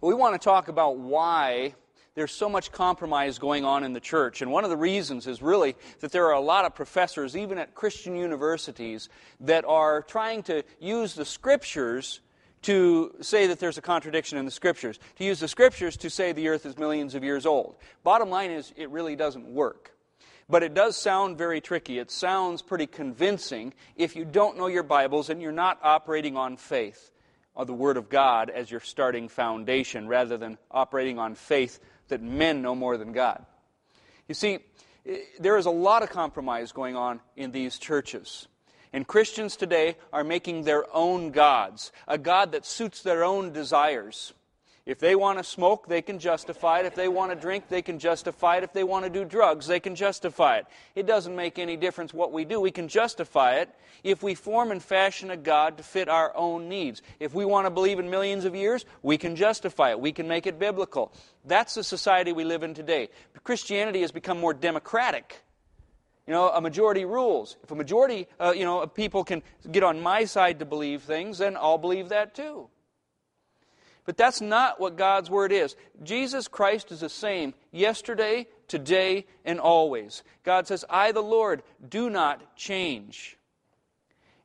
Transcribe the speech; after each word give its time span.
We 0.00 0.14
want 0.14 0.40
to 0.40 0.42
talk 0.42 0.68
about 0.68 0.96
why 0.96 1.74
there's 2.14 2.32
so 2.32 2.48
much 2.48 2.72
compromise 2.72 3.38
going 3.38 3.64
on 3.64 3.84
in 3.84 3.92
the 3.92 4.00
church. 4.00 4.40
And 4.40 4.50
one 4.50 4.64
of 4.64 4.70
the 4.70 4.76
reasons 4.76 5.26
is 5.26 5.42
really 5.42 5.76
that 6.00 6.10
there 6.10 6.26
are 6.26 6.34
a 6.34 6.40
lot 6.40 6.64
of 6.64 6.74
professors, 6.74 7.36
even 7.36 7.58
at 7.58 7.74
Christian 7.74 8.16
universities, 8.16 9.08
that 9.40 9.64
are 9.66 10.02
trying 10.02 10.42
to 10.44 10.64
use 10.80 11.14
the 11.14 11.24
scriptures 11.24 12.20
to 12.62 13.14
say 13.20 13.46
that 13.46 13.58
there's 13.58 13.78
a 13.78 13.82
contradiction 13.82 14.38
in 14.38 14.44
the 14.44 14.50
scriptures, 14.50 14.98
to 15.16 15.24
use 15.24 15.40
the 15.40 15.48
scriptures 15.48 15.96
to 15.98 16.10
say 16.10 16.32
the 16.32 16.48
earth 16.48 16.66
is 16.66 16.78
millions 16.78 17.14
of 17.14 17.22
years 17.22 17.46
old. 17.46 17.76
Bottom 18.02 18.28
line 18.30 18.50
is, 18.50 18.72
it 18.76 18.90
really 18.90 19.16
doesn't 19.16 19.46
work. 19.46 19.92
But 20.48 20.62
it 20.62 20.74
does 20.74 20.96
sound 20.96 21.38
very 21.38 21.60
tricky. 21.60 21.98
It 21.98 22.10
sounds 22.10 22.60
pretty 22.60 22.86
convincing 22.86 23.72
if 23.96 24.16
you 24.16 24.24
don't 24.24 24.58
know 24.58 24.66
your 24.66 24.82
Bibles 24.82 25.30
and 25.30 25.40
you're 25.40 25.52
not 25.52 25.78
operating 25.82 26.36
on 26.36 26.56
faith, 26.56 27.12
the 27.56 27.74
Word 27.74 27.96
of 27.96 28.08
God 28.08 28.50
as 28.50 28.70
your 28.70 28.80
starting 28.80 29.28
foundation, 29.28 30.08
rather 30.08 30.36
than 30.36 30.58
operating 30.70 31.18
on 31.18 31.34
faith 31.34 31.80
that 32.08 32.22
men 32.22 32.62
know 32.62 32.74
more 32.74 32.96
than 32.96 33.12
God. 33.12 33.44
You 34.28 34.34
see, 34.34 34.60
eh, 35.06 35.18
there 35.38 35.56
is 35.56 35.66
a 35.66 35.70
lot 35.70 36.02
of 36.02 36.10
compromise 36.10 36.72
going 36.72 36.96
on 36.96 37.20
in 37.36 37.52
these 37.52 37.78
churches. 37.78 38.48
And 38.92 39.06
Christians 39.06 39.56
today 39.56 39.96
are 40.12 40.24
making 40.24 40.64
their 40.64 40.84
own 40.94 41.30
gods, 41.30 41.92
a 42.08 42.18
God 42.18 42.52
that 42.52 42.66
suits 42.66 43.02
their 43.02 43.22
own 43.24 43.52
desires. 43.52 44.32
If 44.90 44.98
they 44.98 45.14
want 45.14 45.38
to 45.38 45.44
smoke, 45.44 45.86
they 45.86 46.02
can 46.02 46.18
justify 46.18 46.80
it. 46.80 46.86
If 46.86 46.96
they 46.96 47.06
want 47.06 47.30
to 47.30 47.36
drink, 47.36 47.68
they 47.68 47.80
can 47.80 48.00
justify 48.00 48.56
it. 48.56 48.64
If 48.64 48.72
they 48.72 48.82
want 48.82 49.04
to 49.04 49.10
do 49.10 49.24
drugs, 49.24 49.68
they 49.68 49.78
can 49.78 49.94
justify 49.94 50.56
it. 50.56 50.66
It 50.96 51.06
doesn't 51.06 51.36
make 51.36 51.60
any 51.60 51.76
difference 51.76 52.12
what 52.12 52.32
we 52.32 52.44
do. 52.44 52.60
We 52.60 52.72
can 52.72 52.88
justify 52.88 53.58
it 53.58 53.70
if 54.02 54.20
we 54.24 54.34
form 54.34 54.72
and 54.72 54.82
fashion 54.82 55.30
a 55.30 55.36
God 55.36 55.76
to 55.76 55.84
fit 55.84 56.08
our 56.08 56.36
own 56.36 56.68
needs. 56.68 57.02
If 57.20 57.32
we 57.32 57.44
want 57.44 57.66
to 57.66 57.70
believe 57.70 58.00
in 58.00 58.10
millions 58.10 58.44
of 58.44 58.56
years, 58.56 58.84
we 59.00 59.16
can 59.16 59.36
justify 59.36 59.90
it. 59.90 60.00
We 60.00 60.10
can 60.10 60.26
make 60.26 60.48
it 60.48 60.58
biblical. 60.58 61.12
That's 61.44 61.74
the 61.74 61.84
society 61.84 62.32
we 62.32 62.42
live 62.42 62.64
in 62.64 62.74
today. 62.74 63.10
Christianity 63.44 64.00
has 64.00 64.10
become 64.10 64.40
more 64.40 64.54
democratic. 64.54 65.40
You 66.26 66.32
know, 66.32 66.48
a 66.48 66.60
majority 66.60 67.04
rules. 67.04 67.56
If 67.62 67.70
a 67.70 67.76
majority, 67.76 68.26
uh, 68.40 68.54
you 68.56 68.64
know, 68.64 68.80
of 68.80 68.92
people 68.92 69.22
can 69.22 69.44
get 69.70 69.84
on 69.84 70.00
my 70.00 70.24
side 70.24 70.58
to 70.58 70.64
believe 70.64 71.02
things, 71.02 71.38
then 71.38 71.56
I'll 71.56 71.78
believe 71.78 72.08
that 72.08 72.34
too. 72.34 72.68
But 74.04 74.16
that's 74.16 74.40
not 74.40 74.80
what 74.80 74.96
God's 74.96 75.30
Word 75.30 75.52
is. 75.52 75.76
Jesus 76.02 76.48
Christ 76.48 76.90
is 76.90 77.00
the 77.00 77.08
same 77.08 77.54
yesterday, 77.70 78.46
today, 78.66 79.26
and 79.44 79.60
always. 79.60 80.22
God 80.42 80.66
says, 80.66 80.84
I, 80.88 81.12
the 81.12 81.22
Lord, 81.22 81.62
do 81.86 82.08
not 82.08 82.56
change. 82.56 83.36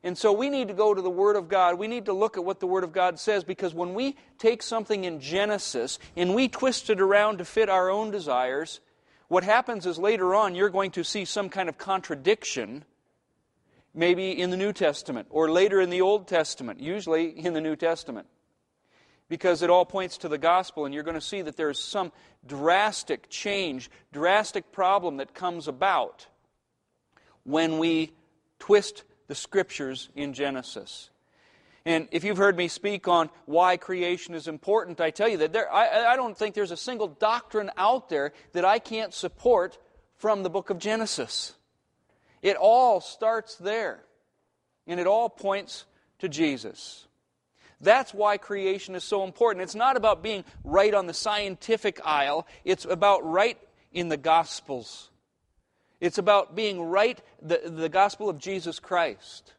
And 0.02 0.16
so 0.16 0.32
we 0.32 0.50
need 0.50 0.68
to 0.68 0.74
go 0.74 0.94
to 0.94 1.02
the 1.02 1.10
Word 1.10 1.36
of 1.36 1.48
God. 1.48 1.78
We 1.78 1.88
need 1.88 2.04
to 2.04 2.12
look 2.12 2.36
at 2.36 2.44
what 2.44 2.60
the 2.60 2.66
Word 2.66 2.84
of 2.84 2.92
God 2.92 3.18
says 3.18 3.44
because 3.44 3.74
when 3.74 3.94
we 3.94 4.16
take 4.38 4.62
something 4.62 5.04
in 5.04 5.20
Genesis 5.20 5.98
and 6.14 6.34
we 6.34 6.48
twist 6.48 6.90
it 6.90 7.00
around 7.00 7.38
to 7.38 7.44
fit 7.44 7.68
our 7.68 7.90
own 7.90 8.10
desires, 8.10 8.80
what 9.28 9.42
happens 9.42 9.86
is 9.86 9.98
later 9.98 10.34
on 10.34 10.54
you're 10.54 10.68
going 10.68 10.92
to 10.92 11.02
see 11.02 11.24
some 11.24 11.48
kind 11.48 11.68
of 11.68 11.78
contradiction, 11.78 12.84
maybe 13.94 14.30
in 14.30 14.50
the 14.50 14.56
New 14.56 14.72
Testament 14.72 15.26
or 15.30 15.50
later 15.50 15.80
in 15.80 15.90
the 15.90 16.02
Old 16.02 16.28
Testament, 16.28 16.78
usually 16.78 17.30
in 17.30 17.54
the 17.54 17.60
New 17.60 17.74
Testament 17.74 18.28
because 19.28 19.62
it 19.62 19.70
all 19.70 19.84
points 19.84 20.18
to 20.18 20.28
the 20.28 20.38
gospel, 20.38 20.84
and 20.84 20.94
you're 20.94 21.02
going 21.02 21.14
to 21.14 21.20
see 21.20 21.42
that 21.42 21.56
there's 21.56 21.82
some 21.82 22.12
drastic 22.46 23.28
change, 23.28 23.90
drastic 24.12 24.70
problem 24.72 25.16
that 25.16 25.34
comes 25.34 25.68
about 25.68 26.26
when 27.44 27.78
we 27.78 28.12
twist 28.58 29.04
the 29.26 29.34
scriptures 29.34 30.08
in 30.14 30.32
Genesis. 30.32 31.10
And 31.84 32.08
if 32.10 32.24
you've 32.24 32.36
heard 32.36 32.56
me 32.56 32.66
speak 32.66 33.06
on 33.06 33.30
why 33.44 33.76
creation 33.76 34.34
is 34.34 34.48
important, 34.48 35.00
I 35.00 35.10
tell 35.10 35.28
you 35.28 35.36
that 35.38 35.52
there, 35.52 35.72
I, 35.72 36.12
I 36.12 36.16
don't 36.16 36.36
think 36.36 36.54
there's 36.54 36.72
a 36.72 36.76
single 36.76 37.06
doctrine 37.06 37.70
out 37.76 38.08
there 38.08 38.32
that 38.52 38.64
I 38.64 38.80
can't 38.80 39.14
support 39.14 39.78
from 40.16 40.42
the 40.42 40.50
book 40.50 40.70
of 40.70 40.78
Genesis. 40.78 41.54
It 42.42 42.56
all 42.56 43.00
starts 43.00 43.54
there, 43.56 44.00
and 44.86 44.98
it 44.98 45.06
all 45.06 45.28
points 45.28 45.84
to 46.18 46.28
Jesus. 46.28 47.05
That's 47.80 48.14
why 48.14 48.38
creation 48.38 48.94
is 48.94 49.04
so 49.04 49.24
important. 49.24 49.62
It's 49.62 49.74
not 49.74 49.96
about 49.96 50.22
being 50.22 50.44
right 50.64 50.94
on 50.94 51.06
the 51.06 51.14
scientific 51.14 52.00
aisle, 52.04 52.46
it's 52.64 52.84
about 52.84 53.24
right 53.24 53.58
in 53.92 54.08
the 54.08 54.16
Gospels. 54.16 55.10
It's 56.00 56.18
about 56.18 56.54
being 56.54 56.82
right, 56.82 57.20
the, 57.40 57.62
the 57.64 57.88
gospel 57.88 58.28
of 58.28 58.38
Jesus 58.38 58.78
Christ. 58.78 59.54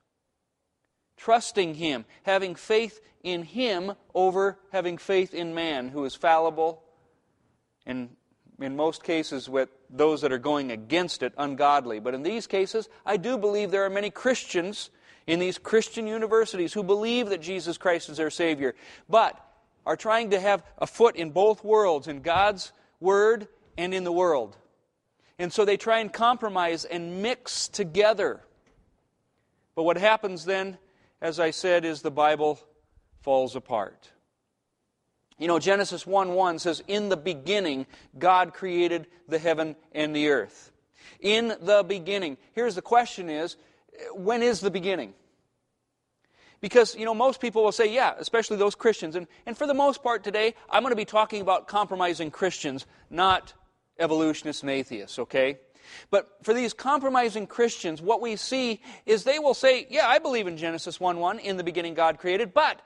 Trusting 1.18 1.76
Him, 1.76 2.06
having 2.24 2.54
faith 2.54 3.02
in 3.24 3.44
Him 3.44 3.94
over 4.14 4.60
having 4.72 4.98
faith 4.98 5.34
in 5.34 5.56
man 5.56 5.90
who 5.90 6.06
is 6.06 6.14
fallible 6.14 6.84
and 7.86 8.10
in 8.60 8.76
most 8.76 9.04
cases 9.04 9.50
with 9.50 9.70
those 9.90 10.22
that 10.22 10.32
are 10.32 10.38
going 10.38 10.72
against 10.72 11.24
it 11.24 11.34
ungodly. 11.38 12.00
But 12.00 12.14
in 12.14 12.24
these 12.24 12.46
cases, 12.46 12.88
I 13.06 13.18
do 13.18 13.38
believe 13.38 13.72
there 13.72 13.86
are 13.86 13.90
many 13.90 14.10
Christians 14.10 14.90
in 15.28 15.40
these 15.40 15.58
Christian 15.58 16.08
universities 16.08 16.74
who 16.74 16.84
believe 16.84 17.30
that 17.30 17.42
Jesus 17.42 17.78
Christ 17.78 18.10
is 18.10 18.18
their 18.18 18.30
Savior, 18.30 18.74
but 19.10 19.38
are 19.86 19.98
trying 19.98 20.32
to 20.32 20.40
have 20.40 20.64
a 20.78 20.88
foot 20.88 21.18
in 21.18 21.32
both 21.32 21.64
worlds, 21.64 22.08
in 22.08 22.22
God's 22.22 22.72
Word 23.00 23.48
and 23.78 23.94
in 23.94 24.04
the 24.04 24.12
world. 24.12 24.58
And 25.38 25.54
so 25.54 25.66
they 25.66 25.78
try 25.78 26.00
and 26.00 26.12
compromise 26.12 26.86
and 26.86 27.22
mix 27.22 27.68
together. 27.68 28.42
But 29.76 29.84
what 29.84 29.98
happens 29.98 30.46
then, 30.46 30.78
as 31.22 31.40
I 31.40 31.52
said, 31.52 31.86
is 31.86 32.02
the 32.02 32.10
Bible 32.10 32.60
falls 33.22 33.56
apart. 33.56 34.10
You 35.38 35.48
know, 35.48 35.60
Genesis 35.60 36.08
1 36.08 36.34
1 36.34 36.60
says, 36.60 36.82
In 36.88 37.10
the 37.10 37.18
beginning, 37.18 37.86
God 38.18 38.54
created 38.54 39.08
the 39.28 39.38
heaven 39.38 39.76
and 39.92 40.16
the 40.16 40.30
earth. 40.30 40.72
In 41.20 41.56
the 41.62 41.84
beginning. 41.88 42.38
Here's 42.54 42.76
the 42.76 42.82
question 42.82 43.30
is 43.30 43.56
when 44.13 44.44
is 44.44 44.59
the 44.59 44.72
beginning? 44.72 45.13
Because, 46.59 46.96
you 46.96 47.06
know, 47.06 47.13
most 47.13 47.40
people 47.40 47.63
will 47.63 47.72
say, 47.72 47.94
yeah, 47.94 48.16
especially 48.18 48.58
those 48.58 48.75
Christians. 48.75 49.16
And, 49.16 49.28
and 49.46 49.56
for 49.56 49.68
the 49.68 49.74
most 49.74 50.02
part 50.02 50.24
today, 50.24 50.56
I'm 50.69 50.81
going 50.81 50.91
to 50.91 50.96
be 50.96 51.06
talking 51.06 51.41
about 51.41 51.68
compromising 51.68 52.31
Christians, 52.31 52.86
not 53.09 53.53
evolutionists 54.00 54.63
and 54.63 54.72
atheists, 54.72 55.19
okay? 55.19 55.59
But 56.09 56.30
for 56.41 56.53
these 56.53 56.74
compromising 56.74 57.47
Christians, 57.47 58.02
what 58.02 58.22
we 58.22 58.36
see 58.36 58.81
is 59.06 59.24
they 59.24 59.40
will 59.40 59.53
say, 59.53 59.88
yeah, 59.90 60.07
I 60.07 60.19
believe 60.19 60.47
in 60.47 60.57
Genesis 60.57 61.00
1 61.00 61.19
1, 61.19 61.40
in 61.40 61.57
the 61.57 61.63
beginning 61.63 61.94
God 61.94 62.18
created, 62.18 62.53
but 62.53 62.81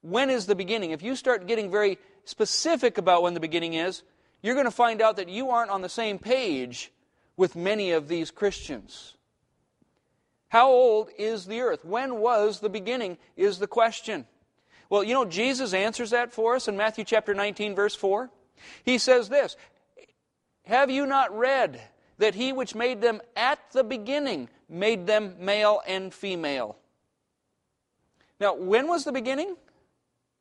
when 0.00 0.30
is 0.30 0.46
the 0.46 0.54
beginning? 0.54 0.90
If 0.90 1.02
you 1.02 1.16
start 1.16 1.46
getting 1.46 1.70
very 1.70 1.98
specific 2.24 2.98
about 2.98 3.22
when 3.22 3.34
the 3.34 3.40
beginning 3.40 3.74
is, 3.74 4.02
you're 4.42 4.54
going 4.54 4.66
to 4.66 4.70
find 4.70 5.00
out 5.00 5.16
that 5.16 5.28
you 5.28 5.50
aren't 5.50 5.70
on 5.70 5.82
the 5.82 5.88
same 5.88 6.18
page 6.18 6.92
with 7.36 7.56
many 7.56 7.92
of 7.92 8.08
these 8.08 8.30
Christians. 8.30 9.16
How 10.52 10.68
old 10.68 11.08
is 11.16 11.46
the 11.46 11.62
earth? 11.62 11.82
When 11.82 12.16
was 12.16 12.60
the 12.60 12.68
beginning? 12.68 13.16
Is 13.38 13.58
the 13.58 13.66
question. 13.66 14.26
Well, 14.90 15.02
you 15.02 15.14
know, 15.14 15.24
Jesus 15.24 15.72
answers 15.72 16.10
that 16.10 16.30
for 16.30 16.56
us 16.56 16.68
in 16.68 16.76
Matthew 16.76 17.04
chapter 17.04 17.32
19, 17.32 17.74
verse 17.74 17.94
4. 17.94 18.28
He 18.84 18.98
says 18.98 19.30
this 19.30 19.56
Have 20.66 20.90
you 20.90 21.06
not 21.06 21.34
read 21.34 21.80
that 22.18 22.34
he 22.34 22.52
which 22.52 22.74
made 22.74 23.00
them 23.00 23.22
at 23.34 23.60
the 23.72 23.82
beginning 23.82 24.50
made 24.68 25.06
them 25.06 25.36
male 25.38 25.80
and 25.86 26.12
female? 26.12 26.76
Now, 28.38 28.54
when 28.54 28.88
was 28.88 29.04
the 29.04 29.12
beginning? 29.12 29.56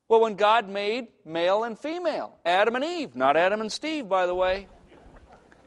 Well, 0.09 0.19
when 0.19 0.35
God 0.35 0.67
made 0.67 1.07
male 1.23 1.63
and 1.63 1.79
female, 1.79 2.35
Adam 2.45 2.75
and 2.75 2.83
Eve, 2.83 3.16
not 3.16 3.38
Adam 3.38 3.61
and 3.61 3.71
Steve, 3.71 4.09
by 4.09 4.25
the 4.25 4.35
way. 4.35 4.67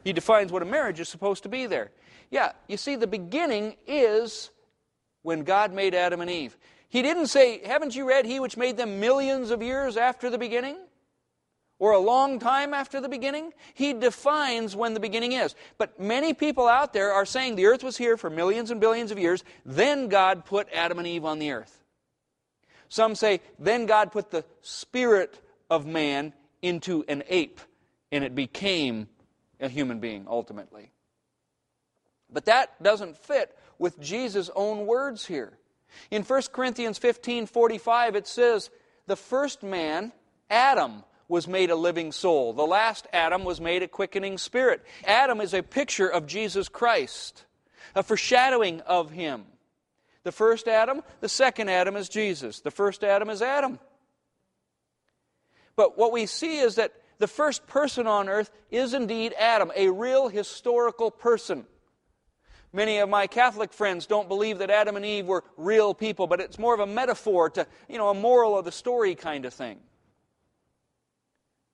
He 0.03 0.13
defines 0.13 0.51
what 0.51 0.61
a 0.61 0.65
marriage 0.65 0.99
is 0.99 1.09
supposed 1.09 1.41
to 1.41 1.49
be 1.49 1.65
there. 1.65 1.89
Yeah, 2.35 2.51
you 2.67 2.75
see, 2.75 2.97
the 2.97 3.07
beginning 3.07 3.77
is 3.87 4.49
when 5.21 5.45
God 5.45 5.71
made 5.71 5.95
Adam 5.95 6.19
and 6.19 6.29
Eve. 6.29 6.57
He 6.89 7.01
didn't 7.01 7.27
say, 7.27 7.65
Haven't 7.65 7.95
you 7.95 8.05
read 8.05 8.25
He 8.25 8.41
which 8.41 8.57
made 8.57 8.75
them 8.75 8.99
millions 8.99 9.51
of 9.51 9.61
years 9.61 9.95
after 9.95 10.29
the 10.29 10.37
beginning? 10.37 10.75
Or 11.79 11.93
a 11.93 11.97
long 11.97 12.39
time 12.39 12.73
after 12.73 12.99
the 12.99 13.07
beginning? 13.07 13.53
He 13.73 13.93
defines 13.93 14.75
when 14.75 14.93
the 14.93 14.99
beginning 14.99 15.31
is. 15.31 15.55
But 15.77 15.97
many 15.97 16.33
people 16.33 16.67
out 16.67 16.91
there 16.91 17.13
are 17.13 17.25
saying 17.25 17.55
the 17.55 17.67
earth 17.67 17.85
was 17.85 17.95
here 17.95 18.17
for 18.17 18.29
millions 18.29 18.69
and 18.69 18.81
billions 18.81 19.11
of 19.11 19.17
years, 19.17 19.45
then 19.65 20.09
God 20.09 20.43
put 20.43 20.67
Adam 20.73 20.99
and 20.99 21.07
Eve 21.07 21.23
on 21.23 21.39
the 21.39 21.53
earth. 21.53 21.85
Some 22.89 23.15
say, 23.15 23.39
then 23.59 23.85
God 23.85 24.11
put 24.11 24.31
the 24.31 24.43
spirit 24.61 25.39
of 25.69 25.85
man 25.85 26.33
into 26.61 27.05
an 27.07 27.23
ape, 27.29 27.61
and 28.11 28.25
it 28.25 28.35
became 28.35 29.07
a 29.61 29.69
human 29.69 30.01
being 30.01 30.25
ultimately. 30.27 30.91
But 32.31 32.45
that 32.45 32.81
doesn't 32.81 33.17
fit 33.17 33.57
with 33.77 33.99
Jesus' 33.99 34.49
own 34.55 34.85
words 34.85 35.25
here. 35.25 35.57
In 36.11 36.23
1 36.23 36.41
Corinthians 36.51 36.97
15 36.97 37.45
45, 37.45 38.15
it 38.15 38.27
says, 38.27 38.69
The 39.07 39.15
first 39.15 39.63
man, 39.63 40.11
Adam, 40.49 41.03
was 41.27 41.47
made 41.47 41.71
a 41.71 41.75
living 41.75 42.11
soul. 42.11 42.53
The 42.53 42.63
last 42.65 43.07
Adam 43.11 43.43
was 43.43 43.59
made 43.59 43.81
a 43.83 43.87
quickening 43.87 44.37
spirit. 44.37 44.83
Adam 45.05 45.41
is 45.41 45.53
a 45.53 45.63
picture 45.63 46.07
of 46.07 46.27
Jesus 46.27 46.69
Christ, 46.69 47.45
a 47.95 48.03
foreshadowing 48.03 48.81
of 48.81 49.11
him. 49.11 49.45
The 50.23 50.31
first 50.31 50.67
Adam, 50.67 51.01
the 51.21 51.29
second 51.29 51.69
Adam 51.69 51.95
is 51.95 52.09
Jesus. 52.09 52.61
The 52.61 52.71
first 52.71 53.03
Adam 53.03 53.29
is 53.29 53.41
Adam. 53.41 53.79
But 55.75 55.97
what 55.97 56.11
we 56.11 56.25
see 56.25 56.57
is 56.57 56.75
that 56.75 56.93
the 57.17 57.27
first 57.27 57.65
person 57.67 58.07
on 58.07 58.27
earth 58.29 58.51
is 58.71 58.93
indeed 58.93 59.33
Adam, 59.39 59.71
a 59.75 59.89
real 59.89 60.27
historical 60.27 61.11
person. 61.11 61.65
Many 62.75 62.97
of 62.97 63.07
my 63.07 63.25
Catholic 63.25 63.71
friends 63.71 64.05
don't 64.05 64.27
believe 64.27 64.57
that 64.57 64.69
Adam 64.69 64.97
and 64.97 65.05
Eve 65.05 65.25
were 65.25 65.45
real 65.55 65.93
people, 65.93 66.27
but 66.27 66.41
it's 66.41 66.59
more 66.59 66.73
of 66.73 66.81
a 66.81 66.85
metaphor 66.85 67.49
to, 67.51 67.65
you 67.87 67.97
know, 67.97 68.09
a 68.09 68.13
moral 68.13 68.57
of 68.57 68.65
the 68.65 68.71
story 68.71 69.15
kind 69.15 69.45
of 69.45 69.53
thing. 69.53 69.79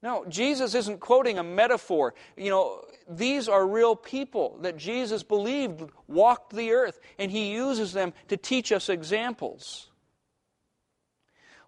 No, 0.03 0.25
Jesus 0.29 0.75
isn't 0.75 0.99
quoting 0.99 1.39
a 1.39 1.43
metaphor. 1.43 2.13
You 2.37 2.51
know, 2.51 2.85
these 3.09 3.49
are 3.49 3.67
real 3.67 3.95
people 3.95 4.59
that 4.61 4.77
Jesus 4.77 5.23
believed 5.23 5.89
walked 6.07 6.53
the 6.53 6.71
earth, 6.73 6.99
and 7.17 7.31
he 7.31 7.51
uses 7.51 7.93
them 7.93 8.13
to 8.27 8.37
teach 8.37 8.71
us 8.71 8.87
examples. 8.87 9.89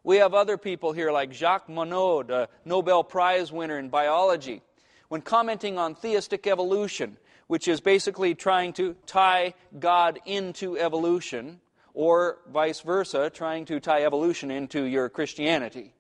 We 0.04 0.18
have 0.18 0.36
other 0.36 0.60
people 0.60 0.94
here 0.94 1.12
like 1.12 1.34
Jacques 1.34 1.68
Monod, 1.70 2.30
a 2.30 2.50
Nobel 2.66 3.04
Prize 3.04 3.52
winner 3.52 3.80
in 3.80 3.90
biology. 3.90 4.62
When 5.08 5.22
commenting 5.22 5.80
on 5.80 5.96
theistic 5.96 6.46
evolution, 6.46 7.18
which 7.48 7.68
is 7.68 7.82
basically 7.82 8.36
trying 8.36 8.74
to 8.74 8.96
tie 9.06 9.54
God 9.80 10.20
into 10.26 10.78
evolution, 10.78 11.60
or 11.94 12.40
vice 12.52 12.82
versa, 12.82 13.30
trying 13.30 13.66
to 13.66 13.80
tie 13.80 14.04
evolution 14.04 14.50
into 14.50 14.84
your 14.84 15.10
Christianity. 15.10 15.94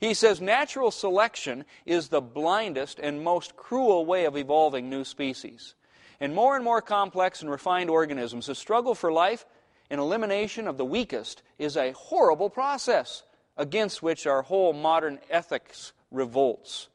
He 0.00 0.14
says 0.14 0.40
natural 0.40 0.90
selection 0.90 1.64
is 1.84 2.08
the 2.08 2.22
blindest 2.22 2.98
and 2.98 3.22
most 3.22 3.54
cruel 3.54 4.06
way 4.06 4.24
of 4.24 4.36
evolving 4.36 4.88
new 4.88 5.04
species. 5.04 5.74
And 6.20 6.34
more 6.34 6.56
and 6.56 6.64
more 6.64 6.82
complex 6.82 7.42
and 7.42 7.50
refined 7.50 7.90
organisms, 7.90 8.46
the 8.46 8.54
struggle 8.54 8.94
for 8.94 9.12
life 9.12 9.44
and 9.90 10.00
elimination 10.00 10.66
of 10.66 10.78
the 10.78 10.84
weakest 10.84 11.42
is 11.58 11.76
a 11.76 11.92
horrible 11.92 12.48
process 12.48 13.22
against 13.56 14.02
which 14.02 14.26
our 14.26 14.42
whole 14.42 14.72
modern 14.72 15.18
ethics 15.28 15.92
revolts. 16.10 16.88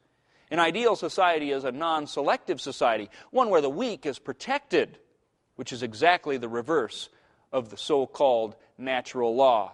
An 0.52 0.60
ideal 0.60 0.96
society 0.96 1.52
is 1.52 1.64
a 1.64 1.72
non 1.72 2.08
selective 2.08 2.62
society, 2.62 3.10
one 3.32 3.50
where 3.50 3.62
the 3.62 3.70
weak 3.70 4.06
is 4.06 4.20
protected, 4.20 5.00
which 5.56 5.74
is 5.74 5.84
exactly 5.84 6.38
the 6.38 6.50
reverse 6.50 7.10
of 7.52 7.70
the 7.70 7.78
so 7.78 8.06
called 8.06 8.56
natural 8.78 9.36
law. 9.36 9.74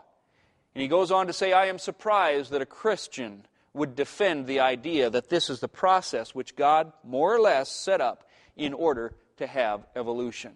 And 0.74 0.82
he 0.82 0.88
goes 0.88 1.12
on 1.12 1.28
to 1.28 1.34
say, 1.34 1.52
I 1.52 1.66
am 1.66 1.80
surprised 1.80 2.52
that 2.52 2.62
a 2.62 2.66
Christian 2.66 3.46
would 3.74 3.96
defend 3.96 4.48
the 4.48 4.60
idea 4.60 5.10
that 5.10 5.30
this 5.30 5.50
is 5.50 5.60
the 5.60 5.68
process 5.68 6.36
which 6.36 6.56
God 6.56 6.92
more 7.04 7.36
or 7.36 7.40
less 7.40 7.70
set 7.70 8.02
up 8.02 8.28
in 8.56 8.74
order 8.74 9.14
to 9.38 9.48
have 9.48 9.86
evolution. 9.96 10.54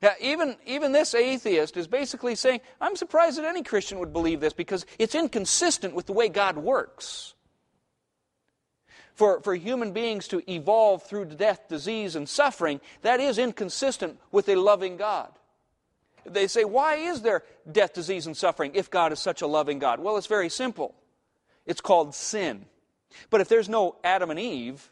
Now, 0.00 0.12
even, 0.20 0.56
even 0.64 0.92
this 0.92 1.14
atheist 1.14 1.76
is 1.76 1.88
basically 1.88 2.34
saying, 2.34 2.60
I'm 2.80 2.96
surprised 2.96 3.38
that 3.38 3.44
any 3.44 3.62
Christian 3.62 3.98
would 3.98 4.12
believe 4.12 4.40
this 4.40 4.52
because 4.52 4.86
it's 4.98 5.14
inconsistent 5.14 5.94
with 5.94 6.06
the 6.06 6.12
way 6.12 6.28
God 6.28 6.56
works. 6.56 7.34
For, 9.18 9.40
for 9.40 9.52
human 9.56 9.90
beings 9.90 10.28
to 10.28 10.48
evolve 10.48 11.02
through 11.02 11.24
death, 11.24 11.66
disease, 11.68 12.14
and 12.14 12.28
suffering, 12.28 12.80
that 13.02 13.18
is 13.18 13.36
inconsistent 13.36 14.20
with 14.30 14.48
a 14.48 14.54
loving 14.54 14.96
God. 14.96 15.32
They 16.24 16.46
say, 16.46 16.62
why 16.62 16.94
is 16.94 17.22
there 17.22 17.42
death, 17.70 17.94
disease, 17.94 18.28
and 18.28 18.36
suffering 18.36 18.70
if 18.74 18.92
God 18.92 19.12
is 19.12 19.18
such 19.18 19.42
a 19.42 19.48
loving 19.48 19.80
God? 19.80 19.98
Well, 19.98 20.18
it's 20.18 20.28
very 20.28 20.48
simple. 20.48 20.94
It's 21.66 21.80
called 21.80 22.14
sin. 22.14 22.66
But 23.28 23.40
if 23.40 23.48
there's 23.48 23.68
no 23.68 23.96
Adam 24.04 24.30
and 24.30 24.38
Eve, 24.38 24.88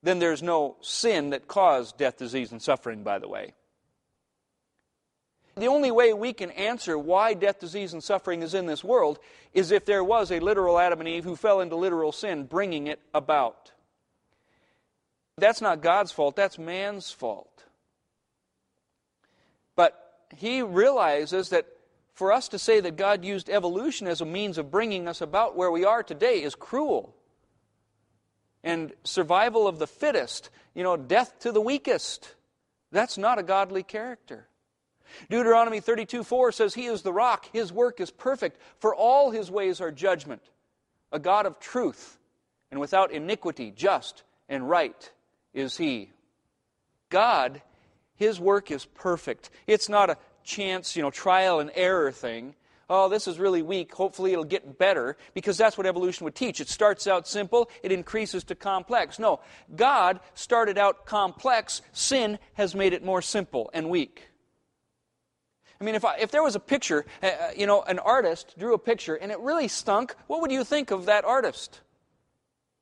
then 0.00 0.20
there's 0.20 0.44
no 0.44 0.76
sin 0.80 1.30
that 1.30 1.48
caused 1.48 1.98
death, 1.98 2.18
disease, 2.18 2.52
and 2.52 2.62
suffering, 2.62 3.02
by 3.02 3.18
the 3.18 3.28
way. 3.28 3.52
The 5.56 5.68
only 5.68 5.90
way 5.90 6.12
we 6.12 6.34
can 6.34 6.50
answer 6.50 6.98
why 6.98 7.32
death, 7.32 7.60
disease, 7.60 7.94
and 7.94 8.04
suffering 8.04 8.42
is 8.42 8.52
in 8.52 8.66
this 8.66 8.84
world 8.84 9.18
is 9.54 9.70
if 9.70 9.86
there 9.86 10.04
was 10.04 10.30
a 10.30 10.38
literal 10.38 10.78
Adam 10.78 11.00
and 11.00 11.08
Eve 11.08 11.24
who 11.24 11.34
fell 11.34 11.60
into 11.60 11.76
literal 11.76 12.12
sin, 12.12 12.44
bringing 12.44 12.86
it 12.88 13.00
about. 13.14 13.72
That's 15.38 15.62
not 15.62 15.80
God's 15.80 16.12
fault, 16.12 16.36
that's 16.36 16.58
man's 16.58 17.10
fault. 17.10 17.64
But 19.76 20.28
he 20.36 20.60
realizes 20.60 21.48
that 21.50 21.66
for 22.12 22.32
us 22.32 22.48
to 22.48 22.58
say 22.58 22.80
that 22.80 22.96
God 22.96 23.24
used 23.24 23.48
evolution 23.48 24.06
as 24.06 24.20
a 24.20 24.26
means 24.26 24.58
of 24.58 24.70
bringing 24.70 25.08
us 25.08 25.22
about 25.22 25.56
where 25.56 25.70
we 25.70 25.84
are 25.84 26.02
today 26.02 26.42
is 26.42 26.54
cruel. 26.54 27.14
And 28.62 28.92
survival 29.04 29.66
of 29.66 29.78
the 29.78 29.86
fittest, 29.86 30.50
you 30.74 30.82
know, 30.82 30.98
death 30.98 31.38
to 31.40 31.52
the 31.52 31.60
weakest, 31.62 32.34
that's 32.92 33.16
not 33.16 33.38
a 33.38 33.42
godly 33.42 33.82
character. 33.82 34.48
Deuteronomy 35.30 35.80
32 35.80 36.24
4 36.24 36.52
says, 36.52 36.74
He 36.74 36.86
is 36.86 37.02
the 37.02 37.12
rock, 37.12 37.48
His 37.52 37.72
work 37.72 38.00
is 38.00 38.10
perfect, 38.10 38.60
for 38.78 38.94
all 38.94 39.30
His 39.30 39.50
ways 39.50 39.80
are 39.80 39.92
judgment. 39.92 40.42
A 41.12 41.18
God 41.18 41.46
of 41.46 41.60
truth, 41.60 42.18
and 42.70 42.80
without 42.80 43.12
iniquity, 43.12 43.70
just 43.70 44.22
and 44.48 44.68
right 44.68 45.10
is 45.54 45.76
He. 45.76 46.10
God 47.08 47.62
his 48.16 48.40
work 48.40 48.70
is 48.70 48.84
perfect. 48.84 49.50
It's 49.66 49.88
not 49.88 50.10
a 50.10 50.16
chance, 50.42 50.96
you 50.96 51.02
know, 51.02 51.10
trial 51.10 51.60
and 51.60 51.70
error 51.74 52.10
thing. 52.10 52.54
Oh, 52.88 53.08
this 53.08 53.26
is 53.26 53.38
really 53.38 53.62
weak. 53.62 53.92
Hopefully 53.92 54.32
it'll 54.32 54.44
get 54.44 54.78
better 54.78 55.16
because 55.34 55.58
that's 55.58 55.76
what 55.76 55.86
evolution 55.86 56.24
would 56.24 56.34
teach. 56.34 56.60
It 56.60 56.68
starts 56.68 57.06
out 57.06 57.28
simple, 57.28 57.68
it 57.82 57.92
increases 57.92 58.44
to 58.44 58.54
complex. 58.54 59.18
No, 59.18 59.40
God 59.74 60.20
started 60.34 60.78
out 60.78 61.04
complex. 61.04 61.82
Sin 61.92 62.38
has 62.54 62.74
made 62.74 62.92
it 62.92 63.04
more 63.04 63.22
simple 63.22 63.70
and 63.74 63.90
weak. 63.90 64.28
I 65.80 65.84
mean, 65.84 65.94
if, 65.94 66.04
I, 66.04 66.16
if 66.16 66.30
there 66.30 66.42
was 66.42 66.54
a 66.54 66.60
picture, 66.60 67.04
uh, 67.22 67.28
you 67.56 67.66
know, 67.66 67.82
an 67.82 67.98
artist 67.98 68.54
drew 68.58 68.74
a 68.74 68.78
picture 68.78 69.14
and 69.14 69.30
it 69.30 69.38
really 69.40 69.68
stunk, 69.68 70.14
what 70.26 70.40
would 70.40 70.50
you 70.50 70.64
think 70.64 70.90
of 70.90 71.06
that 71.06 71.24
artist? 71.24 71.80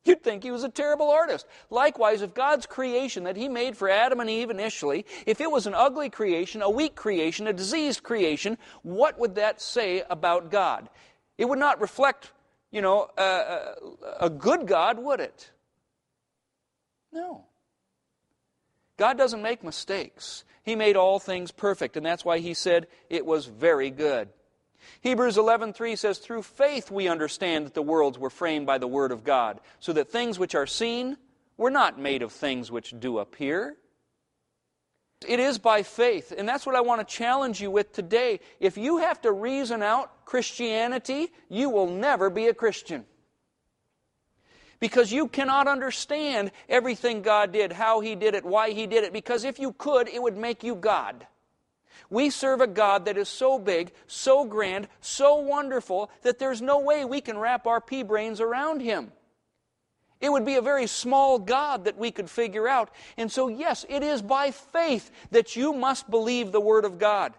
You'd 0.04 0.22
think 0.22 0.42
he 0.42 0.50
was 0.50 0.64
a 0.64 0.68
terrible 0.68 1.10
artist. 1.10 1.46
Likewise, 1.70 2.20
if 2.20 2.34
God's 2.34 2.66
creation 2.66 3.24
that 3.24 3.36
he 3.36 3.48
made 3.48 3.76
for 3.76 3.88
Adam 3.88 4.20
and 4.20 4.28
Eve 4.28 4.50
initially, 4.50 5.06
if 5.26 5.40
it 5.40 5.50
was 5.50 5.66
an 5.66 5.74
ugly 5.74 6.10
creation, 6.10 6.60
a 6.60 6.68
weak 6.68 6.94
creation, 6.94 7.46
a 7.46 7.54
diseased 7.54 8.02
creation, 8.02 8.58
what 8.82 9.18
would 9.18 9.36
that 9.36 9.62
say 9.62 10.02
about 10.10 10.50
God? 10.50 10.90
It 11.38 11.46
would 11.46 11.58
not 11.58 11.80
reflect, 11.80 12.32
you 12.70 12.82
know, 12.82 13.08
a, 13.16 13.74
a 14.20 14.30
good 14.30 14.66
God, 14.66 14.98
would 14.98 15.20
it? 15.20 15.50
No. 17.10 17.46
God 18.98 19.16
doesn't 19.16 19.42
make 19.42 19.64
mistakes. 19.64 20.44
He 20.64 20.76
made 20.76 20.96
all 20.96 21.18
things 21.18 21.52
perfect, 21.52 21.96
and 21.96 22.04
that's 22.04 22.24
why 22.24 22.38
he 22.38 22.54
said 22.54 22.88
it 23.10 23.26
was 23.26 23.46
very 23.46 23.90
good. 23.90 24.30
Hebrews 25.00 25.36
11:3 25.36 25.96
says 25.96 26.18
through 26.18 26.42
faith 26.42 26.90
we 26.90 27.08
understand 27.08 27.66
that 27.66 27.74
the 27.74 27.82
worlds 27.82 28.18
were 28.18 28.30
framed 28.30 28.66
by 28.66 28.78
the 28.78 28.88
word 28.88 29.12
of 29.12 29.24
God, 29.24 29.60
so 29.78 29.92
that 29.92 30.10
things 30.10 30.38
which 30.38 30.54
are 30.54 30.66
seen 30.66 31.16
were 31.56 31.70
not 31.70 31.98
made 31.98 32.22
of 32.22 32.32
things 32.32 32.70
which 32.70 32.98
do 32.98 33.18
appear. 33.18 33.76
It 35.26 35.40
is 35.40 35.58
by 35.58 35.82
faith, 35.82 36.32
and 36.36 36.48
that's 36.48 36.66
what 36.66 36.74
I 36.74 36.80
want 36.82 37.06
to 37.06 37.14
challenge 37.14 37.60
you 37.60 37.70
with 37.70 37.92
today. 37.92 38.40
If 38.60 38.76
you 38.76 38.98
have 38.98 39.20
to 39.22 39.32
reason 39.32 39.82
out 39.82 40.24
Christianity, 40.26 41.32
you 41.48 41.70
will 41.70 41.86
never 41.86 42.28
be 42.28 42.48
a 42.48 42.54
Christian. 42.54 43.06
Because 44.80 45.12
you 45.12 45.28
cannot 45.28 45.68
understand 45.68 46.50
everything 46.68 47.22
God 47.22 47.52
did, 47.52 47.72
how 47.72 48.00
He 48.00 48.14
did 48.14 48.34
it, 48.34 48.44
why 48.44 48.70
He 48.70 48.86
did 48.86 49.04
it, 49.04 49.12
because 49.12 49.44
if 49.44 49.58
you 49.58 49.72
could, 49.72 50.08
it 50.08 50.22
would 50.22 50.36
make 50.36 50.62
you 50.62 50.74
God. 50.74 51.26
We 52.10 52.30
serve 52.30 52.60
a 52.60 52.66
God 52.66 53.06
that 53.06 53.16
is 53.16 53.28
so 53.28 53.58
big, 53.58 53.92
so 54.06 54.44
grand, 54.44 54.88
so 55.00 55.36
wonderful 55.36 56.10
that 56.22 56.38
there's 56.38 56.60
no 56.60 56.78
way 56.80 57.04
we 57.04 57.20
can 57.20 57.38
wrap 57.38 57.66
our 57.66 57.80
pea 57.80 58.02
brains 58.02 58.40
around 58.40 58.80
him. 58.80 59.12
It 60.20 60.32
would 60.32 60.46
be 60.46 60.54
a 60.54 60.62
very 60.62 60.86
small 60.86 61.38
God 61.38 61.84
that 61.84 61.98
we 61.98 62.10
could 62.10 62.30
figure 62.30 62.68
out. 62.68 62.90
And 63.16 63.30
so, 63.30 63.48
yes, 63.48 63.84
it 63.88 64.02
is 64.02 64.22
by 64.22 64.52
faith 64.52 65.10
that 65.32 65.56
you 65.56 65.72
must 65.72 66.10
believe 66.10 66.50
the 66.50 66.60
Word 66.60 66.84
of 66.84 66.98
God. 66.98 67.34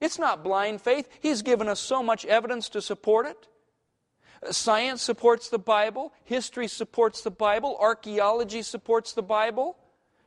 It's 0.00 0.18
not 0.18 0.44
blind 0.44 0.80
faith. 0.80 1.08
He's 1.20 1.42
given 1.42 1.68
us 1.68 1.80
so 1.80 2.02
much 2.02 2.24
evidence 2.24 2.68
to 2.70 2.80
support 2.80 3.26
it. 3.26 3.48
Science 4.50 5.02
supports 5.02 5.48
the 5.48 5.58
Bible, 5.58 6.12
history 6.24 6.68
supports 6.68 7.22
the 7.22 7.30
Bible, 7.30 7.76
archaeology 7.80 8.62
supports 8.62 9.12
the 9.12 9.22
Bible. 9.22 9.76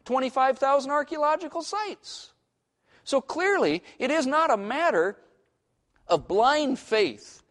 25,000 0.06 0.92
archaeological 0.92 1.62
sites. 1.62 2.34
So 3.04 3.22
clearly, 3.22 3.84
it 4.00 4.12
is 4.12 4.26
not 4.28 4.52
a 4.52 4.58
matter 4.58 5.18
of 6.08 6.28
blind 6.28 6.80
faith. 6.80 7.42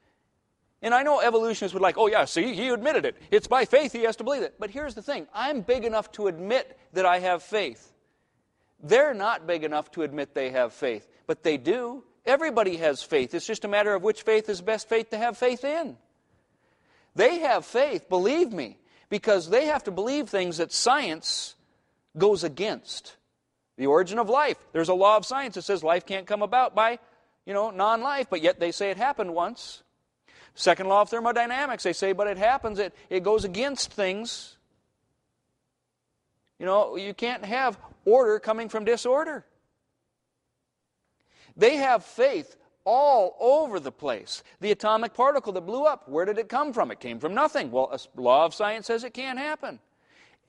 And 0.82 0.94
I 0.94 1.02
know 1.02 1.20
evolutionists 1.20 1.74
would 1.74 1.82
like, 1.82 1.98
oh, 1.98 2.06
yeah, 2.06 2.24
see, 2.24 2.54
he 2.54 2.68
admitted 2.68 3.04
it. 3.04 3.16
It's 3.30 3.46
by 3.46 3.64
faith 3.64 3.92
he 3.92 4.02
has 4.04 4.16
to 4.16 4.24
believe 4.24 4.42
it. 4.42 4.54
But 4.58 4.70
here's 4.70 4.94
the 4.94 5.02
thing 5.02 5.26
I'm 5.34 5.60
big 5.60 5.84
enough 5.84 6.10
to 6.12 6.28
admit 6.28 6.78
that 6.92 7.04
I 7.04 7.18
have 7.18 7.42
faith. 7.42 7.92
They're 8.82 9.14
not 9.14 9.46
big 9.46 9.62
enough 9.62 9.90
to 9.92 10.02
admit 10.02 10.34
they 10.34 10.50
have 10.50 10.72
faith, 10.72 11.06
but 11.26 11.42
they 11.42 11.58
do. 11.58 12.04
Everybody 12.24 12.78
has 12.78 13.02
faith. 13.02 13.34
It's 13.34 13.46
just 13.46 13.64
a 13.64 13.68
matter 13.68 13.94
of 13.94 14.02
which 14.02 14.22
faith 14.22 14.48
is 14.48 14.62
best 14.62 14.88
faith 14.88 15.10
to 15.10 15.18
have 15.18 15.36
faith 15.36 15.64
in. 15.64 15.96
They 17.14 17.40
have 17.40 17.64
faith, 17.64 18.08
believe 18.08 18.52
me, 18.52 18.78
because 19.08 19.50
they 19.50 19.66
have 19.66 19.84
to 19.84 19.90
believe 19.90 20.28
things 20.28 20.58
that 20.58 20.72
science 20.72 21.54
goes 22.16 22.44
against. 22.44 23.16
The 23.76 23.86
origin 23.86 24.18
of 24.18 24.28
life. 24.28 24.58
There's 24.72 24.88
a 24.88 24.94
law 24.94 25.16
of 25.16 25.24
science 25.24 25.54
that 25.54 25.62
says 25.62 25.82
life 25.82 26.04
can't 26.04 26.26
come 26.26 26.42
about 26.42 26.74
by, 26.74 26.98
you 27.46 27.54
know, 27.54 27.70
non 27.70 28.02
life, 28.02 28.26
but 28.28 28.42
yet 28.42 28.60
they 28.60 28.72
say 28.72 28.90
it 28.90 28.96
happened 28.96 29.34
once. 29.34 29.82
Second 30.54 30.88
law 30.88 31.02
of 31.02 31.08
thermodynamics, 31.08 31.84
they 31.84 31.92
say, 31.92 32.12
but 32.12 32.26
it 32.26 32.36
happens, 32.36 32.78
it, 32.78 32.94
it 33.08 33.22
goes 33.22 33.44
against 33.44 33.92
things. 33.92 34.56
You 36.58 36.66
know, 36.66 36.96
you 36.96 37.14
can't 37.14 37.44
have 37.44 37.78
order 38.04 38.38
coming 38.38 38.68
from 38.68 38.84
disorder. 38.84 39.46
They 41.56 41.76
have 41.76 42.04
faith 42.04 42.56
all 42.84 43.36
over 43.40 43.78
the 43.80 43.92
place. 43.92 44.42
The 44.60 44.70
atomic 44.70 45.14
particle 45.14 45.52
that 45.52 45.62
blew 45.62 45.84
up, 45.84 46.08
where 46.08 46.24
did 46.24 46.38
it 46.38 46.48
come 46.48 46.72
from? 46.72 46.90
It 46.90 47.00
came 47.00 47.18
from 47.18 47.34
nothing. 47.34 47.70
Well, 47.70 47.90
a 47.92 48.20
law 48.20 48.44
of 48.46 48.54
science 48.54 48.86
says 48.86 49.04
it 49.04 49.14
can't 49.14 49.38
happen. 49.38 49.78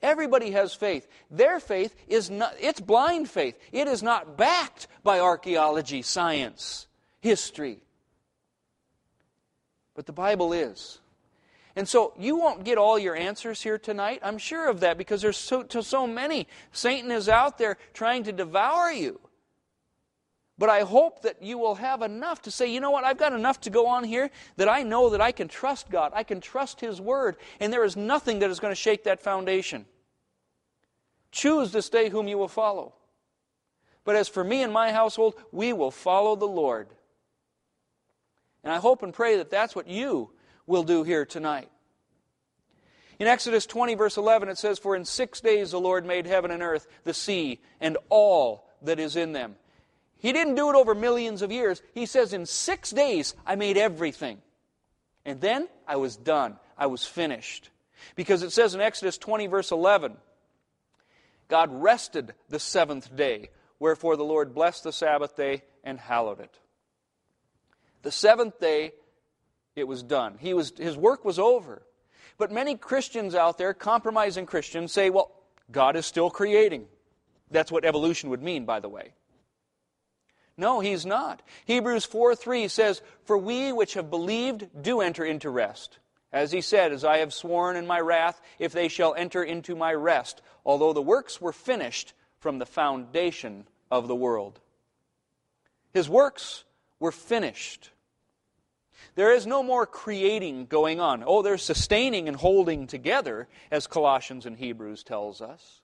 Everybody 0.01 0.51
has 0.51 0.73
faith. 0.73 1.07
Their 1.29 1.59
faith 1.59 1.95
is 2.07 2.29
not, 2.29 2.55
it's 2.59 2.81
blind 2.81 3.29
faith. 3.29 3.57
It 3.71 3.87
is 3.87 4.01
not 4.01 4.37
backed 4.37 4.87
by 5.03 5.19
archaeology, 5.19 6.01
science, 6.01 6.87
history. 7.19 7.79
But 9.93 10.05
the 10.07 10.13
Bible 10.13 10.53
is. 10.53 10.99
And 11.75 11.87
so 11.87 12.13
you 12.17 12.35
won't 12.35 12.63
get 12.63 12.77
all 12.77 12.97
your 12.97 13.15
answers 13.15 13.61
here 13.61 13.77
tonight. 13.77 14.19
I'm 14.23 14.37
sure 14.37 14.69
of 14.69 14.81
that 14.81 14.97
because 14.97 15.21
there's 15.21 15.37
so, 15.37 15.65
so 15.69 16.07
many. 16.07 16.47
Satan 16.71 17.11
is 17.11 17.29
out 17.29 17.57
there 17.57 17.77
trying 17.93 18.23
to 18.23 18.31
devour 18.31 18.91
you. 18.91 19.19
But 20.61 20.69
I 20.69 20.81
hope 20.81 21.23
that 21.23 21.41
you 21.41 21.57
will 21.57 21.73
have 21.73 22.03
enough 22.03 22.43
to 22.43 22.51
say, 22.51 22.71
you 22.71 22.79
know 22.81 22.91
what, 22.91 23.03
I've 23.03 23.17
got 23.17 23.33
enough 23.33 23.61
to 23.61 23.71
go 23.71 23.87
on 23.87 24.03
here 24.03 24.29
that 24.57 24.69
I 24.69 24.83
know 24.83 25.09
that 25.09 25.19
I 25.19 25.31
can 25.31 25.47
trust 25.47 25.89
God. 25.89 26.11
I 26.13 26.21
can 26.21 26.39
trust 26.39 26.79
His 26.79 27.01
Word. 27.01 27.37
And 27.59 27.73
there 27.73 27.83
is 27.83 27.97
nothing 27.97 28.37
that 28.39 28.51
is 28.51 28.59
going 28.59 28.69
to 28.69 28.79
shake 28.79 29.05
that 29.05 29.23
foundation. 29.23 29.87
Choose 31.31 31.71
this 31.71 31.89
day 31.89 32.09
whom 32.09 32.27
you 32.27 32.37
will 32.37 32.47
follow. 32.47 32.93
But 34.03 34.15
as 34.15 34.27
for 34.27 34.43
me 34.43 34.61
and 34.61 34.71
my 34.71 34.91
household, 34.91 35.33
we 35.51 35.73
will 35.73 35.89
follow 35.89 36.35
the 36.35 36.45
Lord. 36.45 36.89
And 38.63 38.71
I 38.71 38.77
hope 38.77 39.01
and 39.01 39.15
pray 39.15 39.37
that 39.37 39.49
that's 39.49 39.75
what 39.75 39.87
you 39.87 40.29
will 40.67 40.83
do 40.83 41.01
here 41.01 41.25
tonight. 41.25 41.71
In 43.17 43.25
Exodus 43.25 43.65
20, 43.65 43.95
verse 43.95 44.15
11, 44.15 44.47
it 44.47 44.59
says, 44.59 44.77
For 44.77 44.95
in 44.95 45.05
six 45.05 45.41
days 45.41 45.71
the 45.71 45.79
Lord 45.79 46.05
made 46.05 46.27
heaven 46.27 46.51
and 46.51 46.61
earth, 46.61 46.85
the 47.03 47.15
sea, 47.15 47.61
and 47.79 47.97
all 48.09 48.69
that 48.83 48.99
is 48.99 49.15
in 49.15 49.33
them. 49.33 49.55
He 50.21 50.33
didn't 50.33 50.55
do 50.55 50.69
it 50.69 50.75
over 50.75 50.93
millions 50.93 51.41
of 51.41 51.51
years. 51.51 51.81
He 51.93 52.05
says, 52.05 52.31
In 52.31 52.45
six 52.45 52.91
days 52.91 53.35
I 53.45 53.55
made 53.55 53.75
everything. 53.75 54.37
And 55.25 55.41
then 55.41 55.67
I 55.87 55.95
was 55.95 56.15
done. 56.15 56.57
I 56.77 56.85
was 56.85 57.05
finished. 57.05 57.69
Because 58.15 58.43
it 58.43 58.51
says 58.51 58.75
in 58.75 58.81
Exodus 58.81 59.17
20, 59.17 59.47
verse 59.47 59.71
11, 59.71 60.15
God 61.47 61.69
rested 61.71 62.33
the 62.49 62.59
seventh 62.59 63.15
day, 63.15 63.49
wherefore 63.79 64.15
the 64.15 64.23
Lord 64.23 64.53
blessed 64.53 64.83
the 64.83 64.93
Sabbath 64.93 65.35
day 65.35 65.63
and 65.83 65.99
hallowed 65.99 66.39
it. 66.39 66.59
The 68.03 68.11
seventh 68.11 68.59
day, 68.59 68.93
it 69.75 69.87
was 69.87 70.03
done. 70.03 70.37
He 70.39 70.53
was, 70.53 70.71
his 70.77 70.97
work 70.97 71.25
was 71.25 71.39
over. 71.39 71.81
But 72.37 72.51
many 72.51 72.75
Christians 72.75 73.35
out 73.35 73.57
there, 73.57 73.73
compromising 73.73 74.45
Christians, 74.45 74.91
say, 74.91 75.09
well, 75.09 75.31
God 75.71 75.95
is 75.95 76.05
still 76.05 76.29
creating. 76.29 76.85
That's 77.49 77.71
what 77.71 77.85
evolution 77.85 78.29
would 78.29 78.41
mean, 78.41 78.65
by 78.65 78.79
the 78.79 78.89
way. 78.89 79.13
No, 80.61 80.79
he's 80.79 81.07
not. 81.07 81.41
Hebrews 81.65 82.05
4 82.05 82.35
3 82.35 82.67
says, 82.67 83.01
For 83.25 83.35
we 83.35 83.73
which 83.73 83.95
have 83.95 84.11
believed 84.11 84.69
do 84.79 85.01
enter 85.01 85.25
into 85.25 85.49
rest. 85.49 85.97
As 86.31 86.51
he 86.51 86.61
said, 86.61 86.91
As 86.91 87.03
I 87.03 87.17
have 87.17 87.33
sworn 87.33 87.75
in 87.75 87.87
my 87.87 87.99
wrath, 87.99 88.39
if 88.59 88.71
they 88.71 88.87
shall 88.87 89.15
enter 89.15 89.43
into 89.43 89.75
my 89.75 89.91
rest, 89.91 90.43
although 90.63 90.93
the 90.93 91.01
works 91.01 91.41
were 91.41 91.51
finished 91.51 92.13
from 92.37 92.59
the 92.59 92.67
foundation 92.67 93.65
of 93.89 94.07
the 94.07 94.15
world. 94.15 94.59
His 95.93 96.07
works 96.07 96.63
were 96.99 97.11
finished. 97.11 97.89
There 99.15 99.33
is 99.33 99.47
no 99.47 99.63
more 99.63 99.87
creating 99.87 100.67
going 100.67 100.99
on. 100.99 101.23
Oh, 101.25 101.41
there's 101.41 101.63
sustaining 101.63 102.27
and 102.27 102.37
holding 102.37 102.85
together, 102.85 103.47
as 103.71 103.87
Colossians 103.87 104.45
and 104.45 104.55
Hebrews 104.55 105.03
tells 105.03 105.41
us. 105.41 105.81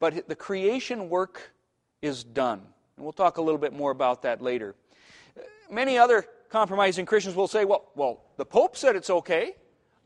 But 0.00 0.26
the 0.26 0.34
creation 0.34 1.10
work 1.10 1.52
is 2.00 2.24
done. 2.24 2.62
And 2.96 3.04
we'll 3.04 3.12
talk 3.12 3.38
a 3.38 3.42
little 3.42 3.58
bit 3.58 3.72
more 3.72 3.90
about 3.90 4.22
that 4.22 4.40
later. 4.40 4.74
Many 5.70 5.98
other 5.98 6.26
compromising 6.48 7.06
Christians 7.06 7.34
will 7.34 7.48
say, 7.48 7.64
well, 7.64 7.90
well, 7.94 8.20
the 8.36 8.44
Pope 8.44 8.76
said 8.76 8.96
it's 8.96 9.10
okay. 9.10 9.54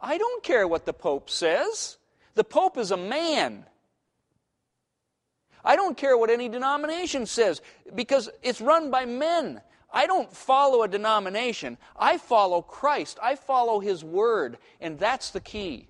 I 0.00 0.16
don't 0.16 0.42
care 0.42 0.66
what 0.66 0.86
the 0.86 0.92
Pope 0.92 1.28
says. 1.28 1.98
The 2.34 2.44
Pope 2.44 2.78
is 2.78 2.90
a 2.90 2.96
man. 2.96 3.66
I 5.64 5.76
don't 5.76 5.96
care 5.96 6.16
what 6.16 6.30
any 6.30 6.48
denomination 6.48 7.26
says 7.26 7.60
because 7.94 8.30
it's 8.42 8.60
run 8.60 8.90
by 8.90 9.04
men. 9.04 9.60
I 9.92 10.06
don't 10.06 10.32
follow 10.32 10.82
a 10.82 10.88
denomination. 10.88 11.78
I 11.98 12.18
follow 12.18 12.62
Christ. 12.62 13.18
I 13.22 13.34
follow 13.34 13.80
His 13.80 14.04
Word. 14.04 14.58
And 14.80 14.98
that's 14.98 15.30
the 15.30 15.40
key 15.40 15.88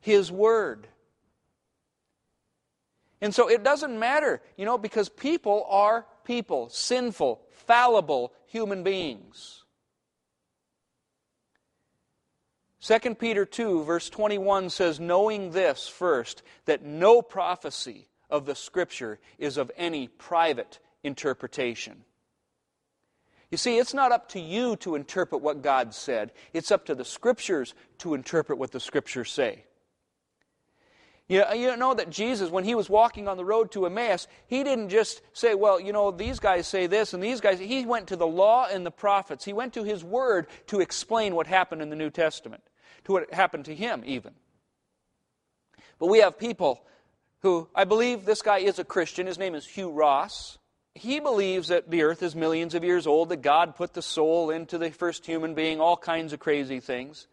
His 0.00 0.30
Word. 0.30 0.86
And 3.24 3.34
so 3.34 3.48
it 3.48 3.64
doesn't 3.64 3.98
matter, 3.98 4.42
you 4.58 4.66
know, 4.66 4.76
because 4.76 5.08
people 5.08 5.66
are 5.70 6.04
people, 6.24 6.68
sinful, 6.68 7.40
fallible 7.48 8.34
human 8.48 8.82
beings. 8.82 9.64
2 12.82 13.14
Peter 13.14 13.46
2, 13.46 13.84
verse 13.84 14.10
21 14.10 14.68
says, 14.68 15.00
Knowing 15.00 15.52
this 15.52 15.88
first, 15.88 16.42
that 16.66 16.84
no 16.84 17.22
prophecy 17.22 18.08
of 18.28 18.44
the 18.44 18.54
Scripture 18.54 19.18
is 19.38 19.56
of 19.56 19.72
any 19.78 20.06
private 20.06 20.78
interpretation. 21.02 22.04
You 23.50 23.56
see, 23.56 23.78
it's 23.78 23.94
not 23.94 24.12
up 24.12 24.28
to 24.32 24.38
you 24.38 24.76
to 24.76 24.96
interpret 24.96 25.40
what 25.40 25.62
God 25.62 25.94
said, 25.94 26.30
it's 26.52 26.70
up 26.70 26.84
to 26.84 26.94
the 26.94 27.06
Scriptures 27.06 27.72
to 28.00 28.12
interpret 28.12 28.58
what 28.58 28.72
the 28.72 28.80
Scriptures 28.80 29.32
say. 29.32 29.64
You 31.26 31.40
know, 31.40 31.52
you 31.52 31.76
know 31.76 31.94
that 31.94 32.10
Jesus, 32.10 32.50
when 32.50 32.64
he 32.64 32.74
was 32.74 32.90
walking 32.90 33.28
on 33.28 33.38
the 33.38 33.44
road 33.44 33.72
to 33.72 33.86
Emmaus, 33.86 34.28
he 34.46 34.62
didn't 34.62 34.90
just 34.90 35.22
say, 35.32 35.54
well, 35.54 35.80
you 35.80 35.92
know, 35.92 36.10
these 36.10 36.38
guys 36.38 36.66
say 36.66 36.86
this 36.86 37.14
and 37.14 37.22
these 37.22 37.40
guys. 37.40 37.58
He 37.58 37.86
went 37.86 38.08
to 38.08 38.16
the 38.16 38.26
law 38.26 38.66
and 38.70 38.84
the 38.84 38.90
prophets. 38.90 39.44
He 39.44 39.54
went 39.54 39.72
to 39.74 39.84
his 39.84 40.04
word 40.04 40.48
to 40.66 40.80
explain 40.80 41.34
what 41.34 41.46
happened 41.46 41.80
in 41.80 41.88
the 41.88 41.96
New 41.96 42.10
Testament, 42.10 42.62
to 43.04 43.12
what 43.12 43.32
happened 43.32 43.64
to 43.66 43.74
him, 43.74 44.02
even. 44.04 44.34
But 45.98 46.08
we 46.08 46.18
have 46.18 46.38
people 46.38 46.82
who, 47.40 47.68
I 47.74 47.84
believe 47.84 48.26
this 48.26 48.42
guy 48.42 48.58
is 48.58 48.78
a 48.78 48.84
Christian. 48.84 49.26
His 49.26 49.38
name 49.38 49.54
is 49.54 49.66
Hugh 49.66 49.90
Ross. 49.90 50.58
He 50.94 51.20
believes 51.20 51.68
that 51.68 51.90
the 51.90 52.02
earth 52.02 52.22
is 52.22 52.36
millions 52.36 52.74
of 52.74 52.84
years 52.84 53.06
old, 53.06 53.30
that 53.30 53.42
God 53.42 53.76
put 53.76 53.94
the 53.94 54.02
soul 54.02 54.50
into 54.50 54.76
the 54.76 54.90
first 54.90 55.24
human 55.24 55.54
being, 55.54 55.80
all 55.80 55.96
kinds 55.96 56.34
of 56.34 56.38
crazy 56.38 56.80
things. 56.80 57.26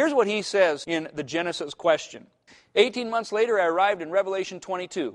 Here's 0.00 0.14
what 0.14 0.28
he 0.28 0.40
says 0.40 0.82
in 0.86 1.10
the 1.12 1.22
Genesis 1.22 1.74
question 1.74 2.26
18 2.74 3.10
months 3.10 3.32
later, 3.32 3.60
I 3.60 3.66
arrived 3.66 4.00
in 4.00 4.10
Revelation 4.10 4.58
22. 4.58 5.14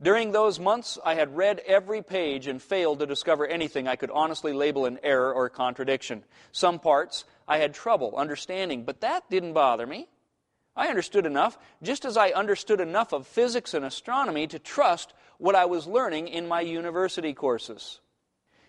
During 0.00 0.32
those 0.32 0.58
months, 0.58 0.98
I 1.04 1.14
had 1.14 1.36
read 1.36 1.60
every 1.66 2.00
page 2.00 2.46
and 2.46 2.62
failed 2.62 3.00
to 3.00 3.06
discover 3.06 3.46
anything 3.46 3.86
I 3.86 3.96
could 3.96 4.10
honestly 4.10 4.54
label 4.54 4.86
an 4.86 4.98
error 5.02 5.30
or 5.30 5.50
contradiction. 5.50 6.24
Some 6.52 6.78
parts 6.78 7.26
I 7.46 7.58
had 7.58 7.74
trouble 7.74 8.14
understanding, 8.16 8.84
but 8.84 9.02
that 9.02 9.28
didn't 9.28 9.52
bother 9.52 9.86
me. 9.86 10.08
I 10.74 10.88
understood 10.88 11.26
enough, 11.26 11.58
just 11.82 12.06
as 12.06 12.16
I 12.16 12.30
understood 12.30 12.80
enough 12.80 13.12
of 13.12 13.26
physics 13.26 13.74
and 13.74 13.84
astronomy 13.84 14.46
to 14.46 14.58
trust 14.58 15.12
what 15.36 15.54
I 15.54 15.66
was 15.66 15.86
learning 15.86 16.28
in 16.28 16.48
my 16.48 16.62
university 16.62 17.34
courses. 17.34 18.00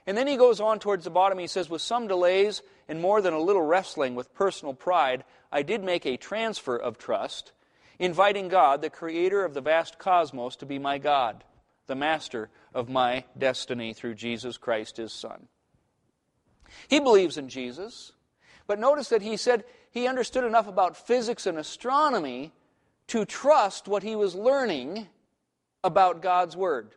And 0.05 0.17
then 0.17 0.27
he 0.27 0.35
goes 0.35 0.59
on 0.59 0.79
towards 0.79 1.05
the 1.05 1.11
bottom. 1.11 1.39
He 1.39 1.47
says, 1.47 1.69
With 1.69 1.81
some 1.81 2.09
delays 2.09 2.61
and 2.87 3.01
more 3.01 3.21
than 3.21 3.33
a 3.33 3.39
little 3.39 3.61
wrestling 3.61 4.15
with 4.15 4.33
personal 4.33 4.73
pride, 4.73 5.23
I 5.51 5.63
did 5.63 5.83
make 5.83 6.05
a 6.05 6.17
transfer 6.17 6.75
of 6.75 6.97
trust, 6.97 7.51
inviting 7.99 8.47
God, 8.47 8.81
the 8.81 8.89
creator 8.89 9.43
of 9.43 9.53
the 9.53 9.61
vast 9.61 9.97
cosmos, 9.97 10.55
to 10.57 10.65
be 10.65 10.79
my 10.79 10.97
God, 10.97 11.43
the 11.87 11.95
master 11.95 12.49
of 12.73 12.89
my 12.89 13.25
destiny 13.37 13.93
through 13.93 14.15
Jesus 14.15 14.57
Christ, 14.57 14.97
his 14.97 15.13
Son. 15.13 15.47
He 16.87 16.99
believes 16.99 17.37
in 17.37 17.49
Jesus, 17.49 18.11
but 18.67 18.79
notice 18.79 19.09
that 19.09 19.21
he 19.21 19.37
said 19.37 19.63
he 19.91 20.07
understood 20.07 20.43
enough 20.43 20.67
about 20.67 20.97
physics 20.97 21.47
and 21.47 21.57
astronomy 21.57 22.51
to 23.07 23.25
trust 23.25 23.87
what 23.87 24.03
he 24.03 24.15
was 24.15 24.35
learning 24.35 25.07
about 25.83 26.21
God's 26.21 26.57
Word. 26.57 26.91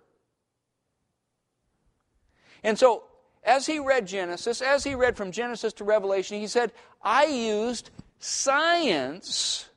And 2.64 2.78
so, 2.78 3.04
as 3.42 3.66
he 3.66 3.78
read 3.78 4.07
Genesis, 4.07 4.61
as 4.61 4.85
he 4.85 4.95
read 4.95 5.16
from 5.16 5.33
Genesis 5.33 5.73
to 5.75 5.85
Revelation, 5.85 6.40
he 6.40 6.47
said, 6.47 6.73
I 7.02 7.26
used 7.26 7.90
science 8.18 9.68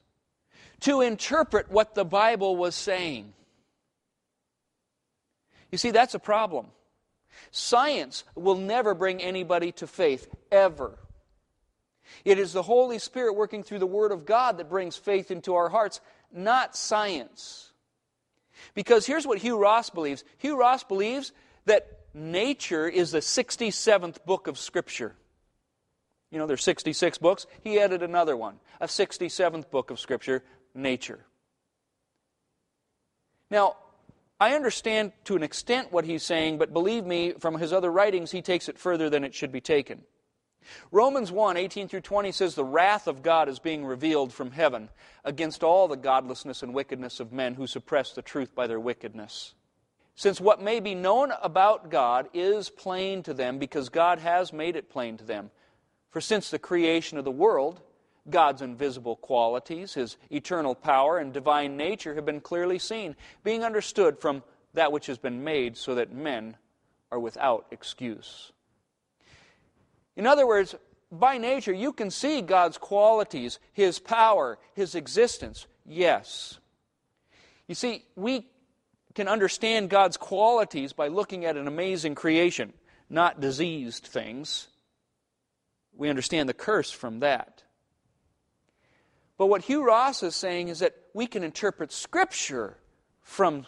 to 0.81 1.01
interpret 1.01 1.71
what 1.71 1.95
the 1.95 2.05
Bible 2.05 2.57
was 2.57 2.75
saying. 2.75 3.33
You 5.71 5.77
see, 5.77 5.91
that's 5.91 6.15
a 6.15 6.19
problem. 6.19 6.67
Science 7.51 8.23
will 8.35 8.57
never 8.57 8.93
bring 8.93 9.21
anybody 9.21 9.71
to 9.73 9.87
faith, 9.87 10.27
ever. 10.51 10.97
It 12.25 12.39
is 12.39 12.53
the 12.53 12.61
Holy 12.61 12.99
Spirit 12.99 13.33
working 13.33 13.63
through 13.63 13.79
the 13.79 13.87
Word 13.87 14.11
of 14.11 14.25
God 14.25 14.57
that 14.57 14.69
brings 14.69 14.97
faith 14.97 15.31
into 15.31 15.55
our 15.55 15.69
hearts, 15.69 16.01
not 16.31 16.75
science. 16.75 17.71
Because 18.73 19.05
here's 19.05 19.25
what 19.25 19.37
Hugh 19.37 19.57
Ross 19.57 19.89
believes 19.89 20.23
Hugh 20.37 20.59
Ross 20.59 20.83
believes 20.83 21.31
that 21.65 22.00
nature 22.13 22.87
is 22.87 23.11
the 23.11 23.19
67th 23.19 24.23
book 24.25 24.47
of 24.47 24.57
Scripture. 24.57 25.15
You 26.31 26.39
know, 26.39 26.47
there's 26.47 26.63
66 26.63 27.17
books. 27.17 27.45
He 27.61 27.79
added 27.79 28.03
another 28.03 28.37
one, 28.37 28.59
a 28.79 28.87
67th 28.87 29.69
book 29.69 29.91
of 29.91 29.99
Scripture, 29.99 30.43
nature. 30.73 31.19
Now, 33.49 33.75
I 34.39 34.55
understand 34.55 35.11
to 35.25 35.35
an 35.35 35.43
extent 35.43 35.91
what 35.91 36.05
he's 36.05 36.23
saying, 36.23 36.57
but 36.57 36.73
believe 36.73 37.05
me, 37.05 37.33
from 37.33 37.59
his 37.59 37.73
other 37.73 37.91
writings, 37.91 38.31
he 38.31 38.41
takes 38.41 38.69
it 38.69 38.79
further 38.79 39.09
than 39.09 39.23
it 39.23 39.35
should 39.35 39.51
be 39.51 39.61
taken. 39.61 40.03
Romans 40.91 41.31
1 41.31 41.57
18 41.57 41.87
through 41.87 42.01
20 42.01 42.31
says, 42.31 42.55
The 42.55 42.63
wrath 42.63 43.07
of 43.07 43.23
God 43.23 43.49
is 43.49 43.59
being 43.59 43.85
revealed 43.85 44.31
from 44.31 44.51
heaven 44.51 44.89
against 45.23 45.63
all 45.63 45.87
the 45.87 45.95
godlessness 45.97 46.63
and 46.63 46.73
wickedness 46.73 47.19
of 47.19 47.31
men 47.31 47.55
who 47.55 47.67
suppress 47.67 48.13
the 48.13 48.21
truth 48.21 48.55
by 48.55 48.67
their 48.67 48.79
wickedness. 48.79 49.53
Since 50.21 50.39
what 50.39 50.61
may 50.61 50.79
be 50.79 50.93
known 50.93 51.33
about 51.41 51.89
God 51.89 52.29
is 52.31 52.69
plain 52.69 53.23
to 53.23 53.33
them 53.33 53.57
because 53.57 53.89
God 53.89 54.19
has 54.19 54.53
made 54.53 54.75
it 54.75 54.87
plain 54.87 55.17
to 55.17 55.23
them. 55.23 55.49
For 56.11 56.21
since 56.21 56.51
the 56.51 56.59
creation 56.59 57.17
of 57.17 57.25
the 57.25 57.31
world, 57.31 57.81
God's 58.29 58.61
invisible 58.61 59.15
qualities, 59.15 59.95
his 59.95 60.17
eternal 60.29 60.75
power 60.75 61.17
and 61.17 61.33
divine 61.33 61.75
nature 61.75 62.13
have 62.13 62.23
been 62.23 62.39
clearly 62.39 62.77
seen, 62.77 63.15
being 63.43 63.63
understood 63.63 64.19
from 64.19 64.43
that 64.75 64.91
which 64.91 65.07
has 65.07 65.17
been 65.17 65.43
made, 65.43 65.75
so 65.75 65.95
that 65.95 66.13
men 66.13 66.55
are 67.11 67.19
without 67.19 67.65
excuse. 67.71 68.51
In 70.15 70.27
other 70.27 70.45
words, 70.45 70.75
by 71.11 71.39
nature, 71.39 71.73
you 71.73 71.93
can 71.93 72.11
see 72.11 72.43
God's 72.43 72.77
qualities, 72.77 73.57
His 73.73 73.97
power, 73.97 74.59
His 74.75 74.93
existence. 74.93 75.65
Yes. 75.83 76.59
You 77.67 77.73
see, 77.73 78.05
we 78.15 78.45
can 79.15 79.27
understand 79.27 79.89
God's 79.89 80.17
qualities 80.17 80.93
by 80.93 81.07
looking 81.07 81.45
at 81.45 81.57
an 81.57 81.67
amazing 81.67 82.15
creation, 82.15 82.73
not 83.09 83.41
diseased 83.41 84.05
things. 84.05 84.67
We 85.95 86.09
understand 86.09 86.47
the 86.47 86.53
curse 86.53 86.91
from 86.91 87.19
that. 87.19 87.63
But 89.37 89.47
what 89.47 89.63
Hugh 89.63 89.83
Ross 89.83 90.23
is 90.23 90.35
saying 90.35 90.67
is 90.67 90.79
that 90.79 90.95
we 91.13 91.27
can 91.27 91.43
interpret 91.43 91.91
Scripture 91.91 92.77
from 93.21 93.65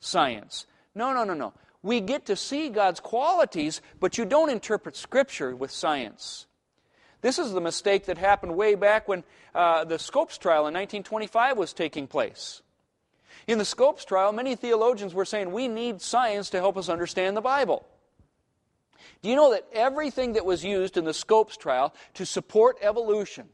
science. 0.00 0.66
No, 0.94 1.12
no, 1.12 1.24
no, 1.24 1.34
no. 1.34 1.52
We 1.82 2.00
get 2.00 2.26
to 2.26 2.36
see 2.36 2.68
God's 2.68 3.00
qualities, 3.00 3.80
but 4.00 4.18
you 4.18 4.24
don't 4.24 4.50
interpret 4.50 4.96
Scripture 4.96 5.54
with 5.54 5.70
science. 5.70 6.46
This 7.20 7.38
is 7.38 7.52
the 7.52 7.60
mistake 7.60 8.06
that 8.06 8.18
happened 8.18 8.56
way 8.56 8.74
back 8.74 9.08
when 9.08 9.24
uh, 9.54 9.84
the 9.84 9.98
Scopes 9.98 10.38
trial 10.38 10.66
in 10.66 10.74
1925 10.74 11.56
was 11.56 11.72
taking 11.72 12.06
place. 12.06 12.62
In 13.48 13.56
the 13.56 13.64
Scopes 13.64 14.04
trial, 14.04 14.30
many 14.30 14.54
theologians 14.54 15.14
were 15.14 15.24
saying 15.24 15.50
we 15.50 15.68
need 15.68 16.02
science 16.02 16.50
to 16.50 16.58
help 16.58 16.76
us 16.76 16.90
understand 16.90 17.34
the 17.34 17.40
Bible. 17.40 17.86
Do 19.22 19.30
you 19.30 19.36
know 19.36 19.52
that 19.52 19.66
everything 19.72 20.34
that 20.34 20.44
was 20.44 20.62
used 20.62 20.98
in 20.98 21.06
the 21.06 21.14
Scopes 21.14 21.56
trial 21.56 21.94
to 22.14 22.26
support 22.26 22.76
evolution 22.82 23.48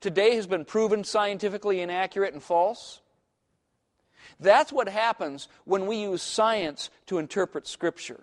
today 0.00 0.36
has 0.36 0.46
been 0.46 0.64
proven 0.64 1.02
scientifically 1.02 1.80
inaccurate 1.80 2.32
and 2.32 2.42
false? 2.42 3.00
That's 4.38 4.72
what 4.72 4.88
happens 4.88 5.48
when 5.64 5.88
we 5.88 5.96
use 5.96 6.22
science 6.22 6.88
to 7.06 7.18
interpret 7.18 7.66
Scripture. 7.66 8.20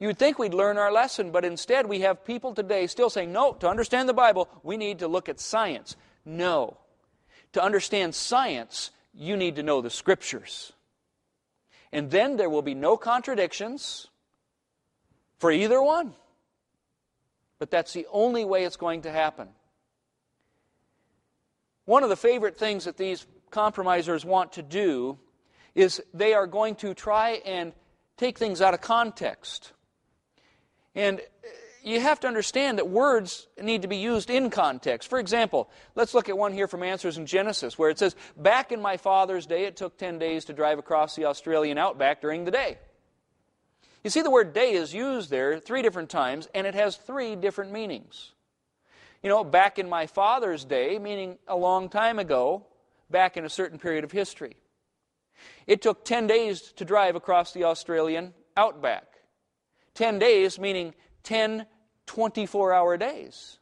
You 0.00 0.08
would 0.08 0.18
think 0.18 0.36
we'd 0.36 0.52
learn 0.52 0.78
our 0.78 0.90
lesson, 0.90 1.30
but 1.30 1.44
instead 1.44 1.86
we 1.86 2.00
have 2.00 2.24
people 2.24 2.52
today 2.52 2.88
still 2.88 3.08
saying, 3.08 3.32
no, 3.32 3.52
to 3.52 3.68
understand 3.68 4.08
the 4.08 4.14
Bible, 4.14 4.48
we 4.64 4.76
need 4.76 4.98
to 4.98 5.06
look 5.06 5.28
at 5.28 5.38
science. 5.38 5.94
No. 6.24 6.76
To 7.54 7.62
understand 7.62 8.14
science, 8.14 8.90
you 9.14 9.36
need 9.36 9.56
to 9.56 9.62
know 9.62 9.80
the 9.80 9.90
Scriptures. 9.90 10.72
And 11.92 12.10
then 12.10 12.36
there 12.36 12.50
will 12.50 12.62
be 12.62 12.74
no 12.74 12.96
contradictions 12.96 14.08
for 15.38 15.52
either 15.52 15.80
one. 15.80 16.14
But 17.60 17.70
that's 17.70 17.92
the 17.92 18.06
only 18.10 18.44
way 18.44 18.64
it's 18.64 18.76
going 18.76 19.02
to 19.02 19.12
happen. 19.12 19.48
One 21.84 22.02
of 22.02 22.08
the 22.08 22.16
favorite 22.16 22.58
things 22.58 22.86
that 22.86 22.96
these 22.96 23.24
compromisers 23.50 24.24
want 24.24 24.54
to 24.54 24.62
do 24.62 25.18
is 25.76 26.02
they 26.12 26.34
are 26.34 26.48
going 26.48 26.74
to 26.76 26.92
try 26.92 27.40
and 27.44 27.72
take 28.16 28.36
things 28.36 28.60
out 28.60 28.74
of 28.74 28.80
context. 28.80 29.72
And 30.96 31.20
you 31.84 32.00
have 32.00 32.20
to 32.20 32.26
understand 32.26 32.78
that 32.78 32.88
words 32.88 33.46
need 33.60 33.82
to 33.82 33.88
be 33.88 33.98
used 33.98 34.30
in 34.30 34.48
context. 34.48 35.08
For 35.10 35.18
example, 35.18 35.68
let's 35.94 36.14
look 36.14 36.28
at 36.28 36.38
one 36.38 36.52
here 36.52 36.66
from 36.66 36.82
Answers 36.82 37.18
in 37.18 37.26
Genesis 37.26 37.78
where 37.78 37.90
it 37.90 37.98
says, 37.98 38.16
Back 38.36 38.72
in 38.72 38.80
my 38.80 38.96
father's 38.96 39.44
day, 39.44 39.64
it 39.64 39.76
took 39.76 39.98
10 39.98 40.18
days 40.18 40.46
to 40.46 40.54
drive 40.54 40.78
across 40.78 41.14
the 41.14 41.26
Australian 41.26 41.76
outback 41.76 42.22
during 42.22 42.44
the 42.44 42.50
day. 42.50 42.78
You 44.02 44.10
see, 44.10 44.22
the 44.22 44.30
word 44.30 44.54
day 44.54 44.72
is 44.72 44.94
used 44.94 45.30
there 45.30 45.58
three 45.58 45.82
different 45.82 46.10
times, 46.10 46.48
and 46.54 46.66
it 46.66 46.74
has 46.74 46.96
three 46.96 47.36
different 47.36 47.72
meanings. 47.72 48.32
You 49.22 49.28
know, 49.28 49.44
back 49.44 49.78
in 49.78 49.88
my 49.88 50.06
father's 50.06 50.64
day, 50.64 50.98
meaning 50.98 51.38
a 51.46 51.56
long 51.56 51.88
time 51.88 52.18
ago, 52.18 52.66
back 53.10 53.36
in 53.36 53.44
a 53.44 53.50
certain 53.50 53.78
period 53.78 54.04
of 54.04 54.12
history. 54.12 54.56
It 55.66 55.82
took 55.82 56.04
10 56.04 56.26
days 56.26 56.72
to 56.76 56.84
drive 56.84 57.16
across 57.16 57.52
the 57.52 57.64
Australian 57.64 58.32
outback. 58.56 59.04
10 59.94 60.18
days, 60.18 60.58
meaning 60.58 60.94
10 61.22 61.66
24 62.06 62.72
hour 62.72 62.96
days. 62.96 63.58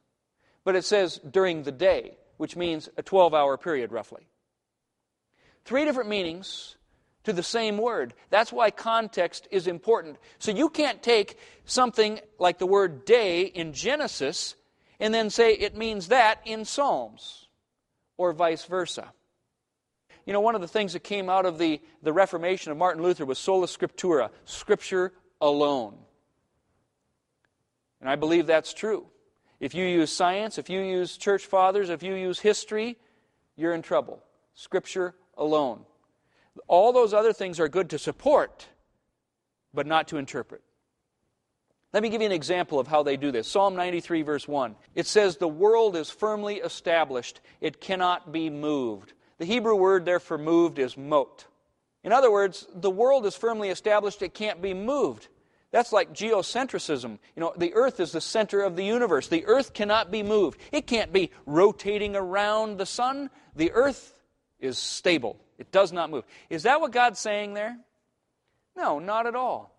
But 0.64 0.76
it 0.76 0.84
says 0.84 1.18
during 1.18 1.62
the 1.62 1.72
day, 1.72 2.16
which 2.36 2.56
means 2.56 2.88
a 2.96 3.02
12 3.02 3.34
hour 3.34 3.56
period 3.56 3.92
roughly. 3.92 4.26
Three 5.64 5.84
different 5.84 6.08
meanings 6.08 6.76
to 7.24 7.32
the 7.32 7.42
same 7.42 7.78
word. 7.78 8.14
That's 8.30 8.52
why 8.52 8.70
context 8.70 9.46
is 9.50 9.66
important. 9.66 10.16
So 10.38 10.50
you 10.50 10.68
can't 10.68 11.02
take 11.02 11.38
something 11.64 12.20
like 12.38 12.58
the 12.58 12.66
word 12.66 13.04
day 13.04 13.42
in 13.42 13.72
Genesis 13.72 14.56
and 14.98 15.12
then 15.12 15.30
say 15.30 15.52
it 15.52 15.76
means 15.76 16.08
that 16.08 16.40
in 16.44 16.64
Psalms, 16.64 17.48
or 18.16 18.32
vice 18.32 18.64
versa. 18.64 19.12
You 20.26 20.32
know, 20.32 20.40
one 20.40 20.54
of 20.54 20.60
the 20.60 20.68
things 20.68 20.92
that 20.92 21.02
came 21.02 21.28
out 21.28 21.46
of 21.46 21.58
the, 21.58 21.80
the 22.02 22.12
Reformation 22.12 22.70
of 22.70 22.78
Martin 22.78 23.02
Luther 23.02 23.26
was 23.26 23.38
sola 23.38 23.66
scriptura, 23.66 24.30
scripture 24.44 25.12
alone. 25.40 25.96
And 28.02 28.10
I 28.10 28.16
believe 28.16 28.46
that's 28.46 28.74
true. 28.74 29.06
If 29.60 29.74
you 29.74 29.86
use 29.86 30.12
science, 30.12 30.58
if 30.58 30.68
you 30.68 30.80
use 30.80 31.16
church 31.16 31.46
fathers, 31.46 31.88
if 31.88 32.02
you 32.02 32.14
use 32.14 32.40
history, 32.40 32.98
you're 33.56 33.72
in 33.72 33.80
trouble. 33.80 34.20
Scripture 34.54 35.14
alone. 35.38 35.84
All 36.66 36.92
those 36.92 37.14
other 37.14 37.32
things 37.32 37.60
are 37.60 37.68
good 37.68 37.90
to 37.90 37.98
support, 37.98 38.66
but 39.72 39.86
not 39.86 40.08
to 40.08 40.16
interpret. 40.16 40.62
Let 41.92 42.02
me 42.02 42.08
give 42.08 42.22
you 42.22 42.26
an 42.26 42.32
example 42.32 42.80
of 42.80 42.88
how 42.88 43.04
they 43.04 43.16
do 43.16 43.30
this. 43.30 43.46
Psalm 43.46 43.76
93, 43.76 44.22
verse 44.22 44.48
1. 44.48 44.74
It 44.96 45.06
says, 45.06 45.36
The 45.36 45.46
world 45.46 45.94
is 45.94 46.10
firmly 46.10 46.56
established, 46.56 47.40
it 47.60 47.80
cannot 47.80 48.32
be 48.32 48.50
moved. 48.50 49.12
The 49.38 49.44
Hebrew 49.44 49.76
word 49.76 50.04
there 50.04 50.20
for 50.20 50.38
moved 50.38 50.80
is 50.80 50.96
mot. 50.96 51.46
In 52.02 52.12
other 52.12 52.32
words, 52.32 52.66
the 52.74 52.90
world 52.90 53.26
is 53.26 53.36
firmly 53.36 53.68
established, 53.68 54.22
it 54.22 54.34
can't 54.34 54.60
be 54.60 54.74
moved. 54.74 55.28
That's 55.72 55.90
like 55.90 56.12
geocentrism. 56.12 57.18
You 57.34 57.40
know, 57.40 57.54
the 57.56 57.74
earth 57.74 57.98
is 57.98 58.12
the 58.12 58.20
center 58.20 58.60
of 58.60 58.76
the 58.76 58.84
universe. 58.84 59.28
The 59.28 59.46
earth 59.46 59.72
cannot 59.72 60.10
be 60.10 60.22
moved. 60.22 60.60
It 60.70 60.86
can't 60.86 61.12
be 61.12 61.30
rotating 61.46 62.14
around 62.14 62.76
the 62.76 62.86
sun. 62.86 63.30
The 63.56 63.72
earth 63.72 64.20
is 64.60 64.78
stable. 64.78 65.40
It 65.58 65.72
does 65.72 65.90
not 65.90 66.10
move. 66.10 66.24
Is 66.50 66.64
that 66.64 66.80
what 66.80 66.92
God's 66.92 67.18
saying 67.18 67.54
there? 67.54 67.78
No, 68.76 68.98
not 68.98 69.26
at 69.26 69.34
all. 69.34 69.74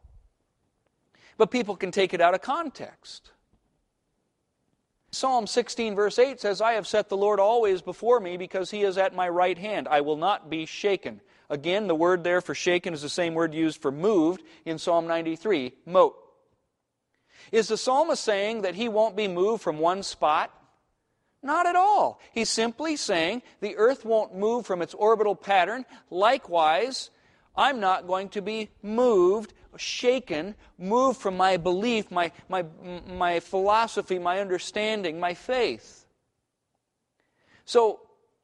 But 1.37 1.51
people 1.51 1.75
can 1.75 1.91
take 1.91 2.13
it 2.13 2.21
out 2.21 2.33
of 2.33 2.41
context. 2.41 3.31
Psalm 5.11 5.45
16, 5.45 5.93
verse 5.93 6.17
8 6.17 6.41
says, 6.41 6.59
I 6.59 6.73
have 6.73 6.87
set 6.87 7.09
the 7.09 7.17
Lord 7.17 7.39
always 7.39 7.83
before 7.83 8.19
me 8.19 8.35
because 8.35 8.71
he 8.71 8.81
is 8.81 8.97
at 8.97 9.13
my 9.13 9.29
right 9.29 9.57
hand. 9.57 9.87
I 9.87 10.01
will 10.01 10.17
not 10.17 10.49
be 10.49 10.65
shaken. 10.65 11.21
Again, 11.53 11.85
the 11.85 11.93
word 11.93 12.23
there 12.23 12.41
for 12.41 12.55
shaken 12.55 12.95
is 12.95 13.03
the 13.03 13.09
same 13.09 13.35
word 13.35 13.53
used 13.53 13.79
for 13.79 13.91
moved 13.91 14.41
in 14.65 14.79
Psalm 14.79 15.05
93, 15.05 15.71
mot. 15.85 16.15
Is 17.51 17.67
the 17.67 17.77
psalmist 17.77 18.23
saying 18.23 18.63
that 18.63 18.73
he 18.73 18.89
won't 18.89 19.15
be 19.15 19.27
moved 19.27 19.61
from 19.61 19.77
one 19.77 20.01
spot? 20.01 20.51
Not 21.43 21.67
at 21.67 21.75
all. 21.75 22.19
He's 22.31 22.49
simply 22.49 22.95
saying 22.95 23.43
the 23.59 23.77
earth 23.77 24.03
won't 24.03 24.35
move 24.35 24.65
from 24.65 24.81
its 24.81 24.95
orbital 24.95 25.35
pattern. 25.35 25.85
Likewise, 26.09 27.11
I'm 27.55 27.79
not 27.79 28.07
going 28.07 28.29
to 28.29 28.41
be 28.41 28.71
moved 28.81 29.53
shaken, 29.77 30.55
moved 30.79 31.19
from 31.21 31.37
my 31.37 31.57
belief, 31.57 32.09
my, 32.09 32.31
my, 32.49 32.65
my 33.07 33.39
philosophy, 33.39 34.17
my 34.17 34.39
understanding, 34.39 35.19
my 35.19 35.35
faith. 35.35 36.07
So, 37.65 38.01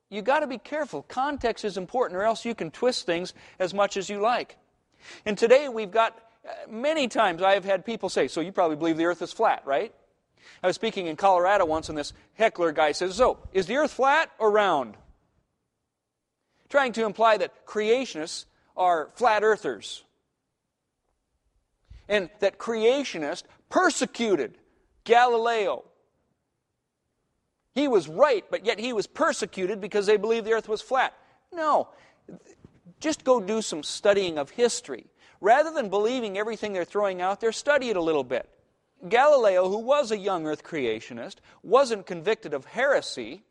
you 0.09 0.21
got 0.21 0.39
to 0.39 0.47
be 0.47 0.57
careful. 0.57 1.03
Context 1.03 1.63
is 1.63 1.77
important, 1.77 2.19
or 2.19 2.23
else 2.23 2.45
you 2.45 2.55
can 2.55 2.71
twist 2.71 3.05
things 3.05 3.33
as 3.59 3.73
much 3.73 3.97
as 3.97 4.09
you 4.09 4.19
like. 4.19 4.57
And 5.25 5.37
today 5.37 5.69
we've 5.69 5.91
got 5.91 6.17
uh, 6.47 6.69
many 6.69 7.07
times 7.07 7.41
I've 7.41 7.65
had 7.65 7.85
people 7.85 8.09
say, 8.09 8.27
So 8.27 8.41
you 8.41 8.51
probably 8.51 8.75
believe 8.75 8.97
the 8.97 9.05
earth 9.05 9.21
is 9.21 9.31
flat, 9.31 9.63
right? 9.65 9.93
I 10.63 10.67
was 10.67 10.75
speaking 10.75 11.07
in 11.07 11.15
Colorado 11.15 11.65
once, 11.65 11.89
and 11.89 11.97
this 11.97 12.13
heckler 12.33 12.71
guy 12.71 12.91
says, 12.91 13.15
So, 13.15 13.37
is 13.53 13.67
the 13.67 13.77
earth 13.77 13.91
flat 13.91 14.31
or 14.39 14.51
round? 14.51 14.95
Trying 16.69 16.93
to 16.93 17.05
imply 17.05 17.37
that 17.37 17.65
creationists 17.65 18.45
are 18.75 19.09
flat 19.15 19.43
earthers 19.43 20.03
and 22.07 22.29
that 22.39 22.57
creationists 22.57 23.43
persecuted 23.69 24.57
Galileo. 25.03 25.83
He 27.75 27.87
was 27.87 28.07
right, 28.07 28.43
but 28.49 28.65
yet 28.65 28.79
he 28.79 28.93
was 28.93 29.07
persecuted 29.07 29.79
because 29.79 30.05
they 30.05 30.17
believed 30.17 30.45
the 30.45 30.53
earth 30.53 30.67
was 30.67 30.81
flat. 30.81 31.13
No. 31.53 31.89
Just 32.99 33.23
go 33.23 33.39
do 33.39 33.61
some 33.61 33.83
studying 33.83 34.37
of 34.37 34.49
history. 34.49 35.05
Rather 35.41 35.71
than 35.71 35.89
believing 35.89 36.37
everything 36.37 36.73
they're 36.73 36.85
throwing 36.85 37.21
out 37.21 37.39
there, 37.39 37.51
study 37.51 37.89
it 37.89 37.95
a 37.95 38.01
little 38.01 38.23
bit. 38.23 38.49
Galileo, 39.07 39.69
who 39.69 39.77
was 39.77 40.11
a 40.11 40.17
young 40.17 40.45
earth 40.45 40.63
creationist, 40.63 41.35
wasn't 41.63 42.05
convicted 42.05 42.53
of 42.53 42.65
heresy. 42.65 43.43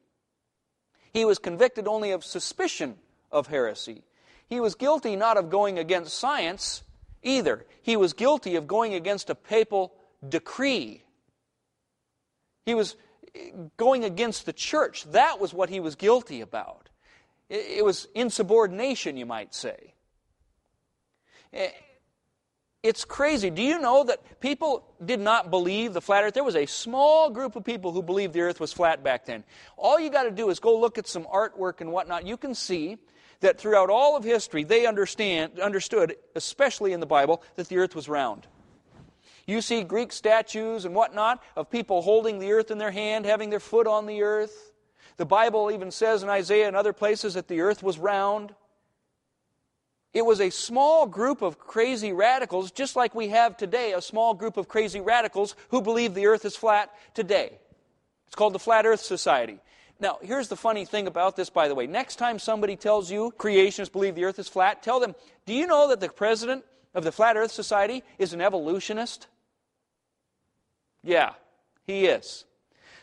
He 1.13 1.25
was 1.25 1.39
convicted 1.39 1.87
only 1.89 2.11
of 2.11 2.25
suspicion 2.25 2.97
of 3.33 3.47
heresy. 3.47 4.03
He 4.49 4.61
was 4.61 4.75
guilty 4.75 5.17
not 5.17 5.39
of 5.39 5.49
going 5.49 5.79
against 5.79 6.19
science 6.19 6.83
either. 7.23 7.65
He 7.83 7.97
was 7.97 8.13
guilty 8.13 8.57
of 8.57 8.67
going 8.67 8.95
against 8.95 9.31
a 9.31 9.35
papal 9.35 9.95
decree. 10.27 11.03
He 12.67 12.75
was 12.75 12.97
going 13.77 14.05
against 14.05 14.47
the 14.47 14.53
church. 14.53 15.05
That 15.13 15.41
was 15.41 15.53
what 15.53 15.71
he 15.71 15.81
was 15.81 15.95
guilty 15.95 16.41
about. 16.41 16.89
It 17.49 17.85
was 17.85 18.09
insubordination, 18.15 19.17
you 19.17 19.27
might 19.27 19.55
say. 19.55 19.95
Eh, 21.53 21.71
it's 22.83 23.05
crazy. 23.05 23.51
Do 23.51 23.63
you 23.63 23.81
know 23.81 24.05
that 24.05 24.41
people 24.41 24.95
did 25.05 25.19
not 25.19 25.51
believe 25.51 25.95
the 25.95 26.01
flat 26.01 26.25
earth? 26.25 26.35
There 26.35 26.45
was 26.45 26.57
a 26.57 26.67
small 26.67 27.31
group 27.31 27.57
of 27.57 27.65
people 27.65 27.93
who 27.93 28.03
believed 28.03 28.35
the 28.35 28.43
earth 28.43 28.61
was 28.61 28.73
flat 28.73 29.03
back 29.03 29.27
then. 29.27 29.45
All 29.77 29.99
you 29.99 30.11
got 30.11 30.25
to 30.25 30.31
do 30.31 30.51
is 30.51 30.61
go 30.61 30.79
look 30.79 30.99
at 30.99 31.09
some 31.09 31.25
artwork 31.25 31.81
and 31.81 31.91
whatnot. 31.91 32.27
You 32.27 32.37
can 32.37 32.55
see 32.55 32.99
that 33.41 33.59
throughout 33.59 33.91
all 33.91 34.17
of 34.17 34.25
history, 34.25 34.65
they 34.65 34.87
understand, 34.87 35.59
understood, 35.59 36.17
especially 36.35 36.93
in 36.93 37.01
the 37.01 37.07
Bible, 37.07 37.43
that 37.57 37.69
the 37.69 37.79
earth 37.79 37.95
was 37.95 38.09
round. 38.09 38.47
You 39.49 39.63
see 39.63 39.83
Greek 39.83 40.13
statues 40.13 40.85
and 40.85 40.95
whatnot 40.95 41.43
of 41.57 41.71
people 41.71 42.03
holding 42.03 42.39
the 42.39 42.53
earth 42.53 42.71
in 42.71 42.77
their 42.77 42.91
hand, 42.91 43.25
having 43.25 43.49
their 43.49 43.59
foot 43.59 43.87
on 43.87 44.05
the 44.05 44.21
earth. 44.21 44.73
The 45.17 45.25
Bible 45.25 45.71
even 45.71 45.91
says 45.91 46.23
in 46.23 46.29
Isaiah 46.29 46.69
and 46.69 46.77
other 46.77 46.93
places 46.93 47.33
that 47.33 47.49
the 47.49 47.63
earth 47.63 47.83
was 47.83 47.99
round. 47.99 48.55
It 50.13 50.27
was 50.27 50.43
a 50.43 50.51
small 50.51 51.07
group 51.07 51.41
of 51.41 51.59
crazy 51.59 52.13
radicals, 52.13 52.71
just 52.73 52.95
like 52.95 53.15
we 53.15 53.29
have 53.29 53.57
today, 53.57 53.95
a 53.95 54.03
small 54.03 54.35
group 54.35 54.59
of 54.59 54.69
crazy 54.69 55.01
radicals 55.01 55.57
who 55.71 55.81
believe 55.81 56.13
the 56.13 56.27
earth 56.27 56.45
is 56.45 56.55
flat 56.55 56.93
today. 57.15 57.59
It's 58.27 58.37
called 58.37 58.53
the 58.53 58.59
Flat 58.59 58.85
Earth 58.85 59.01
Society. 59.01 59.61
Now, 59.99 60.19
here's 60.21 60.49
the 60.49 60.57
funny 60.57 60.85
thing 60.85 61.07
about 61.07 61.37
this, 61.37 61.49
by 61.49 61.69
the 61.69 61.75
way. 61.75 61.87
Next 61.87 62.17
time 62.17 62.39
somebody 62.39 62.77
tells 62.77 63.11
you 63.11 63.33
creationists 63.39 63.91
believe 63.91 64.15
the 64.15 64.25
earth 64.25 64.39
is 64.39 64.47
flat, 64.47 64.83
tell 64.83 65.01
them, 65.01 65.15
Do 65.47 65.55
you 65.55 65.67
know 65.67 65.89
that 65.89 66.01
the 66.01 66.11
president 66.11 66.67
of 66.95 67.03
the 67.03 67.13
Flat 67.13 67.39
Earth 67.39 67.51
Society 67.51 68.05
is 68.19 68.35
an 68.35 68.43
evolutionist? 68.43 69.27
Yeah, 71.03 71.33
he 71.87 72.07
is. 72.07 72.45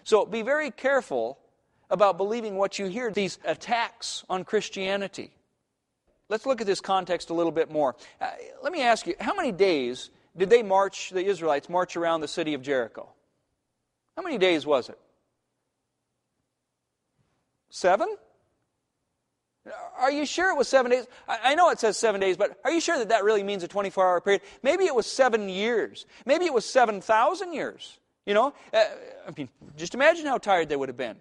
So 0.04 0.26
be 0.26 0.42
very 0.42 0.72
careful 0.72 1.40
about 1.90 2.18
believing 2.18 2.56
what 2.56 2.80
you 2.80 2.88
hear, 2.88 3.12
these 3.12 3.40
attacks 3.46 4.24
on 4.30 4.44
Christianity. 4.44 5.32
Let's 6.30 6.46
look 6.46 6.62
at 6.62 6.68
this 6.68 6.82
context 6.82 7.30
a 7.30 7.34
little 7.34 7.52
bit 7.52 7.72
more. 7.72 7.96
Uh, 8.20 8.32
let 8.64 8.72
me 8.72 8.82
ask 8.82 9.06
you, 9.06 9.16
how 9.20 9.36
many 9.36 9.52
days 9.52 10.10
did 10.36 10.50
they 10.50 10.64
march, 10.64 11.12
the 11.12 11.24
Israelites, 11.24 11.70
march 11.70 11.96
around 11.96 12.22
the 12.22 12.28
city 12.28 12.54
of 12.54 12.62
Jericho? 12.62 13.08
How 14.18 14.24
many 14.24 14.38
days 14.38 14.66
was 14.66 14.90
it? 14.90 14.98
Seven? 17.70 18.16
Are 19.97 20.12
you 20.12 20.25
sure 20.25 20.51
it 20.51 20.58
was 20.58 20.67
seven 20.67 20.91
days? 20.91 21.08
I 21.28 21.56
know 21.56 21.69
it 21.71 21.80
says 21.80 21.97
seven 21.97 22.21
days, 22.21 22.38
but 22.38 22.60
are 22.63 22.71
you 22.71 22.80
sure 22.80 22.99
that 22.99 23.10
that 23.10 23.23
really 23.23 23.43
means 23.43 23.63
a 23.63 23.67
24 23.67 24.06
hour 24.06 24.21
period? 24.21 24.41
Maybe 24.62 24.86
it 24.86 24.93
was 24.93 25.08
seven 25.08 25.49
years. 25.49 26.06
Maybe 26.25 26.45
it 26.45 26.54
was 26.54 26.65
7,000 26.65 27.54
years. 27.54 27.99
You 28.25 28.34
know? 28.34 28.54
Uh, 28.73 28.84
I 29.28 29.32
mean, 29.36 29.49
just 29.75 29.95
imagine 29.95 30.25
how 30.25 30.38
tired 30.38 30.69
they 30.69 30.75
would 30.75 30.89
have 30.89 30.97
been. 30.97 31.17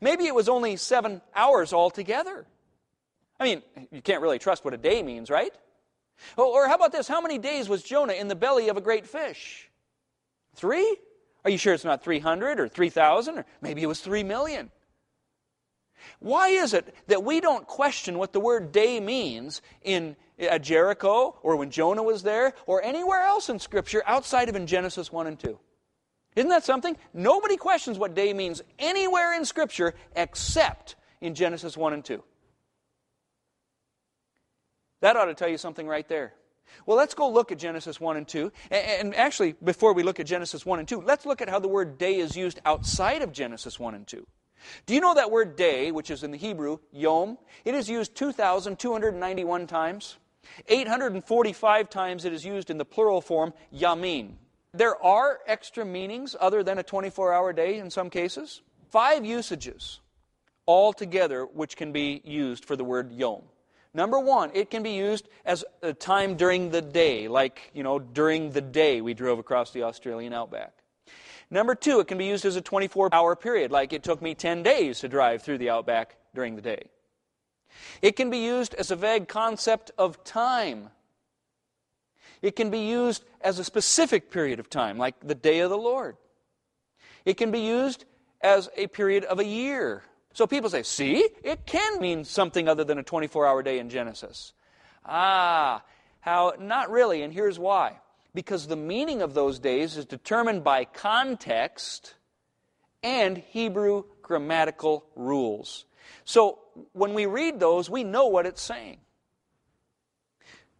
Maybe 0.00 0.26
it 0.26 0.34
was 0.34 0.48
only 0.48 0.76
seven 0.76 1.20
hours 1.34 1.72
altogether. 1.72 2.46
I 3.40 3.44
mean, 3.44 3.62
you 3.90 4.02
can't 4.02 4.22
really 4.22 4.38
trust 4.38 4.64
what 4.64 4.74
a 4.74 4.78
day 4.78 5.02
means, 5.02 5.30
right? 5.30 5.52
Or 6.36 6.68
how 6.68 6.74
about 6.74 6.92
this? 6.92 7.08
How 7.08 7.20
many 7.20 7.38
days 7.38 7.68
was 7.68 7.82
Jonah 7.82 8.12
in 8.12 8.28
the 8.28 8.34
belly 8.36 8.68
of 8.68 8.76
a 8.76 8.80
great 8.80 9.06
fish? 9.06 9.68
Three? 10.54 10.96
Are 11.44 11.50
you 11.50 11.58
sure 11.58 11.72
it's 11.72 11.84
not 11.84 12.04
300 12.04 12.60
or 12.60 12.68
3,000 12.68 13.38
or 13.38 13.46
maybe 13.62 13.82
it 13.82 13.86
was 13.86 14.00
3 14.00 14.22
million? 14.24 14.70
Why 16.18 16.48
is 16.48 16.74
it 16.74 16.94
that 17.08 17.24
we 17.24 17.40
don't 17.40 17.66
question 17.66 18.18
what 18.18 18.32
the 18.32 18.40
word 18.40 18.72
day 18.72 19.00
means 19.00 19.62
in 19.82 20.16
at 20.38 20.62
Jericho 20.62 21.38
or 21.42 21.56
when 21.56 21.70
Jonah 21.70 22.02
was 22.02 22.22
there 22.22 22.54
or 22.66 22.82
anywhere 22.82 23.22
else 23.22 23.48
in 23.48 23.58
Scripture 23.58 24.02
outside 24.06 24.48
of 24.48 24.56
in 24.56 24.66
Genesis 24.66 25.12
1 25.12 25.26
and 25.26 25.38
2? 25.38 25.58
Isn't 26.36 26.50
that 26.50 26.64
something? 26.64 26.96
Nobody 27.12 27.56
questions 27.56 27.98
what 27.98 28.14
day 28.14 28.32
means 28.32 28.62
anywhere 28.78 29.34
in 29.34 29.44
Scripture 29.44 29.94
except 30.14 30.96
in 31.20 31.34
Genesis 31.34 31.76
1 31.76 31.92
and 31.92 32.04
2. 32.04 32.22
That 35.00 35.16
ought 35.16 35.26
to 35.26 35.34
tell 35.34 35.48
you 35.48 35.58
something 35.58 35.86
right 35.86 36.08
there. 36.08 36.34
Well, 36.86 36.96
let's 36.96 37.14
go 37.14 37.28
look 37.28 37.50
at 37.50 37.58
Genesis 37.58 38.00
1 38.00 38.16
and 38.16 38.28
2. 38.28 38.52
And 38.70 39.14
actually, 39.14 39.54
before 39.64 39.92
we 39.92 40.02
look 40.02 40.20
at 40.20 40.26
Genesis 40.26 40.64
1 40.64 40.78
and 40.78 40.88
2, 40.88 41.00
let's 41.00 41.26
look 41.26 41.40
at 41.40 41.48
how 41.48 41.58
the 41.58 41.68
word 41.68 41.98
day 41.98 42.16
is 42.16 42.36
used 42.36 42.60
outside 42.64 43.22
of 43.22 43.32
Genesis 43.32 43.78
1 43.80 43.94
and 43.94 44.06
2. 44.06 44.26
Do 44.86 44.94
you 44.94 45.00
know 45.00 45.14
that 45.14 45.30
word 45.30 45.56
day, 45.56 45.90
which 45.90 46.10
is 46.10 46.22
in 46.22 46.30
the 46.30 46.38
Hebrew, 46.38 46.78
yom? 46.92 47.38
It 47.64 47.74
is 47.74 47.88
used 47.88 48.14
2,291 48.14 49.66
times. 49.66 50.16
845 50.68 51.90
times 51.90 52.24
it 52.24 52.32
is 52.32 52.44
used 52.44 52.70
in 52.70 52.78
the 52.78 52.84
plural 52.84 53.20
form, 53.20 53.52
yamin. 53.74 54.32
There 54.72 55.02
are 55.02 55.40
extra 55.46 55.84
meanings 55.84 56.36
other 56.38 56.62
than 56.62 56.78
a 56.78 56.82
24 56.82 57.32
hour 57.32 57.52
day 57.52 57.78
in 57.78 57.90
some 57.90 58.10
cases. 58.10 58.62
Five 58.90 59.24
usages 59.24 60.00
altogether 60.66 61.44
which 61.44 61.76
can 61.76 61.92
be 61.92 62.20
used 62.24 62.64
for 62.64 62.76
the 62.76 62.84
word 62.84 63.12
yom. 63.12 63.42
Number 63.92 64.20
one, 64.20 64.52
it 64.54 64.70
can 64.70 64.84
be 64.84 64.92
used 64.92 65.28
as 65.44 65.64
a 65.82 65.92
time 65.92 66.36
during 66.36 66.70
the 66.70 66.80
day, 66.80 67.26
like, 67.26 67.72
you 67.74 67.82
know, 67.82 67.98
during 67.98 68.52
the 68.52 68.60
day 68.60 69.00
we 69.00 69.14
drove 69.14 69.40
across 69.40 69.72
the 69.72 69.82
Australian 69.82 70.32
outback. 70.32 70.72
Number 71.50 71.74
two, 71.74 72.00
it 72.00 72.06
can 72.06 72.18
be 72.18 72.26
used 72.26 72.44
as 72.44 72.56
a 72.56 72.60
24 72.60 73.12
hour 73.12 73.34
period, 73.34 73.72
like 73.72 73.92
it 73.92 74.02
took 74.02 74.22
me 74.22 74.34
10 74.34 74.62
days 74.62 75.00
to 75.00 75.08
drive 75.08 75.42
through 75.42 75.58
the 75.58 75.70
outback 75.70 76.16
during 76.34 76.54
the 76.54 76.62
day. 76.62 76.84
It 78.02 78.16
can 78.16 78.30
be 78.30 78.38
used 78.38 78.74
as 78.74 78.90
a 78.90 78.96
vague 78.96 79.28
concept 79.28 79.90
of 79.98 80.22
time. 80.22 80.90
It 82.42 82.56
can 82.56 82.70
be 82.70 82.80
used 82.80 83.24
as 83.40 83.58
a 83.58 83.64
specific 83.64 84.30
period 84.30 84.60
of 84.60 84.70
time, 84.70 84.96
like 84.96 85.14
the 85.20 85.34
day 85.34 85.60
of 85.60 85.70
the 85.70 85.78
Lord. 85.78 86.16
It 87.24 87.36
can 87.36 87.50
be 87.50 87.60
used 87.60 88.04
as 88.40 88.68
a 88.76 88.86
period 88.86 89.24
of 89.24 89.38
a 89.38 89.44
year. 89.44 90.02
So 90.32 90.46
people 90.46 90.70
say, 90.70 90.84
see, 90.84 91.28
it 91.42 91.66
can 91.66 92.00
mean 92.00 92.24
something 92.24 92.68
other 92.68 92.84
than 92.84 92.98
a 92.98 93.02
24 93.02 93.46
hour 93.46 93.62
day 93.62 93.78
in 93.78 93.90
Genesis. 93.90 94.52
Ah, 95.04 95.82
how, 96.20 96.54
not 96.58 96.90
really, 96.90 97.22
and 97.22 97.32
here's 97.32 97.58
why 97.58 97.96
because 98.34 98.66
the 98.66 98.76
meaning 98.76 99.22
of 99.22 99.34
those 99.34 99.58
days 99.58 99.96
is 99.96 100.04
determined 100.04 100.64
by 100.64 100.84
context 100.84 102.14
and 103.02 103.38
Hebrew 103.38 104.04
grammatical 104.22 105.04
rules. 105.16 105.84
So 106.24 106.58
when 106.92 107.14
we 107.14 107.26
read 107.26 107.60
those, 107.60 107.90
we 107.90 108.04
know 108.04 108.26
what 108.26 108.46
it's 108.46 108.62
saying. 108.62 108.98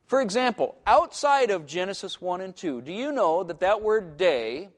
For 0.06 0.20
example, 0.20 0.76
outside 0.86 1.50
of 1.50 1.66
Genesis 1.66 2.20
1 2.20 2.40
and 2.40 2.54
2, 2.54 2.82
do 2.82 2.92
you 2.92 3.12
know 3.12 3.44
that 3.44 3.60
that 3.60 3.80
word 3.80 4.16
day 4.16 4.68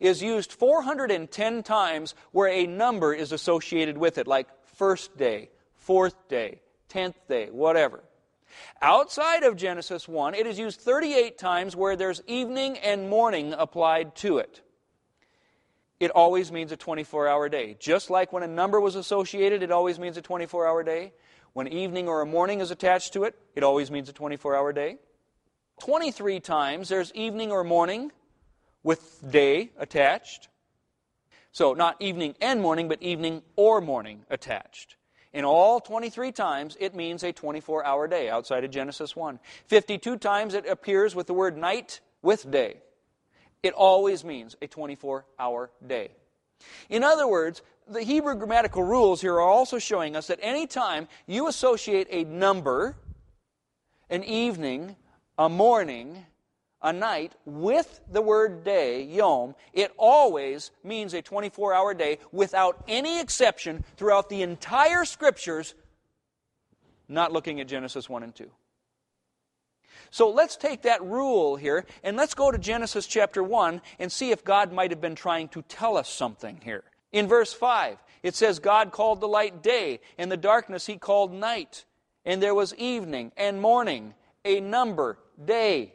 is 0.00 0.22
used 0.22 0.52
410 0.52 1.62
times 1.62 2.14
where 2.32 2.48
a 2.48 2.66
number 2.66 3.12
is 3.12 3.32
associated 3.32 3.98
with 3.98 4.18
it, 4.18 4.26
like 4.26 4.48
first 4.74 5.16
day, 5.16 5.50
fourth 5.74 6.26
day, 6.28 6.60
tenth 6.88 7.16
day, 7.28 7.48
whatever? 7.50 8.02
Outside 8.80 9.42
of 9.42 9.56
Genesis 9.56 10.08
1, 10.08 10.34
it 10.34 10.46
is 10.46 10.58
used 10.58 10.80
38 10.80 11.38
times 11.38 11.76
where 11.76 11.96
there's 11.96 12.22
evening 12.26 12.78
and 12.78 13.08
morning 13.08 13.52
applied 13.52 14.14
to 14.16 14.38
it. 14.38 14.62
It 16.00 16.10
always 16.10 16.50
means 16.50 16.72
a 16.72 16.76
24 16.76 17.28
hour 17.28 17.48
day. 17.48 17.76
Just 17.78 18.10
like 18.10 18.32
when 18.32 18.42
a 18.42 18.48
number 18.48 18.80
was 18.80 18.96
associated, 18.96 19.62
it 19.62 19.70
always 19.70 19.98
means 19.98 20.16
a 20.16 20.22
24 20.22 20.66
hour 20.66 20.82
day. 20.82 21.12
When 21.52 21.68
evening 21.68 22.08
or 22.08 22.22
a 22.22 22.26
morning 22.26 22.60
is 22.60 22.70
attached 22.70 23.12
to 23.12 23.24
it, 23.24 23.38
it 23.54 23.62
always 23.62 23.90
means 23.90 24.08
a 24.08 24.12
24 24.12 24.56
hour 24.56 24.72
day. 24.72 24.98
23 25.80 26.40
times 26.40 26.88
there's 26.88 27.12
evening 27.14 27.52
or 27.52 27.62
morning 27.62 28.10
with 28.82 29.22
day 29.30 29.70
attached. 29.78 30.48
So, 31.52 31.74
not 31.74 32.00
evening 32.00 32.34
and 32.40 32.60
morning, 32.60 32.88
but 32.88 33.02
evening 33.02 33.42
or 33.56 33.80
morning 33.80 34.24
attached. 34.30 34.96
In 35.32 35.44
all 35.44 35.80
23 35.80 36.30
times, 36.32 36.76
it 36.78 36.94
means 36.94 37.22
a 37.22 37.32
24 37.32 37.84
hour 37.84 38.06
day 38.06 38.28
outside 38.28 38.64
of 38.64 38.70
Genesis 38.70 39.16
1. 39.16 39.38
52 39.66 40.18
times 40.18 40.54
it 40.54 40.66
appears 40.66 41.14
with 41.14 41.26
the 41.26 41.34
word 41.34 41.56
night 41.56 42.00
with 42.20 42.50
day. 42.50 42.78
It 43.62 43.72
always 43.72 44.24
means 44.24 44.56
a 44.60 44.66
24 44.66 45.24
hour 45.38 45.70
day. 45.86 46.10
In 46.90 47.02
other 47.02 47.26
words, 47.26 47.62
the 47.88 48.02
Hebrew 48.02 48.34
grammatical 48.34 48.82
rules 48.82 49.20
here 49.20 49.34
are 49.34 49.40
also 49.40 49.78
showing 49.78 50.16
us 50.16 50.26
that 50.26 50.38
any 50.42 50.66
time 50.66 51.08
you 51.26 51.48
associate 51.48 52.08
a 52.10 52.24
number, 52.24 52.96
an 54.10 54.22
evening, 54.24 54.96
a 55.38 55.48
morning, 55.48 56.26
a 56.82 56.92
night 56.92 57.32
with 57.44 58.00
the 58.10 58.22
word 58.22 58.64
day, 58.64 59.02
yom, 59.02 59.54
it 59.72 59.92
always 59.96 60.70
means 60.82 61.14
a 61.14 61.22
24 61.22 61.72
hour 61.72 61.94
day 61.94 62.18
without 62.32 62.82
any 62.88 63.20
exception 63.20 63.84
throughout 63.96 64.28
the 64.28 64.42
entire 64.42 65.04
scriptures, 65.04 65.74
not 67.08 67.32
looking 67.32 67.60
at 67.60 67.68
Genesis 67.68 68.08
1 68.08 68.22
and 68.22 68.34
2. 68.34 68.50
So 70.10 70.30
let's 70.30 70.56
take 70.56 70.82
that 70.82 71.02
rule 71.02 71.56
here 71.56 71.86
and 72.02 72.16
let's 72.16 72.34
go 72.34 72.50
to 72.50 72.58
Genesis 72.58 73.06
chapter 73.06 73.42
1 73.42 73.80
and 73.98 74.10
see 74.10 74.30
if 74.30 74.44
God 74.44 74.72
might 74.72 74.90
have 74.90 75.00
been 75.00 75.14
trying 75.14 75.48
to 75.48 75.62
tell 75.62 75.96
us 75.96 76.08
something 76.08 76.60
here. 76.62 76.84
In 77.12 77.28
verse 77.28 77.52
5, 77.52 77.98
it 78.22 78.34
says, 78.34 78.58
God 78.58 78.92
called 78.92 79.20
the 79.20 79.28
light 79.28 79.62
day, 79.62 80.00
and 80.16 80.30
the 80.30 80.36
darkness 80.36 80.86
he 80.86 80.96
called 80.96 81.32
night. 81.32 81.84
And 82.24 82.42
there 82.42 82.54
was 82.54 82.74
evening 82.76 83.32
and 83.36 83.60
morning, 83.60 84.14
a 84.44 84.60
number, 84.60 85.18
day 85.44 85.92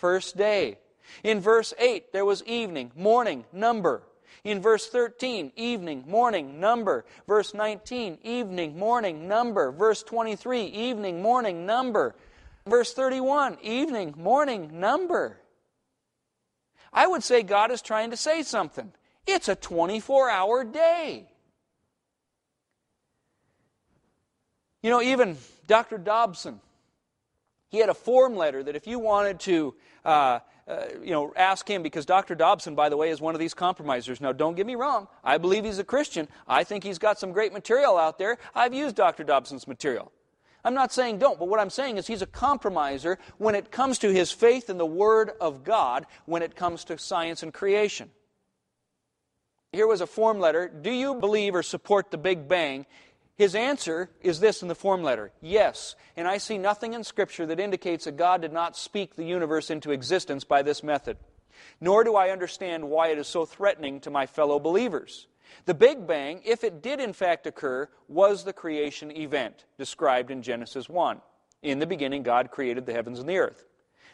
first 0.00 0.36
day. 0.36 0.78
In 1.22 1.40
verse 1.40 1.74
8, 1.78 2.12
there 2.12 2.24
was 2.24 2.42
evening, 2.44 2.92
morning, 2.96 3.44
number. 3.52 4.02
In 4.42 4.62
verse 4.62 4.88
13, 4.88 5.52
evening, 5.54 6.04
morning, 6.06 6.58
number. 6.58 7.04
Verse 7.26 7.52
19, 7.52 8.18
evening, 8.22 8.78
morning, 8.78 9.28
number. 9.28 9.70
Verse 9.70 10.02
23, 10.02 10.64
evening, 10.64 11.20
morning, 11.20 11.66
number. 11.66 12.14
Verse 12.66 12.94
31, 12.94 13.58
evening, 13.62 14.14
morning, 14.16 14.80
number. 14.80 15.38
I 16.92 17.06
would 17.06 17.22
say 17.22 17.42
God 17.42 17.70
is 17.70 17.82
trying 17.82 18.10
to 18.10 18.16
say 18.16 18.42
something. 18.42 18.92
It's 19.26 19.48
a 19.48 19.54
24 19.54 20.30
hour 20.30 20.64
day. 20.64 21.28
You 24.82 24.90
know, 24.90 25.02
even 25.02 25.36
Dr. 25.66 25.98
Dobson, 25.98 26.60
he 27.68 27.78
had 27.78 27.88
a 27.88 27.94
form 27.94 28.34
letter 28.34 28.62
that 28.62 28.74
if 28.74 28.86
you 28.86 28.98
wanted 28.98 29.40
to, 29.40 29.74
uh, 30.04 30.40
uh, 30.68 30.84
you 31.02 31.10
know, 31.10 31.32
ask 31.36 31.68
him, 31.68 31.82
because 31.82 32.06
Dr. 32.06 32.34
Dobson, 32.34 32.74
by 32.76 32.88
the 32.88 32.96
way, 32.96 33.10
is 33.10 33.20
one 33.20 33.34
of 33.34 33.40
these 33.40 33.54
compromisers. 33.54 34.20
Now, 34.20 34.32
don't 34.32 34.54
get 34.54 34.66
me 34.66 34.76
wrong. 34.76 35.08
I 35.24 35.36
believe 35.38 35.64
he's 35.64 35.80
a 35.80 35.84
Christian. 35.84 36.28
I 36.46 36.62
think 36.62 36.84
he's 36.84 36.98
got 36.98 37.18
some 37.18 37.32
great 37.32 37.52
material 37.52 37.98
out 37.98 38.18
there. 38.18 38.38
I've 38.54 38.72
used 38.72 38.94
Dr. 38.94 39.24
Dobson's 39.24 39.66
material. 39.66 40.12
I'm 40.64 40.74
not 40.74 40.92
saying 40.92 41.18
don't, 41.18 41.38
but 41.38 41.48
what 41.48 41.58
I'm 41.58 41.70
saying 41.70 41.96
is 41.96 42.06
he's 42.06 42.22
a 42.22 42.26
compromiser 42.26 43.18
when 43.38 43.54
it 43.54 43.72
comes 43.72 43.98
to 44.00 44.12
his 44.12 44.30
faith 44.30 44.70
in 44.70 44.78
the 44.78 44.86
Word 44.86 45.32
of 45.40 45.64
God, 45.64 46.06
when 46.26 46.42
it 46.42 46.54
comes 46.54 46.84
to 46.84 46.98
science 46.98 47.42
and 47.42 47.52
creation. 47.52 48.10
Here 49.72 49.86
was 49.86 50.00
a 50.00 50.06
form 50.06 50.38
letter. 50.38 50.68
Do 50.68 50.90
you 50.90 51.14
believe 51.14 51.54
or 51.54 51.62
support 51.62 52.10
the 52.10 52.18
Big 52.18 52.48
Bang? 52.48 52.86
His 53.40 53.54
answer 53.54 54.10
is 54.20 54.38
this 54.38 54.60
in 54.60 54.68
the 54.68 54.74
form 54.74 55.02
letter 55.02 55.32
Yes. 55.40 55.96
And 56.14 56.28
I 56.28 56.36
see 56.36 56.58
nothing 56.58 56.92
in 56.92 57.02
Scripture 57.02 57.46
that 57.46 57.58
indicates 57.58 58.04
that 58.04 58.18
God 58.18 58.42
did 58.42 58.52
not 58.52 58.76
speak 58.76 59.16
the 59.16 59.24
universe 59.24 59.70
into 59.70 59.92
existence 59.92 60.44
by 60.44 60.60
this 60.60 60.82
method. 60.82 61.16
Nor 61.80 62.04
do 62.04 62.16
I 62.16 62.28
understand 62.28 62.90
why 62.90 63.08
it 63.08 63.16
is 63.16 63.26
so 63.26 63.46
threatening 63.46 63.98
to 64.00 64.10
my 64.10 64.26
fellow 64.26 64.58
believers. 64.58 65.26
The 65.64 65.72
Big 65.72 66.06
Bang, 66.06 66.42
if 66.44 66.64
it 66.64 66.82
did 66.82 67.00
in 67.00 67.14
fact 67.14 67.46
occur, 67.46 67.88
was 68.08 68.44
the 68.44 68.52
creation 68.52 69.10
event 69.10 69.64
described 69.78 70.30
in 70.30 70.42
Genesis 70.42 70.90
1. 70.90 71.22
In 71.62 71.78
the 71.78 71.86
beginning, 71.86 72.22
God 72.22 72.50
created 72.50 72.84
the 72.84 72.92
heavens 72.92 73.20
and 73.20 73.28
the 73.28 73.38
earth. 73.38 73.64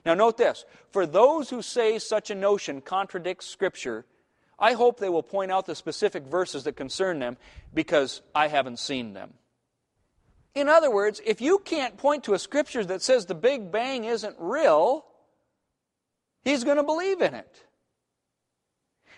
Now, 0.05 0.15
note 0.15 0.37
this 0.37 0.65
for 0.93 1.05
those 1.05 1.51
who 1.51 1.63
say 1.63 1.99
such 1.99 2.31
a 2.31 2.37
notion 2.37 2.81
contradicts 2.81 3.47
Scripture, 3.47 4.07
I 4.59 4.73
hope 4.73 4.99
they 4.99 5.09
will 5.09 5.23
point 5.23 5.51
out 5.51 5.67
the 5.67 5.75
specific 5.75 6.25
verses 6.25 6.65
that 6.65 6.77
concern 6.77 7.19
them 7.19 7.37
because 7.75 8.23
I 8.35 8.49
haven't 8.49 8.79
seen 8.79 9.13
them. 9.13 9.35
In 10.55 10.69
other 10.69 10.91
words, 10.91 11.21
if 11.27 11.43
you 11.43 11.59
can't 11.59 11.99
point 11.99 12.25
to 12.25 12.35
a 12.35 12.39
scripture 12.39 12.83
that 12.85 13.03
says 13.03 13.27
the 13.27 13.35
Big 13.35 13.71
Bang 13.71 14.05
isn't 14.05 14.37
real, 14.39 15.05
he's 16.45 16.65
going 16.65 16.79
to 16.79 16.83
believe 16.83 17.21
in 17.21 17.35
it. 17.35 17.63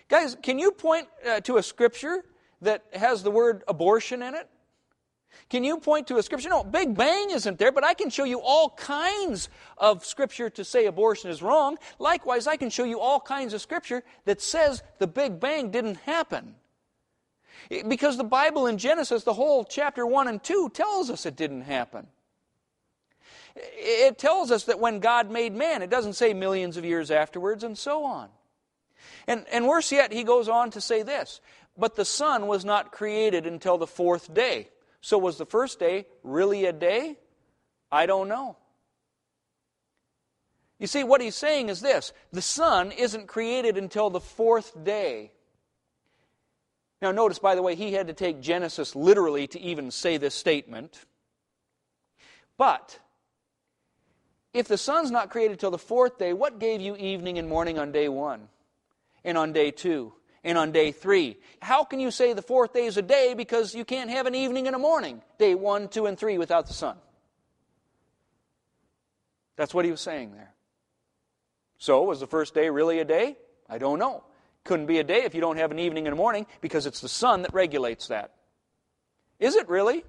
Guys, 0.09 0.35
can 0.43 0.59
you 0.59 0.71
point 0.71 1.07
uh, 1.25 1.39
to 1.41 1.55
a 1.55 1.63
scripture 1.63 2.25
that 2.61 2.83
has 2.93 3.23
the 3.23 3.31
word 3.31 3.63
abortion 3.67 4.21
in 4.21 4.35
it? 4.35 4.49
Can 5.49 5.63
you 5.63 5.79
point 5.79 6.07
to 6.07 6.17
a 6.17 6.23
scripture? 6.23 6.49
No, 6.49 6.63
Big 6.63 6.95
Bang 6.95 7.31
isn't 7.31 7.57
there, 7.57 7.71
but 7.71 7.83
I 7.83 7.93
can 7.93 8.09
show 8.09 8.23
you 8.23 8.39
all 8.41 8.69
kinds 8.69 9.49
of 9.77 10.05
scripture 10.05 10.49
to 10.51 10.63
say 10.63 10.85
abortion 10.85 11.31
is 11.31 11.41
wrong. 11.41 11.77
Likewise, 11.97 12.45
I 12.45 12.55
can 12.55 12.69
show 12.69 12.83
you 12.83 12.99
all 12.99 13.19
kinds 13.19 13.53
of 13.53 13.61
scripture 13.61 14.03
that 14.25 14.41
says 14.41 14.83
the 14.99 15.07
Big 15.07 15.39
Bang 15.39 15.71
didn't 15.71 15.97
happen. 15.97 16.55
Because 17.87 18.17
the 18.17 18.23
Bible 18.23 18.67
in 18.67 18.77
Genesis, 18.77 19.23
the 19.23 19.33
whole 19.33 19.63
chapter 19.63 20.05
1 20.05 20.27
and 20.27 20.43
2, 20.43 20.71
tells 20.73 21.09
us 21.09 21.25
it 21.25 21.35
didn't 21.35 21.61
happen. 21.61 22.07
It 23.55 24.17
tells 24.17 24.51
us 24.51 24.65
that 24.65 24.79
when 24.79 24.99
God 24.99 25.29
made 25.29 25.53
man, 25.53 25.81
it 25.81 25.89
doesn't 25.89 26.13
say 26.13 26.33
millions 26.33 26.77
of 26.77 26.85
years 26.85 27.11
afterwards, 27.11 27.63
and 27.63 27.77
so 27.77 28.03
on. 28.05 28.29
And, 29.27 29.45
and 29.51 29.67
worse 29.67 29.91
yet, 29.91 30.13
he 30.13 30.23
goes 30.23 30.47
on 30.47 30.71
to 30.71 30.81
say 30.81 31.03
this 31.03 31.41
But 31.77 31.95
the 31.95 32.05
sun 32.05 32.47
was 32.47 32.63
not 32.65 32.91
created 32.91 33.45
until 33.45 33.77
the 33.77 33.87
fourth 33.87 34.33
day. 34.33 34.69
So, 35.01 35.17
was 35.17 35.37
the 35.37 35.45
first 35.45 35.79
day 35.79 36.05
really 36.23 36.65
a 36.65 36.73
day? 36.73 37.17
I 37.91 38.05
don't 38.05 38.27
know. 38.27 38.57
You 40.79 40.87
see, 40.87 41.03
what 41.03 41.21
he's 41.21 41.35
saying 41.35 41.69
is 41.69 41.81
this 41.81 42.13
the 42.31 42.41
sun 42.41 42.91
isn't 42.91 43.27
created 43.27 43.77
until 43.77 44.09
the 44.09 44.19
fourth 44.19 44.83
day. 44.83 45.31
Now, 47.01 47.11
notice, 47.11 47.39
by 47.39 47.55
the 47.55 47.61
way, 47.61 47.75
he 47.75 47.93
had 47.93 48.07
to 48.07 48.13
take 48.13 48.41
Genesis 48.41 48.95
literally 48.95 49.47
to 49.47 49.59
even 49.59 49.89
say 49.89 50.17
this 50.17 50.35
statement. 50.35 51.05
But, 52.57 52.99
if 54.53 54.67
the 54.67 54.77
sun's 54.77 55.11
not 55.11 55.29
created 55.29 55.59
till 55.59 55.71
the 55.71 55.77
fourth 55.77 56.17
day, 56.17 56.33
what 56.33 56.59
gave 56.59 56.81
you 56.81 56.97
evening 56.97 57.37
and 57.37 57.47
morning 57.47 57.79
on 57.79 57.93
day 57.93 58.09
one 58.09 58.49
and 59.23 59.37
on 59.37 59.53
day 59.53 59.71
two 59.71 60.13
and 60.43 60.57
on 60.57 60.71
day 60.71 60.91
three. 60.91 61.37
How 61.61 61.83
can 61.83 61.99
you 61.99 62.11
say 62.11 62.33
the 62.33 62.41
fourth 62.41 62.73
day 62.73 62.85
is 62.85 62.97
a 62.97 63.01
day 63.01 63.33
because 63.35 63.75
you 63.75 63.85
can't 63.85 64.09
have 64.09 64.25
an 64.25 64.35
evening 64.35 64.67
and 64.67 64.75
a 64.75 64.79
morning, 64.79 65.21
day 65.37 65.55
one, 65.55 65.87
two, 65.87 66.05
and 66.05 66.17
three, 66.17 66.37
without 66.37 66.67
the 66.67 66.73
sun? 66.73 66.97
That's 69.55 69.73
what 69.73 69.85
he 69.85 69.91
was 69.91 70.01
saying 70.01 70.31
there. 70.31 70.53
So, 71.77 72.03
was 72.03 72.19
the 72.19 72.27
first 72.27 72.53
day 72.53 72.69
really 72.69 72.99
a 72.99 73.05
day? 73.05 73.37
I 73.69 73.77
don't 73.77 73.99
know. 73.99 74.23
Couldn't 74.63 74.85
be 74.85 74.99
a 74.99 75.03
day 75.03 75.23
if 75.23 75.33
you 75.33 75.41
don't 75.41 75.57
have 75.57 75.71
an 75.71 75.79
evening 75.79 76.07
and 76.07 76.13
a 76.13 76.17
morning 76.17 76.45
because 76.61 76.85
it's 76.85 77.01
the 77.01 77.09
sun 77.09 77.41
that 77.43 77.53
regulates 77.53 78.07
that. 78.07 78.33
Is 79.39 79.55
it 79.55 79.69
really? 79.69 80.03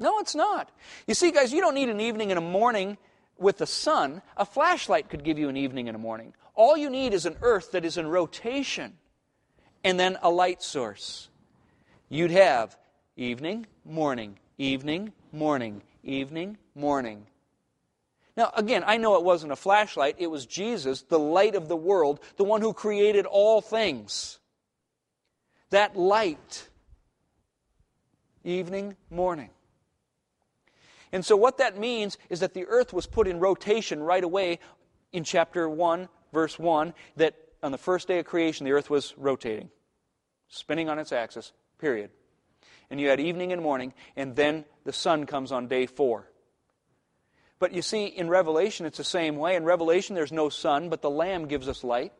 No, 0.00 0.18
it's 0.18 0.34
not. 0.34 0.70
You 1.06 1.14
see, 1.14 1.30
guys, 1.30 1.52
you 1.52 1.60
don't 1.60 1.74
need 1.74 1.88
an 1.88 2.00
evening 2.00 2.32
and 2.32 2.38
a 2.38 2.42
morning 2.42 2.98
with 3.38 3.58
the 3.58 3.66
sun. 3.66 4.22
A 4.36 4.44
flashlight 4.44 5.08
could 5.08 5.22
give 5.22 5.38
you 5.38 5.48
an 5.48 5.56
evening 5.56 5.88
and 5.88 5.94
a 5.94 5.98
morning. 5.98 6.34
All 6.54 6.76
you 6.76 6.90
need 6.90 7.14
is 7.14 7.26
an 7.26 7.36
earth 7.42 7.72
that 7.72 7.84
is 7.84 7.96
in 7.96 8.06
rotation 8.06 8.94
and 9.84 9.98
then 9.98 10.18
a 10.22 10.30
light 10.30 10.62
source. 10.62 11.28
You'd 12.08 12.30
have 12.30 12.76
evening, 13.16 13.66
morning, 13.84 14.38
evening, 14.58 15.12
morning, 15.32 15.82
evening, 16.02 16.58
morning. 16.74 17.26
Now, 18.36 18.50
again, 18.56 18.82
I 18.86 18.96
know 18.96 19.16
it 19.16 19.24
wasn't 19.24 19.52
a 19.52 19.56
flashlight, 19.56 20.16
it 20.18 20.30
was 20.30 20.46
Jesus, 20.46 21.02
the 21.02 21.18
light 21.18 21.54
of 21.54 21.68
the 21.68 21.76
world, 21.76 22.20
the 22.36 22.44
one 22.44 22.60
who 22.60 22.72
created 22.72 23.26
all 23.26 23.60
things. 23.60 24.38
That 25.70 25.96
light, 25.96 26.68
evening, 28.44 28.96
morning. 29.10 29.50
And 31.12 31.24
so, 31.24 31.36
what 31.36 31.58
that 31.58 31.78
means 31.78 32.16
is 32.30 32.40
that 32.40 32.54
the 32.54 32.66
earth 32.66 32.92
was 32.92 33.06
put 33.06 33.26
in 33.26 33.38
rotation 33.38 34.02
right 34.02 34.24
away 34.24 34.58
in 35.12 35.24
chapter 35.24 35.68
1, 35.68 36.08
verse 36.32 36.58
1 36.58 36.94
that 37.16 37.34
on 37.62 37.72
the 37.72 37.78
first 37.78 38.08
day 38.08 38.18
of 38.18 38.26
creation, 38.26 38.64
the 38.64 38.72
earth 38.72 38.90
was 38.90 39.14
rotating, 39.16 39.70
spinning 40.48 40.88
on 40.88 40.98
its 40.98 41.12
axis, 41.12 41.52
period. 41.78 42.10
And 42.90 43.00
you 43.00 43.08
had 43.08 43.20
evening 43.20 43.52
and 43.52 43.62
morning, 43.62 43.94
and 44.16 44.36
then 44.36 44.64
the 44.84 44.92
sun 44.92 45.26
comes 45.26 45.52
on 45.52 45.68
day 45.68 45.86
four. 45.86 46.28
But 47.58 47.72
you 47.72 47.80
see, 47.80 48.06
in 48.06 48.28
Revelation, 48.28 48.86
it's 48.86 48.98
the 48.98 49.04
same 49.04 49.36
way. 49.36 49.54
In 49.54 49.64
Revelation, 49.64 50.16
there's 50.16 50.32
no 50.32 50.48
sun, 50.48 50.88
but 50.88 51.00
the 51.00 51.10
Lamb 51.10 51.46
gives 51.46 51.68
us 51.68 51.84
light. 51.84 52.12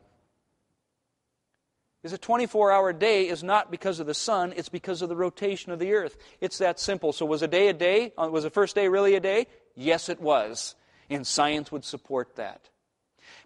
Is 2.01 2.13
a 2.13 2.17
24 2.17 2.71
hour 2.71 2.91
day 2.91 3.27
is 3.27 3.43
not 3.43 3.71
because 3.71 3.99
of 3.99 4.07
the 4.07 4.13
sun, 4.13 4.53
it's 4.57 4.69
because 4.69 5.01
of 5.01 5.09
the 5.09 5.15
rotation 5.15 5.71
of 5.71 5.79
the 5.79 5.93
earth. 5.93 6.17
It's 6.41 6.57
that 6.57 6.79
simple. 6.79 7.13
So, 7.13 7.25
was 7.25 7.41
a 7.41 7.47
day 7.47 7.69
a 7.69 7.73
day? 7.73 8.13
Uh, 8.17 8.29
was 8.29 8.43
the 8.43 8.49
first 8.49 8.75
day 8.75 8.89
really 8.89 9.15
a 9.15 9.21
day? 9.21 9.47
Yes, 9.75 10.09
it 10.09 10.19
was. 10.19 10.75
And 11.09 11.25
science 11.25 11.71
would 11.71 11.85
support 11.85 12.35
that. 12.35 12.69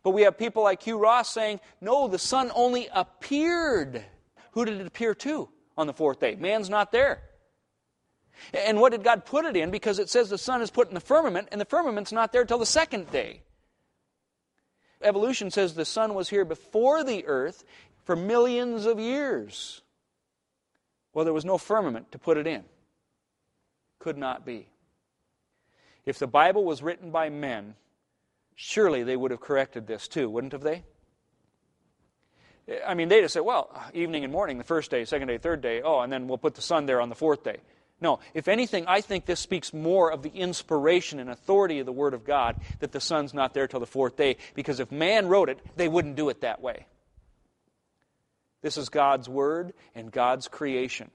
But 0.04 0.12
we 0.12 0.24
have 0.24 0.38
people 0.38 0.64
like 0.64 0.82
Hugh 0.84 0.98
Ross 0.98 1.30
saying, 1.30 1.60
no, 1.82 2.08
the 2.08 2.20
sun 2.20 2.52
only 2.56 2.88
appeared. 2.94 4.04
Who 4.52 4.66
did 4.66 4.80
it 4.80 4.88
appear 4.88 5.14
to 5.16 5.50
on 5.78 5.88
the 5.88 5.94
fourth 5.94 6.20
day? 6.20 6.36
Man's 6.36 6.70
not 6.70 6.92
there. 6.92 7.22
And 8.54 8.80
what 8.80 8.92
did 8.92 9.04
God 9.04 9.26
put 9.26 9.46
it 9.46 9.56
in? 9.56 9.72
Because 9.72 10.00
it 10.00 10.10
says 10.10 10.30
the 10.30 10.38
sun 10.38 10.62
is 10.62 10.70
put 10.70 10.88
in 10.88 10.94
the 10.94 11.00
firmament, 11.00 11.50
and 11.52 11.60
the 11.60 11.66
firmament's 11.66 12.12
not 12.12 12.32
there 12.32 12.46
till 12.46 12.60
the 12.60 12.66
second 12.66 13.12
day. 13.12 13.42
Evolution 15.02 15.52
says 15.52 15.74
the 15.74 15.86
sun 15.86 16.14
was 16.14 16.30
here 16.30 16.46
before 16.46 17.04
the 17.04 17.26
earth 17.26 17.64
for 18.06 18.16
millions 18.16 18.86
of 18.86 19.00
years. 19.00 19.82
Well, 21.14 21.26
there 21.26 21.34
was 21.34 21.46
no 21.46 21.58
firmament 21.58 22.12
to 22.12 22.20
put 22.20 22.38
it 22.38 22.48
in. 22.48 22.64
Could 24.00 24.18
not 24.18 24.46
be. 24.46 24.68
If 26.06 26.20
the 26.20 26.28
Bible 26.28 26.64
was 26.64 26.82
written 26.82 27.12
by 27.12 27.30
men, 27.30 27.76
surely 28.58 29.04
they 29.04 29.16
would 29.16 29.32
have 29.32 29.40
corrected 29.40 29.88
this 29.88 30.10
too, 30.10 30.30
wouldn't 30.30 30.52
have 30.52 30.64
they? 30.64 30.84
I 32.86 32.96
mean, 32.96 33.08
they'd 33.08 33.22
have 33.22 33.32
said, 33.32 33.44
well, 33.44 33.70
evening 33.94 34.26
and 34.26 34.34
morning, 34.34 34.58
the 34.58 34.64
first 34.66 34.92
day, 34.92 35.06
second 35.06 35.30
day, 35.30 35.38
third 35.38 35.62
day, 35.62 35.82
oh, 35.82 36.02
and 36.02 36.12
then 36.12 36.28
we'll 36.28 36.38
put 36.38 36.56
the 36.56 36.62
sun 36.62 36.86
there 36.86 37.00
on 37.00 37.08
the 37.08 37.16
fourth 37.16 37.44
day. 37.44 37.58
No, 38.02 38.20
if 38.34 38.48
anything, 38.48 38.86
I 38.88 39.00
think 39.02 39.26
this 39.26 39.40
speaks 39.40 39.74
more 39.74 40.12
of 40.12 40.22
the 40.22 40.32
inspiration 40.32 41.20
and 41.20 41.30
authority 41.30 41.80
of 41.80 41.86
the 41.86 41.94
Word 41.94 42.14
of 42.14 42.26
God 42.26 42.60
that 42.80 42.92
the 42.92 43.00
sun's 43.00 43.34
not 43.34 43.54
there 43.54 43.68
till 43.68 43.80
the 43.80 43.86
fourth 43.86 44.18
day, 44.18 44.38
because 44.54 44.80
if 44.80 44.92
man 44.92 45.28
wrote 45.28 45.50
it, 45.50 45.60
they 45.78 45.88
wouldn't 45.88 46.16
do 46.16 46.30
it 46.30 46.42
that 46.42 46.62
way. 46.62 46.88
This 48.62 48.78
is 48.78 48.90
God's 48.90 49.30
Word 49.30 49.74
and 49.96 50.12
God's 50.12 50.48
creation. 50.48 51.10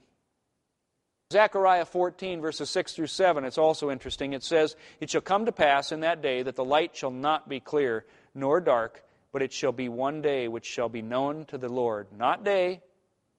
Zechariah 1.33 1.85
14, 1.85 2.41
verses 2.41 2.69
6 2.69 2.93
through 2.93 3.07
7, 3.07 3.43
it's 3.43 3.57
also 3.57 3.89
interesting. 3.89 4.33
It 4.33 4.43
says, 4.43 4.75
It 4.99 5.09
shall 5.09 5.21
come 5.21 5.47
to 5.47 5.51
pass 5.51 5.91
in 5.91 6.01
that 6.01 6.21
day 6.21 6.43
that 6.43 6.55
the 6.55 6.63
light 6.63 6.95
shall 6.95 7.09
not 7.09 7.49
be 7.49 7.59
clear, 7.59 8.05
nor 8.35 8.61
dark, 8.61 9.03
but 9.31 9.41
it 9.41 9.51
shall 9.51 9.71
be 9.71 9.89
one 9.89 10.21
day 10.21 10.47
which 10.47 10.67
shall 10.67 10.89
be 10.89 11.01
known 11.01 11.45
to 11.45 11.57
the 11.57 11.69
Lord, 11.69 12.05
not 12.15 12.45
day, 12.45 12.81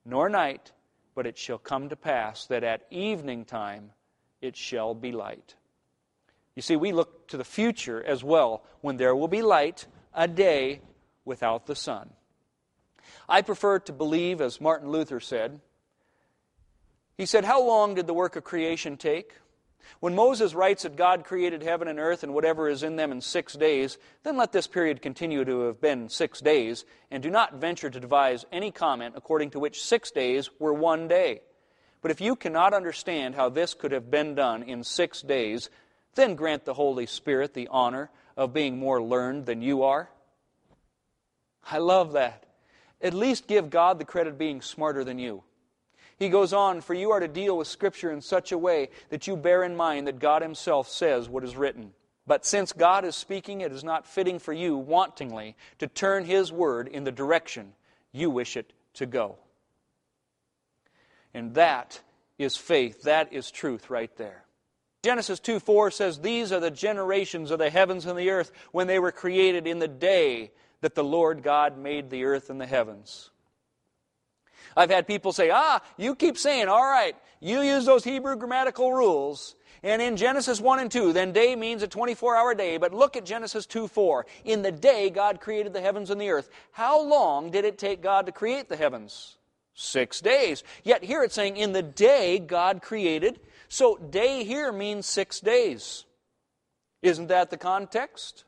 nor 0.03 0.27
night, 0.27 0.73
but 1.15 1.25
it 1.25 1.37
shall 1.37 1.57
come 1.57 1.87
to 1.87 1.95
pass 1.95 2.45
that 2.47 2.65
at 2.65 2.85
evening 2.91 3.45
time 3.45 3.91
it 4.41 4.57
shall 4.57 4.93
be 4.93 5.13
light. 5.13 5.55
You 6.53 6.61
see, 6.61 6.75
we 6.75 6.91
look 6.91 7.29
to 7.29 7.37
the 7.37 7.45
future 7.45 8.03
as 8.03 8.25
well, 8.25 8.65
when 8.81 8.97
there 8.97 9.15
will 9.15 9.29
be 9.29 9.41
light, 9.41 9.87
a 10.13 10.27
day 10.27 10.81
without 11.23 11.65
the 11.65 11.75
sun. 11.77 12.09
I 13.29 13.41
prefer 13.41 13.79
to 13.79 13.93
believe, 13.93 14.41
as 14.41 14.59
Martin 14.59 14.89
Luther 14.89 15.21
said, 15.21 15.61
he 17.17 17.25
said, 17.25 17.45
How 17.45 17.63
long 17.63 17.95
did 17.95 18.07
the 18.07 18.13
work 18.13 18.35
of 18.35 18.43
creation 18.43 18.97
take? 18.97 19.33
When 19.99 20.15
Moses 20.15 20.53
writes 20.53 20.83
that 20.83 20.95
God 20.95 21.23
created 21.23 21.61
heaven 21.61 21.87
and 21.87 21.99
earth 21.99 22.23
and 22.23 22.33
whatever 22.33 22.67
is 22.67 22.83
in 22.83 22.95
them 22.95 23.11
in 23.11 23.21
six 23.21 23.53
days, 23.53 23.97
then 24.23 24.35
let 24.35 24.51
this 24.51 24.67
period 24.67 25.01
continue 25.01 25.45
to 25.45 25.61
have 25.61 25.79
been 25.79 26.09
six 26.09 26.41
days, 26.41 26.85
and 27.11 27.21
do 27.23 27.29
not 27.29 27.55
venture 27.55 27.89
to 27.89 27.99
devise 27.99 28.45
any 28.51 28.71
comment 28.71 29.15
according 29.17 29.51
to 29.51 29.59
which 29.59 29.83
six 29.83 30.11
days 30.11 30.49
were 30.59 30.73
one 30.73 31.07
day. 31.07 31.41
But 32.01 32.11
if 32.11 32.21
you 32.21 32.35
cannot 32.35 32.73
understand 32.73 33.35
how 33.35 33.49
this 33.49 33.73
could 33.73 33.91
have 33.91 34.11
been 34.11 34.35
done 34.35 34.63
in 34.63 34.83
six 34.83 35.21
days, 35.21 35.69
then 36.15 36.35
grant 36.35 36.65
the 36.65 36.73
Holy 36.73 37.05
Spirit 37.05 37.53
the 37.53 37.69
honor 37.69 38.09
of 38.35 38.53
being 38.53 38.77
more 38.77 39.01
learned 39.01 39.45
than 39.45 39.61
you 39.61 39.83
are. 39.83 40.09
I 41.69 41.79
love 41.79 42.13
that. 42.13 42.45
At 43.01 43.13
least 43.13 43.47
give 43.47 43.69
God 43.69 43.97
the 43.97 44.05
credit 44.05 44.33
of 44.33 44.37
being 44.37 44.61
smarter 44.61 45.03
than 45.03 45.19
you. 45.19 45.43
He 46.17 46.29
goes 46.29 46.53
on, 46.53 46.81
For 46.81 46.93
you 46.93 47.11
are 47.11 47.19
to 47.19 47.27
deal 47.27 47.57
with 47.57 47.67
Scripture 47.67 48.11
in 48.11 48.21
such 48.21 48.51
a 48.51 48.57
way 48.57 48.89
that 49.09 49.27
you 49.27 49.35
bear 49.35 49.63
in 49.63 49.75
mind 49.75 50.07
that 50.07 50.19
God 50.19 50.41
Himself 50.41 50.87
says 50.87 51.27
what 51.27 51.43
is 51.43 51.55
written. 51.55 51.91
But 52.27 52.45
since 52.45 52.73
God 52.73 53.05
is 53.05 53.15
speaking, 53.15 53.61
it 53.61 53.71
is 53.71 53.83
not 53.83 54.07
fitting 54.07 54.39
for 54.39 54.53
you 54.53 54.77
wantingly 54.77 55.55
to 55.79 55.87
turn 55.87 56.25
His 56.25 56.51
word 56.51 56.87
in 56.87 57.03
the 57.03 57.11
direction 57.11 57.73
you 58.11 58.29
wish 58.29 58.57
it 58.57 58.73
to 58.95 59.05
go. 59.05 59.35
And 61.33 61.53
that 61.55 62.01
is 62.37 62.55
faith. 62.55 63.03
That 63.03 63.33
is 63.33 63.51
truth 63.51 63.89
right 63.89 64.15
there. 64.17 64.45
Genesis 65.03 65.39
2 65.39 65.59
4 65.59 65.91
says, 65.91 66.19
These 66.19 66.51
are 66.51 66.59
the 66.59 66.71
generations 66.71 67.51
of 67.51 67.59
the 67.59 67.69
heavens 67.69 68.05
and 68.05 68.17
the 68.17 68.31
earth 68.31 68.51
when 68.71 68.87
they 68.87 68.97
were 68.97 69.11
created 69.11 69.67
in 69.67 69.79
the 69.79 69.87
day 69.87 70.51
that 70.81 70.95
the 70.95 71.03
Lord 71.03 71.43
God 71.43 71.77
made 71.77 72.09
the 72.09 72.23
earth 72.23 72.49
and 72.49 72.59
the 72.59 72.65
heavens. 72.65 73.29
I've 74.75 74.89
had 74.89 75.07
people 75.07 75.31
say, 75.31 75.49
ah, 75.51 75.81
you 75.97 76.15
keep 76.15 76.37
saying, 76.37 76.67
all 76.67 76.83
right, 76.83 77.15
you 77.39 77.61
use 77.61 77.85
those 77.85 78.03
Hebrew 78.03 78.35
grammatical 78.35 78.93
rules. 78.93 79.55
And 79.83 80.01
in 80.01 80.17
Genesis 80.17 80.59
1 80.59 80.79
and 80.79 80.91
2, 80.91 81.13
then 81.13 81.31
day 81.31 81.55
means 81.55 81.83
a 81.83 81.87
24 81.87 82.35
hour 82.35 82.55
day. 82.55 82.77
But 82.77 82.93
look 82.93 83.15
at 83.15 83.23
Genesis 83.23 83.65
2 83.67 83.87
4. 83.87 84.25
In 84.43 84.63
the 84.63 84.71
day, 84.71 85.09
God 85.09 85.39
created 85.39 85.73
the 85.73 85.81
heavens 85.81 86.09
and 86.09 86.19
the 86.19 86.29
earth. 86.29 86.49
How 86.71 87.01
long 87.01 87.51
did 87.51 87.65
it 87.65 87.77
take 87.77 88.01
God 88.01 88.25
to 88.25 88.31
create 88.31 88.67
the 88.67 88.77
heavens? 88.77 89.37
Six 89.75 90.21
days. 90.21 90.63
Yet 90.83 91.03
here 91.03 91.21
it's 91.21 91.35
saying, 91.35 91.57
in 91.57 91.73
the 91.73 91.83
day, 91.83 92.39
God 92.39 92.81
created. 92.81 93.39
So 93.67 93.97
day 93.97 94.43
here 94.43 94.71
means 94.71 95.05
six 95.05 95.39
days. 95.39 96.05
Isn't 97.01 97.27
that 97.27 97.51
the 97.51 97.57
context? 97.57 98.45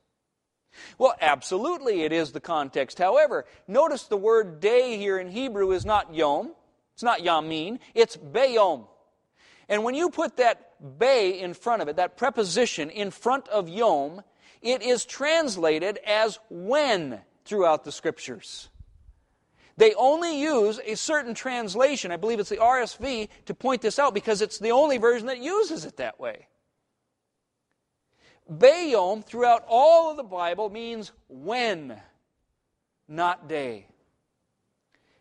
Well, 0.97 1.15
absolutely 1.21 2.03
it 2.03 2.11
is 2.11 2.31
the 2.31 2.39
context. 2.39 2.99
However, 2.99 3.45
notice 3.67 4.03
the 4.03 4.17
word 4.17 4.59
day 4.59 4.97
here 4.97 5.17
in 5.17 5.29
Hebrew 5.29 5.71
is 5.71 5.85
not 5.85 6.13
yom, 6.13 6.53
it's 6.93 7.03
not 7.03 7.19
yamin, 7.19 7.79
it's 7.93 8.17
bayom. 8.17 8.87
And 9.69 9.83
when 9.83 9.95
you 9.95 10.09
put 10.09 10.37
that 10.37 10.99
bay 10.99 11.39
in 11.39 11.53
front 11.53 11.81
of 11.81 11.87
it, 11.87 11.97
that 11.97 12.17
preposition 12.17 12.89
in 12.89 13.11
front 13.11 13.47
of 13.49 13.67
yom, 13.67 14.21
it 14.61 14.81
is 14.81 15.05
translated 15.05 15.99
as 16.05 16.39
when 16.49 17.21
throughout 17.45 17.83
the 17.83 17.91
scriptures. 17.91 18.69
They 19.77 19.93
only 19.93 20.41
use 20.41 20.79
a 20.83 20.95
certain 20.95 21.35
translation, 21.35 22.11
I 22.11 22.17
believe 22.17 22.39
it's 22.39 22.49
the 22.49 22.57
RSV, 22.57 23.29
to 23.45 23.53
point 23.53 23.81
this 23.81 23.99
out 23.99 24.13
because 24.13 24.41
it's 24.41 24.57
the 24.57 24.71
only 24.71 24.97
version 24.97 25.27
that 25.27 25.37
uses 25.37 25.85
it 25.85 25.97
that 25.97 26.19
way. 26.19 26.47
Bayom 28.51 29.23
throughout 29.23 29.63
all 29.67 30.11
of 30.11 30.17
the 30.17 30.23
Bible 30.23 30.69
means 30.69 31.11
when, 31.27 31.99
not 33.07 33.47
day. 33.47 33.87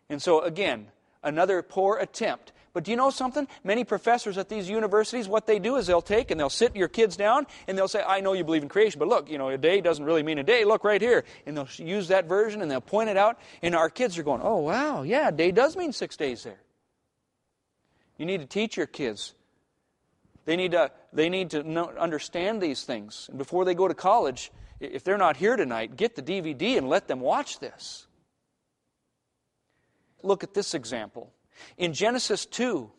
And 0.09 0.21
so, 0.21 0.41
again, 0.41 0.87
another 1.23 1.61
poor 1.61 1.97
attempt. 1.97 2.53
But 2.73 2.83
do 2.83 2.91
you 2.91 2.97
know 2.97 3.09
something? 3.09 3.47
Many 3.63 3.83
professors 3.83 4.37
at 4.37 4.49
these 4.49 4.69
universities, 4.69 5.27
what 5.27 5.47
they 5.47 5.57
do 5.57 5.77
is 5.77 5.87
they'll 5.87 6.01
take 6.01 6.29
and 6.29 6.39
they'll 6.39 6.47
sit 6.47 6.75
your 6.75 6.87
kids 6.87 7.17
down 7.17 7.47
and 7.67 7.75
they'll 7.75 7.87
say, 7.87 8.03
I 8.05 8.21
know 8.21 8.33
you 8.33 8.43
believe 8.43 8.61
in 8.61 8.69
creation, 8.69 8.99
but 8.99 9.07
look, 9.07 9.31
you 9.31 9.39
know, 9.39 9.49
a 9.49 9.57
day 9.57 9.81
doesn't 9.81 10.05
really 10.05 10.21
mean 10.21 10.37
a 10.37 10.43
day. 10.43 10.63
Look 10.63 10.83
right 10.83 11.01
here. 11.01 11.23
And 11.47 11.57
they'll 11.57 11.67
use 11.77 12.09
that 12.09 12.25
version 12.25 12.61
and 12.61 12.69
they'll 12.69 12.79
point 12.79 13.09
it 13.09 13.17
out. 13.17 13.39
And 13.63 13.73
our 13.75 13.89
kids 13.89 14.17
are 14.19 14.23
going, 14.23 14.41
oh, 14.43 14.57
wow, 14.57 15.01
yeah, 15.01 15.31
day 15.31 15.51
does 15.51 15.75
mean 15.75 15.91
six 15.91 16.15
days 16.17 16.43
there. 16.43 16.59
You 18.17 18.27
need 18.27 18.41
to 18.41 18.45
teach 18.47 18.77
your 18.77 18.85
kids 18.85 19.33
they 20.47 20.55
need 20.55 20.71
to, 20.71 20.89
they 21.11 21.27
need 21.27 21.49
to 21.49 21.61
know, 21.61 21.91
understand 21.99 22.61
these 22.61 22.85
things. 22.85 23.25
And 23.27 23.37
before 23.37 23.65
they 23.65 23.75
go 23.75 23.85
to 23.85 23.93
college, 23.93 24.49
if 24.79 25.03
they're 25.03 25.17
not 25.17 25.35
here 25.35 25.57
tonight, 25.57 25.97
get 25.97 26.15
the 26.15 26.21
DVD 26.21 26.77
and 26.77 26.87
let 26.87 27.09
them 27.09 27.19
watch 27.19 27.59
this. 27.59 28.07
Look 30.23 30.45
at 30.45 30.53
this 30.53 30.73
example. 30.73 31.33
In 31.77 31.91
Genesis 31.91 32.45
2, 32.45 32.89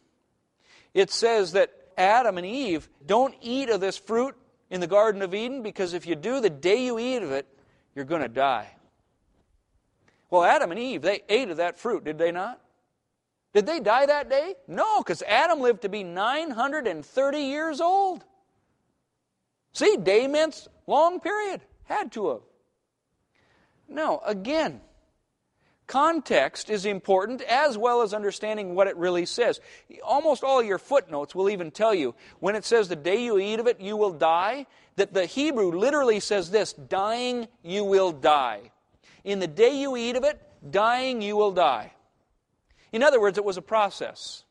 it 0.92 1.10
says 1.10 1.52
that 1.52 1.70
Adam 1.96 2.36
and 2.36 2.46
Eve 2.46 2.86
don't 3.06 3.34
eat 3.40 3.70
of 3.70 3.80
this 3.80 3.96
fruit 3.96 4.36
in 4.68 4.80
the 4.80 4.86
Garden 4.86 5.22
of 5.22 5.32
Eden 5.32 5.62
because 5.62 5.94
if 5.94 6.06
you 6.06 6.16
do, 6.16 6.42
the 6.42 6.50
day 6.50 6.84
you 6.84 6.98
eat 6.98 7.22
of 7.22 7.32
it, 7.32 7.46
you're 7.94 8.04
going 8.04 8.20
to 8.20 8.28
die. 8.28 8.68
Well, 10.28 10.44
Adam 10.44 10.70
and 10.70 10.78
Eve, 10.78 11.00
they 11.00 11.22
ate 11.30 11.48
of 11.48 11.56
that 11.56 11.78
fruit, 11.78 12.04
did 12.04 12.18
they 12.18 12.30
not? 12.30 12.60
Did 13.58 13.66
they 13.66 13.80
die 13.80 14.06
that 14.06 14.30
day? 14.30 14.54
No, 14.68 15.00
because 15.00 15.20
Adam 15.22 15.58
lived 15.58 15.82
to 15.82 15.88
be 15.88 16.04
930 16.04 17.38
years 17.40 17.80
old. 17.80 18.24
See, 19.72 19.96
day 19.96 20.28
meant 20.28 20.68
long 20.86 21.18
period. 21.18 21.62
Had 21.82 22.12
to 22.12 22.28
have. 22.28 22.40
No, 23.88 24.22
again, 24.24 24.80
context 25.88 26.70
is 26.70 26.86
important 26.86 27.42
as 27.42 27.76
well 27.76 28.02
as 28.02 28.14
understanding 28.14 28.76
what 28.76 28.86
it 28.86 28.96
really 28.96 29.26
says. 29.26 29.60
Almost 30.04 30.44
all 30.44 30.62
your 30.62 30.78
footnotes 30.78 31.34
will 31.34 31.50
even 31.50 31.72
tell 31.72 31.92
you 31.92 32.14
when 32.38 32.54
it 32.54 32.64
says 32.64 32.88
the 32.88 32.94
day 32.94 33.24
you 33.24 33.40
eat 33.40 33.58
of 33.58 33.66
it, 33.66 33.80
you 33.80 33.96
will 33.96 34.12
die, 34.12 34.66
that 34.94 35.12
the 35.12 35.26
Hebrew 35.26 35.72
literally 35.72 36.20
says 36.20 36.52
this 36.52 36.74
dying, 36.74 37.48
you 37.64 37.82
will 37.82 38.12
die. 38.12 38.70
In 39.24 39.40
the 39.40 39.48
day 39.48 39.80
you 39.80 39.96
eat 39.96 40.14
of 40.14 40.22
it, 40.22 40.40
dying, 40.70 41.20
you 41.20 41.34
will 41.34 41.50
die. 41.50 41.90
In 42.92 43.02
other 43.02 43.20
words, 43.20 43.38
it 43.38 43.44
was 43.44 43.56
a 43.56 43.62
process. 43.62 44.44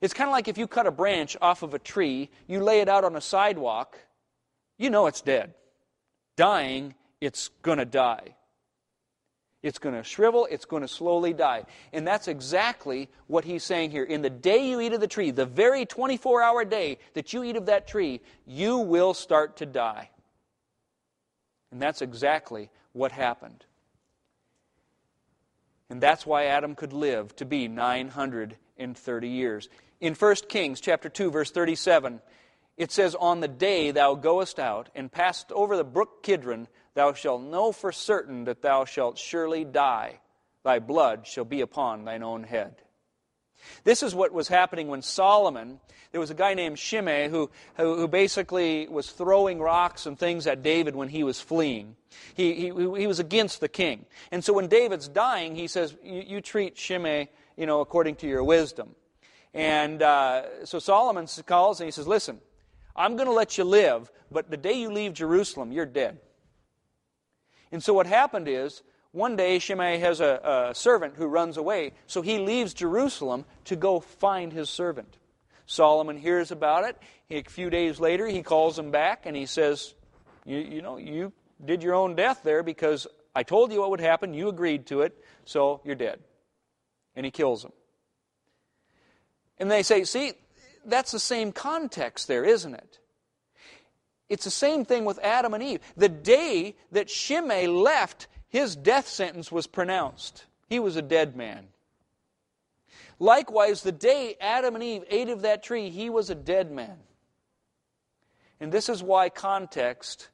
It's 0.00 0.14
kind 0.14 0.28
of 0.28 0.32
like 0.32 0.48
if 0.48 0.58
you 0.58 0.66
cut 0.66 0.86
a 0.86 0.90
branch 0.90 1.36
off 1.40 1.62
of 1.62 1.74
a 1.74 1.78
tree, 1.78 2.30
you 2.46 2.62
lay 2.62 2.80
it 2.80 2.88
out 2.88 3.04
on 3.04 3.16
a 3.16 3.20
sidewalk, 3.20 3.98
you 4.78 4.90
know 4.90 5.06
it's 5.06 5.20
dead. 5.20 5.54
Dying, 6.36 6.94
it's 7.20 7.48
going 7.62 7.78
to 7.78 7.84
die. 7.84 8.36
It's 9.60 9.80
going 9.80 9.96
to 9.96 10.04
shrivel, 10.04 10.46
it's 10.48 10.66
going 10.66 10.82
to 10.82 10.88
slowly 10.88 11.32
die. 11.32 11.64
And 11.92 12.06
that's 12.06 12.28
exactly 12.28 13.08
what 13.26 13.44
he's 13.44 13.64
saying 13.64 13.90
here. 13.90 14.04
In 14.04 14.22
the 14.22 14.30
day 14.30 14.68
you 14.68 14.80
eat 14.80 14.92
of 14.92 15.00
the 15.00 15.08
tree, 15.08 15.32
the 15.32 15.46
very 15.46 15.84
24 15.84 16.42
hour 16.42 16.64
day 16.64 16.98
that 17.14 17.32
you 17.32 17.42
eat 17.42 17.56
of 17.56 17.66
that 17.66 17.88
tree, 17.88 18.20
you 18.46 18.78
will 18.78 19.14
start 19.14 19.56
to 19.56 19.66
die. 19.66 20.10
And 21.72 21.82
that's 21.82 22.02
exactly 22.02 22.70
what 22.92 23.10
happened. 23.10 23.64
And 25.90 26.00
that's 26.00 26.26
why 26.26 26.46
Adam 26.46 26.74
could 26.74 26.92
live 26.92 27.34
to 27.36 27.44
be 27.44 27.68
930 27.68 29.28
years. 29.28 29.68
In 30.00 30.14
1 30.14 30.34
Kings 30.48 30.80
chapter 30.80 31.08
2 31.08 31.30
verse 31.30 31.50
37, 31.50 32.20
it 32.76 32.92
says, 32.92 33.14
"On 33.14 33.40
the 33.40 33.48
day 33.48 33.90
thou 33.90 34.14
goest 34.14 34.60
out 34.60 34.90
and 34.94 35.10
passest 35.10 35.50
over 35.52 35.76
the 35.76 35.84
brook 35.84 36.22
Kidron, 36.22 36.68
thou 36.94 37.12
shalt 37.12 37.42
know 37.42 37.72
for 37.72 37.90
certain 37.90 38.44
that 38.44 38.62
thou 38.62 38.84
shalt 38.84 39.18
surely 39.18 39.64
die. 39.64 40.20
Thy 40.62 40.78
blood 40.78 41.26
shall 41.26 41.44
be 41.44 41.60
upon 41.60 42.04
thine 42.04 42.22
own 42.22 42.44
head." 42.44 42.82
This 43.84 44.02
is 44.02 44.14
what 44.14 44.32
was 44.32 44.48
happening 44.48 44.88
when 44.88 45.02
Solomon, 45.02 45.80
there 46.12 46.20
was 46.20 46.30
a 46.30 46.34
guy 46.34 46.54
named 46.54 46.78
Shimei 46.78 47.28
who, 47.28 47.50
who, 47.76 47.96
who 47.96 48.08
basically 48.08 48.88
was 48.88 49.10
throwing 49.10 49.60
rocks 49.60 50.06
and 50.06 50.18
things 50.18 50.46
at 50.46 50.62
David 50.62 50.94
when 50.94 51.08
he 51.08 51.24
was 51.24 51.40
fleeing. 51.40 51.96
He, 52.34 52.54
he, 52.54 52.64
he 52.66 53.06
was 53.06 53.18
against 53.18 53.60
the 53.60 53.68
king. 53.68 54.06
And 54.30 54.42
so 54.42 54.52
when 54.52 54.68
David's 54.68 55.08
dying, 55.08 55.54
he 55.54 55.66
says, 55.66 55.94
You, 56.02 56.40
treat 56.40 56.78
Shimei 56.78 57.28
you 57.58 57.66
know, 57.66 57.80
according 57.80 58.14
to 58.14 58.26
your 58.26 58.44
wisdom. 58.44 58.94
And 59.52 60.00
uh, 60.00 60.64
so 60.64 60.78
Solomon 60.78 61.26
calls 61.44 61.80
and 61.80 61.88
he 61.88 61.90
says, 61.90 62.06
Listen, 62.06 62.40
I'm 62.94 63.16
going 63.16 63.26
to 63.26 63.34
let 63.34 63.58
you 63.58 63.64
live, 63.64 64.10
but 64.30 64.50
the 64.50 64.56
day 64.56 64.74
you 64.74 64.90
leave 64.90 65.12
Jerusalem, 65.12 65.72
you're 65.72 65.84
dead. 65.84 66.18
And 67.72 67.82
so 67.82 67.92
what 67.92 68.06
happened 68.06 68.48
is, 68.48 68.82
one 69.12 69.36
day 69.36 69.58
Shimei 69.58 69.98
has 69.98 70.20
a, 70.20 70.68
a, 70.70 70.74
servant 70.74 71.14
who 71.16 71.26
runs 71.26 71.56
away, 71.56 71.92
so 72.06 72.22
he 72.22 72.38
leaves 72.38 72.74
Jerusalem 72.74 73.44
to 73.64 73.76
go 73.76 74.00
find 74.00 74.52
his 74.52 74.68
servant. 74.68 75.16
Solomon 75.66 76.18
hears 76.18 76.50
about 76.50 76.84
it. 76.84 76.96
a 77.30 77.42
few 77.42 77.70
days 77.70 78.00
later, 78.00 78.26
he 78.26 78.42
calls 78.42 78.78
him 78.78 78.90
back 78.90 79.26
and 79.26 79.36
he 79.36 79.46
says, 79.46 79.94
you, 80.44 80.58
you 80.58 80.82
know, 80.82 80.96
you 80.96 81.32
did 81.64 81.82
your 81.82 81.94
own 81.94 82.14
death 82.14 82.40
there 82.42 82.62
because 82.62 83.06
I 83.34 83.42
told 83.42 83.72
you 83.72 83.80
what 83.80 83.90
would 83.90 84.00
happen. 84.00 84.34
You 84.34 84.48
agreed 84.48 84.86
to 84.86 85.02
it, 85.02 85.16
so 85.44 85.80
you're 85.84 85.94
dead. 85.94 86.20
And 87.14 87.24
he 87.24 87.30
kills 87.30 87.64
him. 87.64 87.72
And 89.58 89.70
they 89.70 89.82
say, 89.82 90.04
see, 90.04 90.32
that's 90.84 91.12
the 91.12 91.18
same 91.18 91.52
context 91.52 92.28
there, 92.28 92.44
isn't 92.44 92.74
it? 92.74 92.98
It's 94.28 94.44
the 94.44 94.50
same 94.50 94.84
thing 94.84 95.04
with 95.04 95.18
Adam 95.20 95.54
and 95.54 95.62
Eve. 95.62 95.80
The 95.96 96.08
day 96.08 96.76
that 96.92 97.08
Shimei 97.08 97.66
left, 97.66 98.26
his 98.48 98.76
death 98.76 99.06
sentence 99.06 99.52
was 99.52 99.66
pronounced. 99.66 100.44
He 100.68 100.78
was 100.78 100.96
a 100.96 101.02
dead 101.02 101.36
man. 101.36 101.68
Likewise, 103.18 103.82
the 103.82 103.92
day 103.92 104.36
Adam 104.40 104.74
and 104.74 104.84
Eve 104.84 105.04
ate 105.10 105.28
of 105.28 105.42
that 105.42 105.62
tree, 105.62 105.90
he 105.90 106.08
was 106.08 106.30
a 106.30 106.34
dead 106.34 106.70
man. 106.70 106.96
And 108.60 108.72
this 108.72 108.88
is 108.88 109.02
why 109.02 109.28
context 109.28 110.28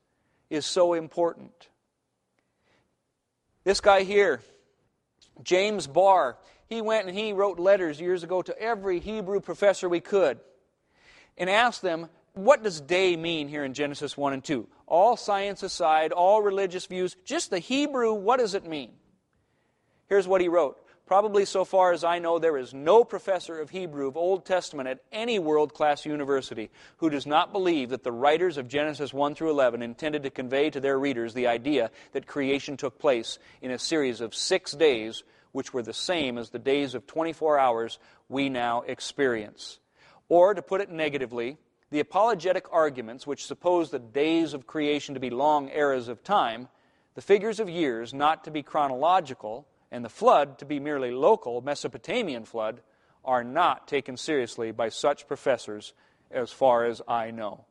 is 0.50 0.66
so 0.66 0.94
important. 0.94 1.68
This 3.64 3.80
guy 3.80 4.02
here, 4.02 4.42
James 5.42 5.86
Barr, 5.86 6.36
he 6.68 6.80
went 6.80 7.08
and 7.08 7.16
he 7.16 7.32
wrote 7.32 7.58
letters 7.58 8.00
years 8.00 8.22
ago 8.22 8.42
to 8.42 8.58
every 8.58 9.00
Hebrew 9.00 9.40
professor 9.40 9.88
we 9.88 10.00
could 10.00 10.38
and 11.36 11.48
asked 11.48 11.82
them, 11.82 12.08
what 12.34 12.62
does 12.62 12.80
day 12.80 13.16
mean 13.16 13.48
here 13.48 13.64
in 13.64 13.74
Genesis 13.74 14.16
1 14.16 14.32
and 14.32 14.44
2? 14.44 14.68
All 14.86 15.16
science 15.16 15.62
aside, 15.62 16.12
all 16.12 16.42
religious 16.42 16.86
views, 16.86 17.16
just 17.24 17.50
the 17.50 17.60
Hebrew, 17.60 18.12
what 18.12 18.40
does 18.40 18.54
it 18.54 18.66
mean? 18.66 18.90
Here's 20.08 20.28
what 20.28 20.40
he 20.40 20.48
wrote. 20.48 20.78
Probably 21.06 21.44
so 21.44 21.64
far 21.64 21.92
as 21.92 22.02
I 22.02 22.18
know, 22.18 22.38
there 22.38 22.56
is 22.56 22.72
no 22.72 23.04
professor 23.04 23.60
of 23.60 23.68
Hebrew 23.68 24.08
of 24.08 24.16
Old 24.16 24.46
Testament 24.46 24.88
at 24.88 25.02
any 25.12 25.38
world 25.38 25.74
class 25.74 26.06
university 26.06 26.70
who 26.96 27.10
does 27.10 27.26
not 27.26 27.52
believe 27.52 27.90
that 27.90 28.02
the 28.02 28.12
writers 28.12 28.56
of 28.56 28.68
Genesis 28.68 29.12
1 29.12 29.34
through 29.34 29.50
11 29.50 29.82
intended 29.82 30.22
to 30.22 30.30
convey 30.30 30.70
to 30.70 30.80
their 30.80 30.98
readers 30.98 31.34
the 31.34 31.46
idea 31.46 31.90
that 32.12 32.26
creation 32.26 32.78
took 32.78 32.98
place 32.98 33.38
in 33.60 33.70
a 33.70 33.78
series 33.78 34.22
of 34.22 34.34
six 34.34 34.72
days, 34.72 35.24
which 35.52 35.74
were 35.74 35.82
the 35.82 35.92
same 35.92 36.38
as 36.38 36.50
the 36.50 36.58
days 36.58 36.94
of 36.94 37.06
24 37.06 37.58
hours 37.58 37.98
we 38.30 38.48
now 38.48 38.80
experience. 38.82 39.78
Or, 40.30 40.54
to 40.54 40.62
put 40.62 40.80
it 40.80 40.90
negatively, 40.90 41.58
the 41.90 42.00
apologetic 42.00 42.66
arguments, 42.72 43.26
which 43.26 43.46
suppose 43.46 43.90
the 43.90 43.98
days 43.98 44.54
of 44.54 44.66
creation 44.66 45.14
to 45.14 45.20
be 45.20 45.30
long 45.30 45.68
eras 45.70 46.08
of 46.08 46.24
time, 46.24 46.68
the 47.14 47.22
figures 47.22 47.60
of 47.60 47.68
years 47.68 48.12
not 48.12 48.44
to 48.44 48.50
be 48.50 48.62
chronological, 48.62 49.66
and 49.92 50.04
the 50.04 50.08
flood 50.08 50.58
to 50.58 50.64
be 50.64 50.80
merely 50.80 51.12
local, 51.12 51.60
Mesopotamian 51.60 52.44
flood, 52.44 52.80
are 53.24 53.44
not 53.44 53.86
taken 53.86 54.16
seriously 54.16 54.72
by 54.72 54.88
such 54.88 55.28
professors 55.28 55.92
as 56.30 56.50
far 56.50 56.84
as 56.84 57.00
I 57.06 57.30
know. 57.30 57.64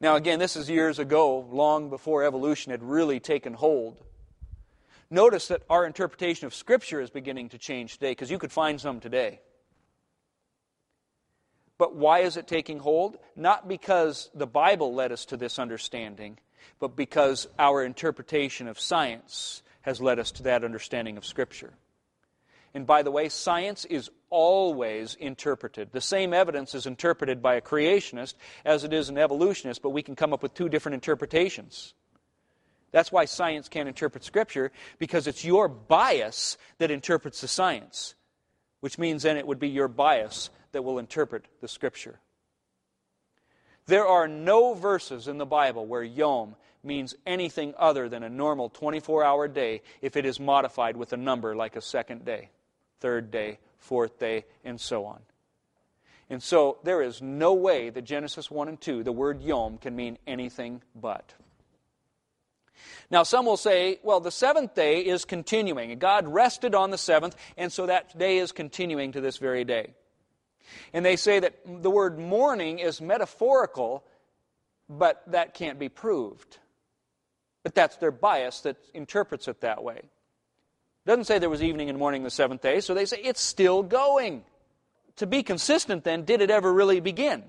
Now, 0.00 0.16
again, 0.16 0.38
this 0.38 0.56
is 0.56 0.68
years 0.68 0.98
ago, 0.98 1.46
long 1.50 1.88
before 1.88 2.24
evolution 2.24 2.70
had 2.70 2.82
really 2.82 3.20
taken 3.20 3.54
hold. 3.54 4.00
Notice 5.08 5.48
that 5.48 5.62
our 5.70 5.86
interpretation 5.86 6.46
of 6.46 6.54
Scripture 6.54 7.00
is 7.00 7.08
beginning 7.08 7.50
to 7.50 7.58
change 7.58 7.94
today, 7.94 8.10
because 8.10 8.30
you 8.30 8.38
could 8.38 8.52
find 8.52 8.80
some 8.80 9.00
today. 9.00 9.40
But 11.78 11.94
why 11.94 12.20
is 12.20 12.36
it 12.36 12.46
taking 12.46 12.78
hold? 12.78 13.18
Not 13.34 13.68
because 13.68 14.30
the 14.34 14.46
Bible 14.46 14.94
led 14.94 15.12
us 15.12 15.26
to 15.26 15.36
this 15.36 15.58
understanding, 15.58 16.38
but 16.80 16.96
because 16.96 17.46
our 17.58 17.84
interpretation 17.84 18.68
of 18.68 18.80
science 18.80 19.62
has 19.82 20.00
led 20.00 20.18
us 20.18 20.32
to 20.32 20.42
that 20.44 20.64
understanding 20.64 21.16
of 21.16 21.26
Scripture. 21.26 21.72
And 22.74 22.86
by 22.86 23.02
the 23.02 23.10
way, 23.10 23.28
science 23.28 23.84
is 23.84 24.10
always 24.28 25.14
interpreted. 25.14 25.92
The 25.92 26.00
same 26.00 26.34
evidence 26.34 26.74
is 26.74 26.86
interpreted 26.86 27.40
by 27.40 27.54
a 27.54 27.60
creationist 27.60 28.34
as 28.64 28.84
it 28.84 28.92
is 28.92 29.08
an 29.08 29.16
evolutionist, 29.16 29.80
but 29.80 29.90
we 29.90 30.02
can 30.02 30.16
come 30.16 30.32
up 30.32 30.42
with 30.42 30.54
two 30.54 30.68
different 30.68 30.94
interpretations. 30.94 31.94
That's 32.90 33.12
why 33.12 33.24
science 33.26 33.68
can't 33.68 33.88
interpret 33.88 34.24
Scripture, 34.24 34.72
because 34.98 35.26
it's 35.26 35.44
your 35.44 35.68
bias 35.68 36.58
that 36.78 36.90
interprets 36.90 37.40
the 37.40 37.48
science, 37.48 38.14
which 38.80 38.98
means 38.98 39.22
then 39.22 39.36
it 39.36 39.46
would 39.46 39.58
be 39.58 39.68
your 39.68 39.88
bias 39.88 40.50
that 40.76 40.82
will 40.82 40.98
interpret 40.98 41.46
the 41.62 41.68
Scripture. 41.68 42.20
There 43.86 44.06
are 44.06 44.28
no 44.28 44.74
verses 44.74 45.26
in 45.26 45.38
the 45.38 45.46
Bible 45.46 45.86
where 45.86 46.02
yom 46.02 46.54
means 46.84 47.14
anything 47.24 47.72
other 47.78 48.10
than 48.10 48.22
a 48.22 48.28
normal 48.28 48.68
24 48.68 49.24
hour 49.24 49.48
day 49.48 49.80
if 50.02 50.18
it 50.18 50.26
is 50.26 50.38
modified 50.38 50.98
with 50.98 51.14
a 51.14 51.16
number 51.16 51.56
like 51.56 51.76
a 51.76 51.80
second 51.80 52.26
day, 52.26 52.50
third 53.00 53.30
day, 53.30 53.58
fourth 53.78 54.18
day, 54.18 54.44
and 54.66 54.78
so 54.78 55.06
on. 55.06 55.20
And 56.28 56.42
so 56.42 56.76
there 56.84 57.00
is 57.00 57.22
no 57.22 57.54
way 57.54 57.88
that 57.88 58.02
Genesis 58.02 58.50
1 58.50 58.68
and 58.68 58.78
2, 58.78 59.02
the 59.02 59.12
word 59.12 59.40
yom, 59.40 59.78
can 59.78 59.96
mean 59.96 60.18
anything 60.26 60.82
but. 60.94 61.32
Now, 63.10 63.22
some 63.22 63.46
will 63.46 63.56
say, 63.56 63.98
well, 64.02 64.20
the 64.20 64.30
seventh 64.30 64.74
day 64.74 65.00
is 65.00 65.24
continuing. 65.24 65.98
God 65.98 66.28
rested 66.28 66.74
on 66.74 66.90
the 66.90 66.98
seventh, 66.98 67.34
and 67.56 67.72
so 67.72 67.86
that 67.86 68.18
day 68.18 68.36
is 68.36 68.52
continuing 68.52 69.12
to 69.12 69.22
this 69.22 69.38
very 69.38 69.64
day. 69.64 69.94
And 70.92 71.04
they 71.04 71.16
say 71.16 71.40
that 71.40 71.54
the 71.64 71.90
word 71.90 72.18
morning 72.18 72.78
is 72.78 73.00
metaphorical, 73.00 74.04
but 74.88 75.22
that 75.28 75.54
can't 75.54 75.78
be 75.78 75.88
proved. 75.88 76.58
But 77.62 77.74
that's 77.74 77.96
their 77.96 78.12
bias 78.12 78.60
that 78.60 78.76
interprets 78.94 79.48
it 79.48 79.60
that 79.62 79.82
way. 79.82 79.96
It 79.96 81.08
doesn't 81.08 81.24
say 81.24 81.38
there 81.38 81.50
was 81.50 81.62
evening 81.62 81.88
and 81.88 81.98
morning 81.98 82.22
the 82.22 82.30
seventh 82.30 82.62
day, 82.62 82.80
so 82.80 82.94
they 82.94 83.06
say 83.06 83.18
it's 83.18 83.40
still 83.40 83.82
going. 83.82 84.44
To 85.16 85.26
be 85.26 85.42
consistent, 85.42 86.04
then, 86.04 86.24
did 86.24 86.42
it 86.42 86.50
ever 86.50 86.72
really 86.72 87.00
begin? 87.00 87.42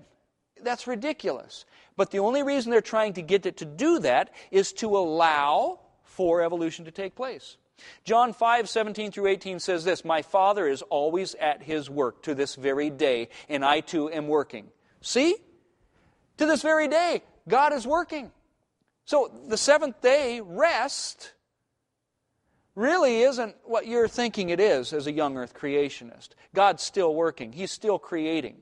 That's 0.63 0.88
ridiculous. 0.88 1.65
But 1.95 2.11
the 2.11 2.20
only 2.20 2.43
reason 2.43 2.72
they're 2.72 2.82
trying 2.82 3.13
to 3.13 3.22
get 3.22 3.45
it 3.45 3.57
to 3.57 3.65
do 3.65 3.99
that 3.99 4.34
is 4.51 4.74
to 4.74 4.97
allow 4.97 5.80
for 6.03 6.41
evolution 6.41 6.86
to 6.86 6.91
take 6.91 7.15
place. 7.15 7.57
John 8.04 8.34
5, 8.34 8.70
17 8.70 9.12
through 9.12 9.28
18 9.28 9.60
says 9.60 9.84
this 9.84 10.04
My 10.04 10.22
Father 10.22 10.68
is 10.68 10.82
always 10.84 11.36
at 11.36 11.64
his 11.64 11.90
work 11.90 12.24
to 12.24 12.36
this 12.36 12.56
very 12.56 12.90
day, 12.90 13.30
and 13.50 13.64
I 13.64 13.82
too 13.82 14.12
am 14.12 14.28
working. 14.28 14.68
See? 15.02 15.36
To 16.38 16.46
this 16.46 16.62
very 16.62 16.88
day, 16.88 17.24
God 17.48 17.74
is 17.74 17.88
working. 17.88 18.32
So 19.06 19.32
the 19.48 19.58
seventh 19.58 20.02
day 20.02 20.42
rest 20.42 21.34
really 22.76 23.22
isn't 23.22 23.56
what 23.64 23.88
you're 23.88 24.08
thinking 24.08 24.50
it 24.50 24.60
is 24.60 24.94
as 24.94 25.08
a 25.08 25.12
young 25.12 25.38
earth 25.38 25.56
creationist. 25.56 26.30
God's 26.54 26.84
still 26.84 27.16
working, 27.16 27.52
He's 27.54 27.72
still 27.72 28.00
creating. 28.00 28.58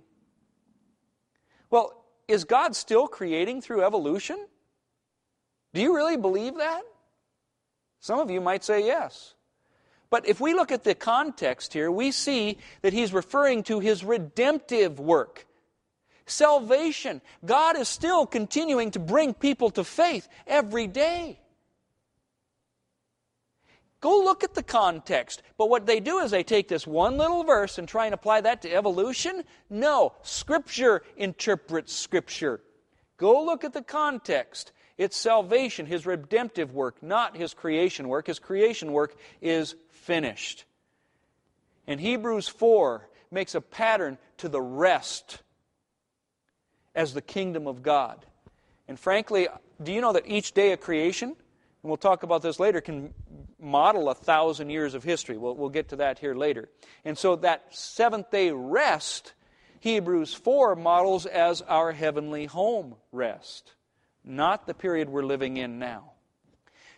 Well, 1.69 2.05
is 2.27 2.43
God 2.43 2.75
still 2.75 3.07
creating 3.07 3.61
through 3.61 3.83
evolution? 3.83 4.47
Do 5.73 5.81
you 5.81 5.95
really 5.95 6.15
believe 6.15 6.55
that? 6.55 6.83
Some 8.05 8.19
of 8.19 8.29
you 8.29 8.39
might 8.39 8.63
say 8.63 8.85
yes. 8.85 9.33
But 10.11 10.27
if 10.27 10.39
we 10.39 10.53
look 10.53 10.71
at 10.71 10.83
the 10.83 10.93
context 10.93 11.73
here, 11.73 11.89
we 11.89 12.11
see 12.11 12.59
that 12.83 12.93
he's 12.93 13.11
referring 13.11 13.63
to 13.63 13.79
his 13.79 14.03
redemptive 14.03 14.99
work. 14.99 15.47
Salvation. 16.27 17.19
God 17.43 17.75
is 17.75 17.87
still 17.87 18.27
continuing 18.27 18.91
to 18.91 18.99
bring 18.99 19.33
people 19.33 19.71
to 19.71 19.83
faith 19.83 20.27
every 20.45 20.85
day. 20.85 21.39
Go 24.01 24.23
look 24.23 24.43
at 24.43 24.53
the 24.53 24.61
context. 24.61 25.41
But 25.57 25.71
what 25.71 25.87
they 25.87 25.99
do 25.99 26.19
is 26.19 26.29
they 26.29 26.43
take 26.43 26.67
this 26.67 26.85
one 26.85 27.17
little 27.17 27.43
verse 27.43 27.79
and 27.79 27.87
try 27.87 28.05
and 28.05 28.13
apply 28.13 28.41
that 28.41 28.61
to 28.61 28.71
evolution. 28.71 29.43
No, 29.67 30.13
Scripture 30.21 31.01
interprets 31.17 31.95
Scripture. 31.95 32.61
Go 33.17 33.43
look 33.43 33.63
at 33.63 33.73
the 33.73 33.81
context. 33.81 34.73
It's 34.97 35.17
salvation, 35.17 35.85
his 35.85 36.05
redemptive 36.05 36.73
work, 36.73 37.03
not 37.03 37.35
his 37.35 37.53
creation 37.53 38.07
work. 38.07 38.27
His 38.27 38.39
creation 38.39 38.93
work 38.93 39.15
is 39.41 39.75
finished. 39.91 40.65
And 41.87 41.99
Hebrews 41.99 42.47
4 42.47 43.07
makes 43.29 43.55
a 43.55 43.61
pattern 43.61 44.17
to 44.37 44.49
the 44.49 44.61
rest 44.61 45.39
as 46.95 47.13
the 47.13 47.21
kingdom 47.21 47.67
of 47.67 47.83
God. 47.83 48.25
And 48.87 48.99
frankly, 48.99 49.47
do 49.83 49.91
you 49.91 49.99
know 49.99 50.13
that 50.13 50.27
each 50.27 50.53
day 50.53 50.71
of 50.71 50.79
creation, 50.79 51.29
and 51.29 51.37
we'll 51.83 51.97
talk 51.97 52.23
about 52.23 52.41
this 52.41 52.59
later, 52.59 52.79
can 52.79 53.13
model 53.59 54.09
a 54.09 54.15
thousand 54.15 54.69
years 54.69 54.93
of 54.93 55.03
history. 55.03 55.37
We'll, 55.37 55.55
we'll 55.55 55.69
get 55.69 55.89
to 55.89 55.97
that 55.97 56.19
here 56.19 56.35
later. 56.35 56.69
And 57.03 57.17
so 57.17 57.35
that 57.37 57.75
seventh 57.75 58.31
day 58.31 58.51
rest, 58.51 59.33
Hebrews 59.81 60.33
4 60.33 60.75
models 60.75 61.25
as 61.25 61.61
our 61.61 61.91
heavenly 61.91 62.45
home 62.45 62.95
rest, 63.11 63.74
not 64.25 64.67
the 64.67 64.73
period 64.73 65.09
we're 65.09 65.23
living 65.23 65.57
in 65.57 65.79
now. 65.79 66.11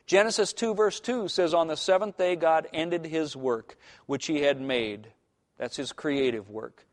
Genesis 0.05 0.53
2, 0.53 0.73
verse 0.73 0.99
2 1.01 1.27
says, 1.27 1.53
On 1.53 1.67
the 1.67 1.75
seventh 1.75 2.17
day, 2.17 2.35
God 2.37 2.67
ended 2.73 3.05
his 3.05 3.35
work 3.35 3.77
which 4.05 4.25
he 4.25 4.41
had 4.41 4.59
made. 4.61 5.09
That's 5.57 5.75
his 5.75 5.91
creative 5.91 6.49
work. 6.49 6.85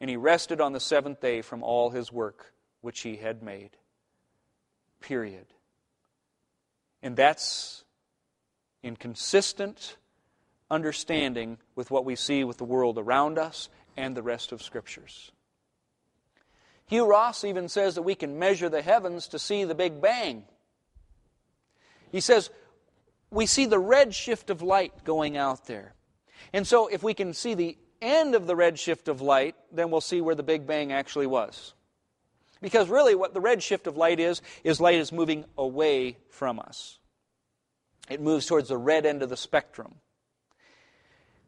And 0.00 0.10
he 0.10 0.16
rested 0.16 0.60
on 0.60 0.72
the 0.72 0.80
seventh 0.80 1.20
day 1.20 1.40
from 1.40 1.62
all 1.62 1.90
his 1.90 2.12
work 2.12 2.52
which 2.82 3.00
he 3.00 3.16
had 3.16 3.42
made. 3.42 3.70
Period. 5.00 5.46
And 7.02 7.16
that's 7.16 7.84
in 8.82 8.96
consistent 8.96 9.96
understanding 10.70 11.58
with 11.74 11.90
what 11.90 12.04
we 12.04 12.16
see 12.16 12.44
with 12.44 12.58
the 12.58 12.64
world 12.64 12.98
around 12.98 13.38
us 13.38 13.70
and 13.96 14.14
the 14.14 14.22
rest 14.22 14.52
of 14.52 14.62
Scriptures. 14.62 15.32
Hugh 16.88 17.06
Ross 17.06 17.44
even 17.44 17.68
says 17.68 17.94
that 17.94 18.02
we 18.02 18.14
can 18.14 18.38
measure 18.38 18.68
the 18.68 18.82
heavens 18.82 19.28
to 19.28 19.38
see 19.38 19.64
the 19.64 19.74
Big 19.74 20.00
Bang. 20.00 20.44
He 22.10 22.20
says, 22.20 22.50
we 23.30 23.46
see 23.46 23.66
the 23.66 23.78
red 23.78 24.14
shift 24.14 24.48
of 24.50 24.62
light 24.62 25.04
going 25.04 25.36
out 25.36 25.66
there. 25.66 25.94
And 26.52 26.66
so, 26.66 26.86
if 26.86 27.02
we 27.02 27.12
can 27.12 27.34
see 27.34 27.54
the 27.54 27.76
end 28.00 28.34
of 28.34 28.46
the 28.46 28.56
red 28.56 28.78
shift 28.78 29.08
of 29.08 29.20
light, 29.20 29.54
then 29.70 29.90
we'll 29.90 30.00
see 30.00 30.20
where 30.20 30.34
the 30.34 30.42
Big 30.42 30.66
Bang 30.66 30.92
actually 30.92 31.26
was. 31.26 31.74
Because 32.62 32.88
really, 32.88 33.14
what 33.14 33.34
the 33.34 33.40
red 33.40 33.62
shift 33.62 33.86
of 33.86 33.96
light 33.96 34.18
is, 34.18 34.40
is 34.64 34.80
light 34.80 34.96
is 34.96 35.12
moving 35.12 35.44
away 35.56 36.16
from 36.30 36.58
us. 36.58 36.98
It 38.08 38.20
moves 38.20 38.46
towards 38.46 38.70
the 38.70 38.78
red 38.78 39.04
end 39.04 39.22
of 39.22 39.28
the 39.28 39.36
spectrum. 39.36 39.96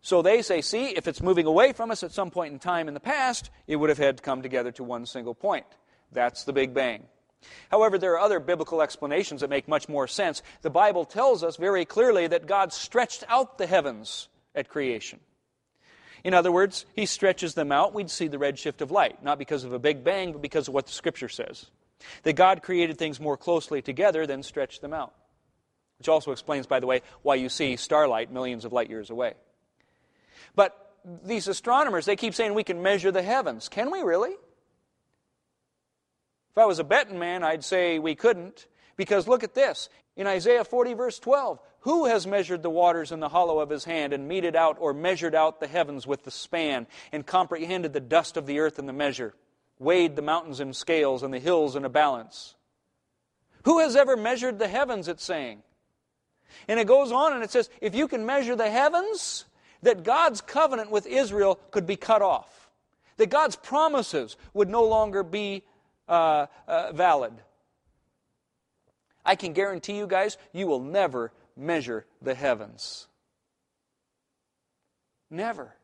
So 0.03 0.23
they 0.23 0.43
say, 0.43 0.63
see, 0.63 0.89
if 0.89 1.07
it's 1.07 1.23
moving 1.23 1.47
away 1.47 1.73
from 1.73 1.91
us 1.91 2.03
at 2.03 2.13
some 2.13 2.31
point 2.31 2.53
in 2.53 2.59
time 2.59 2.89
in 2.89 2.95
the 2.95 3.01
past, 3.01 3.51
it 3.67 3.77
would 3.77 3.91
have 3.91 3.99
had 3.99 4.17
to 4.17 4.23
come 4.23 4.43
together 4.43 4.73
to 4.73 4.85
one 4.85 5.05
single 5.07 5.35
point. 5.35 5.67
That's 6.13 6.45
the 6.45 6.53
Big 6.53 6.73
Bang. 6.73 7.05
However, 7.71 7.99
there 7.99 8.13
are 8.13 8.21
other 8.21 8.41
biblical 8.41 8.83
explanations 8.83 9.41
that 9.41 9.51
make 9.51 9.69
much 9.69 9.89
more 9.89 10.07
sense. 10.07 10.43
The 10.63 10.71
Bible 10.71 11.05
tells 11.05 11.43
us 11.45 11.57
very 11.57 11.85
clearly 11.85 12.27
that 12.27 12.47
God 12.47 12.73
stretched 12.73 13.25
out 13.29 13.59
the 13.59 13.67
heavens 13.67 14.29
at 14.55 14.69
creation. 14.69 15.21
In 16.23 16.35
other 16.35 16.53
words, 16.53 16.85
He 16.95 17.07
stretches 17.07 17.55
them 17.55 17.73
out. 17.73 17.95
We'd 17.95 18.11
see 18.11 18.29
the 18.29 18.39
redshift 18.39 18.81
of 18.81 18.91
light, 18.91 19.23
not 19.23 19.39
because 19.39 19.65
of 19.65 19.73
a 19.73 19.79
Big 19.79 20.05
Bang, 20.05 20.33
but 20.33 20.43
because 20.43 20.69
of 20.69 20.75
what 20.75 20.87
the 20.87 20.93
Scripture 20.93 21.29
says. 21.29 21.67
That 22.25 22.35
God 22.35 22.63
created 22.63 22.99
things 22.99 23.21
more 23.21 23.37
closely 23.37 23.83
together 23.83 24.27
than 24.27 24.43
stretched 24.43 24.83
them 24.83 24.93
out. 24.93 25.15
Which 25.99 26.09
also 26.09 26.33
explains, 26.33 26.67
by 26.67 26.81
the 26.81 26.87
way, 26.87 27.03
why 27.23 27.37
you 27.37 27.49
see 27.49 27.77
starlight 27.77 28.33
millions 28.33 28.65
of 28.65 28.73
light 28.73 28.89
years 28.89 29.11
away. 29.11 29.35
But 30.55 30.95
these 31.25 31.49
astronomers, 31.49 32.07
they 32.07 32.17
keep 32.17 32.35
saying 32.35 32.55
we 32.55 32.65
can 32.65 32.83
measure 32.83 33.11
the 33.11 33.23
heavens. 33.23 33.69
Can 33.69 33.91
we 33.91 34.01
really? 34.01 34.33
If 36.51 36.59
I 36.59 36.67
was 36.67 36.79
a 36.79 36.85
betting 36.85 37.19
man, 37.19 37.43
I'd 37.43 37.65
say 37.65 37.99
we 37.99 38.15
couldn't. 38.15 38.67
Because 38.97 39.29
look 39.29 39.43
at 39.45 39.55
this. 39.55 39.89
In 40.17 40.27
Isaiah 40.27 40.65
40, 40.65 40.95
verse 40.95 41.19
12, 41.19 41.59
who 41.81 42.07
has 42.07 42.27
measured 42.27 42.63
the 42.63 42.69
waters 42.69 43.13
in 43.13 43.21
the 43.21 43.29
hollow 43.29 43.61
of 43.61 43.71
his 43.71 43.85
hand, 43.85 44.13
and 44.13 44.29
meted 44.29 44.55
out 44.55 44.77
or 44.79 44.93
measured 44.93 45.35
out 45.35 45.61
the 45.61 45.67
heavens 45.67 46.07
with 46.07 46.25
the 46.25 46.31
span, 46.31 46.87
and 47.13 47.25
comprehended 47.25 47.93
the 47.93 48.01
dust 48.01 48.37
of 48.37 48.47
the 48.47 48.59
earth 48.59 48.79
in 48.79 48.87
the 48.87 48.93
measure, 48.93 49.35
weighed 49.79 50.17
the 50.17 50.23
mountains 50.23 50.61
in 50.61 50.75
scales, 50.75 51.23
and 51.23 51.33
the 51.33 51.39
hills 51.39 51.77
in 51.77 51.85
a 51.85 51.89
balance? 51.89 52.55
Who 53.65 53.79
has 53.79 53.97
ever 53.97 54.17
measured 54.17 54.59
the 54.59 54.69
heavens, 54.69 55.09
it's 55.09 55.25
saying? 55.25 55.63
And 56.69 56.79
it 56.81 56.87
goes 56.87 57.13
on 57.13 57.33
and 57.33 57.43
it 57.43 57.51
says, 57.51 57.71
if 57.81 57.95
you 57.95 58.09
can 58.09 58.27
measure 58.27 58.57
the 58.57 58.71
heavens, 58.71 59.45
that 59.83 60.05
God's 60.05 60.41
covenant 60.41 60.91
with 60.91 61.07
Israel 61.07 61.59
could 61.71 61.87
be 61.87 61.97
cut 61.97 62.23
off, 62.23 62.71
that 63.17 63.31
God's 63.31 63.57
promises 63.57 64.37
would 64.55 64.69
no 64.69 64.85
longer 64.85 65.23
be 65.23 65.63
uh, 66.09 66.47
uh, 66.67 66.93
valid. 66.93 67.33
I 69.25 69.37
can 69.37 69.53
guarantee 69.53 69.97
you 69.97 70.07
guys, 70.07 70.39
you 70.53 70.67
will 70.67 70.81
never 70.81 71.33
measure 71.57 72.07
the 72.23 72.35
heavens. 72.35 73.07
Never. 75.31 75.75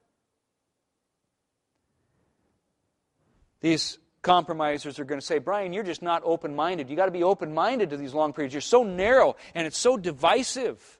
These 3.60 3.98
compromisers 4.22 4.98
are 4.98 5.04
going 5.04 5.20
to 5.20 5.26
say, 5.26 5.38
Brian, 5.38 5.72
you're 5.72 5.84
just 5.84 6.02
not 6.02 6.22
open 6.24 6.56
minded. 6.56 6.90
You've 6.90 6.96
got 6.96 7.06
to 7.06 7.12
be 7.12 7.22
open 7.22 7.54
minded 7.54 7.90
to 7.90 7.96
these 7.96 8.12
long 8.12 8.32
periods. 8.32 8.52
You're 8.52 8.60
so 8.60 8.82
narrow 8.82 9.36
and 9.54 9.66
it's 9.66 9.78
so 9.78 9.96
divisive. 9.96 10.95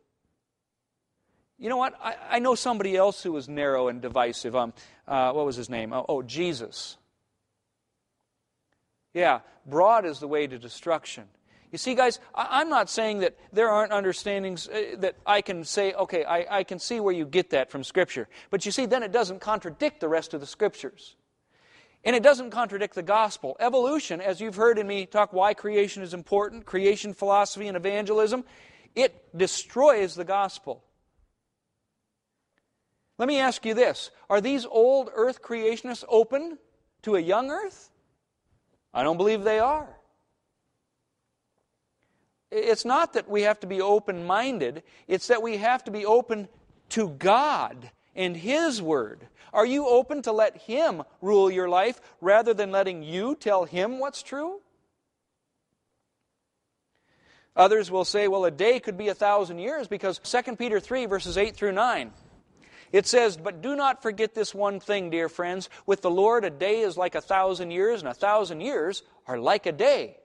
You 1.58 1.70
know 1.70 1.76
what? 1.78 1.94
I, 2.02 2.16
I 2.32 2.38
know 2.38 2.54
somebody 2.54 2.96
else 2.96 3.22
who 3.22 3.32
was 3.32 3.48
narrow 3.48 3.88
and 3.88 4.02
divisive. 4.02 4.54
Um, 4.54 4.72
uh, 5.08 5.32
what 5.32 5.46
was 5.46 5.56
his 5.56 5.70
name? 5.70 5.92
Oh, 5.92 6.04
oh, 6.08 6.22
Jesus. 6.22 6.98
Yeah, 9.14 9.40
broad 9.64 10.04
is 10.04 10.20
the 10.20 10.28
way 10.28 10.46
to 10.46 10.58
destruction. 10.58 11.24
You 11.72 11.78
see, 11.78 11.94
guys, 11.94 12.20
I, 12.34 12.60
am 12.60 12.68
not 12.68 12.90
saying 12.90 13.20
that 13.20 13.36
there 13.52 13.70
aren't 13.70 13.92
understandings 13.92 14.68
uh, 14.68 14.96
that 14.98 15.16
I 15.26 15.40
can 15.40 15.64
say, 15.64 15.92
okay, 15.94 16.24
I, 16.24 16.58
I 16.58 16.64
can 16.64 16.78
see 16.78 17.00
where 17.00 17.14
you 17.14 17.24
get 17.24 17.50
that 17.50 17.70
from 17.70 17.82
Scripture. 17.82 18.28
But 18.50 18.64
you 18.66 18.72
see, 18.72 18.86
then 18.86 19.02
it 19.02 19.12
doesn't 19.12 19.40
contradict 19.40 20.00
the 20.00 20.08
rest 20.08 20.34
of 20.34 20.40
the 20.40 20.46
Scriptures. 20.46 21.16
And 22.04 22.14
it 22.14 22.22
doesn't 22.22 22.50
contradict 22.50 22.94
the 22.94 23.02
gospel. 23.02 23.56
Evolution, 23.58 24.20
as 24.20 24.40
you've 24.40 24.54
heard 24.54 24.78
in 24.78 24.86
me 24.86 25.06
talk 25.06 25.32
why 25.32 25.54
creation 25.54 26.02
is 26.02 26.14
important, 26.14 26.64
creation 26.64 27.14
philosophy 27.14 27.66
and 27.66 27.76
evangelism, 27.76 28.44
it 28.94 29.36
destroys 29.36 30.14
the 30.14 30.24
gospel. 30.24 30.84
Let 33.18 33.28
me 33.28 33.38
ask 33.38 33.64
you 33.64 33.74
this 33.74 34.10
Are 34.28 34.40
these 34.40 34.66
old 34.66 35.10
earth 35.14 35.42
creationists 35.42 36.04
open 36.08 36.58
to 37.02 37.16
a 37.16 37.20
young 37.20 37.50
earth? 37.50 37.90
I 38.92 39.02
don't 39.02 39.16
believe 39.16 39.44
they 39.44 39.58
are. 39.58 39.88
It's 42.50 42.84
not 42.84 43.14
that 43.14 43.28
we 43.28 43.42
have 43.42 43.60
to 43.60 43.66
be 43.66 43.80
open 43.80 44.24
minded, 44.24 44.82
it's 45.08 45.26
that 45.28 45.42
we 45.42 45.56
have 45.58 45.84
to 45.84 45.90
be 45.90 46.06
open 46.06 46.48
to 46.90 47.10
God 47.10 47.90
and 48.14 48.36
His 48.36 48.80
Word. 48.80 49.26
Are 49.52 49.66
you 49.66 49.86
open 49.86 50.22
to 50.22 50.32
let 50.32 50.56
Him 50.56 51.02
rule 51.20 51.50
your 51.50 51.68
life 51.68 52.00
rather 52.20 52.54
than 52.54 52.70
letting 52.70 53.02
you 53.02 53.34
tell 53.34 53.64
Him 53.64 53.98
what's 53.98 54.22
true? 54.22 54.60
Others 57.56 57.90
will 57.90 58.04
say, 58.04 58.28
well, 58.28 58.44
a 58.44 58.50
day 58.50 58.78
could 58.80 58.98
be 58.98 59.08
a 59.08 59.14
thousand 59.14 59.58
years 59.58 59.88
because 59.88 60.18
2 60.18 60.56
Peter 60.56 60.78
3, 60.78 61.06
verses 61.06 61.38
8 61.38 61.56
through 61.56 61.72
9. 61.72 62.12
It 62.92 63.06
says, 63.06 63.36
But 63.36 63.62
do 63.62 63.76
not 63.76 64.02
forget 64.02 64.34
this 64.34 64.54
one 64.54 64.80
thing, 64.80 65.10
dear 65.10 65.28
friends. 65.28 65.68
With 65.86 66.02
the 66.02 66.10
Lord, 66.10 66.44
a 66.44 66.50
day 66.50 66.80
is 66.80 66.96
like 66.96 67.14
a 67.14 67.20
thousand 67.20 67.70
years, 67.70 68.00
and 68.00 68.08
a 68.08 68.14
thousand 68.14 68.60
years 68.60 69.02
are 69.26 69.38
like 69.38 69.66
a 69.66 69.72
day. 69.72 70.16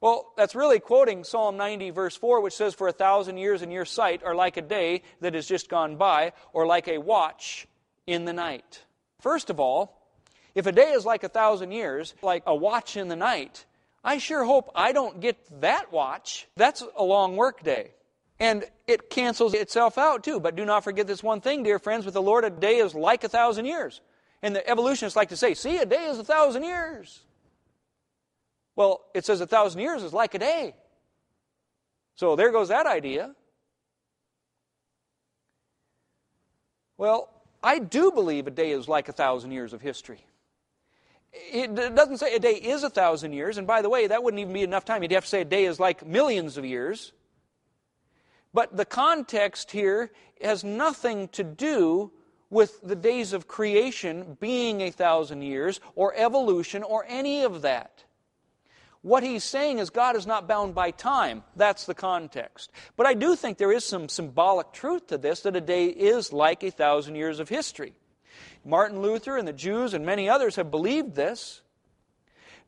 Well, 0.00 0.32
that's 0.36 0.56
really 0.56 0.80
quoting 0.80 1.22
Psalm 1.22 1.56
90, 1.56 1.90
verse 1.90 2.16
4, 2.16 2.40
which 2.40 2.54
says, 2.54 2.74
For 2.74 2.88
a 2.88 2.92
thousand 2.92 3.38
years 3.38 3.62
in 3.62 3.70
your 3.70 3.84
sight 3.84 4.24
are 4.24 4.34
like 4.34 4.56
a 4.56 4.62
day 4.62 5.02
that 5.20 5.34
has 5.34 5.46
just 5.46 5.68
gone 5.68 5.96
by, 5.96 6.32
or 6.52 6.66
like 6.66 6.88
a 6.88 6.98
watch 6.98 7.68
in 8.06 8.24
the 8.24 8.32
night. 8.32 8.82
First 9.20 9.48
of 9.48 9.60
all, 9.60 10.02
if 10.56 10.66
a 10.66 10.72
day 10.72 10.90
is 10.90 11.06
like 11.06 11.22
a 11.22 11.28
thousand 11.28 11.70
years, 11.70 12.14
like 12.20 12.42
a 12.46 12.54
watch 12.54 12.96
in 12.96 13.06
the 13.06 13.16
night, 13.16 13.64
I 14.02 14.18
sure 14.18 14.44
hope 14.44 14.70
I 14.74 14.90
don't 14.90 15.20
get 15.20 15.38
that 15.60 15.92
watch. 15.92 16.48
That's 16.56 16.82
a 16.96 17.04
long 17.04 17.36
work 17.36 17.62
day. 17.62 17.92
And 18.42 18.64
it 18.88 19.08
cancels 19.08 19.54
itself 19.54 19.96
out 19.96 20.24
too. 20.24 20.40
But 20.40 20.56
do 20.56 20.64
not 20.64 20.82
forget 20.82 21.06
this 21.06 21.22
one 21.22 21.40
thing, 21.40 21.62
dear 21.62 21.78
friends. 21.78 22.04
With 22.04 22.14
the 22.14 22.20
Lord, 22.20 22.44
a 22.44 22.50
day 22.50 22.78
is 22.78 22.92
like 22.92 23.22
a 23.22 23.28
thousand 23.28 23.66
years. 23.66 24.00
And 24.42 24.56
the 24.56 24.68
evolutionists 24.68 25.14
like 25.14 25.28
to 25.28 25.36
say, 25.36 25.54
see, 25.54 25.78
a 25.78 25.86
day 25.86 26.06
is 26.06 26.18
a 26.18 26.24
thousand 26.24 26.64
years. 26.64 27.20
Well, 28.74 29.02
it 29.14 29.24
says 29.24 29.40
a 29.40 29.46
thousand 29.46 29.80
years 29.80 30.02
is 30.02 30.12
like 30.12 30.34
a 30.34 30.40
day. 30.40 30.74
So 32.16 32.34
there 32.34 32.50
goes 32.50 32.68
that 32.70 32.84
idea. 32.84 33.32
Well, 36.98 37.28
I 37.62 37.78
do 37.78 38.10
believe 38.10 38.48
a 38.48 38.50
day 38.50 38.72
is 38.72 38.88
like 38.88 39.08
a 39.08 39.12
thousand 39.12 39.52
years 39.52 39.72
of 39.72 39.80
history. 39.80 40.26
It 41.32 41.76
doesn't 41.76 42.18
say 42.18 42.34
a 42.34 42.40
day 42.40 42.54
is 42.54 42.82
a 42.82 42.90
thousand 42.90 43.34
years, 43.34 43.56
and 43.56 43.68
by 43.68 43.82
the 43.82 43.88
way, 43.88 44.08
that 44.08 44.24
wouldn't 44.24 44.40
even 44.40 44.52
be 44.52 44.62
enough 44.62 44.84
time. 44.84 45.02
You'd 45.02 45.12
have 45.12 45.22
to 45.22 45.30
say 45.30 45.42
a 45.42 45.44
day 45.44 45.64
is 45.64 45.78
like 45.78 46.04
millions 46.04 46.58
of 46.58 46.64
years. 46.64 47.12
But 48.54 48.76
the 48.76 48.84
context 48.84 49.70
here 49.70 50.10
has 50.40 50.62
nothing 50.64 51.28
to 51.28 51.44
do 51.44 52.12
with 52.50 52.82
the 52.82 52.96
days 52.96 53.32
of 53.32 53.48
creation 53.48 54.36
being 54.38 54.82
a 54.82 54.90
thousand 54.90 55.42
years 55.42 55.80
or 55.94 56.14
evolution 56.14 56.82
or 56.82 57.04
any 57.08 57.44
of 57.44 57.62
that. 57.62 58.04
What 59.00 59.24
he's 59.24 59.42
saying 59.42 59.78
is 59.78 59.90
God 59.90 60.16
is 60.16 60.26
not 60.26 60.46
bound 60.46 60.74
by 60.74 60.92
time. 60.92 61.42
That's 61.56 61.86
the 61.86 61.94
context. 61.94 62.70
But 62.96 63.06
I 63.06 63.14
do 63.14 63.34
think 63.34 63.58
there 63.58 63.72
is 63.72 63.84
some 63.84 64.08
symbolic 64.08 64.72
truth 64.72 65.08
to 65.08 65.18
this 65.18 65.40
that 65.40 65.56
a 65.56 65.60
day 65.60 65.86
is 65.86 66.32
like 66.32 66.62
a 66.62 66.70
thousand 66.70 67.16
years 67.16 67.40
of 67.40 67.48
history. 67.48 67.94
Martin 68.64 69.00
Luther 69.02 69.36
and 69.36 69.48
the 69.48 69.52
Jews 69.52 69.92
and 69.92 70.06
many 70.06 70.28
others 70.28 70.56
have 70.56 70.70
believed 70.70 71.14
this 71.14 71.62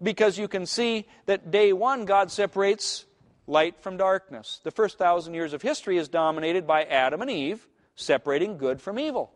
because 0.02 0.38
you 0.38 0.48
can 0.48 0.66
see 0.66 1.06
that 1.26 1.52
day 1.52 1.72
one 1.72 2.04
God 2.04 2.32
separates 2.32 3.04
light 3.46 3.80
from 3.80 3.96
darkness. 3.96 4.60
The 4.64 4.70
first 4.70 4.98
thousand 4.98 5.34
years 5.34 5.52
of 5.52 5.62
history 5.62 5.98
is 5.98 6.08
dominated 6.08 6.66
by 6.66 6.84
Adam 6.84 7.22
and 7.22 7.30
Eve 7.30 7.66
separating 7.96 8.58
good 8.58 8.80
from 8.80 8.98
evil. 8.98 9.30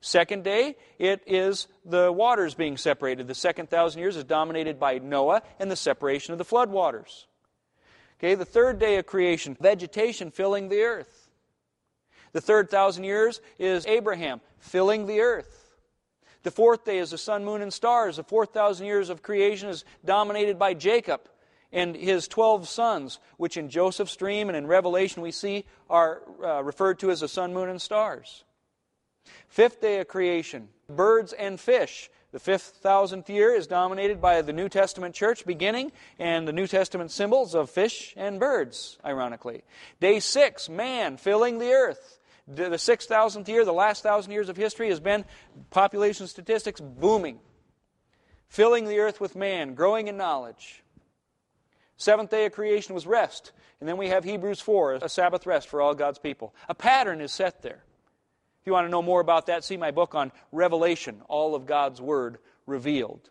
Second 0.00 0.44
day, 0.44 0.76
it 0.98 1.22
is 1.26 1.66
the 1.84 2.12
waters 2.12 2.54
being 2.54 2.76
separated. 2.76 3.26
The 3.26 3.34
second 3.34 3.68
thousand 3.68 4.00
years 4.00 4.16
is 4.16 4.24
dominated 4.24 4.78
by 4.78 4.98
Noah 4.98 5.42
and 5.58 5.70
the 5.70 5.76
separation 5.76 6.32
of 6.32 6.38
the 6.38 6.44
flood 6.44 6.70
waters. 6.70 7.26
Okay, 8.18 8.34
the 8.34 8.44
third 8.44 8.78
day 8.78 8.96
of 8.98 9.06
creation, 9.06 9.56
vegetation 9.60 10.30
filling 10.30 10.68
the 10.68 10.82
earth. 10.82 11.30
The 12.32 12.40
third 12.40 12.70
thousand 12.70 13.04
years 13.04 13.40
is 13.58 13.86
Abraham 13.86 14.40
filling 14.58 15.06
the 15.06 15.20
earth. 15.20 15.76
The 16.44 16.50
fourth 16.50 16.84
day 16.84 16.98
is 16.98 17.10
the 17.10 17.18
sun, 17.18 17.44
moon, 17.44 17.62
and 17.62 17.72
stars. 17.72 18.16
The 18.16 18.22
fourth 18.22 18.52
thousand 18.52 18.86
years 18.86 19.10
of 19.10 19.22
creation 19.22 19.68
is 19.68 19.84
dominated 20.04 20.58
by 20.58 20.74
Jacob 20.74 21.22
and 21.72 21.94
his 21.94 22.28
12 22.28 22.68
sons, 22.68 23.18
which 23.36 23.56
in 23.56 23.68
Joseph's 23.68 24.16
dream 24.16 24.48
and 24.48 24.56
in 24.56 24.66
Revelation 24.66 25.22
we 25.22 25.30
see 25.30 25.64
are 25.90 26.22
uh, 26.42 26.62
referred 26.62 26.98
to 27.00 27.10
as 27.10 27.20
the 27.20 27.28
sun, 27.28 27.52
moon, 27.52 27.68
and 27.68 27.80
stars. 27.80 28.44
Fifth 29.48 29.80
day 29.80 30.00
of 30.00 30.08
creation, 30.08 30.68
birds 30.88 31.32
and 31.32 31.60
fish. 31.60 32.10
The 32.30 32.38
fifth 32.38 32.80
thousandth 32.82 33.30
year 33.30 33.54
is 33.54 33.66
dominated 33.66 34.20
by 34.20 34.42
the 34.42 34.52
New 34.52 34.68
Testament 34.68 35.14
church 35.14 35.46
beginning 35.46 35.92
and 36.18 36.46
the 36.46 36.52
New 36.52 36.66
Testament 36.66 37.10
symbols 37.10 37.54
of 37.54 37.70
fish 37.70 38.12
and 38.18 38.38
birds, 38.38 38.98
ironically. 39.02 39.62
Day 39.98 40.20
six, 40.20 40.68
man 40.68 41.16
filling 41.16 41.58
the 41.58 41.72
earth. 41.72 42.18
The, 42.46 42.78
six 42.78 43.06
thousandth 43.06 43.48
year, 43.48 43.64
the 43.64 43.72
last 43.72 44.02
thousand 44.02 44.32
years 44.32 44.48
of 44.48 44.56
history, 44.56 44.88
has 44.88 45.00
been 45.00 45.24
population 45.70 46.26
statistics 46.26 46.80
booming, 46.80 47.40
filling 48.48 48.86
the 48.86 48.98
earth 49.00 49.20
with 49.20 49.36
man, 49.36 49.74
growing 49.74 50.08
in 50.08 50.16
knowledge. 50.16 50.82
Seventh 51.98 52.30
day 52.30 52.46
of 52.46 52.52
creation 52.52 52.94
was 52.94 53.06
rest. 53.06 53.52
And 53.80 53.88
then 53.88 53.96
we 53.96 54.08
have 54.08 54.24
Hebrews 54.24 54.60
4, 54.60 54.94
a 54.94 55.08
Sabbath 55.08 55.46
rest 55.46 55.68
for 55.68 55.80
all 55.80 55.94
God's 55.94 56.18
people. 56.18 56.54
A 56.68 56.74
pattern 56.74 57.20
is 57.20 57.32
set 57.32 57.60
there. 57.62 57.82
If 58.60 58.66
you 58.66 58.72
want 58.72 58.86
to 58.86 58.90
know 58.90 59.02
more 59.02 59.20
about 59.20 59.46
that, 59.46 59.64
see 59.64 59.76
my 59.76 59.90
book 59.90 60.14
on 60.14 60.32
Revelation, 60.50 61.22
all 61.28 61.54
of 61.54 61.66
God's 61.66 62.00
Word 62.00 62.38
revealed. 62.66 63.28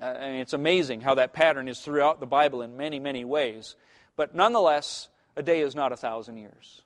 Uh, 0.00 0.14
it's 0.18 0.52
amazing 0.52 1.00
how 1.00 1.14
that 1.16 1.32
pattern 1.32 1.68
is 1.68 1.80
throughout 1.80 2.20
the 2.20 2.26
Bible 2.26 2.62
in 2.62 2.76
many, 2.76 2.98
many 2.98 3.24
ways. 3.24 3.74
But 4.16 4.34
nonetheless, 4.34 5.08
a 5.36 5.42
day 5.42 5.60
is 5.60 5.74
not 5.74 5.92
a 5.92 5.96
thousand 5.96 6.36
years. 6.36 6.82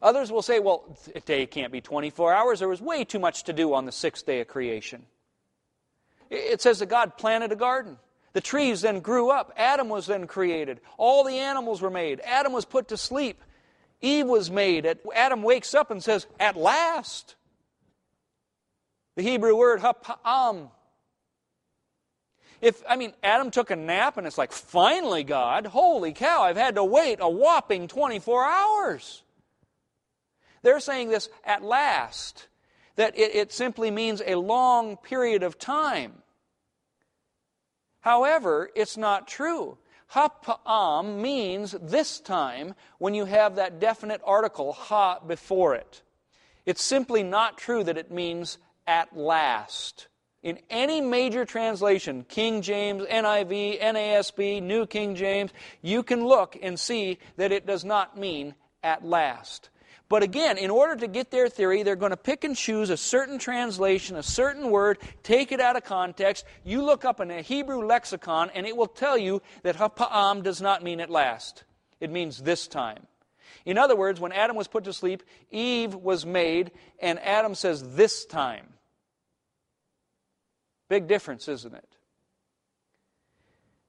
Others 0.00 0.30
will 0.30 0.42
say, 0.42 0.58
well, 0.58 0.96
a 1.14 1.20
day 1.20 1.46
can't 1.46 1.72
be 1.72 1.80
24 1.80 2.32
hours. 2.32 2.60
There 2.60 2.68
was 2.68 2.80
way 2.80 3.04
too 3.04 3.18
much 3.18 3.44
to 3.44 3.52
do 3.52 3.74
on 3.74 3.84
the 3.84 3.92
sixth 3.92 4.24
day 4.24 4.40
of 4.40 4.48
creation. 4.48 5.04
It 6.30 6.60
says 6.62 6.78
that 6.78 6.86
God 6.86 7.16
planted 7.16 7.52
a 7.52 7.56
garden. 7.56 7.98
The 8.32 8.40
trees 8.40 8.82
then 8.82 9.00
grew 9.00 9.30
up. 9.30 9.52
Adam 9.56 9.88
was 9.88 10.06
then 10.06 10.26
created. 10.26 10.80
All 10.96 11.24
the 11.24 11.38
animals 11.38 11.80
were 11.80 11.90
made. 11.90 12.20
Adam 12.24 12.52
was 12.52 12.64
put 12.64 12.88
to 12.88 12.96
sleep. 12.96 13.42
Eve 14.00 14.26
was 14.26 14.50
made. 14.50 14.86
Adam 15.14 15.42
wakes 15.42 15.74
up 15.74 15.90
and 15.90 16.02
says, 16.02 16.26
At 16.38 16.56
last. 16.56 17.34
The 19.16 19.22
Hebrew 19.22 19.56
word 19.56 19.80
hapam. 19.80 20.70
If 22.60 22.82
I 22.88 22.96
mean 22.96 23.12
Adam 23.22 23.50
took 23.50 23.70
a 23.70 23.76
nap 23.76 24.16
and 24.16 24.26
it's 24.26 24.38
like, 24.38 24.52
finally, 24.52 25.24
God, 25.24 25.66
holy 25.66 26.12
cow, 26.12 26.42
I've 26.42 26.56
had 26.56 26.74
to 26.74 26.84
wait 26.84 27.18
a 27.20 27.28
whopping 27.28 27.88
24 27.88 28.44
hours. 28.44 29.22
They're 30.62 30.80
saying 30.80 31.08
this 31.08 31.28
at 31.44 31.62
last, 31.62 32.48
that 32.96 33.16
it, 33.16 33.34
it 33.34 33.52
simply 33.52 33.90
means 33.90 34.22
a 34.26 34.34
long 34.34 34.96
period 34.96 35.42
of 35.42 35.58
time. 35.58 36.14
However, 38.08 38.70
it's 38.74 38.96
not 38.96 39.28
true. 39.28 39.76
Hapa'am 40.14 41.20
means 41.20 41.76
this 41.78 42.20
time 42.20 42.74
when 42.96 43.12
you 43.12 43.26
have 43.26 43.56
that 43.56 43.80
definite 43.80 44.22
article, 44.24 44.72
ha, 44.72 45.18
before 45.20 45.74
it. 45.74 46.02
It's 46.64 46.82
simply 46.82 47.22
not 47.22 47.58
true 47.58 47.84
that 47.84 47.98
it 47.98 48.10
means 48.10 48.56
at 48.86 49.14
last. 49.14 50.08
In 50.42 50.58
any 50.70 51.02
major 51.02 51.44
translation, 51.44 52.24
King 52.26 52.62
James, 52.62 53.02
NIV, 53.02 53.78
NASB, 53.78 54.62
New 54.62 54.86
King 54.86 55.14
James, 55.14 55.50
you 55.82 56.02
can 56.02 56.24
look 56.24 56.56
and 56.62 56.80
see 56.80 57.18
that 57.36 57.52
it 57.52 57.66
does 57.66 57.84
not 57.84 58.16
mean 58.16 58.54
at 58.82 59.04
last. 59.04 59.68
But 60.08 60.22
again, 60.22 60.56
in 60.56 60.70
order 60.70 60.96
to 60.96 61.06
get 61.06 61.30
their 61.30 61.48
theory, 61.48 61.82
they're 61.82 61.94
going 61.94 62.10
to 62.10 62.16
pick 62.16 62.42
and 62.42 62.56
choose 62.56 62.88
a 62.88 62.96
certain 62.96 63.38
translation, 63.38 64.16
a 64.16 64.22
certain 64.22 64.70
word, 64.70 64.98
take 65.22 65.52
it 65.52 65.60
out 65.60 65.76
of 65.76 65.84
context. 65.84 66.46
You 66.64 66.82
look 66.82 67.04
up 67.04 67.20
in 67.20 67.30
a 67.30 67.42
Hebrew 67.42 67.84
lexicon, 67.84 68.50
and 68.54 68.66
it 68.66 68.74
will 68.74 68.86
tell 68.86 69.18
you 69.18 69.42
that 69.64 69.76
hapa'am 69.76 70.42
does 70.42 70.62
not 70.62 70.82
mean 70.82 71.00
at 71.00 71.10
last. 71.10 71.64
It 72.00 72.10
means 72.10 72.38
this 72.38 72.66
time. 72.66 73.06
In 73.66 73.76
other 73.76 73.96
words, 73.96 74.18
when 74.18 74.32
Adam 74.32 74.56
was 74.56 74.66
put 74.66 74.84
to 74.84 74.94
sleep, 74.94 75.22
Eve 75.50 75.94
was 75.94 76.24
made, 76.24 76.70
and 77.00 77.18
Adam 77.20 77.54
says 77.54 77.94
this 77.94 78.24
time. 78.24 78.66
Big 80.88 81.06
difference, 81.06 81.48
isn't 81.48 81.74
it? 81.74 81.96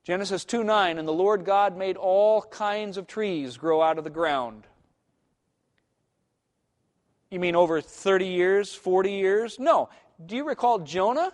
Genesis 0.03 0.43
2 0.43 0.65
9, 0.65 0.97
and 0.97 1.07
the 1.07 1.13
Lord 1.13 1.45
God 1.45 1.78
made 1.78 1.95
all 1.95 2.41
kinds 2.41 2.97
of 2.97 3.07
trees 3.07 3.55
grow 3.55 3.82
out 3.82 3.97
of 3.97 4.03
the 4.03 4.09
ground 4.09 4.65
you 7.32 7.39
mean 7.39 7.55
over 7.55 7.82
30 7.82 8.27
years, 8.27 8.73
40 8.73 9.11
years? 9.11 9.59
No. 9.59 9.89
Do 10.25 10.36
you 10.36 10.47
recall 10.47 10.80
Jonah? 10.80 11.32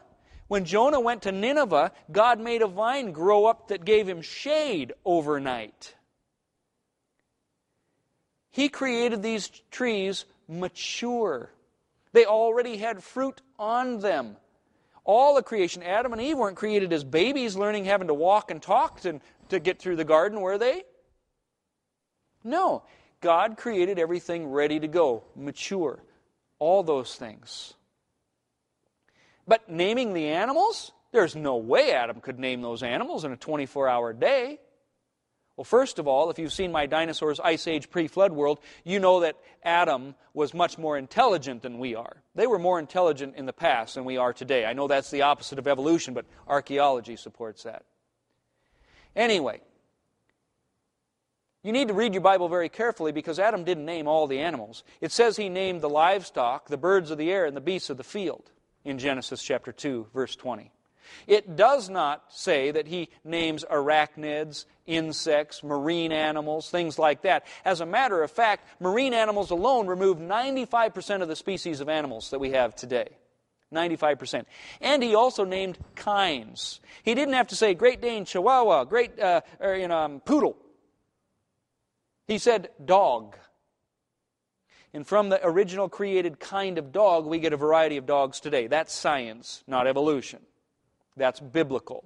When 0.47 0.65
Jonah 0.65 0.99
went 0.99 1.23
to 1.23 1.31
Nineveh, 1.31 1.91
God 2.11 2.39
made 2.39 2.61
a 2.61 2.67
vine 2.67 3.11
grow 3.11 3.45
up 3.45 3.69
that 3.69 3.85
gave 3.85 4.07
him 4.07 4.21
shade 4.21 4.93
overnight. 5.03 5.95
He 8.51 8.69
created 8.69 9.23
these 9.23 9.49
trees 9.71 10.25
mature. 10.47 11.49
They 12.13 12.25
already 12.25 12.77
had 12.77 13.03
fruit 13.03 13.41
on 13.57 13.99
them. 13.99 14.37
All 15.03 15.35
the 15.35 15.43
creation, 15.43 15.83
Adam 15.83 16.13
and 16.13 16.21
Eve 16.21 16.37
weren't 16.37 16.55
created 16.55 16.93
as 16.93 17.03
babies 17.03 17.55
learning 17.55 17.85
having 17.85 18.07
to 18.07 18.13
walk 18.13 18.51
and 18.51 18.61
talk 18.61 19.01
to, 19.01 19.19
to 19.49 19.59
get 19.59 19.79
through 19.79 19.97
the 19.97 20.03
garden, 20.03 20.41
were 20.41 20.57
they? 20.57 20.83
No. 22.43 22.83
God 23.21 23.57
created 23.57 23.99
everything 23.99 24.47
ready 24.47 24.79
to 24.79 24.87
go, 24.87 25.23
mature, 25.35 26.03
all 26.59 26.83
those 26.83 27.15
things. 27.15 27.73
But 29.47 29.69
naming 29.69 30.13
the 30.13 30.29
animals? 30.29 30.91
There's 31.11 31.35
no 31.35 31.57
way 31.57 31.91
Adam 31.91 32.19
could 32.19 32.39
name 32.39 32.61
those 32.61 32.83
animals 32.83 33.23
in 33.23 33.31
a 33.31 33.37
24 33.37 33.87
hour 33.87 34.13
day. 34.13 34.59
Well, 35.55 35.63
first 35.63 35.99
of 35.99 36.07
all, 36.07 36.29
if 36.29 36.37
you've 36.37 36.51
seen 36.51 36.73
my 36.73 36.85
Dinosaurs 36.85 37.39
Ice 37.39 37.65
Age 37.67 37.89
pre 37.89 38.07
flood 38.07 38.33
world, 38.33 38.59
you 38.83 38.99
know 38.99 39.21
that 39.21 39.37
Adam 39.63 40.15
was 40.33 40.53
much 40.53 40.77
more 40.77 40.97
intelligent 40.97 41.61
than 41.61 41.79
we 41.79 41.95
are. 41.95 42.21
They 42.35 42.45
were 42.45 42.59
more 42.59 42.77
intelligent 42.77 43.35
in 43.37 43.45
the 43.45 43.53
past 43.53 43.95
than 43.95 44.03
we 44.03 44.17
are 44.17 44.33
today. 44.33 44.65
I 44.65 44.73
know 44.73 44.89
that's 44.89 45.11
the 45.11 45.21
opposite 45.21 45.57
of 45.57 45.67
evolution, 45.67 46.13
but 46.13 46.25
archaeology 46.45 47.15
supports 47.15 47.63
that. 47.63 47.85
Anyway, 49.15 49.61
you 51.65 51.71
need 51.71 51.87
to 51.87 51.95
read 51.95 52.13
your 52.13 52.21
Bible 52.21 52.47
very 52.47 52.69
carefully 52.69 53.11
because 53.11 53.39
Adam 53.39 53.63
didn't 53.63 53.85
name 53.85 54.07
all 54.07 54.27
the 54.27 54.37
animals. 54.37 54.83
It 55.01 55.11
says 55.11 55.35
he 55.35 55.49
named 55.49 55.81
the 55.81 55.89
livestock, 55.89 56.67
the 56.67 56.77
birds 56.77 57.09
of 57.09 57.17
the 57.17 57.31
air, 57.31 57.45
and 57.45 57.57
the 57.57 57.61
beasts 57.61 57.89
of 57.89 57.97
the 57.97 58.03
field 58.03 58.51
in 58.83 58.99
Genesis 58.99 59.41
chapter 59.41 59.71
2, 59.71 60.05
verse 60.13 60.35
20. 60.35 60.71
It 61.25 61.55
does 61.55 61.89
not 61.89 62.23
say 62.29 62.69
that 62.69 62.85
he 62.85 63.09
names 63.23 63.65
arachnids, 63.65 64.65
insects, 64.85 65.63
marine 65.63 66.11
animals, 66.11 66.69
things 66.69 66.99
like 66.99 67.23
that. 67.23 67.47
As 67.65 67.81
a 67.81 67.85
matter 67.85 68.21
of 68.21 68.29
fact, 68.29 68.67
marine 68.79 69.15
animals 69.15 69.49
alone 69.49 69.87
remove 69.87 70.19
95% 70.19 71.23
of 71.23 71.27
the 71.27 71.35
species 71.35 71.79
of 71.79 71.89
animals 71.89 72.29
that 72.29 72.37
we 72.37 72.51
have 72.51 72.75
today. 72.75 73.09
95%. 73.73 74.45
And 74.81 75.01
he 75.01 75.15
also 75.15 75.45
named 75.45 75.79
kinds. 75.95 76.79
He 77.01 77.15
didn't 77.15 77.33
have 77.33 77.47
to 77.47 77.55
say 77.55 77.73
Great 77.73 78.01
Dane, 78.01 78.23
Chihuahua, 78.23 78.83
Great 78.83 79.19
uh, 79.19 79.41
or, 79.59 79.73
you 79.73 79.87
know, 79.87 79.97
um, 79.97 80.19
Poodle. 80.19 80.57
He 82.27 82.37
said 82.37 82.69
dog. 82.83 83.37
And 84.93 85.05
from 85.05 85.29
the 85.29 85.45
original 85.45 85.89
created 85.89 86.39
kind 86.39 86.77
of 86.77 86.91
dog, 86.91 87.25
we 87.25 87.39
get 87.39 87.53
a 87.53 87.57
variety 87.57 87.97
of 87.97 88.05
dogs 88.05 88.39
today. 88.39 88.67
That's 88.67 88.93
science, 88.93 89.63
not 89.67 89.87
evolution. 89.87 90.39
That's 91.17 91.39
biblical. 91.39 92.05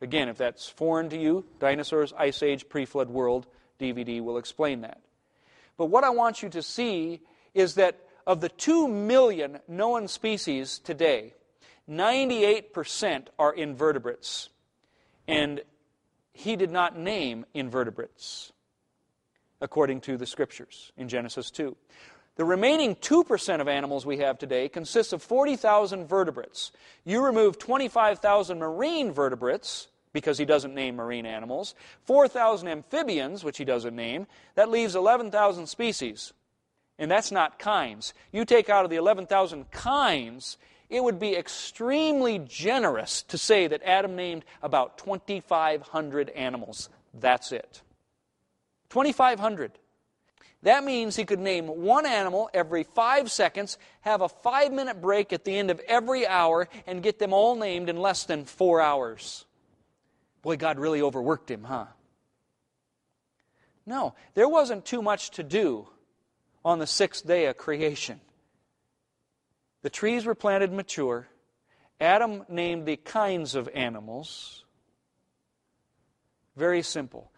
Again, 0.00 0.28
if 0.28 0.38
that's 0.38 0.68
foreign 0.68 1.10
to 1.10 1.18
you, 1.18 1.44
Dinosaurs, 1.60 2.12
Ice 2.16 2.42
Age, 2.42 2.68
Pre 2.68 2.84
Flood 2.84 3.10
World 3.10 3.46
DVD 3.78 4.22
will 4.22 4.38
explain 4.38 4.80
that. 4.80 5.00
But 5.76 5.86
what 5.86 6.04
I 6.04 6.10
want 6.10 6.42
you 6.42 6.48
to 6.50 6.62
see 6.62 7.20
is 7.52 7.74
that 7.74 8.00
of 8.26 8.40
the 8.40 8.48
2 8.48 8.88
million 8.88 9.60
known 9.68 10.08
species 10.08 10.78
today, 10.78 11.34
98% 11.88 13.26
are 13.38 13.52
invertebrates. 13.52 14.48
And 15.28 15.60
he 16.32 16.56
did 16.56 16.70
not 16.70 16.98
name 16.98 17.44
invertebrates 17.52 18.52
according 19.64 20.02
to 20.02 20.16
the 20.16 20.26
scriptures 20.26 20.92
in 20.96 21.08
Genesis 21.08 21.50
2. 21.50 21.74
The 22.36 22.44
remaining 22.44 22.96
2% 22.96 23.60
of 23.60 23.68
animals 23.68 24.04
we 24.04 24.18
have 24.18 24.38
today 24.38 24.68
consists 24.68 25.12
of 25.12 25.22
40,000 25.22 26.06
vertebrates. 26.06 26.70
You 27.04 27.24
remove 27.24 27.58
25,000 27.58 28.58
marine 28.58 29.12
vertebrates, 29.12 29.88
because 30.12 30.38
he 30.38 30.44
doesn't 30.44 30.74
name 30.74 30.96
marine 30.96 31.26
animals, 31.26 31.74
4,000 32.04 32.68
amphibians, 32.68 33.42
which 33.42 33.58
he 33.58 33.64
doesn't 33.64 33.96
name. 33.96 34.26
That 34.54 34.70
leaves 34.70 34.94
11,000 34.94 35.66
species. 35.66 36.32
And 36.98 37.10
that's 37.10 37.32
not 37.32 37.58
kinds. 37.58 38.14
You 38.32 38.44
take 38.44 38.68
out 38.68 38.84
of 38.84 38.90
the 38.90 38.96
11,000 38.96 39.70
kinds, 39.72 40.56
it 40.88 41.02
would 41.02 41.18
be 41.18 41.34
extremely 41.34 42.38
generous 42.38 43.22
to 43.22 43.38
say 43.38 43.66
that 43.66 43.82
Adam 43.82 44.14
named 44.14 44.44
about 44.62 44.98
2,500 44.98 46.30
animals. 46.30 46.88
That's 47.12 47.50
it. 47.50 47.82
2,500. 48.90 49.72
That 50.62 50.82
means 50.82 51.14
he 51.14 51.26
could 51.26 51.40
name 51.40 51.66
one 51.66 52.06
animal 52.06 52.48
every 52.54 52.84
five 52.84 53.30
seconds, 53.30 53.76
have 54.00 54.22
a 54.22 54.28
five 54.28 54.72
minute 54.72 55.02
break 55.02 55.32
at 55.32 55.44
the 55.44 55.56
end 55.56 55.70
of 55.70 55.78
every 55.80 56.26
hour, 56.26 56.68
and 56.86 57.02
get 57.02 57.18
them 57.18 57.34
all 57.34 57.54
named 57.54 57.90
in 57.90 57.96
less 57.98 58.24
than 58.24 58.46
four 58.46 58.80
hours. 58.80 59.44
Boy, 60.40 60.56
God 60.56 60.78
really 60.78 61.02
overworked 61.02 61.50
him, 61.50 61.64
huh? 61.64 61.86
No, 63.86 64.14
there 64.34 64.48
wasn't 64.48 64.86
too 64.86 65.02
much 65.02 65.32
to 65.32 65.42
do 65.42 65.86
on 66.64 66.78
the 66.78 66.86
sixth 66.86 67.26
day 67.26 67.46
of 67.46 67.58
creation. 67.58 68.20
The 69.82 69.90
trees 69.90 70.24
were 70.24 70.34
planted 70.34 70.72
mature. 70.72 71.28
Adam 72.00 72.44
named 72.48 72.86
the 72.86 72.96
kinds 72.96 73.54
of 73.54 73.68
animals. 73.74 74.64
Very 76.56 76.80
simple. 76.80 77.30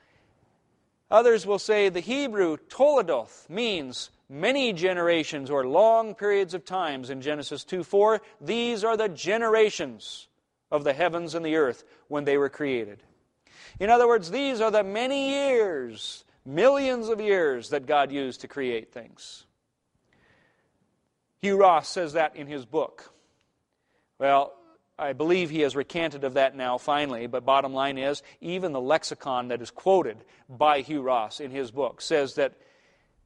Others 1.11 1.47
will 1.47 1.59
say 1.59 1.89
the 1.89 2.01
Hebrew 2.01 2.57
toledoth 2.69 3.49
means 3.49 4.11
many 4.29 4.73
generations 4.73 5.51
or 5.51 5.67
long 5.67 6.15
periods 6.15 6.55
of 6.55 6.65
times 6.65 7.11
in 7.11 7.21
Genesis 7.21 7.65
2 7.65 7.85
4. 7.85 8.21
These 8.41 8.83
are 8.83 8.97
the 8.97 9.09
generations 9.09 10.29
of 10.71 10.85
the 10.85 10.93
heavens 10.93 11.35
and 11.35 11.47
the 11.47 11.57
earth 11.57 11.85
when 12.09 12.25
they 12.25 12.37
were 12.37 12.49
created. 12.49 13.03
In 13.79 13.91
other 13.91 14.09
words, 14.09 14.31
these 14.31 14.61
are 14.61 14.71
the 14.71 14.83
many 14.83 15.31
years, 15.31 16.25
millions 16.45 17.09
of 17.09 17.21
years 17.21 17.69
that 17.71 17.87
God 17.87 18.11
used 18.11 18.41
to 18.41 18.49
create 18.49 18.93
things. 18.93 19.45
Hugh 21.41 21.59
Ross 21.59 21.89
says 21.89 22.15
that 22.15 22.35
in 22.35 22.47
his 22.47 22.65
book. 22.65 23.13
Well, 24.19 24.55
I 24.99 25.13
believe 25.13 25.51
he 25.51 25.61
has 25.61 25.77
recanted 25.77 26.25
of 26.25 26.35
that 26.35 26.57
now 26.57 26.79
finally, 26.79 27.27
but 27.27 27.45
bottom 27.45 27.75
line 27.75 27.99
is, 27.99 28.23
even 28.41 28.73
the 28.73 28.81
lexicon 28.81 29.49
that 29.49 29.61
is 29.61 29.71
quoted 29.71 30.17
by 30.49 30.81
Hugh 30.81 31.03
Ross 31.03 31.39
in 31.39 31.51
his 31.51 31.71
book 31.71 32.01
says 32.01 32.35
that 32.37 32.55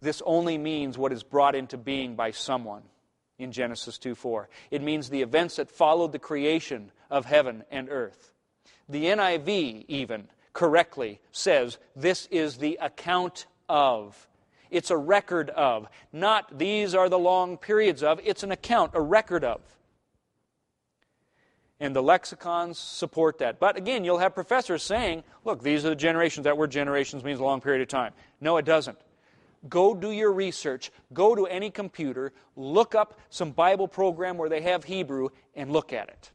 this 0.00 0.20
only 0.24 0.58
means 0.58 0.98
what 0.98 1.12
is 1.12 1.22
brought 1.22 1.54
into 1.54 1.76
being 1.76 2.16
by 2.16 2.32
someone 2.32 2.82
in 3.38 3.52
Genesis 3.52 3.98
2 3.98 4.14
4. 4.14 4.48
It 4.70 4.82
means 4.82 5.08
the 5.08 5.22
events 5.22 5.56
that 5.56 5.70
followed 5.70 6.12
the 6.12 6.18
creation 6.18 6.90
of 7.10 7.24
heaven 7.24 7.64
and 7.70 7.88
earth. 7.88 8.32
The 8.88 9.04
NIV, 9.04 9.84
even 9.86 10.28
correctly, 10.52 11.20
says 11.30 11.78
this 11.94 12.26
is 12.32 12.56
the 12.56 12.78
account 12.80 13.46
of. 13.68 14.26
It's 14.70 14.90
a 14.90 14.96
record 14.96 15.50
of. 15.50 15.88
Not 16.12 16.58
these 16.58 16.94
are 16.94 17.08
the 17.08 17.18
long 17.18 17.56
periods 17.56 18.02
of. 18.02 18.20
It's 18.24 18.42
an 18.42 18.50
account, 18.50 18.92
a 18.94 19.00
record 19.00 19.44
of. 19.44 19.60
And 21.80 21.96
the 21.96 22.02
lexicons 22.02 22.78
support 22.78 23.38
that. 23.38 23.58
But 23.58 23.78
again, 23.78 24.04
you'll 24.04 24.18
have 24.18 24.34
professors 24.34 24.82
saying, 24.82 25.24
look, 25.44 25.62
these 25.62 25.84
are 25.86 25.88
the 25.88 25.96
generations. 25.96 26.44
That 26.44 26.58
word 26.58 26.70
generations 26.70 27.24
means 27.24 27.40
a 27.40 27.44
long 27.44 27.62
period 27.62 27.80
of 27.80 27.88
time. 27.88 28.12
No, 28.40 28.58
it 28.58 28.66
doesn't. 28.66 28.98
Go 29.68 29.94
do 29.94 30.10
your 30.10 30.32
research. 30.32 30.90
Go 31.12 31.34
to 31.34 31.46
any 31.46 31.70
computer. 31.70 32.32
Look 32.54 32.94
up 32.94 33.18
some 33.30 33.50
Bible 33.52 33.88
program 33.88 34.36
where 34.36 34.48
they 34.50 34.60
have 34.62 34.84
Hebrew 34.84 35.30
and 35.54 35.72
look 35.72 35.92
at 35.92 36.08
it. 36.08 36.30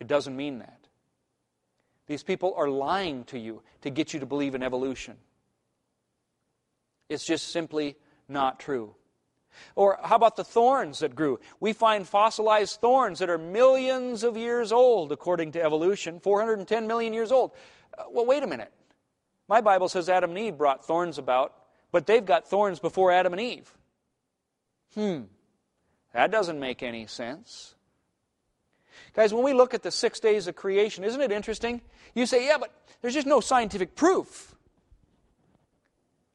It 0.00 0.08
doesn't 0.08 0.36
mean 0.36 0.58
that. 0.58 0.86
These 2.06 2.22
people 2.22 2.54
are 2.56 2.68
lying 2.68 3.24
to 3.24 3.38
you 3.38 3.62
to 3.82 3.90
get 3.90 4.12
you 4.12 4.20
to 4.20 4.26
believe 4.26 4.54
in 4.54 4.62
evolution. 4.62 5.16
It's 7.08 7.24
just 7.24 7.48
simply 7.48 7.96
not 8.28 8.58
true. 8.58 8.94
Or 9.74 9.98
how 10.02 10.16
about 10.16 10.36
the 10.36 10.44
thorns 10.44 11.00
that 11.00 11.14
grew? 11.14 11.40
We 11.60 11.72
find 11.72 12.06
fossilized 12.06 12.80
thorns 12.80 13.18
that 13.18 13.30
are 13.30 13.38
millions 13.38 14.24
of 14.24 14.36
years 14.36 14.72
old, 14.72 15.12
according 15.12 15.52
to 15.52 15.62
evolution, 15.62 16.20
410 16.20 16.86
million 16.86 17.12
years 17.12 17.32
old. 17.32 17.52
Uh, 17.96 18.04
well, 18.10 18.26
wait 18.26 18.42
a 18.42 18.46
minute. 18.46 18.72
My 19.48 19.60
Bible 19.60 19.88
says 19.88 20.08
Adam 20.08 20.30
and 20.30 20.38
Eve 20.38 20.58
brought 20.58 20.84
thorns 20.84 21.18
about, 21.18 21.54
but 21.90 22.06
they've 22.06 22.24
got 22.24 22.48
thorns 22.48 22.80
before 22.80 23.10
Adam 23.12 23.32
and 23.32 23.40
Eve. 23.40 23.72
Hmm. 24.94 25.22
That 26.12 26.30
doesn't 26.30 26.58
make 26.58 26.82
any 26.82 27.06
sense. 27.06 27.74
Guys, 29.14 29.32
when 29.32 29.44
we 29.44 29.52
look 29.52 29.74
at 29.74 29.82
the 29.82 29.90
six 29.90 30.20
days 30.20 30.46
of 30.46 30.56
creation, 30.56 31.04
isn't 31.04 31.20
it 31.20 31.32
interesting? 31.32 31.80
You 32.14 32.26
say, 32.26 32.46
yeah, 32.46 32.58
but 32.58 32.72
there's 33.00 33.14
just 33.14 33.26
no 33.26 33.40
scientific 33.40 33.94
proof. 33.94 34.47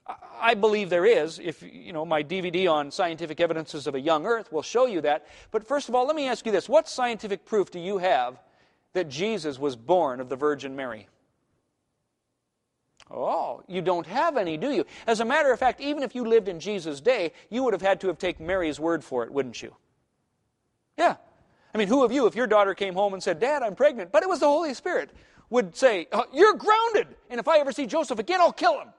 I 0.06 0.54
believe 0.56 0.89
there 0.89 1.06
is. 1.06 1.39
If 1.39 1.64
you 1.64 1.93
know, 1.93 2.06
my 2.06 2.22
DVD 2.24 2.70
on 2.70 2.91
scientific 2.91 3.39
evidences 3.39 3.88
of 3.88 3.95
a 3.95 3.99
young 3.99 4.26
Earth 4.26 4.51
will 4.51 4.62
show 4.62 4.86
you 4.86 4.99
that. 5.01 5.26
But 5.51 5.66
first 5.66 5.88
of 5.88 5.95
all, 5.95 6.06
let 6.06 6.16
me 6.16 6.28
ask 6.28 6.45
you 6.45 6.51
this: 6.51 6.68
What 6.68 6.89
scientific 6.89 7.45
proof 7.45 7.72
do 7.72 7.80
you 7.80 7.99
have 7.99 8.41
that 8.93 9.08
Jesus 9.08 9.58
was 9.58 9.76
born 9.76 10.20
of 10.20 10.30
the 10.30 10.36
Virgin 10.36 10.76
Mary? 10.76 11.08
Oh, 13.12 13.64
you 13.68 13.82
don't 13.82 14.08
have 14.08 14.38
any, 14.38 14.58
do 14.58 14.72
you? 14.72 14.86
As 15.06 15.20
a 15.20 15.26
matter 15.26 15.51
of 15.51 15.60
fact, 15.60 15.82
even 15.82 16.04
if 16.04 16.16
you 16.16 16.26
lived 16.26 16.47
in 16.47 16.60
Jesus' 16.60 16.99
day, 16.99 17.32
you 17.49 17.64
would 17.64 17.74
have 17.74 17.82
had 17.82 18.01
to 18.01 18.08
have 18.08 18.18
taken 18.18 18.47
Mary's 18.47 18.80
word 18.80 19.04
for 19.04 19.24
it, 19.24 19.32
wouldn't 19.32 19.62
you? 19.62 19.76
Yeah. 20.97 21.16
I 21.74 21.78
mean, 21.78 21.88
who 21.88 22.04
of 22.04 22.12
you, 22.12 22.28
if 22.28 22.36
your 22.36 22.47
daughter 22.47 22.74
came 22.74 22.93
home 22.93 23.14
and 23.14 23.22
said, 23.22 23.39
Dad, 23.39 23.62
I'm 23.62 23.76
pregnant, 23.76 24.12
but 24.12 24.24
it 24.24 24.30
was 24.30 24.39
the 24.39 24.47
Holy 24.47 24.74
Spirit, 24.74 25.12
would 25.49 25.76
say, 25.76 26.08
oh, 26.12 26.26
You're 26.34 26.56
grounded, 26.56 27.08
and 27.30 27.39
if 27.39 27.47
I 27.47 27.60
ever 27.60 27.72
see 27.72 27.86
Joseph 27.86 28.20
again, 28.20 28.41
I'll 28.41 28.54
kill 28.54 28.80
him? 28.80 28.89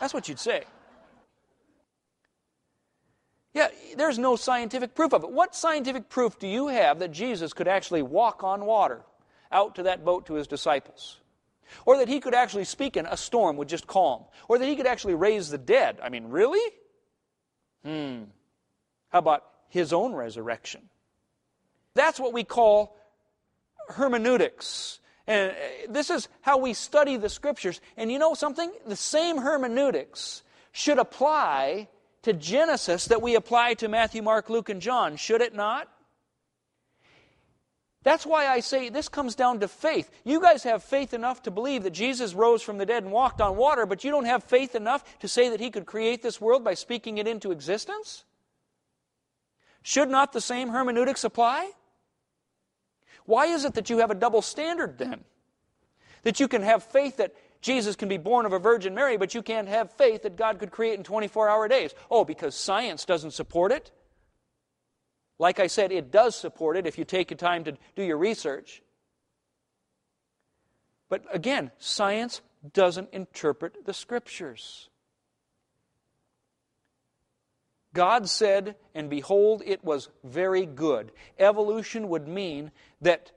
That's 0.00 0.14
what 0.14 0.28
you'd 0.28 0.38
say. 0.38 0.64
Yeah, 3.54 3.68
there's 3.96 4.18
no 4.18 4.36
scientific 4.36 4.94
proof 4.94 5.12
of 5.12 5.24
it. 5.24 5.30
What 5.30 5.54
scientific 5.54 6.08
proof 6.08 6.38
do 6.38 6.46
you 6.46 6.68
have 6.68 7.00
that 7.00 7.10
Jesus 7.10 7.52
could 7.52 7.66
actually 7.66 8.02
walk 8.02 8.44
on 8.44 8.66
water 8.66 9.02
out 9.50 9.74
to 9.76 9.84
that 9.84 10.04
boat 10.04 10.26
to 10.26 10.34
his 10.34 10.46
disciples? 10.46 11.20
Or 11.84 11.98
that 11.98 12.08
he 12.08 12.20
could 12.20 12.34
actually 12.34 12.64
speak 12.64 12.96
and 12.96 13.06
a 13.10 13.16
storm 13.16 13.56
would 13.56 13.68
just 13.68 13.86
calm? 13.86 14.24
Or 14.48 14.58
that 14.58 14.66
he 14.66 14.76
could 14.76 14.86
actually 14.86 15.14
raise 15.14 15.50
the 15.50 15.58
dead? 15.58 15.98
I 16.02 16.08
mean, 16.08 16.28
really? 16.28 16.72
Hmm. 17.84 18.24
How 19.08 19.18
about 19.18 19.44
his 19.68 19.92
own 19.92 20.12
resurrection? 20.12 20.88
That's 21.94 22.20
what 22.20 22.32
we 22.32 22.44
call 22.44 22.96
hermeneutics. 23.88 25.00
And 25.28 25.50
uh, 25.50 25.54
this 25.90 26.10
is 26.10 26.26
how 26.40 26.56
we 26.56 26.72
study 26.72 27.18
the 27.18 27.28
scriptures. 27.28 27.80
And 27.96 28.10
you 28.10 28.18
know 28.18 28.34
something? 28.34 28.72
The 28.86 28.96
same 28.96 29.36
hermeneutics 29.36 30.42
should 30.72 30.98
apply 30.98 31.88
to 32.22 32.32
Genesis 32.32 33.04
that 33.06 33.22
we 33.22 33.36
apply 33.36 33.74
to 33.74 33.88
Matthew, 33.88 34.22
Mark, 34.22 34.50
Luke, 34.50 34.70
and 34.70 34.80
John, 34.80 35.16
should 35.16 35.42
it 35.42 35.54
not? 35.54 35.88
That's 38.04 38.24
why 38.24 38.46
I 38.46 38.60
say 38.60 38.88
this 38.88 39.08
comes 39.08 39.34
down 39.34 39.60
to 39.60 39.68
faith. 39.68 40.10
You 40.24 40.40
guys 40.40 40.62
have 40.62 40.82
faith 40.82 41.12
enough 41.12 41.42
to 41.42 41.50
believe 41.50 41.82
that 41.82 41.90
Jesus 41.90 42.32
rose 42.32 42.62
from 42.62 42.78
the 42.78 42.86
dead 42.86 43.02
and 43.02 43.12
walked 43.12 43.40
on 43.40 43.56
water, 43.56 43.86
but 43.86 44.04
you 44.04 44.10
don't 44.10 44.24
have 44.24 44.44
faith 44.44 44.74
enough 44.74 45.04
to 45.18 45.28
say 45.28 45.50
that 45.50 45.60
he 45.60 45.70
could 45.70 45.84
create 45.84 46.22
this 46.22 46.40
world 46.40 46.64
by 46.64 46.74
speaking 46.74 47.18
it 47.18 47.26
into 47.26 47.52
existence? 47.52 48.24
Should 49.82 50.08
not 50.08 50.32
the 50.32 50.40
same 50.40 50.70
hermeneutics 50.70 51.24
apply? 51.24 51.72
Why 53.28 53.48
is 53.48 53.66
it 53.66 53.74
that 53.74 53.90
you 53.90 53.98
have 53.98 54.10
a 54.10 54.14
double 54.14 54.40
standard 54.40 54.96
then? 54.96 55.22
That 56.22 56.40
you 56.40 56.48
can 56.48 56.62
have 56.62 56.82
faith 56.82 57.18
that 57.18 57.34
Jesus 57.60 57.94
can 57.94 58.08
be 58.08 58.16
born 58.16 58.46
of 58.46 58.54
a 58.54 58.58
Virgin 58.58 58.94
Mary, 58.94 59.18
but 59.18 59.34
you 59.34 59.42
can't 59.42 59.68
have 59.68 59.92
faith 59.92 60.22
that 60.22 60.36
God 60.36 60.58
could 60.58 60.70
create 60.70 60.96
in 60.96 61.04
24 61.04 61.46
hour 61.46 61.68
days. 61.68 61.94
Oh, 62.10 62.24
because 62.24 62.54
science 62.54 63.04
doesn't 63.04 63.32
support 63.32 63.70
it? 63.70 63.92
Like 65.38 65.60
I 65.60 65.66
said, 65.66 65.92
it 65.92 66.10
does 66.10 66.36
support 66.36 66.78
it 66.78 66.86
if 66.86 66.96
you 66.96 67.04
take 67.04 67.30
your 67.30 67.36
time 67.36 67.64
to 67.64 67.76
do 67.94 68.02
your 68.02 68.16
research. 68.16 68.82
But 71.10 71.26
again, 71.30 71.70
science 71.76 72.40
doesn't 72.72 73.10
interpret 73.12 73.84
the 73.84 73.92
scriptures. 73.92 74.88
God 77.98 78.28
said, 78.28 78.76
and 78.94 79.10
behold, 79.10 79.60
it 79.66 79.82
was 79.82 80.08
very 80.22 80.66
good. 80.66 81.10
Evolution 81.36 82.08
would 82.10 82.28
mean 82.28 82.70
that 83.00 83.32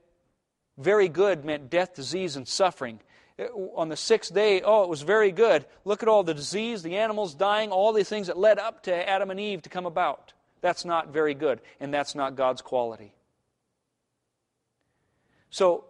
very 0.78 1.10
good 1.10 1.44
meant 1.44 1.72
death, 1.72 1.96
disease, 1.96 2.36
and 2.36 2.48
suffering. 2.48 3.00
Uh, 3.40 3.46
on 3.76 3.90
the 3.90 3.98
sixth 3.98 4.32
day, 4.36 4.62
oh, 4.62 4.84
it 4.84 4.90
was 4.90 5.02
very 5.02 5.32
good. 5.32 5.66
Look 5.84 6.04
at 6.04 6.10
all 6.10 6.22
the 6.22 6.36
disease, 6.36 6.84
the 6.84 6.98
animals 6.98 7.34
dying, 7.34 7.72
all 7.72 7.92
the 7.92 8.04
things 8.04 8.28
that 8.28 8.38
led 8.38 8.60
up 8.60 8.84
to 8.84 9.10
Adam 9.10 9.32
and 9.32 9.40
Eve 9.40 9.64
to 9.64 9.70
come 9.70 9.88
about. 9.88 10.32
That's 10.62 10.86
not 10.86 11.12
very 11.12 11.34
good, 11.34 11.60
and 11.80 11.92
that's 11.92 12.14
not 12.14 12.36
God's 12.36 12.62
quality. 12.62 13.14
So, 15.50 15.86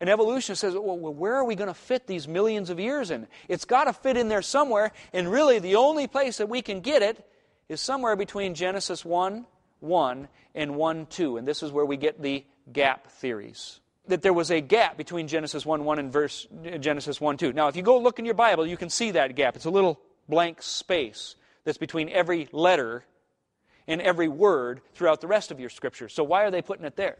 an 0.00 0.08
evolutionist 0.08 0.60
says, 0.60 0.74
well, 0.74 0.96
where 0.96 1.34
are 1.34 1.44
we 1.44 1.56
going 1.56 1.66
to 1.66 1.74
fit 1.74 2.06
these 2.06 2.28
millions 2.28 2.70
of 2.70 2.78
years 2.78 3.10
in? 3.10 3.26
It's 3.48 3.64
got 3.64 3.84
to 3.84 3.92
fit 3.92 4.16
in 4.16 4.28
there 4.28 4.40
somewhere, 4.40 4.92
and 5.12 5.28
really 5.28 5.58
the 5.58 5.74
only 5.74 6.06
place 6.06 6.36
that 6.36 6.48
we 6.48 6.62
can 6.62 6.78
get 6.78 7.02
it 7.02 7.28
is 7.68 7.80
somewhere 7.80 8.16
between 8.16 8.54
Genesis 8.54 9.04
1 9.04 9.46
1 9.80 10.28
and 10.54 10.76
1 10.76 11.06
2. 11.06 11.36
And 11.36 11.46
this 11.46 11.62
is 11.62 11.70
where 11.70 11.84
we 11.84 11.96
get 11.96 12.20
the 12.22 12.44
gap 12.72 13.08
theories. 13.08 13.80
that 14.06 14.22
there 14.22 14.32
was 14.32 14.50
a 14.50 14.60
gap 14.60 14.96
between 14.96 15.28
Genesis 15.28 15.64
1 15.64 15.84
1 15.84 15.98
and 15.98 16.12
verse, 16.12 16.46
Genesis 16.80 17.20
1 17.20 17.36
2. 17.36 17.52
Now, 17.52 17.68
if 17.68 17.76
you 17.76 17.82
go 17.82 17.98
look 17.98 18.18
in 18.18 18.24
your 18.24 18.34
Bible, 18.34 18.66
you 18.66 18.76
can 18.76 18.90
see 18.90 19.12
that 19.12 19.34
gap. 19.34 19.56
It's 19.56 19.64
a 19.64 19.70
little 19.70 20.00
blank 20.28 20.62
space 20.62 21.36
that's 21.64 21.78
between 21.78 22.08
every 22.08 22.48
letter 22.52 23.04
and 23.86 24.00
every 24.00 24.28
word 24.28 24.80
throughout 24.94 25.20
the 25.20 25.26
rest 25.26 25.50
of 25.50 25.60
your 25.60 25.70
scriptures. 25.70 26.12
So, 26.12 26.24
why 26.24 26.44
are 26.44 26.50
they 26.50 26.62
putting 26.62 26.84
it 26.84 26.96
there? 26.96 27.16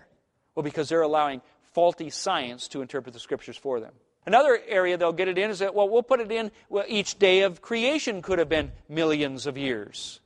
Well, 0.54 0.62
because 0.62 0.88
they're 0.88 1.02
allowing 1.02 1.40
faulty 1.72 2.10
science 2.10 2.68
to 2.68 2.82
interpret 2.82 3.12
the 3.12 3.20
scriptures 3.20 3.56
for 3.56 3.80
them. 3.80 3.92
Another 4.26 4.58
area 4.68 4.96
they'll 4.96 5.12
get 5.12 5.28
it 5.28 5.36
in 5.36 5.50
is 5.50 5.58
that, 5.58 5.74
well, 5.74 5.88
we'll 5.88 6.02
put 6.02 6.20
it 6.20 6.32
in, 6.32 6.50
well, 6.70 6.84
each 6.88 7.18
day 7.18 7.42
of 7.42 7.60
creation 7.60 8.22
could 8.22 8.38
have 8.38 8.48
been 8.48 8.72
millions 8.88 9.46
of 9.46 9.58
years. 9.58 10.20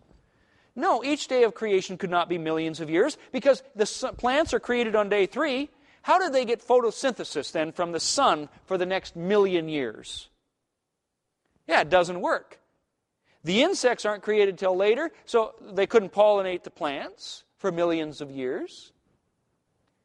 No, 0.79 1.03
each 1.03 1.26
day 1.26 1.43
of 1.43 1.55
creation 1.55 1.99
could 1.99 2.09
not 2.09 2.29
be 2.29 2.39
millions 2.39 2.79
of 2.79 2.89
years 2.89 3.18
because 3.33 3.64
the 3.74 4.14
plants 4.16 4.55
are 4.55 4.61
created 4.61 4.95
on 4.95 5.09
day 5.09 5.26
three. 5.26 5.70
How 6.03 6.20
did 6.20 6.33
they 6.33 6.45
get 6.45 6.64
photosynthesis 6.64 7.51
then 7.51 7.72
from 7.72 7.91
the 7.91 7.99
sun 7.99 8.49
for 8.64 8.79
the 8.79 8.87
next 8.87 9.16
million 9.16 9.68
years? 9.68 10.29
Yeah, 11.66 11.81
it 11.81 11.91
doesn't 11.91 12.20
work. 12.20 12.61
The 13.43 13.64
insects 13.64 14.07
aren't 14.07 14.22
created 14.22 14.57
till 14.57 14.76
later, 14.76 15.11
so 15.24 15.57
they 15.72 15.89
couldn't 15.89 16.12
pollinate 16.12 16.62
the 16.62 16.70
plants 16.70 17.43
for 17.57 17.72
millions 17.72 18.20
of 18.20 18.31
years. 18.31 18.93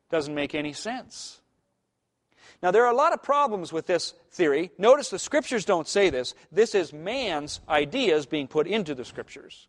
Doesn't 0.10 0.34
make 0.34 0.56
any 0.56 0.74
sense. 0.74 1.40
Now, 2.64 2.72
there 2.72 2.84
are 2.84 2.92
a 2.92 2.98
lot 2.98 3.14
of 3.14 3.22
problems 3.22 3.72
with 3.72 3.86
this 3.86 4.16
theory. 4.32 4.72
Notice 4.80 5.12
the 5.12 5.20
scriptures 5.20 5.66
don't 5.66 5.88
say 5.88 6.10
this. 6.10 6.34
This 6.52 6.74
is 6.74 6.92
man's 6.92 7.62
ideas 7.70 8.26
being 8.26 8.48
put 8.48 8.66
into 8.66 8.96
the 8.96 9.06
scriptures. 9.06 9.68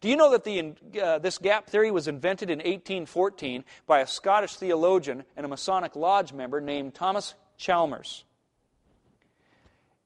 Do 0.00 0.08
you 0.08 0.16
know 0.16 0.30
that 0.30 0.44
the, 0.44 0.74
uh, 1.00 1.18
this 1.18 1.38
gap 1.38 1.68
theory 1.68 1.90
was 1.90 2.08
invented 2.08 2.50
in 2.50 2.58
1814 2.58 3.64
by 3.86 4.00
a 4.00 4.06
Scottish 4.06 4.56
theologian 4.56 5.24
and 5.36 5.46
a 5.46 5.48
Masonic 5.48 5.96
Lodge 5.96 6.32
member 6.32 6.60
named 6.60 6.94
Thomas 6.94 7.34
Chalmers? 7.56 8.24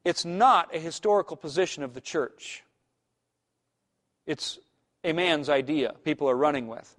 It's 0.05 0.25
not 0.25 0.75
a 0.75 0.79
historical 0.79 1.37
position 1.37 1.83
of 1.83 1.95
the 1.95 2.01
church. 2.01 2.63
It's 4.27 4.59
a 5.03 5.13
man's 5.13 5.49
idea 5.49 5.95
people 6.05 6.29
are 6.29 6.37
running 6.37 6.67
with. 6.67 6.95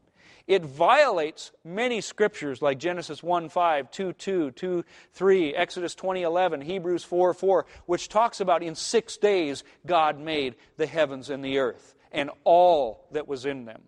It 0.47 0.63
violates 0.63 1.51
many 1.63 2.01
scriptures 2.01 2.61
like 2.61 2.77
Genesis 2.77 3.23
1 3.23 3.49
5, 3.49 3.89
2 3.89 4.13
2, 4.13 4.51
2 4.51 4.85
3, 5.13 5.55
Exodus 5.55 5.95
20 5.95 6.21
11, 6.21 6.61
Hebrews 6.61 7.03
4 7.03 7.33
4, 7.33 7.65
which 7.87 8.09
talks 8.09 8.39
about 8.39 8.61
in 8.61 8.75
six 8.75 9.17
days 9.17 9.63
God 9.87 10.19
made 10.19 10.55
the 10.77 10.85
heavens 10.85 11.31
and 11.31 11.43
the 11.43 11.57
earth 11.57 11.94
and 12.15 12.31
all 12.45 13.05
that 13.11 13.27
was 13.27 13.45
in 13.45 13.65
them. 13.65 13.83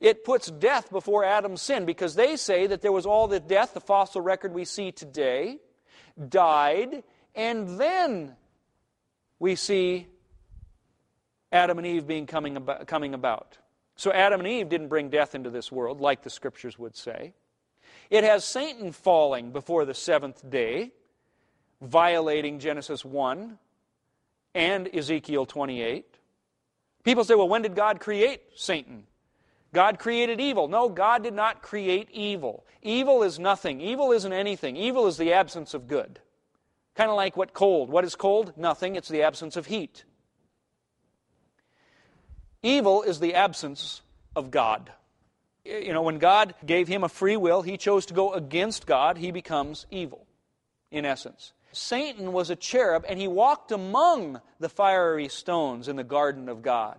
It 0.00 0.24
puts 0.24 0.50
death 0.50 0.90
before 0.90 1.24
Adam's 1.24 1.62
sin 1.62 1.84
because 1.84 2.16
they 2.16 2.34
say 2.34 2.66
that 2.66 2.82
there 2.82 2.90
was 2.90 3.06
all 3.06 3.28
the 3.28 3.38
death, 3.38 3.74
the 3.74 3.80
fossil 3.80 4.20
record 4.20 4.52
we 4.52 4.64
see 4.64 4.90
today, 4.90 5.58
died, 6.28 7.04
and 7.36 7.78
then 7.78 8.34
we 9.38 9.54
see 9.54 10.08
Adam 11.52 11.78
and 11.78 11.86
Eve 11.86 12.06
being 12.06 12.26
coming 12.26 12.56
about, 12.56 12.86
coming 12.88 13.14
about. 13.14 13.58
So 13.94 14.10
Adam 14.10 14.40
and 14.40 14.48
Eve 14.48 14.68
didn't 14.68 14.88
bring 14.88 15.10
death 15.10 15.34
into 15.34 15.50
this 15.50 15.70
world, 15.70 16.00
like 16.00 16.22
the 16.22 16.30
scriptures 16.30 16.78
would 16.78 16.96
say. 16.96 17.34
It 18.10 18.24
has 18.24 18.44
Satan 18.44 18.90
falling 18.90 19.52
before 19.52 19.84
the 19.84 19.94
seventh 19.94 20.48
day, 20.50 20.92
violating 21.82 22.58
Genesis 22.58 23.04
1 23.04 23.58
and 24.54 24.88
Ezekiel 24.94 25.46
28. 25.46 26.18
People 27.04 27.24
say, 27.24 27.34
well, 27.34 27.48
when 27.48 27.62
did 27.62 27.74
God 27.74 28.00
create 28.00 28.40
Satan? 28.54 29.04
God 29.72 29.98
created 29.98 30.40
evil. 30.40 30.68
No, 30.68 30.88
God 30.88 31.22
did 31.22 31.34
not 31.34 31.62
create 31.62 32.08
evil. 32.12 32.64
Evil 32.82 33.22
is 33.22 33.38
nothing. 33.38 33.80
Evil 33.80 34.12
isn't 34.12 34.32
anything. 34.32 34.76
Evil 34.76 35.06
is 35.06 35.16
the 35.16 35.32
absence 35.32 35.74
of 35.74 35.88
good. 35.88 36.20
Kind 36.94 37.10
of 37.10 37.16
like 37.16 37.36
what 37.36 37.54
cold. 37.54 37.88
What 37.88 38.04
is 38.04 38.14
cold? 38.14 38.52
Nothing. 38.56 38.96
It's 38.96 39.08
the 39.08 39.22
absence 39.22 39.56
of 39.56 39.66
heat. 39.66 40.04
Evil 42.62 43.02
is 43.02 43.18
the 43.18 43.34
absence 43.34 44.02
of 44.36 44.50
God. 44.50 44.92
You 45.64 45.92
know, 45.92 46.02
when 46.02 46.18
God 46.18 46.54
gave 46.64 46.88
him 46.88 47.02
a 47.02 47.08
free 47.08 47.36
will, 47.36 47.62
he 47.62 47.76
chose 47.76 48.06
to 48.06 48.14
go 48.14 48.32
against 48.32 48.86
God, 48.86 49.16
he 49.16 49.30
becomes 49.30 49.86
evil, 49.90 50.26
in 50.90 51.04
essence. 51.04 51.52
Satan 51.72 52.32
was 52.32 52.50
a 52.50 52.56
cherub, 52.56 53.04
and 53.08 53.18
he 53.18 53.28
walked 53.28 53.72
among 53.72 54.40
the 54.60 54.68
fiery 54.68 55.28
stones 55.28 55.88
in 55.88 55.96
the 55.96 56.04
garden 56.04 56.48
of 56.48 56.62
God 56.62 56.98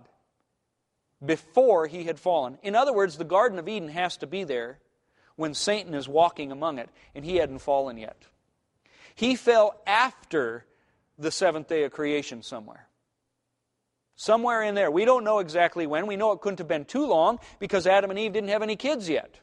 before 1.24 1.86
he 1.86 2.04
had 2.04 2.18
fallen. 2.18 2.58
In 2.62 2.74
other 2.74 2.92
words, 2.92 3.16
the 3.16 3.24
Garden 3.24 3.58
of 3.58 3.68
Eden 3.68 3.88
has 3.88 4.16
to 4.18 4.26
be 4.26 4.44
there 4.44 4.78
when 5.36 5.54
Satan 5.54 5.94
is 5.94 6.08
walking 6.08 6.52
among 6.52 6.78
it, 6.78 6.90
and 7.14 7.24
he 7.24 7.36
hadn't 7.36 7.60
fallen 7.60 7.96
yet. 7.96 8.24
He 9.14 9.36
fell 9.36 9.80
after 9.86 10.64
the 11.18 11.30
seventh 11.30 11.68
day 11.68 11.84
of 11.84 11.92
creation 11.92 12.42
somewhere. 12.42 12.88
Somewhere 14.16 14.62
in 14.62 14.74
there. 14.74 14.90
We 14.90 15.04
don't 15.04 15.24
know 15.24 15.38
exactly 15.38 15.86
when. 15.86 16.06
We 16.06 16.16
know 16.16 16.32
it 16.32 16.40
couldn't 16.40 16.58
have 16.58 16.68
been 16.68 16.84
too 16.84 17.06
long 17.06 17.38
because 17.58 17.86
Adam 17.86 18.10
and 18.10 18.18
Eve 18.18 18.32
didn't 18.32 18.50
have 18.50 18.62
any 18.62 18.76
kids 18.76 19.08
yet. 19.08 19.40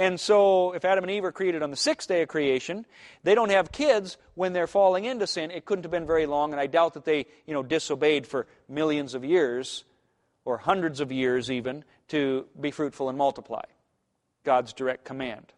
And 0.00 0.18
so, 0.18 0.72
if 0.72 0.86
Adam 0.86 1.04
and 1.04 1.10
Eve 1.10 1.26
are 1.26 1.30
created 1.30 1.62
on 1.62 1.70
the 1.70 1.76
sixth 1.76 2.08
day 2.08 2.22
of 2.22 2.28
creation, 2.28 2.86
they 3.22 3.34
don't 3.34 3.50
have 3.50 3.70
kids 3.70 4.16
when 4.34 4.54
they're 4.54 4.66
falling 4.66 5.04
into 5.04 5.26
sin. 5.26 5.50
It 5.50 5.66
couldn't 5.66 5.84
have 5.84 5.90
been 5.90 6.06
very 6.06 6.24
long, 6.24 6.52
and 6.52 6.60
I 6.60 6.68
doubt 6.68 6.94
that 6.94 7.04
they, 7.04 7.26
you 7.44 7.52
know, 7.52 7.62
disobeyed 7.62 8.26
for 8.26 8.46
millions 8.66 9.12
of 9.12 9.26
years 9.26 9.84
or 10.46 10.56
hundreds 10.56 11.00
of 11.00 11.12
years 11.12 11.50
even 11.50 11.84
to 12.08 12.46
be 12.58 12.70
fruitful 12.70 13.10
and 13.10 13.18
multiply. 13.18 13.60
God's 14.42 14.72
direct 14.72 15.04
command. 15.04 15.52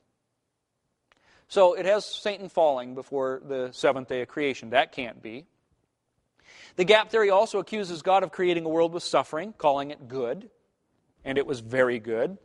So 1.47 1.75
it 1.75 1.87
has 1.87 2.05
Satan 2.05 2.49
falling 2.49 2.97
before 2.97 3.41
the 3.47 3.71
seventh 3.71 4.09
day 4.09 4.23
of 4.23 4.29
creation. 4.29 4.71
That 4.71 4.91
can't 4.91 5.23
be. 5.23 5.45
The 6.75 6.85
gap 6.85 7.11
theory 7.11 7.31
also 7.31 7.61
accuses 7.61 8.03
God 8.03 8.25
of 8.25 8.33
creating 8.33 8.65
a 8.65 8.69
world 8.69 8.93
with 8.93 9.05
suffering, 9.05 9.55
calling 9.57 9.93
it 9.93 10.09
good, 10.09 10.51
and 11.25 11.39
it 11.39 11.47
was 11.47 11.61
very 11.61 12.01
good. 12.01 12.39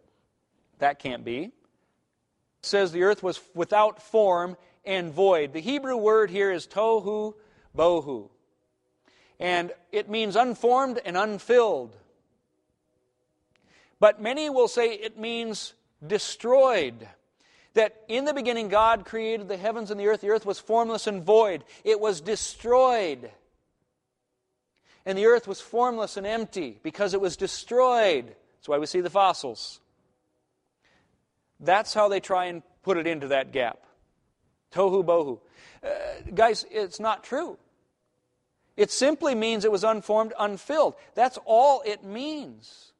That 0.78 1.00
can't 1.00 1.26
be 1.26 1.54
says 2.62 2.92
the 2.92 3.04
earth 3.04 3.24
was 3.24 3.40
without 3.54 4.02
form 4.02 4.58
and 4.86 5.14
void. 5.14 5.54
The 5.54 5.60
Hebrew 5.60 5.98
word 5.98 6.30
here 6.30 6.52
is 6.52 6.68
tohu 6.68 7.34
bohu. 7.76 8.30
And 9.40 9.72
it 9.92 10.10
means 10.10 10.36
unformed 10.36 11.00
and 11.06 11.16
unfilled. 11.16 11.96
But 14.00 14.22
many 14.22 14.50
will 14.50 14.68
say 14.68 14.94
it 14.94 15.18
means 15.18 15.74
destroyed. 16.06 17.08
That 17.74 17.96
in 18.08 18.26
the 18.26 18.34
beginning 18.34 18.70
God 18.70 19.06
created 19.06 19.48
the 19.48 19.58
heavens 19.58 19.92
and 19.92 20.00
the 20.00 20.08
earth. 20.08 20.22
The 20.22 20.32
earth 20.32 20.46
was 20.46 20.60
formless 20.60 21.06
and 21.06 21.24
void. 21.24 21.64
It 21.84 22.00
was 22.00 22.22
destroyed. 22.22 23.30
And 25.06 25.18
the 25.18 25.28
earth 25.28 25.48
was 25.48 25.62
formless 25.62 26.18
and 26.18 26.26
empty 26.26 26.80
because 26.82 27.14
it 27.14 27.22
was 27.22 27.38
destroyed. 27.38 28.26
That's 28.28 28.68
why 28.68 28.80
we 28.80 28.88
see 28.88 29.02
the 29.02 29.10
fossils. 29.10 29.80
That's 31.60 31.94
how 31.94 32.10
they 32.10 32.20
try 32.20 32.46
and 32.46 32.64
put 32.84 32.98
it 32.98 33.08
into 33.08 33.30
that 33.30 33.52
gap. 33.52 33.80
Tohu 34.72 35.04
bohu. 35.04 35.40
Uh, 35.84 36.32
guys, 36.34 36.66
it's 36.70 37.00
not 37.00 37.24
true. 37.24 37.58
It 38.76 38.92
simply 38.92 39.34
means 39.34 39.66
it 39.66 39.72
was 39.72 39.84
unformed, 39.84 40.34
unfilled. 40.38 40.96
That's 41.16 41.40
all 41.46 41.82
it 41.86 42.04
means. 42.04 42.94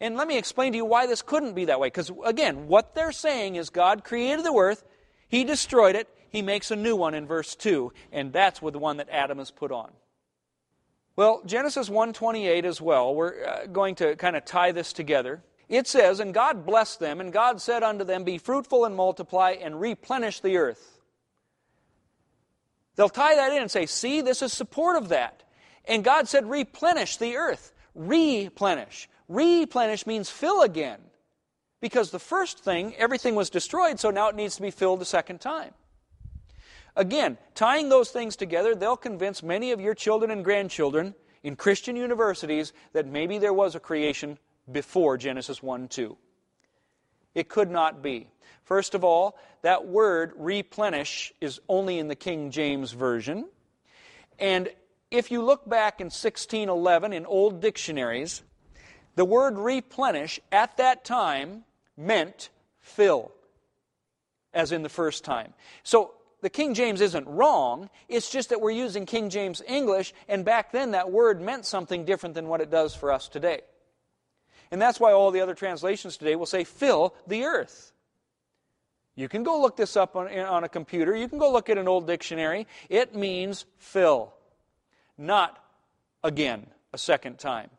And 0.00 0.16
let 0.16 0.26
me 0.26 0.38
explain 0.38 0.72
to 0.72 0.76
you 0.76 0.84
why 0.84 1.06
this 1.06 1.22
couldn't 1.22 1.54
be 1.54 1.66
that 1.66 1.78
way. 1.78 1.86
Because, 1.86 2.10
again, 2.24 2.66
what 2.66 2.94
they're 2.94 3.12
saying 3.12 3.56
is 3.56 3.70
God 3.70 4.02
created 4.02 4.44
the 4.44 4.52
earth, 4.52 4.82
He 5.28 5.44
destroyed 5.44 5.94
it, 5.94 6.08
He 6.30 6.42
makes 6.42 6.70
a 6.70 6.76
new 6.76 6.96
one 6.96 7.14
in 7.14 7.26
verse 7.26 7.54
2, 7.54 7.92
and 8.10 8.32
that's 8.32 8.60
with 8.60 8.72
the 8.72 8.78
one 8.78 8.96
that 8.96 9.08
Adam 9.10 9.38
has 9.38 9.50
put 9.50 9.70
on. 9.70 9.90
Well, 11.16 11.42
Genesis 11.44 11.90
1:28 11.90 12.64
as 12.64 12.80
well. 12.80 13.14
We're 13.14 13.44
uh, 13.44 13.66
going 13.66 13.96
to 13.96 14.16
kind 14.16 14.36
of 14.36 14.44
tie 14.44 14.72
this 14.72 14.92
together. 14.92 15.42
It 15.70 15.86
says, 15.86 16.18
And 16.18 16.34
God 16.34 16.66
blessed 16.66 16.98
them, 16.98 17.20
and 17.20 17.32
God 17.32 17.62
said 17.62 17.84
unto 17.84 18.04
them, 18.04 18.24
Be 18.24 18.38
fruitful 18.38 18.84
and 18.84 18.94
multiply, 18.94 19.52
and 19.52 19.80
replenish 19.80 20.40
the 20.40 20.56
earth. 20.56 20.98
They'll 22.96 23.08
tie 23.08 23.36
that 23.36 23.52
in 23.52 23.62
and 23.62 23.70
say, 23.70 23.86
See, 23.86 24.20
this 24.20 24.42
is 24.42 24.52
support 24.52 24.96
of 24.96 25.08
that. 25.10 25.44
And 25.84 26.02
God 26.02 26.28
said, 26.28 26.50
Replenish 26.50 27.18
the 27.18 27.36
earth. 27.36 27.72
Replenish. 27.94 29.08
Replenish 29.28 30.06
means 30.06 30.28
fill 30.28 30.62
again. 30.62 30.98
Because 31.80 32.10
the 32.10 32.18
first 32.18 32.58
thing, 32.58 32.94
everything 32.96 33.36
was 33.36 33.48
destroyed, 33.48 34.00
so 34.00 34.10
now 34.10 34.28
it 34.28 34.34
needs 34.34 34.56
to 34.56 34.62
be 34.62 34.72
filled 34.72 35.00
a 35.00 35.06
second 35.06 35.40
time. 35.40 35.72
Again, 36.96 37.38
tying 37.54 37.88
those 37.88 38.10
things 38.10 38.34
together, 38.34 38.74
they'll 38.74 38.96
convince 38.96 39.40
many 39.40 39.70
of 39.70 39.80
your 39.80 39.94
children 39.94 40.32
and 40.32 40.44
grandchildren 40.44 41.14
in 41.44 41.54
Christian 41.54 41.94
universities 41.94 42.72
that 42.92 43.06
maybe 43.06 43.38
there 43.38 43.54
was 43.54 43.76
a 43.76 43.80
creation 43.80 44.36
before 44.70 45.16
Genesis 45.16 45.62
1 45.62 45.88
2. 45.88 46.16
It 47.34 47.48
could 47.48 47.70
not 47.70 48.02
be. 48.02 48.28
First 48.64 48.94
of 48.94 49.04
all, 49.04 49.38
that 49.62 49.86
word 49.86 50.32
replenish 50.36 51.32
is 51.40 51.60
only 51.68 51.98
in 51.98 52.08
the 52.08 52.14
King 52.14 52.50
James 52.50 52.92
Version. 52.92 53.48
And 54.38 54.68
if 55.10 55.30
you 55.30 55.42
look 55.42 55.68
back 55.68 56.00
in 56.00 56.06
1611 56.06 57.12
in 57.12 57.26
old 57.26 57.60
dictionaries, 57.60 58.42
the 59.16 59.24
word 59.24 59.58
replenish 59.58 60.40
at 60.50 60.76
that 60.78 61.04
time 61.04 61.64
meant 61.96 62.48
fill. 62.80 63.32
as 64.52 64.72
in 64.72 64.82
the 64.82 64.88
first 64.88 65.22
time. 65.22 65.54
So 65.84 66.14
the 66.40 66.50
King 66.50 66.74
James 66.74 67.00
isn't 67.00 67.26
wrong. 67.28 67.88
It's 68.08 68.30
just 68.30 68.48
that 68.48 68.60
we're 68.60 68.70
using 68.72 69.06
King 69.06 69.30
James 69.30 69.62
English, 69.66 70.12
and 70.28 70.44
back 70.44 70.72
then 70.72 70.92
that 70.92 71.12
word 71.12 71.40
meant 71.40 71.66
something 71.66 72.04
different 72.04 72.34
than 72.34 72.48
what 72.48 72.60
it 72.60 72.70
does 72.70 72.94
for 72.94 73.12
us 73.12 73.28
today. 73.28 73.60
And 74.70 74.80
that's 74.80 75.00
why 75.00 75.12
all 75.12 75.30
the 75.30 75.40
other 75.40 75.54
translations 75.54 76.16
today 76.16 76.36
will 76.36 76.46
say, 76.46 76.64
fill 76.64 77.14
the 77.26 77.44
earth. 77.44 77.92
You 79.16 79.28
can 79.28 79.42
go 79.42 79.60
look 79.60 79.76
this 79.76 79.96
up 79.96 80.16
on, 80.16 80.32
on 80.38 80.64
a 80.64 80.68
computer. 80.68 81.14
You 81.16 81.28
can 81.28 81.38
go 81.38 81.52
look 81.52 81.68
at 81.68 81.76
an 81.76 81.88
old 81.88 82.06
dictionary. 82.06 82.66
It 82.88 83.14
means 83.14 83.66
fill, 83.78 84.32
not 85.18 85.62
again, 86.22 86.66
a 86.92 86.98
second 86.98 87.38
time. 87.38 87.70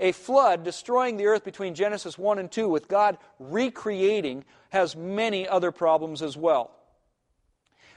A 0.00 0.12
flood 0.12 0.64
destroying 0.64 1.16
the 1.16 1.26
earth 1.26 1.44
between 1.44 1.74
Genesis 1.74 2.18
1 2.18 2.38
and 2.40 2.50
2 2.50 2.68
with 2.68 2.88
God 2.88 3.18
recreating 3.38 4.44
has 4.70 4.96
many 4.96 5.46
other 5.46 5.70
problems 5.70 6.22
as 6.22 6.36
well. 6.36 6.72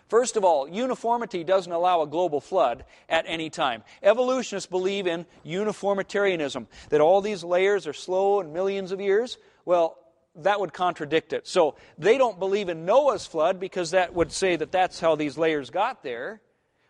First 0.08 0.38
of 0.38 0.44
all, 0.44 0.68
uniformity 0.68 1.44
doesn't 1.44 1.72
allow 1.72 2.02
a 2.02 2.08
global 2.08 2.40
flood 2.40 2.86
at 3.10 3.26
any 3.28 3.50
time. 3.50 3.84
Evolutionists 4.04 4.70
believe 4.70 5.08
in 5.08 5.26
uniformitarianism, 5.44 6.68
that 6.90 7.02
all 7.02 7.22
these 7.22 7.44
layers 7.44 7.88
are 7.88 7.94
slow 7.94 8.40
and 8.40 8.54
millions 8.54 8.92
of 8.92 9.02
years. 9.02 9.38
Well, 9.66 9.98
that 10.36 10.60
would 10.60 10.74
contradict 10.74 11.34
it. 11.34 11.48
So 11.48 11.76
they 11.98 12.18
don't 12.18 12.38
believe 12.38 12.70
in 12.70 12.86
Noah's 12.86 13.26
flood 13.26 13.60
because 13.60 13.92
that 13.92 14.14
would 14.14 14.32
say 14.32 14.56
that 14.56 14.72
that's 14.72 15.00
how 15.00 15.16
these 15.16 15.38
layers 15.38 15.70
got 15.70 16.04
there. 16.04 16.42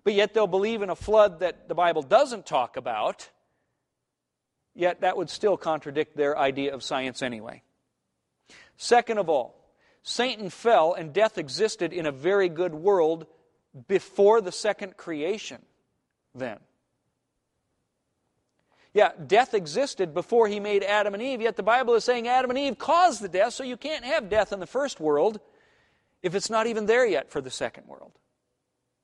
But 0.03 0.13
yet 0.13 0.34
they'll 0.34 0.45
believe 0.47 0.82
in 0.82 0.89
a 0.89 0.95
flood 0.95 1.39
that 1.39 1.68
the 1.68 1.76
Bible 1.76 2.01
doesn't 2.01 2.45
talk 2.45 2.76
about. 2.76 3.30
Yet 4.74 5.01
that 5.01 5.16
would 5.16 5.30
still 5.30 5.57
contradict 5.57 6.18
their 6.18 6.38
idea 6.38 6.74
of 6.74 6.84
science 6.84 7.22
anyway. 7.22 7.63
Second 8.78 9.20
of 9.20 9.30
all, 9.30 9.55
Satan 10.08 10.51
fell 10.51 10.93
and 10.93 11.12
death 11.12 11.39
existed 11.39 11.91
in 11.91 12.06
a 12.06 12.12
very 12.12 12.47
good 12.47 12.76
world 12.76 13.26
before 13.88 14.39
the 14.39 14.51
second 14.51 14.97
creation, 14.97 15.62
then. 16.36 16.60
Yeah, 18.93 19.12
death 19.28 19.56
existed 19.56 20.14
before 20.14 20.47
he 20.47 20.60
made 20.60 20.84
Adam 20.84 21.16
and 21.16 21.24
Eve, 21.24 21.41
yet 21.41 21.58
the 21.58 21.64
Bible 21.64 21.95
is 21.95 22.03
saying 22.03 22.28
Adam 22.28 22.51
and 22.51 22.60
Eve 22.60 22.78
caused 22.78 23.20
the 23.20 23.28
death, 23.28 23.53
so 23.53 23.64
you 23.64 23.78
can't 23.78 24.06
have 24.06 24.30
death 24.30 24.53
in 24.53 24.60
the 24.60 24.68
first 24.68 24.99
world 24.99 25.39
if 26.22 26.36
it's 26.36 26.51
not 26.51 26.68
even 26.68 26.86
there 26.86 27.06
yet 27.06 27.32
for 27.32 27.41
the 27.41 27.49
second 27.49 27.88
world. 27.88 28.12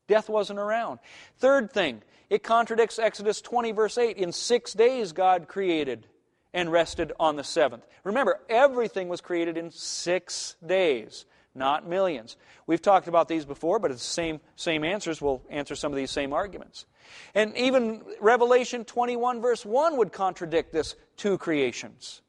Death 0.07 0.29
wasn't 0.29 0.59
around. 0.59 0.99
Third 1.39 1.71
thing, 1.71 2.03
it 2.29 2.43
contradicts 2.43 2.99
Exodus 2.99 3.41
20, 3.41 3.71
verse 3.71 3.97
8. 3.97 4.17
In 4.17 4.31
six 4.31 4.73
days, 4.73 5.13
God 5.13 5.47
created 5.47 6.05
and 6.53 6.71
rested 6.71 7.11
on 7.19 7.35
the 7.35 7.43
seventh. 7.43 7.85
Remember, 8.03 8.39
everything 8.49 9.07
was 9.07 9.21
created 9.21 9.57
in 9.57 9.71
six 9.71 10.55
days, 10.65 11.25
not 11.55 11.87
millions. 11.87 12.37
We've 12.67 12.81
talked 12.81 13.07
about 13.07 13.27
these 13.27 13.45
before, 13.45 13.79
but 13.79 13.91
it's 13.91 14.03
the 14.03 14.13
same, 14.13 14.39
same 14.55 14.83
answers. 14.83 15.21
We'll 15.21 15.41
answer 15.49 15.75
some 15.75 15.91
of 15.91 15.97
these 15.97 16.11
same 16.11 16.33
arguments. 16.33 16.85
And 17.33 17.55
even 17.57 18.03
Revelation 18.19 18.85
21, 18.85 19.41
verse 19.41 19.65
1 19.65 19.97
would 19.97 20.11
contradict 20.11 20.71
this 20.71 20.95
two 21.17 21.37
creations. 21.37 22.21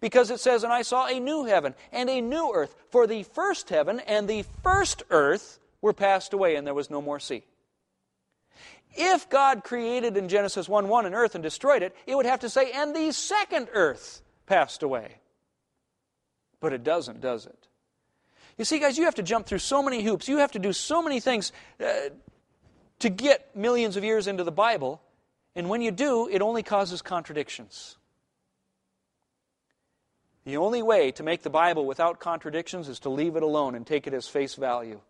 Because 0.00 0.30
it 0.30 0.40
says, 0.40 0.64
And 0.64 0.72
I 0.72 0.82
saw 0.82 1.06
a 1.06 1.20
new 1.20 1.44
heaven 1.44 1.74
and 1.92 2.10
a 2.10 2.20
new 2.20 2.52
earth, 2.54 2.74
for 2.90 3.06
the 3.06 3.22
first 3.22 3.68
heaven 3.68 4.00
and 4.00 4.28
the 4.28 4.44
first 4.62 5.02
earth 5.10 5.58
were 5.80 5.92
passed 5.92 6.32
away, 6.32 6.56
and 6.56 6.66
there 6.66 6.74
was 6.74 6.90
no 6.90 7.00
more 7.00 7.20
sea. 7.20 7.44
If 8.94 9.28
God 9.28 9.64
created 9.64 10.16
in 10.16 10.28
Genesis 10.28 10.68
1 10.68 10.88
1 10.88 11.06
an 11.06 11.14
earth 11.14 11.34
and 11.34 11.42
destroyed 11.42 11.82
it, 11.82 11.94
it 12.06 12.16
would 12.16 12.26
have 12.26 12.40
to 12.40 12.48
say, 12.48 12.72
and 12.72 12.94
the 12.94 13.12
second 13.12 13.68
earth 13.72 14.22
passed 14.46 14.82
away. 14.82 15.16
But 16.60 16.72
it 16.72 16.82
doesn't, 16.82 17.20
does 17.20 17.46
it? 17.46 17.68
You 18.56 18.64
see, 18.64 18.80
guys, 18.80 18.98
you 18.98 19.04
have 19.04 19.14
to 19.16 19.22
jump 19.22 19.46
through 19.46 19.58
so 19.58 19.82
many 19.82 20.02
hoops. 20.02 20.28
You 20.28 20.38
have 20.38 20.52
to 20.52 20.58
do 20.58 20.72
so 20.72 21.00
many 21.00 21.20
things 21.20 21.52
uh, 21.80 22.10
to 22.98 23.08
get 23.08 23.54
millions 23.54 23.96
of 23.96 24.02
years 24.02 24.26
into 24.26 24.42
the 24.42 24.50
Bible. 24.50 25.00
And 25.54 25.68
when 25.68 25.80
you 25.80 25.92
do, 25.92 26.28
it 26.28 26.42
only 26.42 26.64
causes 26.64 27.00
contradictions. 27.00 27.96
The 30.44 30.56
only 30.56 30.82
way 30.82 31.12
to 31.12 31.22
make 31.22 31.42
the 31.42 31.50
Bible 31.50 31.86
without 31.86 32.18
contradictions 32.18 32.88
is 32.88 33.00
to 33.00 33.10
leave 33.10 33.36
it 33.36 33.42
alone 33.42 33.74
and 33.74 33.86
take 33.86 34.06
it 34.06 34.14
as 34.14 34.26
face 34.26 34.54
value. 34.54 35.00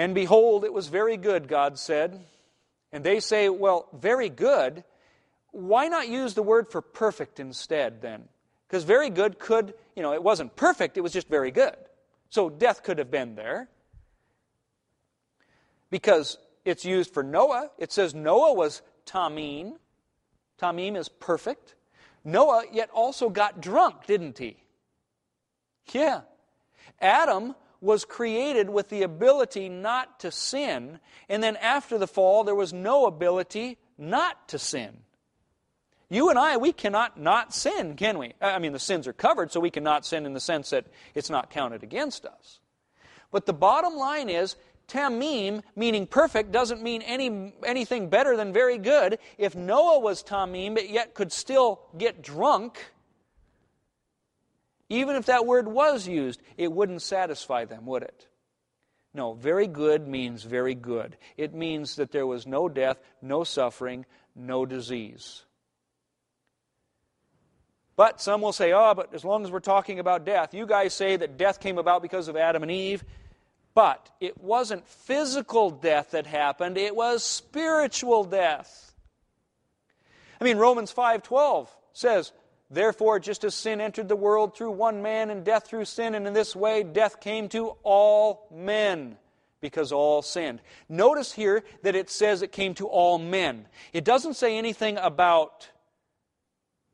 And 0.00 0.14
behold, 0.14 0.64
it 0.64 0.72
was 0.72 0.88
very 0.88 1.18
good, 1.18 1.46
God 1.46 1.78
said. 1.78 2.24
And 2.90 3.04
they 3.04 3.20
say, 3.20 3.50
well, 3.50 3.86
very 3.92 4.30
good. 4.30 4.82
Why 5.50 5.88
not 5.88 6.08
use 6.08 6.32
the 6.32 6.42
word 6.42 6.70
for 6.70 6.80
perfect 6.80 7.38
instead 7.38 8.00
then? 8.00 8.24
Because 8.66 8.84
very 8.84 9.10
good 9.10 9.38
could, 9.38 9.74
you 9.94 10.02
know, 10.02 10.14
it 10.14 10.22
wasn't 10.22 10.56
perfect, 10.56 10.96
it 10.96 11.02
was 11.02 11.12
just 11.12 11.28
very 11.28 11.50
good. 11.50 11.76
So 12.30 12.48
death 12.48 12.82
could 12.82 12.96
have 12.96 13.10
been 13.10 13.34
there. 13.34 13.68
Because 15.90 16.38
it's 16.64 16.86
used 16.86 17.12
for 17.12 17.22
Noah. 17.22 17.68
It 17.76 17.92
says 17.92 18.14
Noah 18.14 18.54
was 18.54 18.80
tamim. 19.04 19.74
Tamim 20.58 20.96
is 20.96 21.10
perfect. 21.10 21.74
Noah 22.24 22.64
yet 22.72 22.88
also 22.94 23.28
got 23.28 23.60
drunk, 23.60 24.06
didn't 24.06 24.38
he? 24.38 24.56
Yeah. 25.92 26.22
Adam 27.02 27.54
was 27.80 28.04
created 28.04 28.68
with 28.68 28.88
the 28.88 29.02
ability 29.02 29.68
not 29.68 30.20
to 30.20 30.30
sin, 30.30 31.00
and 31.28 31.42
then 31.42 31.56
after 31.56 31.98
the 31.98 32.06
fall, 32.06 32.44
there 32.44 32.54
was 32.54 32.72
no 32.72 33.06
ability 33.06 33.78
not 33.96 34.48
to 34.48 34.58
sin. 34.58 34.98
You 36.08 36.28
and 36.28 36.38
I, 36.38 36.56
we 36.56 36.72
cannot 36.72 37.20
not 37.20 37.54
sin, 37.54 37.94
can 37.94 38.18
we? 38.18 38.34
I 38.40 38.58
mean, 38.58 38.72
the 38.72 38.78
sins 38.80 39.06
are 39.06 39.12
covered, 39.12 39.52
so 39.52 39.60
we 39.60 39.70
cannot 39.70 40.04
sin 40.04 40.26
in 40.26 40.34
the 40.34 40.40
sense 40.40 40.70
that 40.70 40.86
it's 41.14 41.30
not 41.30 41.50
counted 41.50 41.82
against 41.84 42.26
us. 42.26 42.58
But 43.30 43.46
the 43.46 43.52
bottom 43.52 43.96
line 43.96 44.28
is, 44.28 44.56
tamim, 44.88 45.62
meaning 45.76 46.08
perfect, 46.08 46.50
doesn't 46.50 46.82
mean 46.82 47.02
any, 47.02 47.54
anything 47.64 48.08
better 48.08 48.36
than 48.36 48.52
very 48.52 48.76
good. 48.76 49.18
If 49.38 49.54
Noah 49.54 50.00
was 50.00 50.24
tamim, 50.24 50.74
but 50.74 50.90
yet 50.90 51.14
could 51.14 51.30
still 51.30 51.80
get 51.96 52.22
drunk, 52.22 52.92
even 54.90 55.16
if 55.16 55.26
that 55.26 55.46
word 55.46 55.68
was 55.68 56.06
used, 56.06 56.42
it 56.58 56.70
wouldn't 56.70 57.00
satisfy 57.00 57.64
them, 57.64 57.86
would 57.86 58.02
it? 58.02 58.26
No, 59.14 59.32
very 59.32 59.66
good 59.66 60.06
means 60.06 60.42
very 60.42 60.74
good. 60.74 61.16
It 61.36 61.54
means 61.54 61.96
that 61.96 62.12
there 62.12 62.26
was 62.26 62.46
no 62.46 62.68
death, 62.68 63.00
no 63.22 63.44
suffering, 63.44 64.04
no 64.36 64.66
disease. 64.66 65.44
But 67.96 68.20
some 68.20 68.40
will 68.40 68.52
say, 68.52 68.72
oh, 68.72 68.94
but 68.94 69.14
as 69.14 69.24
long 69.24 69.44
as 69.44 69.50
we're 69.50 69.60
talking 69.60 69.98
about 69.98 70.24
death, 70.24 70.54
you 70.54 70.66
guys 70.66 70.94
say 70.94 71.16
that 71.16 71.36
death 71.36 71.60
came 71.60 71.78
about 71.78 72.02
because 72.02 72.28
of 72.28 72.36
Adam 72.36 72.62
and 72.62 72.72
Eve. 72.72 73.04
But 73.74 74.10
it 74.20 74.40
wasn't 74.42 74.88
physical 74.88 75.70
death 75.70 76.12
that 76.12 76.26
happened, 76.26 76.76
it 76.76 76.96
was 76.96 77.22
spiritual 77.22 78.24
death. 78.24 78.94
I 80.40 80.44
mean, 80.44 80.56
Romans 80.56 80.92
5:12 80.92 81.68
says, 81.92 82.32
Therefore, 82.70 83.18
just 83.18 83.42
as 83.42 83.54
sin 83.54 83.80
entered 83.80 84.08
the 84.08 84.16
world 84.16 84.56
through 84.56 84.70
one 84.70 85.02
man 85.02 85.30
and 85.30 85.44
death 85.44 85.66
through 85.66 85.86
sin, 85.86 86.14
and 86.14 86.26
in 86.26 86.32
this 86.32 86.54
way 86.54 86.82
death 86.84 87.20
came 87.20 87.48
to 87.48 87.76
all 87.82 88.46
men 88.50 89.16
because 89.60 89.92
all 89.92 90.22
sinned. 90.22 90.60
Notice 90.88 91.32
here 91.32 91.64
that 91.82 91.96
it 91.96 92.10
says 92.10 92.42
it 92.42 92.52
came 92.52 92.74
to 92.74 92.86
all 92.86 93.18
men. 93.18 93.66
It 93.92 94.04
doesn't 94.04 94.34
say 94.34 94.56
anything 94.56 94.96
about 94.98 95.68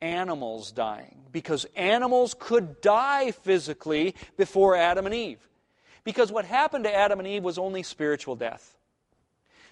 animals 0.01 0.73
dying 0.73 1.23
because 1.31 1.67
animals 1.77 2.35
could 2.39 2.81
die 2.81 3.31
physically 3.31 4.15
before 4.37 4.77
Adam 4.77 5.07
and 5.07 5.15
Eve. 5.15 5.47
Because 6.05 6.31
what 6.31 6.45
happened 6.45 6.85
to 6.85 6.95
Adam 6.95 7.19
and 7.19 7.29
Eve 7.29 7.43
was 7.43 7.59
only 7.59 7.83
spiritual 7.83 8.37
death. 8.37 8.76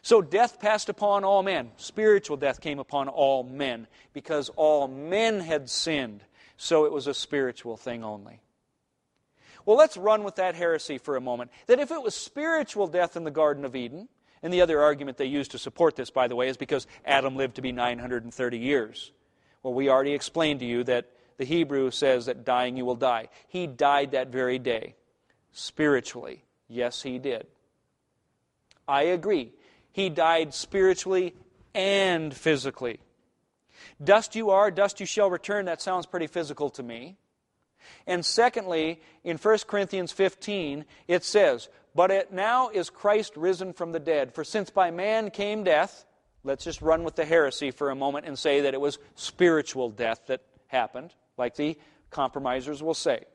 So 0.04 0.20
death 0.20 0.60
passed 0.60 0.90
upon 0.90 1.24
all 1.24 1.42
men. 1.42 1.70
Spiritual 1.78 2.36
death 2.36 2.60
came 2.60 2.78
upon 2.78 3.08
all 3.08 3.42
men 3.42 3.86
because 4.12 4.50
all 4.50 4.86
men 4.86 5.40
had 5.40 5.70
sinned. 5.70 6.22
So 6.58 6.84
it 6.84 6.92
was 6.92 7.06
a 7.06 7.14
spiritual 7.14 7.78
thing 7.78 8.04
only. 8.04 8.42
Well, 9.64 9.78
let's 9.78 9.96
run 9.96 10.22
with 10.22 10.36
that 10.36 10.56
heresy 10.56 10.98
for 10.98 11.16
a 11.16 11.22
moment. 11.22 11.52
That 11.68 11.80
if 11.80 11.90
it 11.90 12.02
was 12.02 12.14
spiritual 12.14 12.86
death 12.86 13.16
in 13.16 13.24
the 13.24 13.30
Garden 13.30 13.64
of 13.64 13.74
Eden, 13.74 14.10
and 14.42 14.52
the 14.52 14.60
other 14.60 14.82
argument 14.82 15.16
they 15.16 15.24
use 15.24 15.48
to 15.48 15.58
support 15.58 15.96
this, 15.96 16.10
by 16.10 16.28
the 16.28 16.36
way, 16.36 16.48
is 16.48 16.58
because 16.58 16.86
Adam 17.06 17.34
lived 17.36 17.54
to 17.54 17.62
be 17.62 17.72
930 17.72 18.58
years. 18.58 19.10
Well, 19.62 19.72
we 19.72 19.88
already 19.88 20.12
explained 20.12 20.60
to 20.60 20.66
you 20.66 20.84
that 20.84 21.08
the 21.38 21.46
Hebrew 21.46 21.90
says 21.90 22.26
that 22.26 22.44
dying 22.44 22.76
you 22.76 22.84
will 22.84 22.94
die. 22.94 23.28
He 23.48 23.66
died 23.66 24.10
that 24.10 24.28
very 24.28 24.58
day. 24.58 24.96
Spiritually, 25.52 26.44
yes, 26.68 27.00
he 27.00 27.18
did. 27.18 27.46
I 28.86 29.04
agree. 29.04 29.54
He 29.94 30.08
died 30.08 30.52
spiritually 30.54 31.34
and 31.72 32.34
physically. 32.34 32.98
Dust 34.02 34.34
you 34.34 34.50
are, 34.50 34.72
dust 34.72 34.98
you 34.98 35.06
shall 35.06 35.30
return. 35.30 35.66
That 35.66 35.80
sounds 35.80 36.04
pretty 36.04 36.26
physical 36.26 36.68
to 36.70 36.82
me. 36.82 37.16
And 38.04 38.26
secondly, 38.26 39.00
in 39.22 39.36
1 39.36 39.58
Corinthians 39.68 40.10
15, 40.10 40.84
it 41.06 41.22
says, 41.22 41.68
But 41.94 42.10
it 42.10 42.32
now 42.32 42.70
is 42.70 42.90
Christ 42.90 43.36
risen 43.36 43.72
from 43.72 43.92
the 43.92 44.00
dead. 44.00 44.34
For 44.34 44.42
since 44.42 44.68
by 44.68 44.90
man 44.90 45.30
came 45.30 45.62
death, 45.62 46.04
let's 46.42 46.64
just 46.64 46.82
run 46.82 47.04
with 47.04 47.14
the 47.14 47.24
heresy 47.24 47.70
for 47.70 47.90
a 47.90 47.94
moment 47.94 48.26
and 48.26 48.36
say 48.36 48.62
that 48.62 48.74
it 48.74 48.80
was 48.80 48.98
spiritual 49.14 49.90
death 49.90 50.22
that 50.26 50.42
happened, 50.66 51.14
like 51.38 51.54
the 51.54 51.78
compromisers 52.10 52.82
will 52.82 52.94
say. 52.94 53.26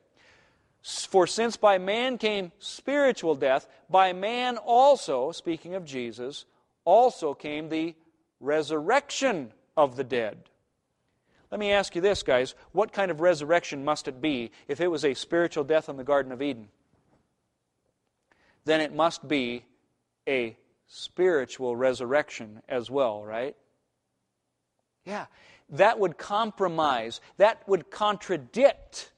For 0.81 1.27
since 1.27 1.57
by 1.57 1.77
man 1.77 2.17
came 2.17 2.51
spiritual 2.59 3.35
death, 3.35 3.67
by 3.89 4.13
man 4.13 4.57
also, 4.57 5.31
speaking 5.31 5.75
of 5.75 5.85
Jesus, 5.85 6.45
also 6.85 7.33
came 7.33 7.69
the 7.69 7.95
resurrection 8.39 9.51
of 9.75 9.95
the 9.95 10.03
dead. 10.03 10.37
Let 11.51 11.59
me 11.59 11.71
ask 11.71 11.95
you 11.95 12.01
this, 12.01 12.23
guys. 12.23 12.55
What 12.71 12.93
kind 12.93 13.11
of 13.11 13.21
resurrection 13.21 13.83
must 13.83 14.07
it 14.07 14.21
be 14.21 14.51
if 14.67 14.79
it 14.79 14.87
was 14.87 15.03
a 15.03 15.13
spiritual 15.13 15.63
death 15.63 15.89
in 15.89 15.97
the 15.97 16.03
Garden 16.03 16.31
of 16.31 16.41
Eden? 16.41 16.69
Then 18.65 18.81
it 18.81 18.93
must 18.93 19.27
be 19.27 19.65
a 20.27 20.55
spiritual 20.87 21.75
resurrection 21.75 22.61
as 22.69 22.89
well, 22.89 23.23
right? 23.23 23.55
Yeah. 25.05 25.25
That 25.71 25.99
would 25.99 26.17
compromise, 26.17 27.19
that 27.37 27.67
would 27.67 27.89
contradict 27.89 29.11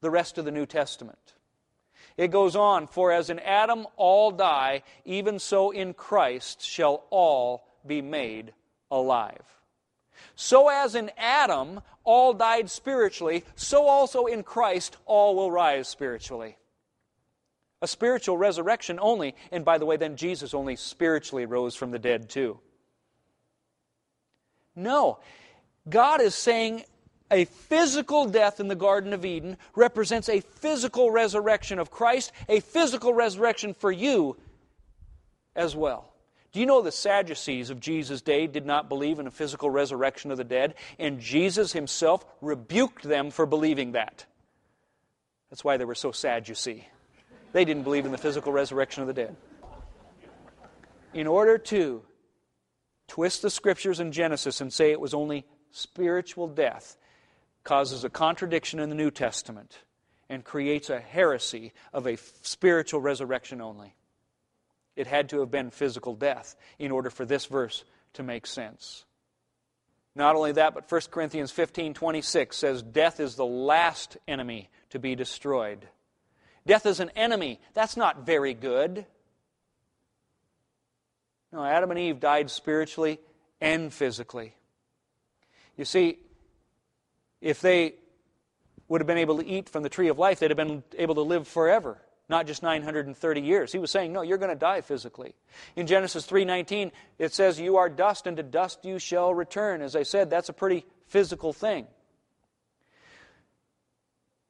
the 0.00 0.10
rest 0.10 0.38
of 0.38 0.44
the 0.44 0.50
New 0.50 0.66
Testament. 0.66 1.34
It 2.16 2.32
goes 2.32 2.56
on, 2.56 2.88
for 2.88 3.12
as 3.12 3.30
in 3.30 3.38
Adam 3.38 3.86
all 3.96 4.30
die, 4.32 4.82
even 5.04 5.38
so 5.38 5.70
in 5.70 5.94
Christ 5.94 6.62
shall 6.64 7.04
all 7.10 7.68
be 7.86 8.02
made 8.02 8.52
alive. 8.90 9.44
So 10.34 10.68
as 10.68 10.94
in 10.94 11.10
Adam 11.16 11.80
all 12.02 12.32
died 12.32 12.70
spiritually, 12.70 13.44
so 13.54 13.86
also 13.86 14.26
in 14.26 14.42
Christ 14.42 14.96
all 15.06 15.36
will 15.36 15.50
rise 15.50 15.86
spiritually. 15.88 16.56
A 17.80 17.86
spiritual 17.86 18.36
resurrection 18.36 18.98
only, 19.00 19.36
and 19.52 19.64
by 19.64 19.78
the 19.78 19.86
way, 19.86 19.96
then 19.96 20.16
Jesus 20.16 20.54
only 20.54 20.74
spiritually 20.74 21.46
rose 21.46 21.76
from 21.76 21.92
the 21.92 21.98
dead 22.00 22.28
too. 22.28 22.58
No. 24.74 25.20
God 25.88 26.20
is 26.20 26.34
saying 26.34 26.84
a 27.30 27.44
physical 27.44 28.26
death 28.26 28.60
in 28.60 28.68
the 28.68 28.74
Garden 28.74 29.12
of 29.12 29.24
Eden 29.24 29.56
represents 29.74 30.28
a 30.28 30.40
physical 30.40 31.10
resurrection 31.10 31.78
of 31.78 31.90
Christ, 31.90 32.32
a 32.48 32.60
physical 32.60 33.12
resurrection 33.12 33.74
for 33.74 33.92
you 33.92 34.36
as 35.54 35.76
well. 35.76 36.12
Do 36.52 36.60
you 36.60 36.66
know 36.66 36.80
the 36.80 36.90
Sadducees 36.90 37.68
of 37.68 37.80
Jesus' 37.80 38.22
day 38.22 38.46
did 38.46 38.64
not 38.64 38.88
believe 38.88 39.18
in 39.18 39.26
a 39.26 39.30
physical 39.30 39.68
resurrection 39.68 40.30
of 40.30 40.38
the 40.38 40.44
dead? 40.44 40.74
And 40.98 41.20
Jesus 41.20 41.72
himself 41.72 42.24
rebuked 42.40 43.02
them 43.02 43.30
for 43.30 43.44
believing 43.44 43.92
that. 43.92 44.24
That's 45.50 45.64
why 45.64 45.76
they 45.76 45.84
were 45.84 45.94
so 45.94 46.12
sad, 46.12 46.48
you 46.48 46.54
see. 46.54 46.86
They 47.52 47.64
didn't 47.64 47.82
believe 47.82 48.06
in 48.06 48.12
the 48.12 48.18
physical 48.18 48.52
resurrection 48.52 49.02
of 49.02 49.06
the 49.06 49.14
dead. 49.14 49.36
In 51.12 51.26
order 51.26 51.58
to 51.58 52.02
twist 53.08 53.42
the 53.42 53.50
scriptures 53.50 54.00
in 54.00 54.12
Genesis 54.12 54.60
and 54.60 54.72
say 54.72 54.90
it 54.90 55.00
was 55.00 55.14
only 55.14 55.46
spiritual 55.70 56.48
death, 56.48 56.96
causes 57.68 58.02
a 58.02 58.08
contradiction 58.08 58.80
in 58.80 58.88
the 58.88 58.94
New 58.94 59.10
Testament 59.10 59.76
and 60.30 60.42
creates 60.42 60.88
a 60.88 60.98
heresy 60.98 61.74
of 61.92 62.06
a 62.06 62.16
spiritual 62.40 62.98
resurrection 62.98 63.60
only. 63.60 63.94
It 64.96 65.06
had 65.06 65.28
to 65.28 65.40
have 65.40 65.50
been 65.50 65.70
physical 65.70 66.14
death 66.14 66.56
in 66.78 66.90
order 66.90 67.10
for 67.10 67.26
this 67.26 67.44
verse 67.44 67.84
to 68.14 68.22
make 68.22 68.46
sense. 68.46 69.04
Not 70.14 70.34
only 70.34 70.52
that, 70.52 70.72
but 70.72 70.90
1 70.90 71.00
Corinthians 71.10 71.50
15 71.50 71.92
26 71.92 72.56
says, 72.56 72.82
Death 72.82 73.20
is 73.20 73.34
the 73.34 73.44
last 73.44 74.16
enemy 74.26 74.70
to 74.88 74.98
be 74.98 75.14
destroyed. 75.14 75.86
Death 76.66 76.86
is 76.86 77.00
an 77.00 77.10
enemy. 77.16 77.60
That's 77.74 77.98
not 77.98 78.24
very 78.24 78.54
good. 78.54 79.04
No, 81.52 81.62
Adam 81.62 81.90
and 81.90 82.00
Eve 82.00 82.18
died 82.18 82.50
spiritually 82.50 83.20
and 83.60 83.92
physically. 83.92 84.54
You 85.76 85.84
see, 85.84 86.18
if 87.40 87.60
they 87.60 87.94
would 88.88 89.00
have 89.00 89.06
been 89.06 89.18
able 89.18 89.38
to 89.38 89.46
eat 89.46 89.68
from 89.68 89.82
the 89.82 89.88
tree 89.88 90.08
of 90.08 90.18
life, 90.18 90.40
they'd 90.40 90.50
have 90.50 90.56
been 90.56 90.82
able 90.96 91.14
to 91.16 91.22
live 91.22 91.46
forever, 91.46 92.00
not 92.28 92.46
just 92.46 92.62
930 92.62 93.40
years. 93.40 93.72
He 93.72 93.78
was 93.78 93.90
saying, 93.90 94.12
no, 94.12 94.22
you're 94.22 94.38
going 94.38 94.50
to 94.50 94.56
die 94.56 94.80
physically. 94.80 95.34
In 95.76 95.86
Genesis 95.86 96.26
3:19, 96.26 96.92
it 97.18 97.34
says, 97.34 97.60
"You 97.60 97.76
are 97.76 97.88
dust, 97.88 98.26
and 98.26 98.36
to 98.36 98.42
dust 98.42 98.84
you 98.84 98.98
shall 98.98 99.34
return." 99.34 99.82
As 99.82 99.94
I 99.94 100.02
said, 100.04 100.30
that's 100.30 100.48
a 100.48 100.54
pretty 100.54 100.84
physical 101.06 101.52
thing. 101.52 101.86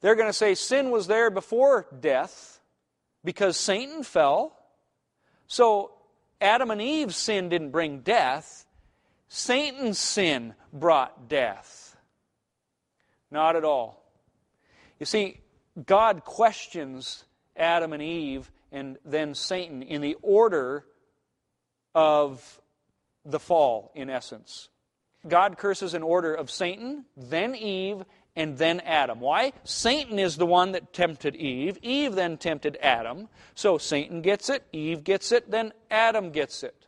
They're 0.00 0.14
going 0.14 0.28
to 0.28 0.32
say 0.32 0.54
sin 0.54 0.90
was 0.90 1.08
there 1.08 1.30
before 1.30 1.86
death 2.00 2.60
because 3.24 3.56
Satan 3.56 4.04
fell. 4.04 4.56
So 5.48 5.92
Adam 6.40 6.70
and 6.70 6.80
Eve's 6.80 7.16
sin 7.16 7.48
didn't 7.48 7.70
bring 7.70 8.00
death. 8.00 8.64
Satan's 9.28 9.98
sin 9.98 10.54
brought 10.72 11.28
death. 11.28 11.87
Not 13.30 13.56
at 13.56 13.64
all. 13.64 14.02
You 14.98 15.06
see, 15.06 15.40
God 15.86 16.24
questions 16.24 17.24
Adam 17.56 17.92
and 17.92 18.02
Eve 18.02 18.50
and 18.72 18.98
then 19.04 19.34
Satan 19.34 19.82
in 19.82 20.00
the 20.00 20.16
order 20.22 20.84
of 21.94 22.60
the 23.24 23.40
fall, 23.40 23.92
in 23.94 24.10
essence. 24.10 24.68
God 25.26 25.58
curses 25.58 25.94
in 25.94 26.02
order 26.02 26.34
of 26.34 26.50
Satan, 26.50 27.04
then 27.16 27.54
Eve, 27.54 28.04
and 28.36 28.56
then 28.56 28.80
Adam. 28.80 29.20
Why? 29.20 29.52
Satan 29.64 30.18
is 30.18 30.36
the 30.36 30.46
one 30.46 30.72
that 30.72 30.92
tempted 30.92 31.34
Eve. 31.34 31.78
Eve 31.82 32.14
then 32.14 32.38
tempted 32.38 32.78
Adam. 32.80 33.28
So 33.54 33.78
Satan 33.78 34.22
gets 34.22 34.48
it, 34.48 34.62
Eve 34.72 35.02
gets 35.02 35.32
it, 35.32 35.50
then 35.50 35.72
Adam 35.90 36.30
gets 36.30 36.62
it. 36.62 36.86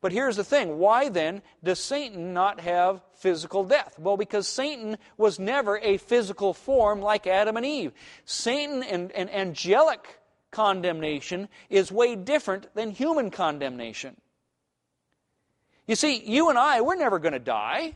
But 0.00 0.12
here's 0.12 0.36
the 0.36 0.44
thing 0.44 0.78
why 0.78 1.08
then 1.08 1.42
does 1.64 1.80
Satan 1.80 2.32
not 2.34 2.60
have 2.60 3.00
physical 3.14 3.64
death? 3.64 3.98
Well, 3.98 4.16
because 4.16 4.46
Satan 4.46 4.98
was 5.16 5.38
never 5.38 5.78
a 5.78 5.96
physical 5.96 6.52
form 6.52 7.00
like 7.00 7.26
Adam 7.26 7.56
and 7.56 7.66
Eve. 7.66 7.92
Satan 8.24 8.82
and, 8.82 9.10
and 9.12 9.30
angelic 9.30 10.20
condemnation 10.50 11.48
is 11.70 11.90
way 11.90 12.14
different 12.14 12.74
than 12.74 12.90
human 12.90 13.30
condemnation. 13.30 14.16
You 15.86 15.94
see, 15.94 16.22
you 16.24 16.50
and 16.50 16.58
I, 16.58 16.80
we're 16.80 16.96
never 16.96 17.18
going 17.18 17.32
to 17.32 17.38
die. 17.38 17.94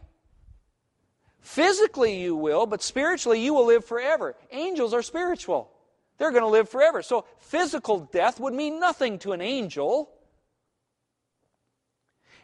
Physically, 1.41 2.21
you 2.21 2.37
will, 2.37 2.67
but 2.67 2.83
spiritually, 2.83 3.43
you 3.43 3.55
will 3.55 3.67
live 3.67 3.85
forever. 3.85 4.37
Angels 4.53 4.95
are 4.95 5.03
spiritual, 5.03 5.71
they're 6.19 6.31
going 6.33 6.43
to 6.43 6.49
live 6.49 6.69
forever. 6.69 7.03
So, 7.03 7.25
physical 7.39 8.01
death 8.13 8.39
would 8.39 8.53
mean 8.53 8.79
nothing 8.79 9.19
to 9.21 9.33
an 9.33 9.41
angel. 9.41 10.11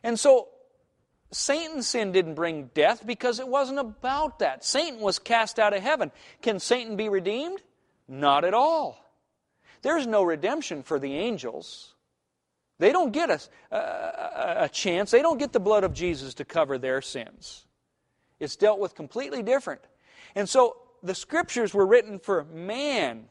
And 0.02 0.18
so 0.18 0.48
Satan's 1.32 1.86
sin 1.86 2.12
didn't 2.12 2.34
bring 2.34 2.70
death 2.74 3.06
because 3.06 3.40
it 3.40 3.48
wasn't 3.48 3.78
about 3.78 4.38
that. 4.38 4.64
Satan 4.64 5.00
was 5.00 5.18
cast 5.18 5.58
out 5.58 5.74
of 5.74 5.82
heaven. 5.82 6.12
Can 6.42 6.60
Satan 6.60 6.96
be 6.96 7.08
redeemed? 7.08 7.62
Not 8.08 8.44
at 8.44 8.54
all. 8.54 9.04
There's 9.82 10.06
no 10.06 10.22
redemption 10.22 10.82
for 10.82 10.98
the 10.98 11.14
angels. 11.14 11.94
They 12.78 12.92
don't 12.92 13.12
get 13.12 13.30
a, 13.30 13.40
a, 13.74 14.64
a, 14.64 14.68
chance. 14.68 15.10
They 15.10 15.22
don't 15.22 15.38
get 15.38 15.52
the 15.52 15.60
blood 15.60 15.84
of 15.84 15.94
Jesus 15.94 16.34
to 16.34 16.44
cover 16.44 16.78
their 16.78 17.00
sins. 17.00 17.64
It's 18.38 18.56
dealt 18.56 18.78
with 18.78 18.94
completely 18.94 19.42
different. 19.42 19.80
And 20.34 20.48
so 20.48 20.76
the 21.02 21.14
scriptures 21.14 21.72
were 21.72 21.86
written 21.86 22.18
for 22.18 22.44
man. 22.44 23.26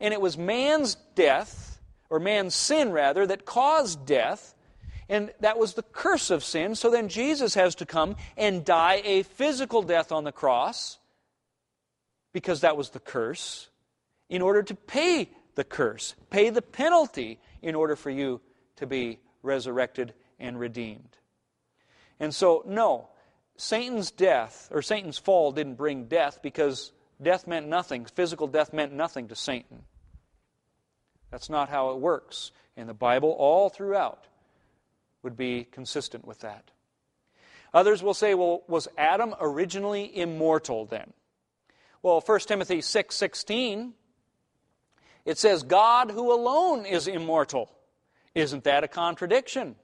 And 0.00 0.12
it 0.12 0.20
was 0.20 0.36
man's 0.36 0.96
death, 1.14 1.80
or 2.10 2.18
man's 2.18 2.54
sin 2.54 2.90
rather, 2.90 3.26
that 3.26 3.44
caused 3.44 4.04
death. 4.06 4.54
And 5.12 5.30
that 5.40 5.58
was 5.58 5.74
the 5.74 5.82
curse 5.82 6.30
of 6.30 6.42
sin. 6.42 6.74
So 6.74 6.88
then 6.88 7.10
Jesus 7.10 7.52
has 7.52 7.74
to 7.74 7.86
come 7.86 8.16
and 8.34 8.64
die 8.64 9.02
a 9.04 9.24
physical 9.24 9.82
death 9.82 10.10
on 10.10 10.24
the 10.24 10.32
cross 10.32 10.98
because 12.32 12.62
that 12.62 12.78
was 12.78 12.88
the 12.88 12.98
curse 12.98 13.68
in 14.30 14.40
order 14.40 14.62
to 14.62 14.74
pay 14.74 15.28
the 15.54 15.64
curse, 15.64 16.14
pay 16.30 16.48
the 16.48 16.62
penalty 16.62 17.38
in 17.60 17.74
order 17.74 17.94
for 17.94 18.08
you 18.08 18.40
to 18.76 18.86
be 18.86 19.18
resurrected 19.42 20.14
and 20.40 20.58
redeemed. 20.58 21.18
And 22.18 22.34
so, 22.34 22.64
no, 22.66 23.10
Satan's 23.58 24.10
death 24.12 24.70
or 24.70 24.80
Satan's 24.80 25.18
fall 25.18 25.52
didn't 25.52 25.74
bring 25.74 26.06
death 26.06 26.38
because 26.42 26.90
death 27.20 27.46
meant 27.46 27.68
nothing. 27.68 28.06
Physical 28.06 28.46
death 28.46 28.72
meant 28.72 28.94
nothing 28.94 29.28
to 29.28 29.36
Satan. 29.36 29.82
That's 31.30 31.50
not 31.50 31.68
how 31.68 31.90
it 31.90 31.98
works 31.98 32.50
in 32.78 32.86
the 32.86 32.94
Bible 32.94 33.36
all 33.38 33.68
throughout 33.68 34.24
would 35.22 35.36
be 35.36 35.64
consistent 35.64 36.26
with 36.26 36.40
that. 36.40 36.70
Others 37.74 38.02
will 38.02 38.14
say, 38.14 38.34
well, 38.34 38.62
was 38.68 38.88
Adam 38.98 39.34
originally 39.40 40.16
immortal 40.16 40.84
then? 40.84 41.12
Well, 42.02 42.20
1 42.20 42.40
Timothy 42.40 42.80
6 42.80 43.14
16, 43.14 43.94
it 45.24 45.38
says, 45.38 45.62
God 45.62 46.10
who 46.10 46.32
alone 46.32 46.84
is 46.84 47.06
immortal. 47.06 47.70
Isn't 48.34 48.64
that 48.64 48.84
a 48.84 48.88
contradiction? 48.88 49.76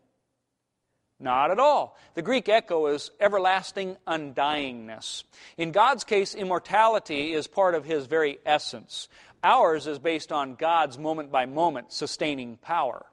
Not 1.20 1.50
at 1.50 1.58
all. 1.58 1.96
The 2.14 2.22
Greek 2.22 2.48
echo 2.48 2.86
is 2.86 3.10
everlasting 3.20 3.96
undyingness. 4.06 5.24
In 5.56 5.72
God's 5.72 6.04
case, 6.04 6.34
immortality 6.34 7.32
is 7.32 7.46
part 7.46 7.74
of 7.74 7.84
His 7.84 8.06
very 8.06 8.38
essence. 8.46 9.08
Ours 9.42 9.86
is 9.86 9.98
based 9.98 10.30
on 10.32 10.54
God's 10.54 10.98
moment 10.98 11.32
by 11.32 11.46
moment 11.46 11.92
sustaining 11.92 12.56
power. 12.56 13.04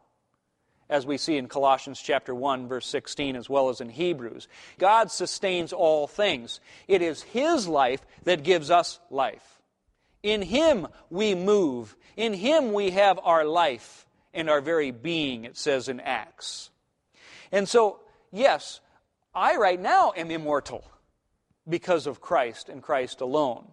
As 0.90 1.06
we 1.06 1.18
see 1.18 1.38
in 1.38 1.48
Colossians 1.48 2.02
chapter 2.02 2.34
1 2.34 2.68
verse 2.68 2.86
16 2.86 3.36
as 3.36 3.50
well 3.50 3.70
as 3.70 3.82
in 3.82 3.90
Hebrews. 3.90 4.48
God 4.78 5.12
sustains 5.12 5.74
all 5.74 6.08
things. 6.08 6.60
It 6.88 7.02
is 7.02 7.24
his 7.24 7.68
life 7.68 8.02
that 8.24 8.44
gives 8.44 8.70
us 8.70 9.00
life. 9.10 9.62
In 10.24 10.42
him 10.42 10.88
we 11.10 11.36
move. 11.36 11.96
In 12.18 12.34
him 12.34 12.74
we 12.74 12.92
have 12.92 13.20
our 13.24 13.46
life 13.46 14.06
and 14.34 14.50
our 14.50 14.62
very 14.62 14.92
being, 14.92 15.46
it 15.46 15.58
says 15.58 15.88
in 15.88 16.00
Acts. 16.00 16.70
And 17.52 17.68
so, 17.70 18.00
yes, 18.32 18.82
I 19.34 19.56
right 19.56 19.80
now 19.80 20.14
am 20.16 20.30
immortal 20.30 20.84
because 21.68 22.06
of 22.06 22.22
Christ 22.22 22.70
and 22.70 22.84
Christ 22.84 23.22
alone. 23.22 23.68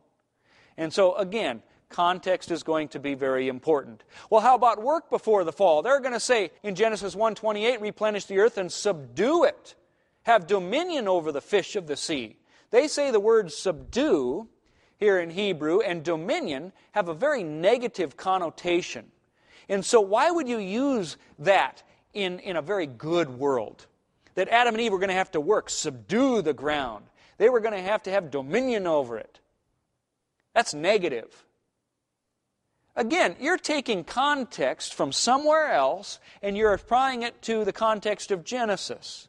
And 0.76 0.92
so, 0.92 1.14
again, 1.14 1.62
context 1.92 2.50
is 2.50 2.62
going 2.62 2.88
to 2.88 2.98
be 2.98 3.14
very 3.14 3.48
important. 3.48 4.02
Well, 4.30 4.40
how 4.40 4.54
about 4.54 4.82
work 4.82 5.10
before 5.10 5.44
the 5.44 5.52
fall? 5.52 5.82
They're 5.82 6.00
going 6.00 6.12
to 6.12 6.20
say 6.20 6.50
in 6.62 6.74
Genesis 6.74 7.14
1:28, 7.14 7.80
replenish 7.80 8.24
the 8.24 8.38
earth 8.38 8.58
and 8.58 8.72
subdue 8.72 9.44
it. 9.44 9.74
Have 10.24 10.46
dominion 10.46 11.08
over 11.08 11.32
the 11.32 11.40
fish 11.40 11.76
of 11.76 11.86
the 11.86 11.96
sea. 11.96 12.36
They 12.70 12.88
say 12.88 13.10
the 13.10 13.20
word 13.20 13.52
subdue 13.52 14.48
here 14.96 15.18
in 15.18 15.30
Hebrew 15.30 15.80
and 15.80 16.04
dominion 16.04 16.72
have 16.92 17.08
a 17.08 17.14
very 17.14 17.42
negative 17.42 18.16
connotation. 18.16 19.10
And 19.68 19.84
so 19.84 20.00
why 20.00 20.30
would 20.30 20.48
you 20.48 20.58
use 20.58 21.16
that 21.40 21.82
in, 22.14 22.38
in 22.38 22.56
a 22.56 22.62
very 22.62 22.86
good 22.86 23.28
world? 23.28 23.86
That 24.34 24.48
Adam 24.48 24.74
and 24.74 24.80
Eve 24.80 24.92
were 24.92 24.98
going 24.98 25.08
to 25.08 25.14
have 25.14 25.32
to 25.32 25.40
work, 25.40 25.70
subdue 25.70 26.40
the 26.40 26.54
ground. 26.54 27.06
They 27.38 27.48
were 27.48 27.60
going 27.60 27.74
to 27.74 27.82
have 27.82 28.02
to 28.04 28.10
have 28.10 28.30
dominion 28.30 28.86
over 28.86 29.18
it. 29.18 29.40
That's 30.54 30.72
negative. 30.74 31.44
Again, 32.94 33.36
you're 33.40 33.58
taking 33.58 34.04
context 34.04 34.92
from 34.92 35.12
somewhere 35.12 35.72
else 35.72 36.20
and 36.42 36.56
you're 36.56 36.74
applying 36.74 37.22
it 37.22 37.40
to 37.42 37.64
the 37.64 37.72
context 37.72 38.30
of 38.30 38.44
Genesis. 38.44 39.28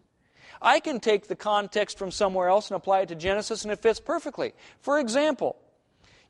I 0.61 0.79
can 0.79 0.99
take 0.99 1.27
the 1.27 1.35
context 1.35 1.97
from 1.97 2.11
somewhere 2.11 2.49
else 2.49 2.69
and 2.69 2.75
apply 2.75 3.01
it 3.01 3.09
to 3.09 3.15
Genesis 3.15 3.63
and 3.63 3.71
it 3.71 3.81
fits 3.81 3.99
perfectly. 3.99 4.53
For 4.81 4.99
example, 4.99 5.57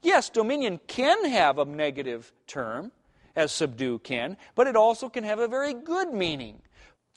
yes, 0.01 0.29
dominion 0.29 0.79
can 0.87 1.25
have 1.25 1.57
a 1.57 1.65
negative 1.65 2.31
term, 2.45 2.91
as 3.35 3.51
subdue 3.51 3.99
can, 3.99 4.37
but 4.53 4.67
it 4.67 4.75
also 4.75 5.09
can 5.09 5.23
have 5.23 5.39
a 5.39 5.47
very 5.47 5.73
good 5.73 6.13
meaning. 6.13 6.61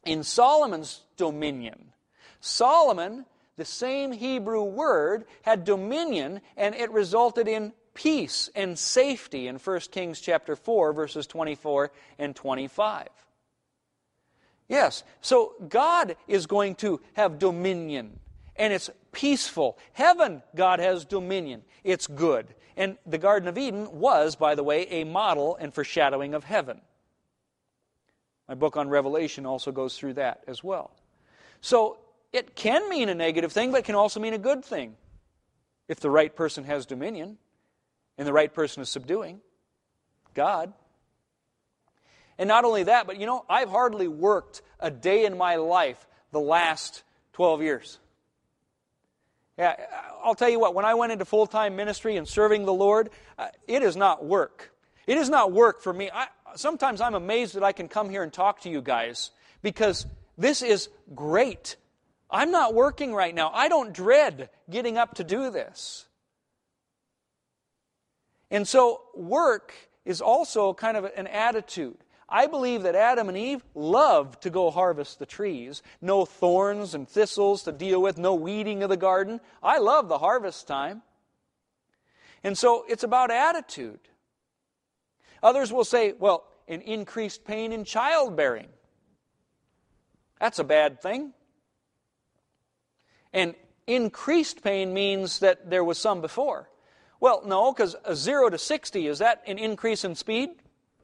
In 0.05 0.22
Solomon's 0.22 1.02
dominion, 1.16 1.93
Solomon, 2.40 3.26
the 3.56 3.64
same 3.64 4.12
Hebrew 4.12 4.62
word, 4.62 5.26
had 5.43 5.64
dominion 5.64 6.40
and 6.56 6.74
it 6.74 6.90
resulted 6.90 7.48
in 7.48 7.72
peace 7.97 8.48
and 8.55 8.78
safety 8.78 9.48
in 9.48 9.56
1 9.56 9.81
Kings 9.90 10.20
chapter 10.20 10.55
4 10.55 10.93
verses 10.93 11.27
24 11.27 11.90
and 12.18 12.36
25. 12.36 13.09
Yes, 14.68 15.02
so 15.20 15.55
God 15.68 16.16
is 16.28 16.47
going 16.47 16.77
to 16.77 17.01
have 17.14 17.39
dominion 17.39 18.20
and 18.56 18.73
it's 18.73 18.90
peaceful. 19.12 19.78
Heaven, 19.93 20.43
God 20.55 20.78
has 20.78 21.05
dominion. 21.05 21.62
It's 21.85 22.06
good. 22.06 22.47
And 22.77 22.98
the 23.06 23.18
Garden 23.18 23.48
of 23.48 23.59
Eden 23.59 23.90
was, 23.98 24.36
by 24.36 24.55
the 24.55 24.62
way, 24.62 24.86
a 24.89 25.05
model 25.05 25.56
and 25.56 25.73
foreshadowing 25.73 26.35
of 26.35 26.44
heaven. 26.44 26.81
My 28.48 28.55
book 28.55 28.77
on 28.77 28.89
Revelation 28.89 29.47
also 29.47 29.73
goes 29.73 29.98
through 29.98 30.14
that 30.14 30.43
as 30.47 30.62
well. 30.62 30.90
So 31.60 31.98
it 32.32 32.55
can 32.55 32.89
mean 32.89 33.09
a 33.09 33.14
negative 33.14 33.52
thing, 33.52 33.73
but 33.73 33.78
it 33.78 33.85
can 33.85 33.94
also 33.94 34.20
mean 34.20 34.35
a 34.35 34.39
good 34.39 34.64
thing 34.64 34.97
if 35.89 36.01
the 36.01 36.10
right 36.10 36.35
person 36.35 36.64
has 36.64 36.86
dominion. 36.86 37.39
And 38.18 38.26
the 38.26 38.32
right 38.32 38.52
person 38.52 38.82
is 38.82 38.88
subduing 38.88 39.40
God. 40.34 40.72
And 42.38 42.48
not 42.48 42.64
only 42.64 42.84
that, 42.84 43.06
but 43.06 43.18
you 43.18 43.26
know, 43.26 43.44
I've 43.48 43.70
hardly 43.70 44.09
worked 44.09 44.62
a 44.78 44.90
day 44.90 45.24
in 45.24 45.36
my 45.36 45.56
life 45.56 46.06
the 46.32 46.40
last 46.40 47.02
12 47.32 47.62
years. 47.62 47.98
Yeah, 49.59 49.74
I'll 50.22 50.34
tell 50.34 50.51
you 50.51 50.60
what, 50.60 50.74
when 50.74 50.84
I 50.84 50.94
went 50.94 51.12
into 51.12 51.24
full 51.24 51.47
time 51.47 51.76
ministry 51.76 52.16
and 52.16 52.28
serving 52.28 52.66
the 52.66 52.74
Lord, 52.74 53.10
uh, 53.38 53.48
it 53.66 53.82
is 53.82 53.97
not 53.97 54.24
work. 54.24 54.70
It 55.06 55.16
is 55.16 55.30
not 55.30 55.52
work 55.52 55.80
for 55.80 55.93
me. 55.93 56.10
I, 56.12 56.26
sometimes 56.56 57.01
I'm 57.01 57.14
amazed 57.14 57.55
that 57.55 57.62
I 57.62 57.72
can 57.72 57.88
come 57.88 58.10
here 58.10 58.22
and 58.22 58.32
talk 58.32 58.60
to 58.62 58.70
you 58.70 58.82
guys 58.82 59.30
because 59.62 60.06
this 60.36 60.62
is 60.62 60.90
great. 61.14 61.76
I'm 62.30 62.51
not 62.51 62.74
working 62.74 63.14
right 63.14 63.34
now. 63.34 63.51
I 63.55 63.68
don't 63.68 63.94
dread 63.94 64.51
getting 64.68 64.98
up 64.98 65.14
to 65.14 65.24
do 65.24 65.51
this. 65.51 66.05
And 68.51 68.66
so, 68.66 69.02
work 69.14 69.74
is 70.05 70.20
also 70.20 70.73
kind 70.73 70.97
of 70.97 71.05
an 71.05 71.27
attitude. 71.27 71.97
I 72.28 72.47
believe 72.47 72.82
that 72.82 72.94
Adam 72.94 73.28
and 73.28 73.39
Eve 73.39 73.64
loved 73.74 74.43
to 74.43 74.51
go 74.51 74.70
harvest 74.70 75.18
the 75.18 75.27
trees. 75.27 75.82
No 76.01 76.24
thorns 76.24 76.94
and 76.94 77.09
thistles 77.09 77.62
to 77.64 77.73
deal 77.73 78.02
with, 78.02 78.18
no 78.18 78.35
weeding 78.35 78.82
of 78.82 78.89
the 78.89 78.97
garden. 78.97 79.40
I 79.62 79.78
love 79.78 80.09
the 80.09 80.18
harvest 80.18 80.66
time. 80.66 81.02
And 82.43 82.59
so 82.59 82.85
it's 82.89 83.05
about 83.05 83.31
attitude. 83.31 84.01
Others 85.43 85.73
will 85.73 85.85
say, 85.85 86.14
well, 86.18 86.44
an 86.66 86.81
increased 86.81 87.44
pain 87.44 87.73
in 87.73 87.85
childbearing. 87.85 88.68
That's 90.40 90.59
a 90.59 90.64
bad 90.64 91.01
thing. 91.01 91.32
And 93.32 93.55
increased 93.86 94.62
pain 94.64 94.93
means 94.93 95.40
that 95.40 95.70
there 95.70 95.85
was 95.85 95.98
some 95.98 96.20
before. 96.20 96.68
Well, 97.20 97.43
no, 97.47 97.72
because 97.72 97.97
0 98.12 98.51
to 98.51 98.59
60, 98.59 99.06
is 99.06 99.18
that 99.18 99.43
an 99.47 99.59
increase 99.59 100.05
in 100.05 100.14
speed? 100.14 100.51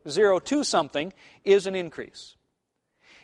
0 0.09 0.41
to 0.41 0.65
something 0.65 1.13
is 1.45 1.67
an 1.67 1.75
increase. 1.75 2.37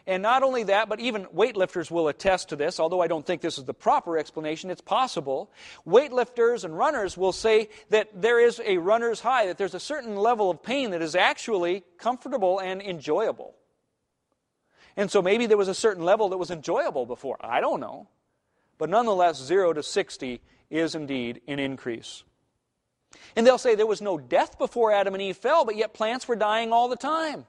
And 0.06 0.22
not 0.22 0.42
only 0.42 0.62
that, 0.64 0.88
but 0.88 1.00
even 1.00 1.26
weightlifters 1.26 1.90
will 1.90 2.08
attest 2.08 2.48
to 2.48 2.56
this, 2.56 2.80
although 2.80 3.02
I 3.02 3.08
don't 3.08 3.26
think 3.26 3.42
this 3.42 3.58
is 3.58 3.64
the 3.64 3.74
proper 3.74 4.16
explanation, 4.16 4.70
it's 4.70 4.80
possible. 4.80 5.50
Weightlifters 5.86 6.64
and 6.64 6.76
runners 6.76 7.18
will 7.18 7.32
say 7.32 7.68
that 7.90 8.22
there 8.22 8.40
is 8.40 8.58
a 8.64 8.78
runner's 8.78 9.20
high, 9.20 9.48
that 9.48 9.58
there's 9.58 9.74
a 9.74 9.80
certain 9.80 10.16
level 10.16 10.50
of 10.50 10.62
pain 10.62 10.92
that 10.92 11.02
is 11.02 11.14
actually 11.14 11.84
comfortable 11.98 12.58
and 12.58 12.80
enjoyable. 12.80 13.54
And 14.96 15.10
so 15.10 15.20
maybe 15.20 15.44
there 15.44 15.58
was 15.58 15.68
a 15.68 15.74
certain 15.74 16.04
level 16.04 16.30
that 16.30 16.38
was 16.38 16.50
enjoyable 16.50 17.04
before. 17.04 17.36
I 17.42 17.60
don't 17.60 17.78
know. 17.78 18.08
But 18.78 18.88
nonetheless, 18.88 19.36
0 19.36 19.74
to 19.74 19.82
60 19.82 20.40
is 20.70 20.94
indeed 20.94 21.42
an 21.46 21.58
increase. 21.58 22.24
And 23.36 23.46
they'll 23.46 23.58
say 23.58 23.74
there 23.74 23.86
was 23.86 24.02
no 24.02 24.18
death 24.18 24.58
before 24.58 24.92
Adam 24.92 25.14
and 25.14 25.22
Eve 25.22 25.36
fell, 25.36 25.64
but 25.64 25.76
yet 25.76 25.94
plants 25.94 26.28
were 26.28 26.36
dying 26.36 26.72
all 26.72 26.88
the 26.88 26.96
time. 26.96 27.46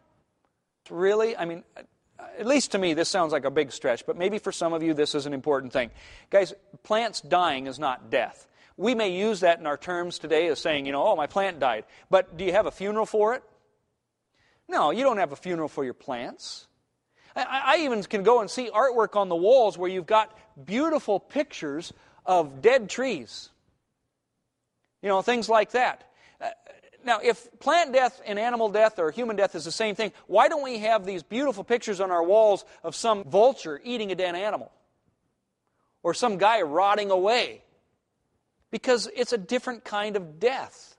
Really? 0.90 1.36
I 1.36 1.46
mean, 1.46 1.64
at 2.38 2.46
least 2.46 2.72
to 2.72 2.78
me, 2.78 2.94
this 2.94 3.10
sounds 3.10 3.32
like 3.32 3.46
a 3.46 3.52
big 3.52 3.72
stretch, 3.72 4.06
but 4.06 4.18
maybe 4.18 4.40
for 4.40 4.52
some 4.52 4.74
of 4.74 4.84
you, 4.84 4.94
this 4.94 5.16
is 5.16 5.26
an 5.26 5.34
important 5.34 5.74
thing. 5.74 5.92
Guys, 6.30 6.54
plants 6.84 7.22
dying 7.22 7.68
is 7.68 7.80
not 7.80 8.10
death. 8.10 8.48
We 8.78 8.96
may 8.96 9.10
use 9.10 9.42
that 9.42 9.60
in 9.60 9.68
our 9.68 9.78
terms 9.78 10.20
today 10.20 10.48
as 10.48 10.60
saying, 10.60 10.86
you 10.86 10.92
know, 10.92 11.06
oh, 11.06 11.16
my 11.16 11.28
plant 11.28 11.60
died. 11.60 11.86
But 12.10 12.38
do 12.38 12.46
you 12.46 12.54
have 12.54 12.66
a 12.66 12.72
funeral 12.72 13.06
for 13.06 13.36
it? 13.36 13.44
No, 14.70 14.92
you 14.92 15.04
don't 15.04 15.18
have 15.18 15.32
a 15.32 15.36
funeral 15.36 15.68
for 15.68 15.84
your 15.84 15.94
plants. 15.94 16.68
I, 17.36 17.62
I 17.66 17.78
even 17.84 18.04
can 18.04 18.24
go 18.24 18.40
and 18.40 18.50
see 18.50 18.70
artwork 18.70 19.16
on 19.16 19.28
the 19.28 19.36
walls 19.36 19.78
where 19.78 19.90
you've 19.90 20.06
got 20.06 20.36
beautiful 20.64 21.20
pictures 21.20 21.92
of 22.26 22.62
dead 22.62 22.90
trees. 22.90 23.50
You 25.02 25.10
know, 25.10 25.22
things 25.22 25.48
like 25.50 25.72
that. 25.72 26.04
Uh, 26.42 26.50
now, 27.06 27.20
if 27.24 27.48
plant 27.60 27.94
death 27.94 28.22
and 28.26 28.38
animal 28.38 28.70
death 28.70 29.00
or 29.00 29.12
human 29.12 29.36
death 29.36 29.56
is 29.56 29.66
the 29.66 29.72
same 29.72 29.96
thing, 29.96 30.12
why 30.28 30.50
don't 30.50 30.64
we 30.64 30.80
have 30.80 31.06
these 31.06 31.24
beautiful 31.24 31.64
pictures 31.64 32.02
on 32.02 32.12
our 32.12 32.24
walls 32.24 32.66
of 32.84 32.96
some 32.96 33.24
vulture 33.24 33.80
eating 33.84 34.12
a 34.12 34.16
dead 34.16 34.36
animal? 34.36 34.72
Or 36.04 36.14
some 36.14 36.38
guy 36.38 36.62
rotting 36.62 37.12
away? 37.12 37.64
Because 38.72 39.10
it's 39.16 39.34
a 39.34 39.38
different 39.38 39.84
kind 39.84 40.16
of 40.16 40.40
death. 40.40 40.98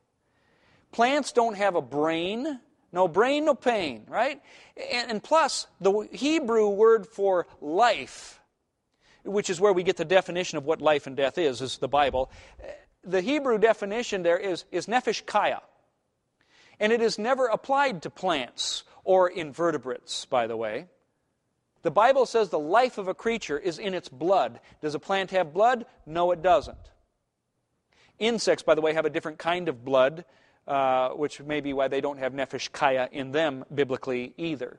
Plants 0.93 1.33
don't 1.33 1.57
have 1.57 1.75
a 1.75 1.83
brain. 1.83 2.61
No 2.93 3.07
brain, 3.07 3.45
no 3.45 3.55
pain, 3.55 4.05
right? 4.09 4.41
And, 4.93 5.11
and 5.11 5.23
plus, 5.23 5.67
the 5.81 6.09
Hebrew 6.11 6.71
word 6.71 7.07
for 7.07 7.47
life, 7.61 8.41
which 9.25 9.49
is 9.49 9.61
where 9.61 9.73
we 9.73 9.85
get 9.85 9.97
the 9.97 10.05
definition 10.05 10.59
of 10.59 10.65
what 10.65 10.81
life 10.81 11.07
and 11.07 11.17
death 11.17 11.39
is, 11.39 11.61
is 11.61 11.79
the 11.79 11.89
Bible 11.89 12.31
the 13.05 13.21
Hebrew 13.21 13.59
definition 13.59 14.23
there 14.23 14.39
is, 14.39 14.65
is 14.71 14.87
nefesh 14.87 15.25
kaya. 15.25 15.63
And 16.79 16.93
it 16.93 17.03
is 17.03 17.19
never 17.19 17.47
applied 17.47 18.03
to 18.03 18.11
plants 18.11 18.85
or 19.05 19.29
invertebrates, 19.29 20.25
by 20.25 20.47
the 20.47 20.57
way. 20.57 20.87
The 21.83 21.91
Bible 21.91 22.27
says 22.27 22.51
the 22.51 22.59
life 22.59 22.99
of 22.99 23.09
a 23.09 23.15
creature 23.15 23.59
is 23.59 23.79
in 23.79 23.95
its 23.95 24.09
blood. 24.09 24.61
Does 24.83 24.95
a 24.95 24.99
plant 24.99 25.31
have 25.31 25.55
blood? 25.55 25.87
No, 26.07 26.31
it 26.31 26.43
doesn't. 26.43 26.77
Insects, 28.19 28.63
by 28.63 28.75
the 28.75 28.83
way, 28.83 28.93
have 28.93 29.07
a 29.07 29.11
different 29.11 29.39
kind 29.39 29.69
of 29.69 29.83
blood, 29.83 30.27
uh, 30.67 31.11
which 31.11 31.41
may 31.41 31.61
be 31.61 31.73
why 31.73 31.89
they 31.89 32.03
don't 32.03 32.19
have 32.19 32.35
nefesh 32.35 32.71
kaya 32.71 33.09
in 33.13 33.33
them 33.33 33.65
biblically 33.75 34.35
either. 34.37 34.79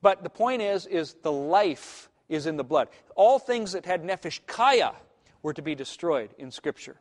But 0.00 0.22
the 0.22 0.30
point 0.30 0.62
is, 0.62 0.86
is 0.86 1.14
the 1.22 1.32
life 1.32 2.08
is 2.30 2.46
in 2.46 2.56
the 2.56 2.64
blood. 2.64 2.88
All 3.16 3.38
things 3.38 3.72
that 3.72 3.84
had 3.84 4.02
nefesh 4.02 4.40
kaya 4.46 4.94
were 5.42 5.54
to 5.54 5.62
be 5.62 5.74
destroyed 5.74 6.30
in 6.38 6.50
Scripture. 6.50 6.96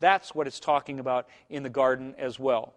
That's 0.00 0.34
what 0.34 0.46
it's 0.46 0.60
talking 0.60 0.98
about 0.98 1.28
in 1.48 1.62
the 1.62 1.68
garden 1.68 2.14
as 2.18 2.38
well. 2.38 2.74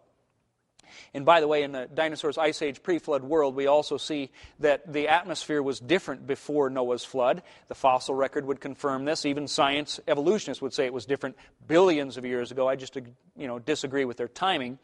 And 1.14 1.26
by 1.26 1.40
the 1.40 1.48
way, 1.48 1.64
in 1.64 1.72
the 1.72 1.88
dinosaurs 1.92 2.38
ice 2.38 2.62
age 2.62 2.84
pre 2.84 3.00
flood 3.00 3.24
world, 3.24 3.56
we 3.56 3.68
also 3.68 3.98
see 3.98 4.32
that 4.60 4.92
the 4.92 5.08
atmosphere 5.08 5.62
was 5.62 5.80
different 5.80 6.28
before 6.28 6.70
Noah's 6.70 7.04
flood. 7.04 7.42
The 7.68 7.76
fossil 7.76 8.16
record 8.16 8.46
would 8.46 8.62
confirm 8.62 9.06
this. 9.06 9.26
Even 9.26 9.48
science 9.48 10.00
evolutionists 10.08 10.62
would 10.62 10.74
say 10.74 10.86
it 10.86 10.94
was 10.94 11.06
different 11.06 11.38
billions 11.68 12.18
of 12.18 12.26
years 12.26 12.52
ago. 12.52 12.68
I 12.68 12.76
just 12.76 12.96
you 12.96 13.48
know, 13.48 13.60
disagree 13.60 14.06
with 14.06 14.18
their 14.18 14.28
timing. 14.28 14.80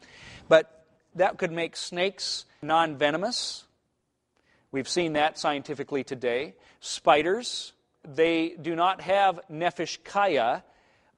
But 0.48 0.84
that 1.14 1.38
could 1.38 1.52
make 1.52 1.76
snakes 1.76 2.44
non 2.60 2.96
venomous. 2.96 3.64
We've 4.70 4.88
seen 4.88 5.12
that 5.14 5.38
scientifically 5.38 6.02
today. 6.02 6.54
Spiders, 6.80 7.72
they 8.04 8.56
do 8.60 8.74
not 8.74 9.00
have 9.00 9.40
nephesh 9.50 10.02
kaya, 10.04 10.64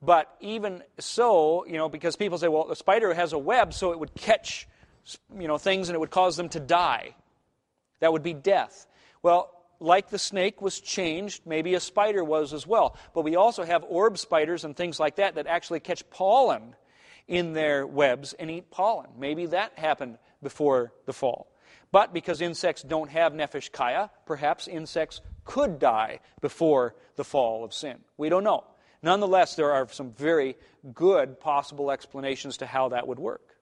but 0.03 0.35
even 0.41 0.83
so, 0.99 1.65
you 1.67 1.75
know, 1.75 1.89
because 1.89 2.17
people 2.17 2.39
say, 2.39 2.49
well, 2.49 2.65
the 2.65 2.77
spider 2.77 3.15
has 3.15 3.33
a 3.33 3.39
web, 3.39 3.73
so 3.73 3.93
it 3.93 3.99
would 3.99 4.15
catch 4.15 4.69
you 5.39 5.49
know, 5.49 5.59
things 5.59 5.89
and 5.89 5.97
it 5.97 5.99
would 5.99 6.11
cause 6.11 6.37
them 6.37 6.49
to 6.51 6.61
die. 6.61 7.15
That 8.01 8.13
would 8.13 8.23
be 8.23 8.35
death. 8.35 8.87
Well, 9.23 9.51
like 9.81 10.11
the 10.11 10.19
snake 10.19 10.63
was 10.63 10.81
changed, 10.81 11.43
maybe 11.47 11.75
a 11.75 11.81
spider 11.81 12.25
was 12.25 12.53
as 12.53 12.67
well. 12.67 12.97
But 13.15 13.23
we 13.23 13.37
also 13.37 13.65
have 13.65 13.85
orb 13.89 14.19
spiders 14.19 14.65
and 14.65 14.77
things 14.77 14.99
like 14.99 15.17
that 15.17 15.35
that 15.35 15.47
actually 15.47 15.81
catch 15.81 16.09
pollen 16.11 16.75
in 17.27 17.53
their 17.53 17.87
webs 17.87 18.33
and 18.35 18.51
eat 18.51 18.71
pollen. 18.71 19.11
Maybe 19.19 19.47
that 19.47 19.79
happened 19.79 20.19
before 20.43 20.93
the 21.07 21.13
fall. 21.13 21.51
But 21.91 22.13
because 22.13 22.41
insects 22.41 22.83
don't 22.83 23.11
have 23.11 23.33
nephesh 23.33 23.73
kaya, 23.73 24.11
perhaps 24.27 24.69
insects 24.69 25.21
could 25.45 25.79
die 25.79 26.21
before 26.41 26.95
the 27.17 27.25
fall 27.25 27.65
of 27.65 27.73
sin. 27.73 27.99
We 28.17 28.29
don't 28.29 28.45
know. 28.45 28.65
Nonetheless, 29.03 29.55
there 29.55 29.73
are 29.73 29.87
some 29.91 30.13
very 30.13 30.57
good 30.95 31.39
possible 31.39 31.91
explanations 31.91 32.57
to 32.59 32.67
how 32.67 32.89
that 32.89 33.07
would 33.07 33.19
work. 33.19 33.55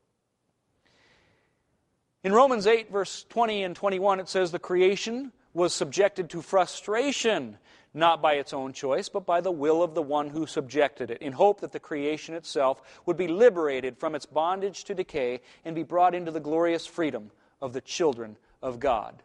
In 2.25 2.33
Romans 2.33 2.69
8, 2.69 2.93
verse 2.93 3.25
20 3.29 3.65
and 3.65 3.75
21, 3.75 4.21
it 4.21 4.29
says, 4.29 4.53
The 4.53 4.61
creation 4.61 5.33
was 5.53 5.75
subjected 5.75 6.31
to 6.31 6.43
frustration, 6.43 7.59
not 7.93 8.23
by 8.23 8.35
its 8.35 8.53
own 8.53 8.73
choice, 8.73 9.09
but 9.09 9.27
by 9.27 9.41
the 9.41 9.51
will 9.51 9.83
of 9.83 9.95
the 9.95 10.03
one 10.03 10.31
who 10.31 10.47
subjected 10.47 11.11
it, 11.11 11.21
in 11.21 11.33
hope 11.33 11.61
that 11.61 11.73
the 11.73 11.81
creation 11.81 12.37
itself 12.37 12.81
would 13.05 13.17
be 13.17 13.27
liberated 13.27 13.99
from 13.99 14.15
its 14.15 14.27
bondage 14.27 14.85
to 14.85 14.95
decay 14.95 15.41
and 15.65 15.75
be 15.75 15.83
brought 15.83 16.15
into 16.15 16.31
the 16.31 16.41
glorious 16.41 16.87
freedom 16.87 17.33
of 17.61 17.73
the 17.73 17.81
children 17.81 18.37
of 18.63 18.79
God. 18.79 19.23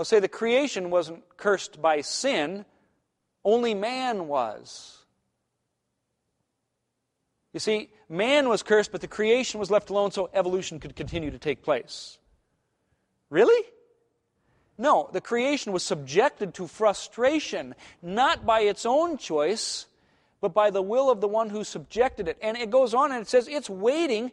They'll 0.00 0.06
say 0.06 0.18
the 0.18 0.28
creation 0.28 0.88
wasn't 0.88 1.24
cursed 1.36 1.82
by 1.82 2.00
sin, 2.00 2.64
only 3.44 3.74
man 3.74 4.28
was. 4.28 4.96
You 7.52 7.60
see, 7.60 7.90
man 8.08 8.48
was 8.48 8.62
cursed, 8.62 8.92
but 8.92 9.02
the 9.02 9.06
creation 9.06 9.60
was 9.60 9.70
left 9.70 9.90
alone 9.90 10.10
so 10.10 10.30
evolution 10.32 10.80
could 10.80 10.96
continue 10.96 11.30
to 11.30 11.38
take 11.38 11.60
place. 11.60 12.16
Really? 13.28 13.62
No, 14.78 15.10
the 15.12 15.20
creation 15.20 15.70
was 15.70 15.82
subjected 15.82 16.54
to 16.54 16.66
frustration, 16.66 17.74
not 18.00 18.46
by 18.46 18.62
its 18.62 18.86
own 18.86 19.18
choice, 19.18 19.84
but 20.40 20.54
by 20.54 20.70
the 20.70 20.80
will 20.80 21.10
of 21.10 21.20
the 21.20 21.28
one 21.28 21.50
who 21.50 21.62
subjected 21.62 22.26
it. 22.26 22.38
And 22.40 22.56
it 22.56 22.70
goes 22.70 22.94
on 22.94 23.12
and 23.12 23.20
it 23.20 23.28
says 23.28 23.48
it's 23.48 23.68
waiting 23.68 24.32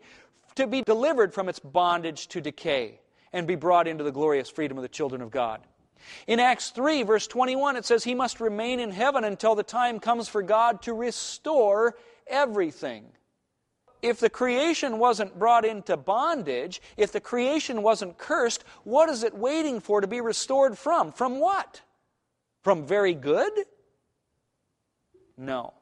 to 0.56 0.66
be 0.66 0.82
delivered 0.82 1.34
from 1.34 1.50
its 1.50 1.60
bondage 1.60 2.28
to 2.30 2.40
decay 2.40 3.02
and 3.34 3.48
be 3.48 3.56
brought 3.56 3.88
into 3.88 4.04
the 4.04 4.12
glorious 4.12 4.50
freedom 4.50 4.78
of 4.78 4.82
the 4.82 4.90
children 4.90 5.22
of 5.22 5.32
God. 5.32 5.62
In 6.28 6.40
Acts 6.40 6.70
3, 6.70 7.04
verse 7.04 7.28
21, 7.28 7.76
it 7.76 7.86
says, 7.86 8.04
He 8.04 8.16
must 8.16 8.40
remain 8.40 8.80
in 8.80 8.92
heaven 8.92 9.24
until 9.24 9.56
the 9.56 9.64
time 9.64 10.00
comes 10.00 10.28
for 10.28 10.42
God 10.42 10.82
to 10.84 10.94
restore 10.94 11.96
everything. 12.28 13.06
If 14.02 14.20
the 14.20 14.30
creation 14.30 15.00
wasn't 15.00 15.40
brought 15.40 15.66
into 15.66 15.98
bondage, 15.98 16.82
if 16.98 17.12
the 17.12 17.20
creation 17.20 17.82
wasn't 17.82 18.18
cursed, 18.18 18.64
what 18.84 19.10
is 19.10 19.24
it 19.24 19.36
waiting 19.36 19.80
for 19.80 20.02
to 20.02 20.08
be 20.08 20.22
restored 20.22 20.78
from? 20.78 21.12
From 21.12 21.40
what? 21.40 21.82
From 22.62 22.86
very 22.86 23.14
good? 23.14 23.52
No. 25.36 25.74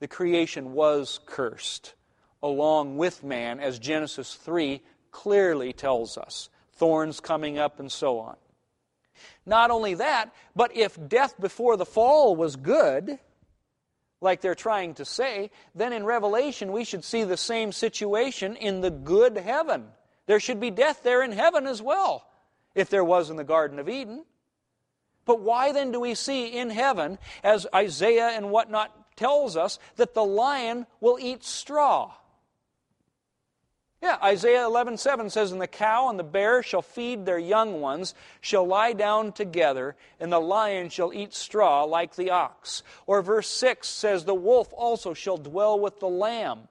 The 0.00 0.08
creation 0.08 0.72
was 0.72 1.20
cursed 1.26 1.94
along 2.42 2.96
with 2.96 3.22
man, 3.22 3.60
as 3.60 3.78
Genesis 3.78 4.34
3 4.34 4.82
clearly 5.12 5.72
tells 5.72 6.18
us. 6.18 6.48
Thorns 6.82 7.20
coming 7.20 7.60
up 7.60 7.78
and 7.78 7.92
so 7.92 8.18
on. 8.18 8.34
Not 9.46 9.70
only 9.70 9.94
that, 9.94 10.34
but 10.56 10.76
if 10.76 10.98
death 11.08 11.40
before 11.40 11.76
the 11.76 11.86
fall 11.86 12.34
was 12.34 12.56
good, 12.56 13.20
like 14.20 14.40
they're 14.40 14.56
trying 14.56 14.94
to 14.94 15.04
say, 15.04 15.52
then 15.76 15.92
in 15.92 16.04
Revelation 16.04 16.72
we 16.72 16.82
should 16.82 17.04
see 17.04 17.22
the 17.22 17.36
same 17.36 17.70
situation 17.70 18.56
in 18.56 18.80
the 18.80 18.90
good 18.90 19.36
heaven. 19.36 19.84
There 20.26 20.40
should 20.40 20.58
be 20.58 20.72
death 20.72 21.04
there 21.04 21.22
in 21.22 21.30
heaven 21.30 21.68
as 21.68 21.80
well, 21.80 22.26
if 22.74 22.90
there 22.90 23.04
was 23.04 23.30
in 23.30 23.36
the 23.36 23.44
Garden 23.44 23.78
of 23.78 23.88
Eden. 23.88 24.24
But 25.24 25.38
why 25.38 25.70
then 25.70 25.92
do 25.92 26.00
we 26.00 26.16
see 26.16 26.48
in 26.48 26.70
heaven, 26.70 27.20
as 27.44 27.64
Isaiah 27.72 28.30
and 28.30 28.50
whatnot 28.50 29.14
tells 29.14 29.56
us, 29.56 29.78
that 29.94 30.14
the 30.14 30.24
lion 30.24 30.88
will 31.00 31.16
eat 31.20 31.44
straw? 31.44 32.12
Yeah, 34.02 34.18
Isaiah 34.20 34.64
11:7 34.64 35.30
says, 35.30 35.52
"And 35.52 35.60
the 35.60 35.68
cow 35.68 36.08
and 36.08 36.18
the 36.18 36.24
bear 36.24 36.60
shall 36.64 36.82
feed 36.82 37.24
their 37.24 37.38
young 37.38 37.80
ones, 37.80 38.16
shall 38.40 38.66
lie 38.66 38.94
down 38.94 39.30
together, 39.30 39.94
and 40.18 40.32
the 40.32 40.40
lion 40.40 40.88
shall 40.88 41.12
eat 41.12 41.32
straw 41.32 41.84
like 41.84 42.16
the 42.16 42.28
ox." 42.28 42.82
Or 43.06 43.22
verse 43.22 43.48
6 43.48 43.88
says, 43.88 44.24
"The 44.24 44.34
wolf 44.34 44.72
also 44.72 45.14
shall 45.14 45.36
dwell 45.36 45.78
with 45.78 46.00
the 46.00 46.08
lamb, 46.08 46.66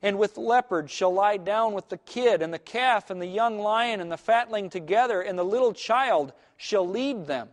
and 0.00 0.20
with 0.20 0.38
leopard 0.38 0.88
shall 0.88 1.12
lie 1.12 1.36
down 1.36 1.72
with 1.72 1.88
the 1.88 1.98
kid, 1.98 2.40
and 2.40 2.54
the 2.54 2.60
calf 2.60 3.10
and 3.10 3.20
the 3.20 3.26
young 3.26 3.58
lion 3.58 4.00
and 4.00 4.12
the 4.12 4.16
fatling 4.16 4.70
together, 4.70 5.20
and 5.20 5.36
the 5.36 5.44
little 5.44 5.72
child 5.72 6.32
shall 6.56 6.86
lead 6.86 7.26
them." 7.26 7.50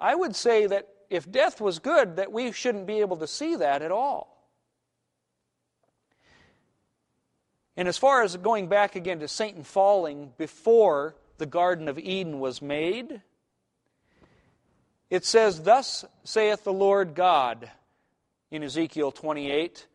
I 0.00 0.16
would 0.16 0.34
say 0.34 0.66
that 0.66 0.88
if 1.10 1.30
death 1.30 1.60
was 1.60 1.78
good, 1.78 2.16
that 2.16 2.32
we 2.32 2.50
shouldn't 2.50 2.86
be 2.86 2.98
able 2.98 3.18
to 3.18 3.28
see 3.28 3.54
that 3.54 3.82
at 3.82 3.92
all. 3.92 4.37
And 7.78 7.86
as 7.86 7.96
far 7.96 8.24
as 8.24 8.36
going 8.36 8.66
back 8.66 8.96
again 8.96 9.20
to 9.20 9.28
Satan 9.28 9.62
falling 9.62 10.32
before 10.36 11.14
the 11.38 11.46
Garden 11.46 11.86
of 11.86 11.96
Eden 11.96 12.40
was 12.40 12.60
made, 12.60 13.22
it 15.10 15.24
says, 15.24 15.62
Thus 15.62 16.04
saith 16.24 16.64
the 16.64 16.72
Lord 16.72 17.14
God 17.14 17.70
in 18.50 18.64
Ezekiel 18.64 19.12
28 19.12 19.86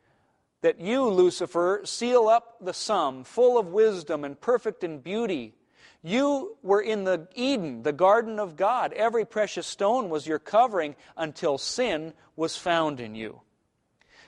that 0.62 0.80
you, 0.80 1.10
Lucifer, 1.10 1.82
seal 1.84 2.30
up 2.30 2.56
the 2.62 2.74
sum, 2.74 3.26
full 3.26 3.60
of 3.60 3.68
wisdom 3.68 4.24
and 4.24 4.40
perfect 4.40 4.86
in 4.86 5.00
beauty. 5.00 5.54
You 6.02 6.56
were 6.64 6.82
in 6.82 7.04
the 7.04 7.28
Eden, 7.36 7.84
the 7.84 7.92
garden 7.92 8.40
of 8.40 8.56
God. 8.56 8.94
Every 8.94 9.26
precious 9.26 9.68
stone 9.68 10.08
was 10.08 10.26
your 10.26 10.40
covering 10.40 10.96
until 11.18 11.58
sin 11.58 12.14
was 12.38 12.56
found 12.56 13.02
in 13.02 13.14
you. 13.14 13.42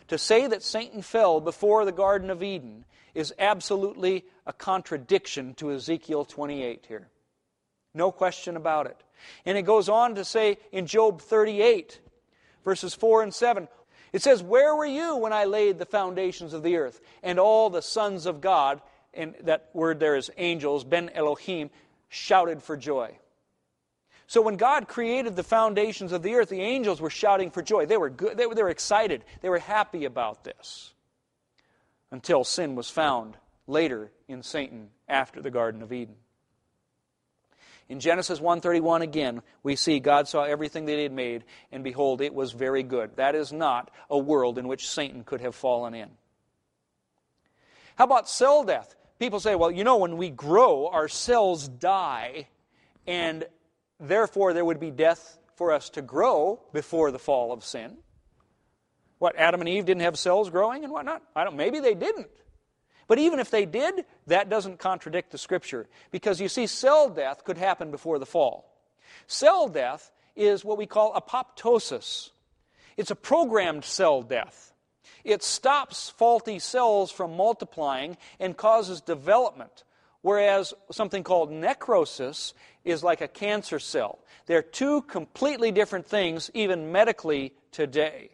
To 0.10 0.18
say 0.18 0.46
that 0.46 0.62
Satan 0.62 1.02
fell 1.02 1.40
before 1.40 1.86
the 1.86 1.94
Garden 1.94 2.30
of 2.30 2.44
Eden 2.44 2.84
is 3.16 3.34
absolutely 3.40 4.26
a 4.46 4.54
contradiction 4.54 5.56
to 5.56 5.72
Ezekiel 5.72 6.26
28 6.26 6.86
here. 6.88 7.08
No 7.94 8.12
question 8.12 8.58
about 8.58 8.86
it. 8.88 8.98
And 9.46 9.58
it 9.58 9.64
goes 9.64 9.90
on 9.90 10.16
to 10.16 10.26
say 10.26 10.58
in 10.72 10.86
Job 10.86 11.22
38, 11.22 12.00
verses 12.64 12.94
4 12.94 13.24
and 13.24 13.34
7, 13.34 13.68
it 14.12 14.22
says, 14.22 14.44
Where 14.44 14.76
were 14.76 14.86
you 14.86 15.16
when 15.16 15.34
I 15.34 15.46
laid 15.46 15.80
the 15.80 15.86
foundations 15.86 16.54
of 16.54 16.62
the 16.62 16.76
earth? 16.76 17.00
And 17.24 17.40
all 17.40 17.70
the 17.70 17.82
sons 17.82 18.26
of 18.26 18.42
God, 18.42 18.82
and 19.14 19.34
that 19.44 19.70
word 19.74 20.00
there 20.00 20.16
is 20.16 20.30
angels, 20.38 20.84
Ben 20.84 21.10
Elohim, 21.10 21.70
shouted 22.10 22.62
for 22.62 22.76
joy. 22.76 23.18
So 24.28 24.42
when 24.42 24.58
God 24.58 24.88
created 24.88 25.36
the 25.36 25.44
foundations 25.44 26.12
of 26.12 26.24
the 26.24 26.34
earth, 26.36 26.50
the 26.50 26.62
angels 26.62 27.00
were 27.00 27.10
shouting 27.10 27.52
for 27.52 27.62
joy. 27.62 27.86
They 27.86 27.98
were 27.98 28.10
good, 28.10 28.38
they 28.38 28.46
were, 28.46 28.56
they 28.56 28.64
were 28.64 28.70
excited. 28.70 29.24
They 29.42 29.50
were 29.50 29.60
happy 29.60 30.06
about 30.06 30.44
this 30.44 30.95
until 32.12 32.44
sin 32.44 32.76
was 32.76 32.90
found 32.90 33.38
later 33.68 34.12
in 34.28 34.44
Satan 34.44 34.90
after 35.08 35.42
the 35.42 35.52
Garden 35.52 35.82
of 35.82 35.92
Eden. 35.92 36.16
In 37.88 38.00
Genesis 38.00 38.40
1:31 38.40 39.02
again, 39.02 39.44
we 39.62 39.76
see 39.76 40.00
God 40.00 40.28
saw 40.28 40.44
everything 40.44 40.86
that 40.86 40.96
he 40.98 41.04
had 41.04 41.12
made 41.12 41.44
and 41.72 41.84
behold 41.84 42.22
it 42.22 42.34
was 42.34 42.52
very 42.52 42.82
good. 42.82 43.16
That 43.18 43.36
is 43.36 43.54
not 43.54 43.92
a 44.10 44.18
world 44.18 44.58
in 44.58 44.68
which 44.68 44.90
Satan 44.90 45.24
could 45.24 45.42
have 45.42 45.56
fallen 45.56 45.94
in. 45.94 46.10
How 47.96 48.06
about 48.06 48.28
cell 48.28 48.64
death? 48.64 48.96
People 49.20 49.40
say, 49.40 49.56
well, 49.56 49.72
you 49.72 49.84
know 49.84 49.98
when 49.98 50.18
we 50.18 50.30
grow 50.30 50.88
our 50.88 51.08
cells 51.08 51.68
die 51.68 52.48
and 53.06 53.46
therefore 54.00 54.54
there 54.54 54.66
would 54.66 54.80
be 54.80 54.92
death 54.92 55.38
for 55.56 55.72
us 55.72 55.90
to 55.92 56.02
grow 56.02 56.62
before 56.74 57.12
the 57.12 57.20
fall 57.20 57.52
of 57.52 57.64
sin. 57.64 57.98
What, 59.20 59.36
Adam 59.38 59.62
and 59.62 59.70
Eve 59.70 59.86
didn't 59.86 60.02
have 60.02 60.18
cells 60.18 60.50
growing 60.50 60.84
and 60.84 60.92
whatnot? 60.92 61.24
I 61.36 61.44
don't, 61.44 61.56
maybe 61.56 61.80
they 61.80 61.94
didn't. 61.94 62.28
But 63.08 63.20
even 63.20 63.40
if 63.40 63.52
they 63.52 63.66
did, 63.66 64.06
that 64.28 64.50
doesn't 64.50 64.80
contradict 64.80 65.32
the 65.32 65.38
scripture. 65.38 65.88
Because 66.12 66.42
you 66.42 66.50
see, 66.50 66.68
cell 66.68 67.10
death 67.10 67.44
could 67.44 67.58
happen 67.58 67.92
before 67.92 68.20
the 68.20 68.26
fall. 68.26 68.72
Cell 69.28 69.68
death 69.68 70.12
is 70.36 70.66
what 70.66 70.78
we 70.78 70.86
call 70.86 71.14
apoptosis. 71.14 72.32
It's 72.98 73.12
a 73.12 73.16
programmed 73.16 73.86
cell 73.86 74.22
death. 74.22 74.74
It 75.24 75.44
stops 75.44 76.10
faulty 76.10 76.60
cells 76.60 77.12
from 77.12 77.36
multiplying 77.36 78.18
and 78.40 78.56
causes 78.56 79.02
development, 79.02 79.84
whereas 80.22 80.74
something 80.92 81.24
called 81.24 81.52
necrosis 81.52 82.54
is 82.84 83.04
like 83.04 83.22
a 83.22 83.28
cancer 83.28 83.80
cell. 83.80 84.20
They're 84.46 84.62
two 84.62 85.02
completely 85.04 85.72
different 85.72 86.06
things, 86.06 86.52
even 86.54 86.92
medically 86.92 87.54
today. 87.72 88.30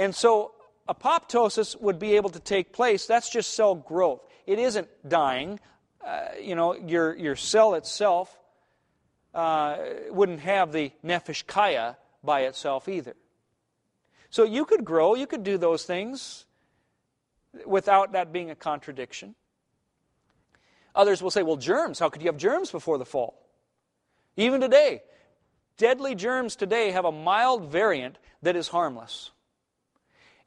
And 0.00 0.14
so 0.14 0.52
apoptosis 0.88 1.78
would 1.78 1.98
be 1.98 2.16
able 2.16 2.30
to 2.30 2.40
take 2.40 2.72
place. 2.72 3.04
That's 3.04 3.28
just 3.28 3.52
cell 3.52 3.74
growth. 3.74 4.22
It 4.46 4.58
isn't 4.58 4.88
dying. 5.06 5.60
Uh, 6.02 6.28
you 6.42 6.54
know, 6.54 6.74
your, 6.74 7.14
your 7.18 7.36
cell 7.36 7.74
itself 7.74 8.34
uh, 9.34 9.76
wouldn't 10.08 10.40
have 10.40 10.72
the 10.72 10.90
nephesh 11.04 11.46
kaya 11.46 11.98
by 12.24 12.44
itself 12.44 12.88
either. 12.88 13.14
So 14.30 14.44
you 14.44 14.64
could 14.64 14.86
grow, 14.86 15.14
you 15.14 15.26
could 15.26 15.44
do 15.44 15.58
those 15.58 15.84
things 15.84 16.46
without 17.66 18.12
that 18.12 18.32
being 18.32 18.50
a 18.50 18.54
contradiction. 18.54 19.34
Others 20.94 21.20
will 21.20 21.30
say, 21.30 21.42
well, 21.42 21.56
germs, 21.58 21.98
how 21.98 22.08
could 22.08 22.22
you 22.22 22.28
have 22.28 22.38
germs 22.38 22.70
before 22.70 22.96
the 22.96 23.04
fall? 23.04 23.46
Even 24.38 24.62
today, 24.62 25.02
deadly 25.76 26.14
germs 26.14 26.56
today 26.56 26.90
have 26.90 27.04
a 27.04 27.12
mild 27.12 27.66
variant 27.70 28.16
that 28.40 28.56
is 28.56 28.68
harmless. 28.68 29.30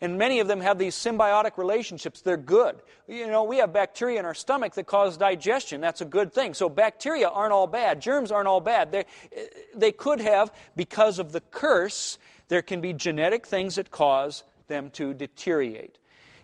And 0.03 0.17
many 0.17 0.41
of 0.41 0.49
them 0.49 0.59
have 0.59 0.77
these 0.77 0.95
symbiotic 0.95 1.57
relationships. 1.57 2.19
They're 2.19 2.35
good. 2.35 2.75
You 3.07 3.27
know, 3.27 3.45
we 3.45 3.59
have 3.59 3.71
bacteria 3.71 4.19
in 4.19 4.25
our 4.25 4.33
stomach 4.33 4.73
that 4.73 4.85
cause 4.85 5.15
digestion. 5.15 5.79
That's 5.79 6.01
a 6.01 6.05
good 6.05 6.33
thing. 6.33 6.53
So 6.55 6.67
bacteria 6.67 7.29
aren't 7.29 7.53
all 7.53 7.67
bad. 7.67 8.01
Germs 8.01 8.29
aren't 8.29 8.49
all 8.49 8.59
bad. 8.59 8.91
They, 8.91 9.05
eh, 9.33 9.45
they 9.73 9.93
could 9.93 10.19
have, 10.19 10.51
because 10.75 11.19
of 11.19 11.31
the 11.31 11.39
curse, 11.39 12.17
there 12.49 12.61
can 12.61 12.81
be 12.81 12.91
genetic 12.91 13.47
things 13.47 13.75
that 13.75 13.91
cause 13.91 14.43
them 14.67 14.89
to 14.89 15.13
deteriorate. 15.13 15.97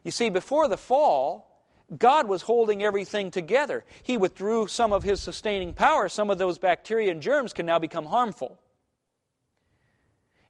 You 0.05 0.11
see, 0.11 0.29
before 0.29 0.69
the 0.69 0.77
fall, 0.77 1.61
God 1.97 2.29
was 2.29 2.43
holding 2.43 2.81
everything 2.81 3.29
together. 3.29 3.83
He 4.03 4.15
withdrew 4.15 4.67
some 4.67 4.93
of 4.93 5.03
his 5.03 5.19
sustaining 5.19 5.73
power. 5.73 6.07
Some 6.07 6.29
of 6.29 6.37
those 6.37 6.59
bacteria 6.59 7.11
and 7.11 7.21
germs 7.21 7.51
can 7.51 7.65
now 7.65 7.77
become 7.77 8.05
harmful. 8.05 8.57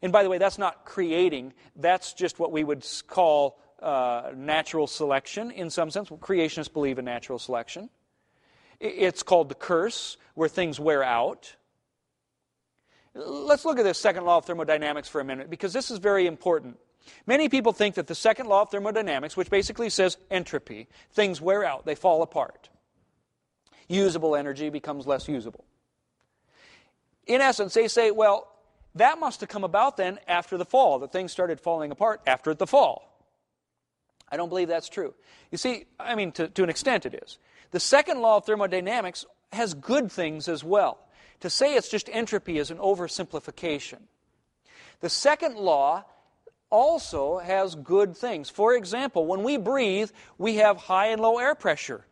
And 0.02 0.12
by 0.12 0.24
the 0.24 0.30
way, 0.30 0.38
that's 0.38 0.58
not 0.58 0.86
creating, 0.86 1.54
that's 1.76 2.14
just 2.14 2.40
what 2.40 2.52
we 2.52 2.64
would 2.64 2.86
call 3.08 3.60
uh, 3.82 4.32
natural 4.36 4.88
selection 4.88 5.52
in 5.52 5.70
some 5.70 5.92
sense. 5.92 6.10
Creationists 6.10 6.72
believe 6.72 7.00
in 7.00 7.06
natural 7.06 7.40
selection. 7.40 7.90
It's 8.80 9.24
called 9.24 9.50
the 9.50 9.56
curse, 9.56 10.18
where 10.36 10.48
things 10.48 10.80
wear 10.80 11.04
out. 11.04 11.56
Let's 13.14 13.66
look 13.66 13.78
at 13.78 13.84
this 13.84 14.00
second 14.00 14.24
law 14.24 14.38
of 14.38 14.46
thermodynamics 14.46 15.10
for 15.10 15.20
a 15.20 15.26
minute, 15.26 15.50
because 15.50 15.74
this 15.74 15.92
is 15.92 16.00
very 16.00 16.28
important. 16.28 16.78
Many 17.26 17.50
people 17.50 17.74
think 17.74 17.96
that 17.96 18.08
the 18.08 18.16
second 18.16 18.48
law 18.48 18.62
of 18.62 18.70
thermodynamics, 18.70 19.36
which 19.36 19.50
basically 19.50 19.90
says 19.90 20.18
entropy, 20.32 20.88
things 21.12 21.42
wear 21.42 21.66
out, 21.66 21.86
they 21.86 21.96
fall 21.96 22.22
apart. 22.22 22.70
Usable 23.90 24.36
energy 24.36 24.70
becomes 24.70 25.08
less 25.08 25.28
usable. 25.28 25.66
In 27.26 27.42
essence, 27.42 27.74
they 27.74 27.88
say, 27.88 28.12
well, 28.12 28.49
that 28.96 29.20
must 29.20 29.42
have 29.42 29.50
come 29.50 29.64
about 29.64 29.98
then 29.98 30.20
after 30.28 30.58
the 30.58 30.66
fall, 30.66 31.00
that 31.00 31.12
things 31.12 31.32
started 31.32 31.60
falling 31.60 31.92
apart 31.92 32.22
after 32.26 32.54
the 32.54 32.68
fall. 32.68 33.06
I 34.32 34.38
don't 34.38 34.50
believe 34.50 34.68
that's 34.68 34.90
true. 34.90 35.14
You 35.52 35.58
see, 35.58 35.86
I 36.00 36.16
mean, 36.16 36.32
to, 36.34 36.48
to 36.50 36.64
an 36.64 36.70
extent 36.70 37.06
it 37.06 37.20
is. 37.24 37.38
The 37.72 37.80
second 37.80 38.22
law 38.22 38.38
of 38.38 38.46
thermodynamics 38.46 39.26
has 39.52 39.74
good 39.74 40.12
things 40.12 40.48
as 40.48 40.64
well. 40.64 41.00
To 41.42 41.50
say 41.50 41.76
it's 41.76 41.90
just 41.90 42.10
entropy 42.12 42.58
is 42.58 42.72
an 42.72 42.78
oversimplification. 42.78 44.00
The 45.00 45.10
second 45.10 45.56
law 45.56 46.06
also 46.70 47.40
has 47.40 47.76
good 47.76 48.16
things. 48.16 48.50
For 48.50 48.76
example, 48.76 49.26
when 49.26 49.44
we 49.44 49.58
breathe, 49.58 50.12
we 50.38 50.56
have 50.56 50.78
high 50.78 51.08
and 51.08 51.22
low 51.22 51.40
air 51.40 51.56
pressure 51.56 52.06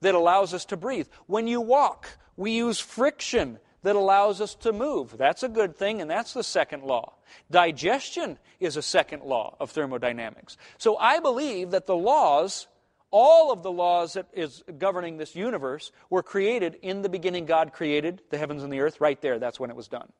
that 0.00 0.14
allows 0.14 0.54
us 0.54 0.64
to 0.66 0.76
breathe. 0.76 1.08
When 1.26 1.48
you 1.48 1.60
walk, 1.60 2.08
we 2.36 2.52
use 2.52 2.78
friction 2.78 3.58
that 3.88 3.96
allows 3.96 4.42
us 4.42 4.54
to 4.54 4.70
move. 4.70 5.16
That's 5.16 5.42
a 5.42 5.48
good 5.48 5.74
thing, 5.74 6.02
and 6.02 6.10
that's 6.10 6.34
the 6.34 6.44
second 6.44 6.82
law. 6.82 7.14
Digestion 7.50 8.36
is 8.60 8.76
a 8.76 8.82
second 8.82 9.22
law 9.22 9.56
of 9.58 9.70
thermodynamics. 9.70 10.58
So 10.76 10.98
I 10.98 11.20
believe 11.20 11.70
that 11.70 11.86
the 11.86 11.96
laws, 11.96 12.66
all 13.10 13.50
of 13.50 13.62
the 13.62 13.72
laws 13.72 14.12
that 14.12 14.26
is 14.34 14.62
governing 14.76 15.16
this 15.16 15.34
universe, 15.34 15.90
were 16.10 16.22
created 16.22 16.76
in 16.82 17.00
the 17.00 17.08
beginning. 17.08 17.46
God 17.46 17.72
created 17.72 18.20
the 18.28 18.36
heavens 18.36 18.62
and 18.62 18.70
the 18.70 18.80
earth 18.80 19.00
right 19.00 19.18
there. 19.22 19.38
That's 19.38 19.58
when 19.58 19.70
it 19.70 19.76
was 19.76 19.88
done. 19.88 20.12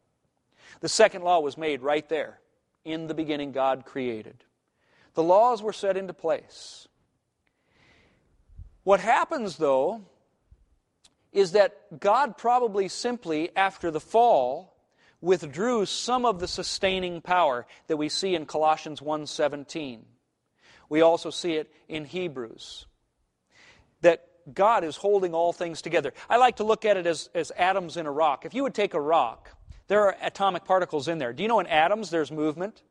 The 0.81 0.89
second 0.89 1.23
law 1.23 1.40
was 1.40 1.59
made 1.59 1.82
right 1.82 2.09
there. 2.09 2.40
In 2.86 3.07
the 3.07 3.12
beginning, 3.12 3.53
God 3.53 3.85
created. 3.85 4.45
The 5.12 5.23
laws 5.23 5.62
were 5.62 5.74
set 5.74 5.99
into 5.99 6.15
place. 6.15 6.89
What 8.82 9.01
happens, 9.01 9.59
though, 9.59 10.07
is 11.33 11.53
that 11.53 12.01
God 12.01 12.37
probably 12.37 12.89
simply, 12.89 13.55
after 13.57 13.91
the 13.91 14.01
fall, 14.01 14.75
withdrew 15.21 15.87
some 15.87 16.25
of 16.25 16.41
the 16.41 16.49
sustaining 16.49 17.21
power 17.21 17.67
that 17.89 17.97
we 17.97 18.09
see 18.09 18.35
in 18.35 18.47
Colossians 18.47 19.01
1:17. 19.01 20.05
We 20.89 21.01
also 21.03 21.31
see 21.31 21.55
it 21.55 21.73
in 21.89 22.05
Hebrews. 22.05 22.87
That 24.01 24.27
God 24.55 24.85
is 24.85 24.97
holding 24.97 25.35
all 25.35 25.53
things 25.53 25.83
together. 25.83 26.15
I 26.31 26.37
like 26.37 26.57
to 26.57 26.65
look 26.65 26.85
at 26.85 26.97
it 26.97 27.07
as, 27.07 27.29
as 27.35 27.51
atoms 27.53 27.97
in 27.97 28.07
a 28.07 28.11
rock. 28.11 28.47
If 28.47 28.55
you 28.55 28.63
would 28.63 28.75
take 28.75 28.95
a 28.95 29.01
rock, 29.01 29.51
there 29.89 30.05
are 30.05 30.17
atomic 30.23 30.65
particles 30.65 31.09
in 31.09 31.19
there. 31.19 31.33
Do 31.33 31.43
you 31.43 31.49
know 31.49 31.61
in 31.61 31.67
atoms 31.67 32.11
there's 32.11 32.31
movement? 32.31 32.83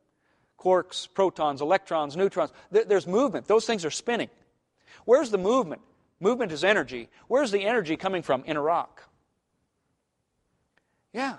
Quarks, 0.58 1.08
protons, 1.12 1.60
electrons, 1.60 2.16
neutrons. 2.16 2.50
There's 2.70 3.06
movement. 3.06 3.46
Those 3.46 3.64
things 3.64 3.84
are 3.84 3.90
spinning. 3.90 4.28
Where's 5.04 5.30
the 5.30 5.38
movement? 5.38 5.82
Movement 6.20 6.52
is 6.52 6.64
energy. 6.64 7.08
Where's 7.28 7.50
the 7.50 7.64
energy 7.64 7.96
coming 7.96 8.22
from? 8.22 8.44
In 8.44 8.56
a 8.56 8.60
rock. 8.60 9.04
Yeah, 11.12 11.36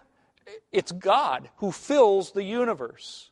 it's 0.71 0.91
God 0.91 1.49
who 1.57 1.71
fills 1.71 2.31
the 2.31 2.43
universe. 2.43 3.29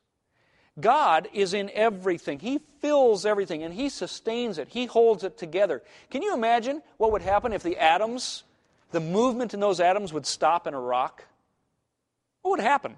God 0.79 1.27
is 1.33 1.53
in 1.53 1.71
everything. 1.73 2.39
He 2.39 2.59
fills 2.81 3.25
everything 3.25 3.63
and 3.63 3.73
He 3.73 3.89
sustains 3.89 4.57
it. 4.57 4.67
He 4.67 4.85
holds 4.85 5.23
it 5.23 5.37
together. 5.37 5.81
Can 6.11 6.21
you 6.21 6.33
imagine 6.33 6.83
what 6.97 7.11
would 7.11 7.23
happen 7.23 7.53
if 7.53 7.63
the 7.63 7.77
atoms, 7.77 8.43
the 8.91 8.99
movement 8.99 9.53
in 9.53 9.59
those 9.59 9.79
atoms 9.79 10.13
would 10.13 10.27
stop 10.27 10.67
in 10.67 10.73
a 10.73 10.79
rock? 10.79 11.25
What 12.43 12.51
would 12.51 12.59
happen? 12.59 12.95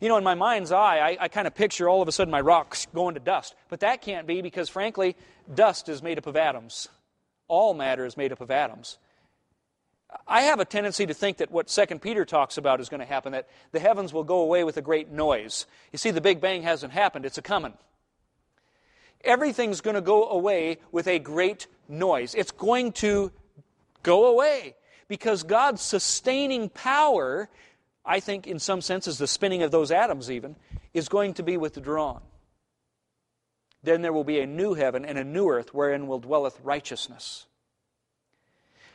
You 0.00 0.08
know, 0.08 0.16
in 0.16 0.24
my 0.24 0.34
mind's 0.34 0.72
eye, 0.72 0.98
I, 0.98 1.24
I 1.24 1.28
kind 1.28 1.46
of 1.46 1.54
picture 1.54 1.88
all 1.88 2.02
of 2.02 2.08
a 2.08 2.12
sudden 2.12 2.30
my 2.30 2.40
rocks 2.40 2.86
going 2.94 3.14
to 3.14 3.20
dust. 3.20 3.54
But 3.68 3.80
that 3.80 4.02
can't 4.02 4.26
be 4.26 4.42
because, 4.42 4.68
frankly, 4.68 5.16
dust 5.52 5.88
is 5.88 6.02
made 6.02 6.18
up 6.18 6.26
of 6.26 6.36
atoms. 6.36 6.88
All 7.48 7.74
matter 7.74 8.04
is 8.04 8.16
made 8.16 8.32
up 8.32 8.40
of 8.40 8.50
atoms. 8.50 8.98
I 10.26 10.42
have 10.42 10.60
a 10.60 10.64
tendency 10.64 11.06
to 11.06 11.14
think 11.14 11.38
that 11.38 11.50
what 11.50 11.68
2 11.68 11.98
Peter 11.98 12.24
talks 12.24 12.56
about 12.56 12.80
is 12.80 12.88
going 12.88 13.00
to 13.00 13.06
happen, 13.06 13.32
that 13.32 13.48
the 13.72 13.80
heavens 13.80 14.12
will 14.12 14.24
go 14.24 14.40
away 14.40 14.64
with 14.64 14.76
a 14.76 14.82
great 14.82 15.10
noise. 15.10 15.66
You 15.92 15.98
see, 15.98 16.10
the 16.10 16.20
Big 16.20 16.40
Bang 16.40 16.62
hasn't 16.62 16.92
happened, 16.92 17.26
it's 17.26 17.38
a 17.38 17.42
coming. 17.42 17.74
Everything's 19.22 19.80
going 19.80 19.96
to 19.96 20.00
go 20.00 20.28
away 20.28 20.78
with 20.92 21.08
a 21.08 21.18
great 21.18 21.66
noise. 21.88 22.34
It's 22.34 22.52
going 22.52 22.92
to 22.92 23.32
go 24.02 24.26
away 24.26 24.76
because 25.08 25.42
God's 25.42 25.82
sustaining 25.82 26.68
power 26.68 27.48
I 28.08 28.20
think, 28.20 28.46
in 28.46 28.58
some 28.58 28.80
senses, 28.80 29.18
the 29.18 29.26
spinning 29.26 29.62
of 29.62 29.70
those 29.70 29.90
atoms, 29.90 30.30
even, 30.30 30.56
is 30.94 31.10
going 31.10 31.34
to 31.34 31.42
be 31.42 31.58
withdrawn. 31.58 32.22
Then 33.82 34.00
there 34.00 34.14
will 34.14 34.24
be 34.24 34.40
a 34.40 34.46
new 34.46 34.72
heaven 34.72 35.04
and 35.04 35.18
a 35.18 35.24
new 35.24 35.48
earth 35.48 35.74
wherein 35.74 36.06
will 36.06 36.18
dwelleth 36.18 36.58
righteousness. 36.64 37.44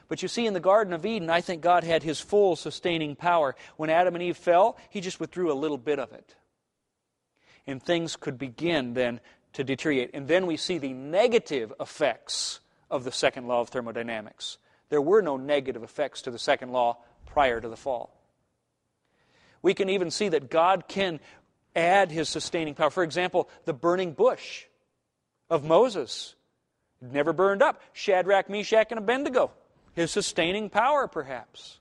But 0.10 0.22
you 0.22 0.28
see, 0.28 0.48
in 0.48 0.54
the 0.54 0.60
Garden 0.60 0.94
of 0.94 1.06
Eden, 1.06 1.30
I 1.30 1.42
think 1.42 1.62
God 1.62 1.84
had 1.84 2.02
his 2.02 2.20
full 2.20 2.56
sustaining 2.56 3.16
power. 3.16 3.56
When 3.78 3.92
Adam 3.92 4.16
and 4.16 4.24
Eve 4.24 4.36
fell, 4.36 4.78
he 4.90 5.00
just 5.00 5.20
withdrew 5.20 5.52
a 5.52 5.54
little 5.54 5.78
bit 5.78 6.00
of 6.00 6.12
it. 6.12 6.36
And 7.66 7.82
things 7.82 8.16
could 8.16 8.38
begin 8.38 8.96
then 8.96 9.22
to 9.54 9.64
deteriorate. 9.64 10.10
And 10.14 10.28
then 10.28 10.48
we 10.48 10.58
see 10.58 10.80
the 10.80 10.92
negative 10.92 11.72
effects 11.80 12.60
of 12.90 13.04
the 13.04 13.12
second 13.12 13.48
law 13.48 13.62
of 13.62 13.70
thermodynamics. 13.70 14.58
There 14.90 15.02
were 15.02 15.22
no 15.22 15.38
negative 15.38 15.84
effects 15.84 16.24
to 16.24 16.32
the 16.32 16.40
second 16.40 16.72
law 16.72 16.98
prior 17.26 17.62
to 17.62 17.70
the 17.70 17.78
fall. 17.78 18.23
We 19.64 19.74
can 19.74 19.90
even 19.90 20.12
see 20.12 20.30
that 20.30 20.52
God 20.52 20.88
can 20.88 21.20
add 21.76 22.12
his 22.12 22.30
sustaining 22.30 22.76
power. 22.76 22.92
For 22.92 23.02
example, 23.02 23.50
the 23.66 23.74
burning 23.74 24.14
bush 24.14 24.66
of 25.50 25.64
Moses 25.64 26.36
never 27.02 27.34
burned 27.34 27.64
up. 27.64 27.82
Shadrach, 27.94 28.50
Meshach, 28.50 28.92
and 28.92 29.00
Abednego. 29.00 29.52
His 29.94 30.12
sustaining 30.12 30.70
power, 30.70 31.08
perhaps. 31.08 31.80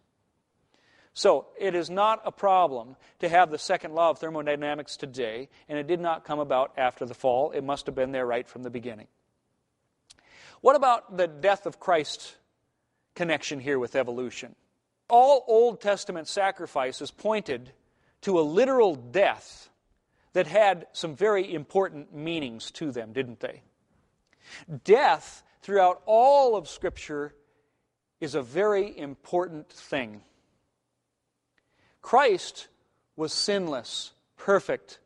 So, 1.14 1.48
it 1.58 1.74
is 1.74 1.90
not 1.90 2.22
a 2.24 2.32
problem 2.32 2.96
to 3.18 3.28
have 3.28 3.50
the 3.50 3.58
second 3.58 3.94
law 3.94 4.10
of 4.10 4.18
thermodynamics 4.18 4.96
today, 4.96 5.50
and 5.68 5.78
it 5.78 5.86
did 5.86 6.00
not 6.00 6.24
come 6.24 6.38
about 6.38 6.72
after 6.78 7.04
the 7.04 7.12
fall. 7.12 7.50
It 7.50 7.62
must 7.62 7.84
have 7.84 7.94
been 7.94 8.12
there 8.12 8.24
right 8.24 8.48
from 8.48 8.62
the 8.62 8.70
beginning. 8.70 9.08
What 10.62 10.76
about 10.76 11.16
the 11.18 11.26
death 11.26 11.66
of 11.66 11.78
Christ 11.78 12.36
connection 13.14 13.60
here 13.60 13.78
with 13.78 13.94
evolution? 13.94 14.54
All 15.12 15.44
Old 15.46 15.82
Testament 15.82 16.26
sacrifices 16.26 17.10
pointed 17.10 17.70
to 18.22 18.40
a 18.40 18.42
literal 18.42 18.94
death 18.94 19.68
that 20.32 20.46
had 20.46 20.86
some 20.92 21.14
very 21.14 21.52
important 21.52 22.14
meanings 22.14 22.70
to 22.72 22.90
them, 22.90 23.12
didn't 23.12 23.40
they? 23.40 23.60
Death, 24.84 25.42
throughout 25.60 26.00
all 26.06 26.56
of 26.56 26.66
Scripture, 26.66 27.34
is 28.20 28.34
a 28.34 28.40
very 28.40 28.98
important 28.98 29.68
thing. 29.68 30.22
Christ 32.00 32.68
was 33.14 33.34
sinless, 33.34 34.12
perfect. 34.38 34.98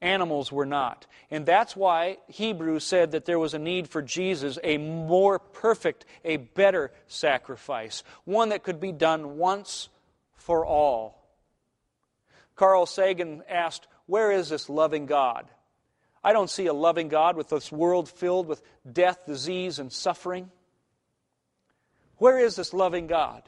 Animals 0.00 0.52
were 0.52 0.66
not. 0.66 1.06
And 1.30 1.44
that's 1.44 1.74
why 1.74 2.18
Hebrews 2.28 2.84
said 2.84 3.12
that 3.12 3.24
there 3.24 3.38
was 3.38 3.54
a 3.54 3.58
need 3.58 3.88
for 3.88 4.00
Jesus, 4.00 4.58
a 4.62 4.78
more 4.78 5.38
perfect, 5.38 6.04
a 6.24 6.36
better 6.36 6.92
sacrifice, 7.08 8.04
one 8.24 8.50
that 8.50 8.62
could 8.62 8.80
be 8.80 8.92
done 8.92 9.38
once 9.38 9.88
for 10.34 10.64
all. 10.64 11.18
Carl 12.54 12.86
Sagan 12.86 13.42
asked, 13.48 13.88
Where 14.06 14.30
is 14.30 14.48
this 14.48 14.68
loving 14.68 15.06
God? 15.06 15.46
I 16.22 16.32
don't 16.32 16.50
see 16.50 16.66
a 16.66 16.72
loving 16.72 17.08
God 17.08 17.36
with 17.36 17.48
this 17.48 17.72
world 17.72 18.08
filled 18.08 18.46
with 18.46 18.62
death, 18.90 19.26
disease, 19.26 19.78
and 19.78 19.92
suffering. 19.92 20.50
Where 22.18 22.38
is 22.38 22.56
this 22.56 22.72
loving 22.72 23.06
God? 23.06 23.42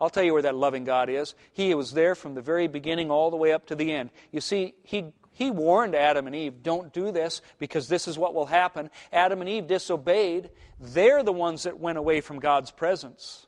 I'll 0.00 0.10
tell 0.10 0.22
you 0.22 0.32
where 0.32 0.42
that 0.42 0.54
loving 0.54 0.84
God 0.84 1.08
is. 1.08 1.34
He 1.52 1.74
was 1.74 1.92
there 1.92 2.14
from 2.14 2.34
the 2.34 2.42
very 2.42 2.68
beginning 2.68 3.10
all 3.10 3.30
the 3.30 3.36
way 3.36 3.52
up 3.52 3.66
to 3.66 3.74
the 3.74 3.92
end. 3.92 4.10
You 4.30 4.40
see, 4.40 4.74
he, 4.84 5.12
he 5.32 5.50
warned 5.50 5.94
Adam 5.94 6.26
and 6.26 6.36
Eve, 6.36 6.62
don't 6.62 6.92
do 6.92 7.10
this 7.10 7.42
because 7.58 7.88
this 7.88 8.06
is 8.06 8.16
what 8.16 8.34
will 8.34 8.46
happen. 8.46 8.90
Adam 9.12 9.40
and 9.40 9.50
Eve 9.50 9.66
disobeyed. 9.66 10.50
They're 10.78 11.24
the 11.24 11.32
ones 11.32 11.64
that 11.64 11.80
went 11.80 11.98
away 11.98 12.20
from 12.20 12.38
God's 12.38 12.70
presence. 12.70 13.46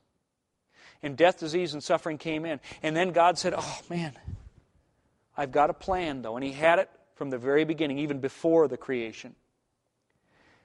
And 1.02 1.16
death, 1.16 1.38
disease, 1.38 1.72
and 1.72 1.82
suffering 1.82 2.18
came 2.18 2.44
in. 2.44 2.60
And 2.82 2.96
then 2.96 3.12
God 3.12 3.38
said, 3.38 3.54
Oh, 3.56 3.80
man, 3.88 4.12
I've 5.36 5.52
got 5.52 5.70
a 5.70 5.74
plan, 5.74 6.22
though. 6.22 6.36
And 6.36 6.44
He 6.44 6.52
had 6.52 6.78
it 6.80 6.90
from 7.14 7.30
the 7.30 7.38
very 7.38 7.64
beginning, 7.64 7.98
even 7.98 8.18
before 8.18 8.68
the 8.68 8.76
creation 8.76 9.34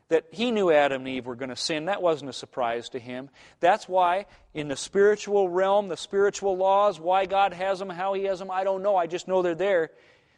that 0.10 0.26
he 0.32 0.52
knew 0.52 0.72
Adam 0.72 1.02
and 1.02 1.10
Eve 1.10 1.26
were 1.26 1.36
going 1.36 1.50
to 1.50 1.56
sin. 1.56 1.86
That 1.86 2.02
wasn't 2.02 2.30
a 2.30 2.34
surprise 2.34 2.90
to 2.90 3.00
him. 3.00 3.30
That's 3.60 3.90
why, 3.90 4.28
in 4.54 4.68
the 4.68 4.76
spiritual 4.76 5.50
realm, 5.50 5.88
the 5.88 5.98
spiritual 5.98 6.58
laws, 6.58 7.00
why 7.00 7.26
God 7.26 7.54
has 7.54 7.80
them, 7.80 7.90
how 7.90 8.14
he 8.14 8.26
has 8.26 8.40
them, 8.40 8.52
I 8.52 8.64
don't 8.64 8.84
know. 8.84 8.96
I 8.96 9.08
just 9.08 9.28
know 9.28 9.42
they're 9.42 9.56
there. 9.56 9.92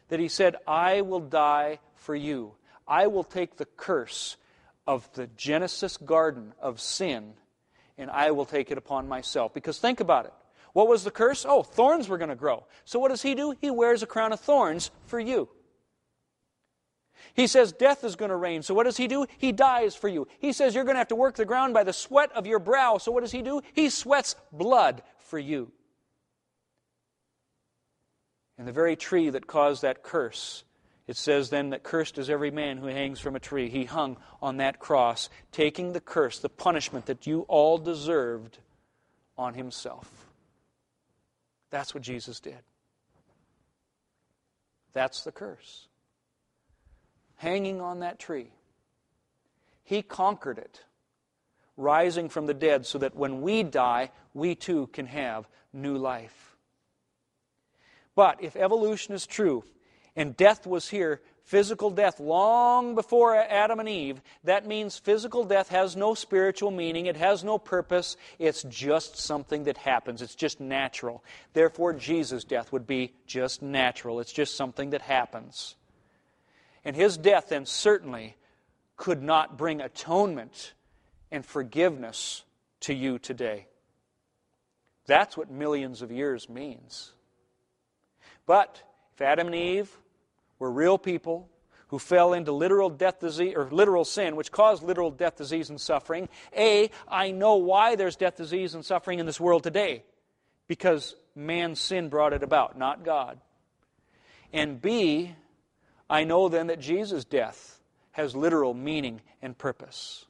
That 0.08 0.20
he 0.20 0.28
said, 0.28 0.56
I 0.66 1.02
will 1.02 1.20
die 1.20 1.80
for 1.96 2.14
you. 2.14 2.54
I 2.86 3.08
will 3.08 3.24
take 3.24 3.56
the 3.56 3.66
curse 3.66 4.38
of 4.86 5.12
the 5.12 5.26
Genesis 5.36 5.98
garden 5.98 6.54
of 6.62 6.80
sin, 6.80 7.34
and 7.98 8.10
I 8.10 8.30
will 8.30 8.46
take 8.46 8.70
it 8.70 8.78
upon 8.78 9.06
myself. 9.06 9.52
Because 9.52 9.78
think 9.78 10.00
about 10.00 10.24
it. 10.24 10.32
What 10.72 10.88
was 10.88 11.04
the 11.04 11.10
curse? 11.10 11.44
Oh, 11.46 11.62
thorns 11.62 12.08
were 12.08 12.16
going 12.16 12.30
to 12.30 12.36
grow. 12.36 12.64
So 12.86 12.98
what 12.98 13.08
does 13.10 13.20
he 13.20 13.34
do? 13.34 13.54
He 13.60 13.70
wears 13.70 14.02
a 14.02 14.06
crown 14.06 14.32
of 14.32 14.40
thorns 14.40 14.90
for 15.04 15.20
you. 15.20 15.50
He 17.38 17.46
says 17.46 17.70
death 17.70 18.02
is 18.02 18.16
going 18.16 18.30
to 18.30 18.36
reign. 18.36 18.62
So 18.62 18.74
what 18.74 18.82
does 18.82 18.96
he 18.96 19.06
do? 19.06 19.24
He 19.38 19.52
dies 19.52 19.94
for 19.94 20.08
you. 20.08 20.26
He 20.40 20.52
says 20.52 20.74
you're 20.74 20.82
going 20.82 20.96
to 20.96 20.98
have 20.98 21.06
to 21.08 21.14
work 21.14 21.36
the 21.36 21.44
ground 21.44 21.72
by 21.72 21.84
the 21.84 21.92
sweat 21.92 22.32
of 22.32 22.48
your 22.48 22.58
brow. 22.58 22.98
So 22.98 23.12
what 23.12 23.20
does 23.20 23.30
he 23.30 23.42
do? 23.42 23.62
He 23.74 23.90
sweats 23.90 24.34
blood 24.50 25.04
for 25.18 25.38
you. 25.38 25.70
And 28.58 28.66
the 28.66 28.72
very 28.72 28.96
tree 28.96 29.30
that 29.30 29.46
caused 29.46 29.82
that 29.82 30.02
curse, 30.02 30.64
it 31.06 31.16
says 31.16 31.48
then 31.48 31.70
that 31.70 31.84
cursed 31.84 32.18
is 32.18 32.28
every 32.28 32.50
man 32.50 32.76
who 32.76 32.88
hangs 32.88 33.20
from 33.20 33.36
a 33.36 33.40
tree. 33.40 33.68
He 33.68 33.84
hung 33.84 34.16
on 34.42 34.56
that 34.56 34.80
cross, 34.80 35.30
taking 35.52 35.92
the 35.92 36.00
curse, 36.00 36.40
the 36.40 36.48
punishment 36.48 37.06
that 37.06 37.24
you 37.24 37.42
all 37.42 37.78
deserved 37.78 38.58
on 39.36 39.54
himself. 39.54 40.10
That's 41.70 41.94
what 41.94 42.02
Jesus 42.02 42.40
did. 42.40 42.58
That's 44.92 45.22
the 45.22 45.30
curse 45.30 45.87
hanging 47.38 47.80
on 47.80 48.00
that 48.00 48.18
tree. 48.18 48.50
He 49.84 50.02
conquered 50.02 50.58
it, 50.58 50.84
rising 51.76 52.28
from 52.28 52.46
the 52.46 52.54
dead, 52.54 52.84
so 52.84 52.98
that 52.98 53.16
when 53.16 53.40
we 53.40 53.62
die, 53.62 54.10
we 54.34 54.54
too 54.54 54.88
can 54.88 55.06
have 55.06 55.48
new 55.72 55.96
life. 55.96 56.56
But 58.14 58.42
if 58.42 58.54
evolution 58.54 59.14
is 59.14 59.26
true, 59.26 59.64
and 60.14 60.36
death 60.36 60.66
was 60.66 60.88
here, 60.88 61.22
physical 61.44 61.90
death, 61.90 62.20
long 62.20 62.94
before 62.94 63.34
Adam 63.34 63.80
and 63.80 63.88
Eve, 63.88 64.20
that 64.44 64.66
means 64.66 64.98
physical 64.98 65.44
death 65.44 65.68
has 65.68 65.96
no 65.96 66.14
spiritual 66.14 66.70
meaning, 66.70 67.06
it 67.06 67.16
has 67.16 67.42
no 67.42 67.56
purpose, 67.56 68.16
it's 68.38 68.64
just 68.64 69.16
something 69.16 69.64
that 69.64 69.78
happens, 69.78 70.20
it's 70.20 70.34
just 70.34 70.60
natural. 70.60 71.24
Therefore, 71.54 71.94
Jesus' 71.94 72.44
death 72.44 72.72
would 72.72 72.86
be 72.86 73.14
just 73.26 73.62
natural, 73.62 74.20
it's 74.20 74.32
just 74.32 74.56
something 74.56 74.90
that 74.90 75.02
happens. 75.02 75.76
And 76.84 76.94
his 76.96 77.16
death 77.16 77.48
then 77.48 77.66
certainly 77.66 78.36
could 78.96 79.22
not 79.22 79.56
bring 79.56 79.80
atonement 79.80 80.74
and 81.30 81.44
forgiveness 81.44 82.44
to 82.80 82.94
you 82.94 83.18
today. 83.18 83.66
That's 85.06 85.36
what 85.36 85.50
millions 85.50 86.02
of 86.02 86.12
years 86.12 86.48
means. 86.48 87.12
But 88.46 88.82
if 89.14 89.22
Adam 89.22 89.46
and 89.48 89.56
Eve 89.56 89.90
were 90.58 90.70
real 90.70 90.98
people 90.98 91.48
who 91.88 91.98
fell 91.98 92.34
into 92.34 92.52
literal 92.52 92.90
death 92.90 93.20
disease 93.20 93.54
or 93.56 93.70
literal 93.70 94.04
sin 94.04 94.36
which 94.36 94.52
caused 94.52 94.82
literal 94.82 95.10
death 95.10 95.36
disease 95.36 95.70
and 95.70 95.80
suffering, 95.80 96.28
A, 96.56 96.90
I 97.08 97.30
know 97.30 97.56
why 97.56 97.96
there's 97.96 98.16
death 98.16 98.36
disease 98.36 98.74
and 98.74 98.84
suffering 98.84 99.18
in 99.18 99.26
this 99.26 99.40
world 99.40 99.62
today. 99.62 100.04
Because 100.66 101.14
man's 101.34 101.80
sin 101.80 102.10
brought 102.10 102.34
it 102.34 102.42
about, 102.42 102.76
not 102.76 103.04
God. 103.04 103.40
And 104.52 104.80
B, 104.80 105.34
I 106.10 106.24
know 106.24 106.48
then 106.48 106.68
that 106.68 106.80
Jesus' 106.80 107.24
death 107.24 107.80
has 108.12 108.34
literal 108.34 108.74
meaning 108.74 109.20
and 109.42 109.56
purpose. 109.56 110.26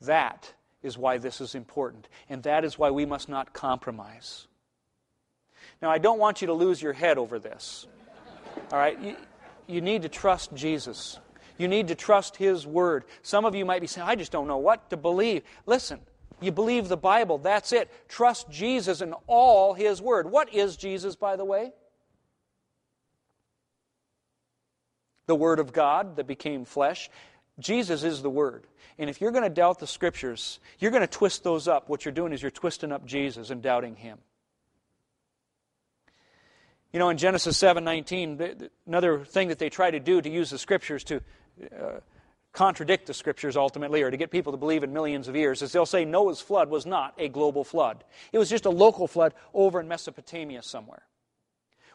That 0.00 0.52
is 0.82 0.98
why 0.98 1.18
this 1.18 1.40
is 1.40 1.54
important, 1.54 2.08
and 2.28 2.42
that 2.42 2.64
is 2.64 2.78
why 2.78 2.90
we 2.90 3.06
must 3.06 3.28
not 3.28 3.54
compromise. 3.54 4.46
Now, 5.80 5.90
I 5.90 5.98
don't 5.98 6.18
want 6.18 6.42
you 6.42 6.46
to 6.48 6.52
lose 6.52 6.80
your 6.80 6.92
head 6.92 7.16
over 7.18 7.38
this. 7.38 7.86
All 8.70 8.78
right? 8.78 9.00
You, 9.00 9.16
you 9.66 9.80
need 9.80 10.02
to 10.02 10.08
trust 10.08 10.54
Jesus. 10.54 11.18
You 11.56 11.68
need 11.68 11.88
to 11.88 11.94
trust 11.94 12.36
His 12.36 12.66
Word. 12.66 13.04
Some 13.22 13.44
of 13.44 13.54
you 13.54 13.64
might 13.64 13.80
be 13.80 13.86
saying, 13.86 14.06
I 14.06 14.14
just 14.14 14.32
don't 14.32 14.46
know 14.46 14.58
what 14.58 14.90
to 14.90 14.96
believe. 14.96 15.42
Listen, 15.66 16.00
you 16.40 16.52
believe 16.52 16.88
the 16.88 16.96
Bible. 16.96 17.38
That's 17.38 17.72
it. 17.72 17.90
Trust 18.08 18.50
Jesus 18.50 19.00
and 19.00 19.14
all 19.26 19.72
His 19.72 20.02
Word. 20.02 20.30
What 20.30 20.52
is 20.52 20.76
Jesus, 20.76 21.16
by 21.16 21.36
the 21.36 21.44
way? 21.44 21.72
The 25.26 25.34
Word 25.34 25.58
of 25.58 25.72
God 25.72 26.16
that 26.16 26.26
became 26.26 26.64
flesh. 26.64 27.10
Jesus 27.58 28.02
is 28.04 28.22
the 28.22 28.30
Word. 28.30 28.66
And 28.98 29.10
if 29.10 29.20
you're 29.20 29.32
going 29.32 29.44
to 29.44 29.50
doubt 29.50 29.78
the 29.78 29.86
Scriptures, 29.86 30.60
you're 30.78 30.90
going 30.90 31.02
to 31.02 31.06
twist 31.06 31.44
those 31.44 31.68
up. 31.68 31.88
What 31.88 32.04
you're 32.04 32.12
doing 32.12 32.32
is 32.32 32.42
you're 32.42 32.50
twisting 32.50 32.92
up 32.92 33.04
Jesus 33.06 33.50
and 33.50 33.62
doubting 33.62 33.96
Him. 33.96 34.18
You 36.92 37.00
know, 37.00 37.08
in 37.08 37.18
Genesis 37.18 37.58
7:19, 37.58 38.70
another 38.86 39.24
thing 39.24 39.48
that 39.48 39.58
they 39.58 39.68
try 39.68 39.90
to 39.90 39.98
do 39.98 40.22
to 40.22 40.30
use 40.30 40.50
the 40.50 40.58
Scriptures 40.58 41.02
to 41.04 41.20
uh, 41.60 42.00
contradict 42.52 43.06
the 43.06 43.14
Scriptures 43.14 43.56
ultimately, 43.56 44.02
or 44.02 44.12
to 44.12 44.16
get 44.16 44.30
people 44.30 44.52
to 44.52 44.58
believe 44.58 44.84
in 44.84 44.92
millions 44.92 45.26
of 45.26 45.34
years, 45.34 45.60
is 45.60 45.72
they'll 45.72 45.86
say 45.86 46.04
Noah's 46.04 46.40
flood 46.40 46.70
was 46.70 46.86
not 46.86 47.14
a 47.18 47.28
global 47.28 47.64
flood. 47.64 48.04
It 48.32 48.38
was 48.38 48.48
just 48.48 48.64
a 48.64 48.70
local 48.70 49.08
flood 49.08 49.34
over 49.52 49.80
in 49.80 49.88
Mesopotamia 49.88 50.62
somewhere. 50.62 51.02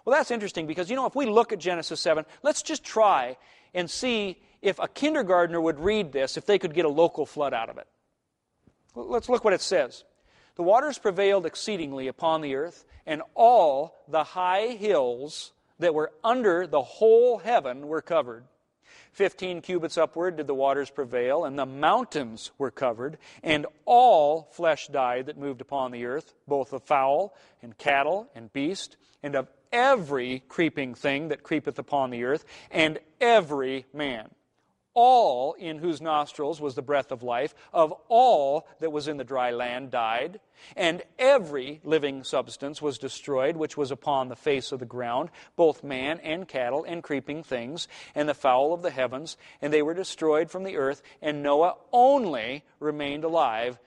Well, 0.09 0.17
that's 0.17 0.31
interesting 0.31 0.65
because, 0.65 0.89
you 0.89 0.95
know, 0.95 1.05
if 1.05 1.15
we 1.15 1.27
look 1.27 1.53
at 1.53 1.59
Genesis 1.59 1.99
7, 1.99 2.25
let's 2.41 2.63
just 2.63 2.83
try 2.83 3.37
and 3.75 3.87
see 3.87 4.41
if 4.59 4.79
a 4.79 4.87
kindergartner 4.87 5.61
would 5.61 5.79
read 5.79 6.11
this, 6.11 6.35
if 6.35 6.47
they 6.47 6.57
could 6.57 6.73
get 6.73 6.85
a 6.85 6.89
local 6.89 7.27
flood 7.27 7.53
out 7.53 7.69
of 7.69 7.77
it. 7.77 7.85
Let's 8.95 9.29
look 9.29 9.43
what 9.43 9.53
it 9.53 9.61
says. 9.61 10.03
The 10.55 10.63
waters 10.63 10.97
prevailed 10.97 11.45
exceedingly 11.45 12.07
upon 12.07 12.41
the 12.41 12.55
earth, 12.55 12.85
and 13.05 13.21
all 13.35 14.03
the 14.07 14.23
high 14.23 14.69
hills 14.69 15.51
that 15.77 15.93
were 15.93 16.11
under 16.23 16.65
the 16.65 16.81
whole 16.81 17.37
heaven 17.37 17.87
were 17.87 18.01
covered. 18.01 18.45
Fifteen 19.11 19.61
cubits 19.61 19.97
upward 19.97 20.37
did 20.37 20.47
the 20.47 20.53
waters 20.53 20.89
prevail, 20.89 21.45
and 21.45 21.57
the 21.57 21.65
mountains 21.65 22.51
were 22.57 22.71
covered, 22.71 23.17
and 23.43 23.65
all 23.85 24.49
flesh 24.51 24.87
died 24.87 25.25
that 25.25 25.37
moved 25.37 25.61
upon 25.61 25.91
the 25.91 26.05
earth, 26.05 26.33
both 26.47 26.73
of 26.73 26.83
fowl 26.83 27.35
and 27.61 27.77
cattle 27.77 28.29
and 28.35 28.53
beast, 28.53 28.97
and 29.21 29.35
of 29.35 29.49
every 29.71 30.43
creeping 30.47 30.95
thing 30.95 31.29
that 31.29 31.43
creepeth 31.43 31.79
upon 31.79 32.09
the 32.09 32.23
earth, 32.23 32.45
and 32.71 32.99
every 33.19 33.85
man. 33.93 34.29
All 34.93 35.53
in 35.53 35.77
whose 35.77 36.01
nostrils 36.01 36.59
was 36.59 36.75
the 36.75 36.81
breath 36.81 37.11
of 37.11 37.23
life, 37.23 37.53
of 37.71 37.93
all 38.07 38.67
that 38.79 38.91
was 38.91 39.07
in 39.07 39.17
the 39.17 39.23
dry 39.23 39.51
land 39.51 39.91
died, 39.91 40.39
and 40.75 41.03
every 41.17 41.79
living 41.83 42.23
substance 42.23 42.81
was 42.81 42.97
destroyed 42.97 43.55
which 43.55 43.77
was 43.77 43.91
upon 43.91 44.27
the 44.27 44.35
face 44.35 44.71
of 44.71 44.79
the 44.79 44.85
ground, 44.85 45.29
both 45.55 45.83
man 45.83 46.19
and 46.21 46.47
cattle 46.47 46.83
and 46.83 47.03
creeping 47.03 47.43
things, 47.43 47.87
and 48.15 48.27
the 48.27 48.33
fowl 48.33 48.73
of 48.73 48.81
the 48.81 48.89
heavens, 48.89 49.37
and 49.61 49.71
they 49.71 49.81
were 49.81 49.93
destroyed 49.93 50.49
from 50.49 50.63
the 50.63 50.77
earth, 50.77 51.01
and 51.21 51.43
Noah 51.43 51.75
only 51.93 52.63
remained 52.79 53.23
alive, 53.23 53.79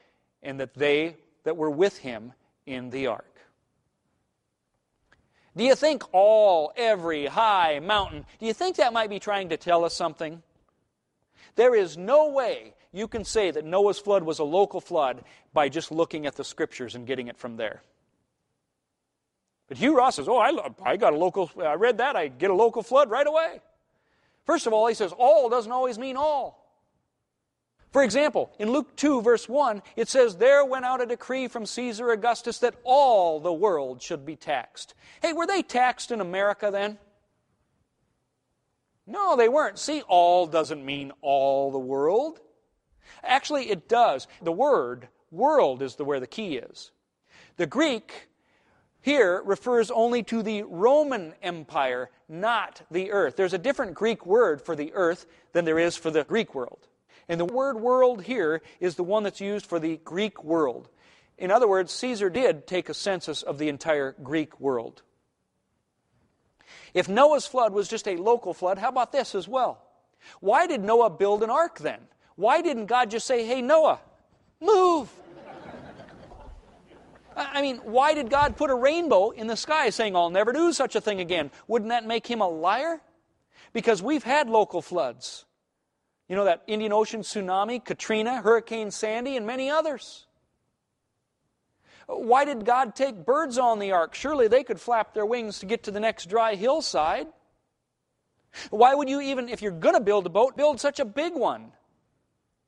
and 0.43 0.61
that 0.61 0.75
they 0.75 1.17
that 1.45 1.57
were 1.57 1.71
with 1.71 1.99
him 1.99 2.33
in 2.65 2.91
the 2.91 3.09
ark. 3.09 3.27
Do 5.57 5.65
you 5.65 5.75
think 5.75 6.03
all, 6.13 6.73
every 6.77 7.27
high 7.27 7.81
mountain, 7.81 8.25
do 8.39 8.47
you 8.47 8.55
think 8.55 8.77
that 8.77 8.93
might 8.93 9.11
be 9.11 9.19
trying 9.19 9.51
to 9.51 9.57
tell 9.57 9.85
us 9.85 9.93
something? 9.93 10.43
There 11.55 11.75
is 11.75 11.97
no 11.97 12.31
way 12.31 12.75
you 12.93 13.09
can 13.09 13.25
say 13.25 13.51
that 13.51 13.65
Noah's 13.65 13.99
flood 13.99 14.23
was 14.23 14.39
a 14.39 14.45
local 14.45 14.81
flood 14.81 15.25
by 15.53 15.69
just 15.69 15.91
looking 15.91 16.27
at 16.27 16.37
the 16.37 16.45
scriptures 16.45 16.95
and 16.95 17.07
getting 17.07 17.29
it 17.29 17.37
from 17.37 17.57
there. 17.57 17.83
But 19.69 19.79
Hugh 19.79 19.97
Ross 19.97 20.17
says, 20.17 20.29
Oh, 20.29 20.39
I, 20.39 20.53
I 20.83 20.97
got 20.97 21.15
a 21.15 21.17
local, 21.17 21.51
I 21.59 21.75
read 21.75 21.99
that, 21.99 22.17
I 22.17 22.29
get 22.29 22.51
a 22.51 22.55
local 22.55 22.83
flood 22.83 23.11
right 23.11 23.27
away. 23.27 23.61
First 24.45 24.67
of 24.67 24.73
all, 24.73 24.87
he 24.87 24.95
says, 24.95 25.13
All 25.17 25.49
doesn't 25.49 25.73
always 25.73 25.99
mean 25.99 26.17
all. 26.17 26.63
For 27.91 28.03
example, 28.03 28.51
in 28.59 28.71
Luke 28.71 28.97
2, 28.97 29.21
verse 29.21 29.49
1, 29.49 29.83
it 29.97 30.09
says, 30.09 30.37
There 30.37 30.65
went 30.65 30.87
out 30.87 31.03
a 31.03 31.07
decree 31.07 31.47
from 31.47 31.67
Caesar 31.67 32.11
Augustus 32.11 32.59
that 32.61 32.75
all 32.85 33.39
the 33.39 33.53
world 33.53 34.01
should 34.01 34.25
be 34.25 34.35
taxed. 34.35 34.95
Hey, 35.21 35.35
were 35.35 35.47
they 35.47 35.63
taxed 35.63 36.11
in 36.11 36.21
America 36.21 36.71
then? 36.71 36.99
No, 39.07 39.37
they 39.37 39.49
weren't. 39.49 39.79
See, 39.79 40.03
all 40.03 40.47
doesn't 40.47 40.85
mean 40.85 41.13
all 41.21 41.71
the 41.71 41.79
world. 41.79 42.41
Actually, 43.25 43.71
it 43.71 43.89
does. 43.89 44.27
The 44.43 44.53
word 44.53 45.09
world 45.31 45.83
is 45.83 45.97
the, 45.97 46.05
where 46.05 46.21
the 46.21 46.27
key 46.27 46.57
is. 46.57 46.93
The 47.57 47.67
Greek 47.67 48.29
here 49.01 49.43
refers 49.45 49.91
only 49.91 50.23
to 50.25 50.43
the 50.43 50.63
Roman 50.63 51.35
Empire, 51.43 52.11
not 52.29 52.83
the 52.91 53.11
earth. 53.11 53.37
There's 53.37 53.53
a 53.53 53.59
different 53.59 53.95
Greek 53.95 54.25
word 54.25 54.63
for 54.63 54.77
the 54.77 54.93
earth 54.95 55.27
than 55.53 55.65
there 55.65 55.79
is 55.79 55.97
for 55.97 56.11
the 56.11 56.25
Greek 56.25 56.55
world. 56.55 56.87
And 57.29 57.41
the 57.41 57.45
word 57.45 57.81
world 57.81 58.23
here 58.23 58.63
is 58.79 58.95
the 58.95 59.05
one 59.05 59.25
that's 59.25 59.41
used 59.41 59.67
for 59.67 59.79
the 59.79 59.99
Greek 60.05 60.45
world. 60.45 60.89
In 61.39 61.51
other 61.51 61.69
words, 61.69 61.93
Caesar 61.93 62.31
did 62.31 62.67
take 62.67 62.89
a 62.89 62.95
census 62.95 63.43
of 63.43 63.59
the 63.59 63.69
entire 63.69 64.15
Greek 64.23 64.61
world. 64.61 65.03
If 66.95 67.09
Noah's 67.09 67.47
flood 67.47 67.73
was 67.73 67.89
just 67.89 68.07
a 68.07 68.17
local 68.17 68.55
flood, 68.55 68.79
how 68.79 68.89
about 68.89 69.13
this 69.13 69.35
as 69.35 69.49
well? 69.49 69.83
Why 70.41 70.67
did 70.67 70.83
Noah 70.83 71.11
build 71.11 71.43
an 71.43 71.51
ark 71.51 71.79
then? 71.79 72.01
Why 72.37 72.63
didn't 72.63 72.87
God 72.87 73.11
just 73.11 73.27
say, 73.27 73.45
hey, 73.45 73.63
Noah, 73.63 74.01
move? 74.61 75.11
I 77.37 77.63
mean, 77.63 77.79
why 77.79 78.15
did 78.15 78.31
God 78.31 78.57
put 78.57 78.71
a 78.71 78.75
rainbow 78.75 79.31
in 79.31 79.47
the 79.47 79.57
sky 79.57 79.91
saying, 79.91 80.15
I'll 80.15 80.31
never 80.31 80.53
do 80.53 80.73
such 80.73 80.97
a 80.97 81.01
thing 81.01 81.21
again? 81.21 81.51
Wouldn't 81.67 81.91
that 81.91 82.07
make 82.07 82.27
him 82.27 82.41
a 82.41 82.49
liar? 82.49 83.01
Because 83.73 84.03
we've 84.03 84.23
had 84.23 84.51
local 84.51 84.83
floods. 84.83 85.47
You 86.29 86.37
know, 86.37 86.45
that 86.45 86.63
Indian 86.67 86.93
Ocean 86.93 87.23
tsunami, 87.23 87.85
Katrina, 87.85 88.43
Hurricane 88.43 88.91
Sandy, 88.91 89.37
and 89.37 89.47
many 89.47 89.71
others. 89.71 90.27
Why 92.19 92.45
did 92.45 92.65
God 92.65 92.95
take 92.95 93.25
birds 93.25 93.59
on 93.59 93.79
the 93.79 93.93
ark? 93.93 94.15
Surely 94.15 94.49
they 94.49 94.65
could 94.65 94.81
flap 94.81 95.15
their 95.15 95.27
wings 95.27 95.59
to 95.61 95.67
get 95.67 95.85
to 95.85 95.91
the 95.91 96.01
next 96.01 96.27
dry 96.29 96.55
hillside. 96.55 97.27
Why 98.71 98.95
would 98.95 99.09
you 99.09 99.21
even, 99.21 99.49
if 99.49 99.63
you're 99.63 99.73
going 99.73 99.95
to 99.95 100.01
build 100.01 100.27
a 100.27 100.31
boat, 100.31 100.57
build 100.57 100.81
such 100.81 101.01
a 101.01 101.05
big 101.05 101.35
one? 101.35 101.73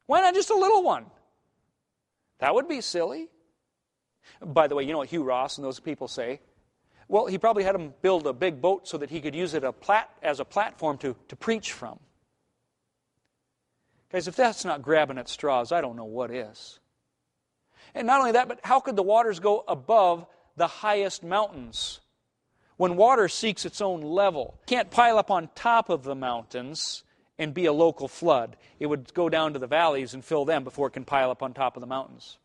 Why 0.06 0.20
not 0.20 0.34
just 0.34 0.50
a 0.50 0.56
little 0.56 0.82
one? 0.82 1.06
That 2.38 2.54
would 2.54 2.68
be 2.68 2.80
silly. 2.80 3.28
By 4.40 4.66
the 4.66 4.74
way, 4.74 4.84
you 4.84 4.92
know 4.92 4.98
what 4.98 5.08
Hugh 5.08 5.22
Ross 5.22 5.58
and 5.58 5.64
those 5.64 5.80
people 5.80 6.08
say? 6.08 6.40
Well, 7.08 7.26
he 7.26 7.36
probably 7.38 7.64
had 7.64 7.74
them 7.74 7.92
build 8.00 8.26
a 8.26 8.32
big 8.32 8.60
boat 8.60 8.88
so 8.88 8.98
that 8.98 9.10
he 9.10 9.20
could 9.20 9.34
use 9.34 9.54
it 9.54 9.64
a 9.64 9.72
plat- 9.72 10.10
as 10.22 10.40
a 10.40 10.44
platform 10.44 10.96
to, 10.98 11.14
to 11.28 11.36
preach 11.36 11.72
from. 11.72 11.98
Guys, 14.10 14.28
if 14.28 14.36
that's 14.36 14.64
not 14.64 14.80
grabbing 14.80 15.18
at 15.18 15.28
straws, 15.28 15.72
I 15.72 15.80
don't 15.80 15.96
know 15.96 16.04
what 16.04 16.30
is. 16.30 16.78
And 17.94 18.06
not 18.06 18.20
only 18.20 18.32
that, 18.32 18.48
but 18.48 18.60
how 18.64 18.80
could 18.80 18.96
the 18.96 19.02
waters 19.02 19.40
go 19.40 19.64
above 19.68 20.26
the 20.56 20.66
highest 20.66 21.22
mountains? 21.22 22.00
When 22.76 22.96
water 22.96 23.28
seeks 23.28 23.64
its 23.64 23.80
own 23.80 24.02
level, 24.02 24.58
can't 24.66 24.90
pile 24.90 25.16
up 25.16 25.30
on 25.30 25.48
top 25.54 25.90
of 25.90 26.02
the 26.02 26.16
mountains 26.16 27.04
and 27.38 27.54
be 27.54 27.66
a 27.66 27.72
local 27.72 28.08
flood. 28.08 28.56
It 28.80 28.86
would 28.86 29.14
go 29.14 29.28
down 29.28 29.52
to 29.52 29.58
the 29.58 29.66
valleys 29.66 30.14
and 30.14 30.24
fill 30.24 30.44
them 30.44 30.64
before 30.64 30.88
it 30.88 30.92
can 30.92 31.04
pile 31.04 31.30
up 31.30 31.42
on 31.42 31.52
top 31.52 31.76
of 31.76 31.80
the 31.80 31.86
mountains. 31.86 32.38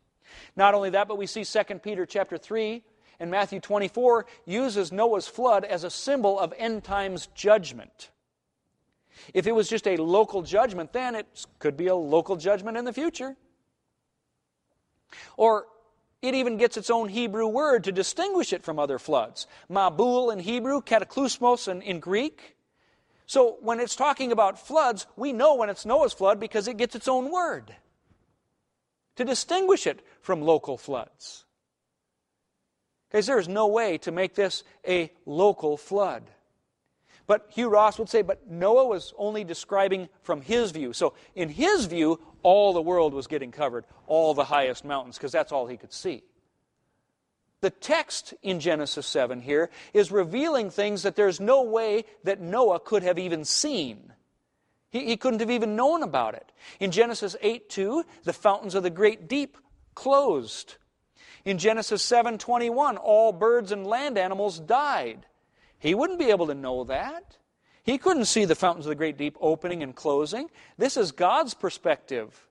Not 0.54 0.74
only 0.74 0.90
that, 0.90 1.08
but 1.08 1.18
we 1.18 1.26
see 1.26 1.44
2 1.44 1.62
Peter 1.80 2.06
chapter 2.06 2.38
3 2.38 2.82
and 3.18 3.30
Matthew 3.30 3.60
24 3.60 4.26
uses 4.46 4.92
Noah's 4.92 5.26
flood 5.28 5.64
as 5.64 5.84
a 5.84 5.90
symbol 5.90 6.38
of 6.38 6.54
end 6.56 6.84
times 6.84 7.28
judgment. 7.34 8.10
If 9.34 9.46
it 9.46 9.52
was 9.52 9.68
just 9.68 9.86
a 9.86 9.96
local 9.96 10.42
judgment, 10.42 10.92
then 10.92 11.14
it 11.14 11.26
could 11.58 11.76
be 11.76 11.88
a 11.88 11.94
local 11.94 12.36
judgment 12.36 12.76
in 12.76 12.84
the 12.84 12.92
future. 12.92 13.36
Or 15.36 15.66
it 16.22 16.34
even 16.34 16.58
gets 16.58 16.76
its 16.76 16.90
own 16.90 17.08
Hebrew 17.08 17.46
word 17.46 17.84
to 17.84 17.92
distinguish 17.92 18.52
it 18.52 18.62
from 18.62 18.78
other 18.78 18.98
floods. 18.98 19.46
Mabul 19.70 20.32
in 20.32 20.38
Hebrew, 20.38 20.82
cataclysmos 20.82 21.68
in, 21.68 21.82
in 21.82 22.00
Greek. 22.00 22.56
So 23.26 23.56
when 23.60 23.80
it's 23.80 23.96
talking 23.96 24.32
about 24.32 24.58
floods, 24.58 25.06
we 25.16 25.32
know 25.32 25.54
when 25.54 25.70
it's 25.70 25.86
Noah's 25.86 26.12
flood 26.12 26.40
because 26.40 26.68
it 26.68 26.76
gets 26.76 26.94
its 26.94 27.08
own 27.08 27.30
word 27.30 27.74
to 29.16 29.24
distinguish 29.24 29.86
it 29.86 30.04
from 30.20 30.42
local 30.42 30.76
floods. 30.76 31.44
Because 33.08 33.26
there 33.26 33.38
is 33.38 33.48
no 33.48 33.66
way 33.66 33.98
to 33.98 34.12
make 34.12 34.34
this 34.34 34.62
a 34.86 35.12
local 35.26 35.76
flood. 35.76 36.24
But 37.26 37.46
Hugh 37.50 37.68
Ross 37.68 37.98
would 37.98 38.08
say, 38.08 38.22
but 38.22 38.50
Noah 38.50 38.86
was 38.86 39.14
only 39.16 39.44
describing 39.44 40.08
from 40.22 40.40
his 40.40 40.72
view. 40.72 40.92
So, 40.92 41.14
in 41.34 41.48
his 41.48 41.86
view, 41.86 42.18
all 42.42 42.72
the 42.72 42.82
world 42.82 43.14
was 43.14 43.26
getting 43.26 43.52
covered, 43.52 43.84
all 44.06 44.34
the 44.34 44.44
highest 44.44 44.84
mountains, 44.84 45.16
because 45.16 45.32
that's 45.32 45.52
all 45.52 45.66
he 45.66 45.76
could 45.76 45.92
see. 45.92 46.22
The 47.60 47.70
text 47.70 48.32
in 48.42 48.60
Genesis 48.60 49.06
7 49.06 49.40
here 49.40 49.70
is 49.92 50.10
revealing 50.10 50.70
things 50.70 51.02
that 51.02 51.16
there's 51.16 51.40
no 51.40 51.62
way 51.62 52.04
that 52.24 52.40
Noah 52.40 52.80
could 52.80 53.02
have 53.02 53.18
even 53.18 53.44
seen. 53.44 54.12
He, 54.90 55.04
he 55.06 55.16
couldn't 55.16 55.40
have 55.40 55.50
even 55.50 55.76
known 55.76 56.02
about 56.02 56.34
it. 56.34 56.50
In 56.80 56.90
Genesis 56.90 57.36
8 57.40 57.68
2, 57.68 58.04
the 58.24 58.32
fountains 58.32 58.74
of 58.74 58.82
the 58.82 58.90
great 58.90 59.28
deep 59.28 59.58
closed. 59.94 60.76
In 61.44 61.58
Genesis 61.58 62.02
7:21, 62.02 62.96
all 62.96 63.32
birds 63.32 63.72
and 63.72 63.86
land 63.86 64.18
animals 64.18 64.58
died. 64.58 65.26
He 65.78 65.94
wouldn't 65.94 66.18
be 66.18 66.30
able 66.30 66.46
to 66.48 66.54
know 66.54 66.84
that. 66.84 67.36
He 67.82 67.98
couldn't 67.98 68.26
see 68.26 68.44
the 68.44 68.54
fountains 68.54 68.86
of 68.86 68.90
the 68.90 68.96
great 68.96 69.16
deep 69.16 69.36
opening 69.40 69.82
and 69.82 69.94
closing. 69.94 70.50
This 70.76 70.96
is 70.96 71.12
God's 71.12 71.54
perspective, 71.54 72.46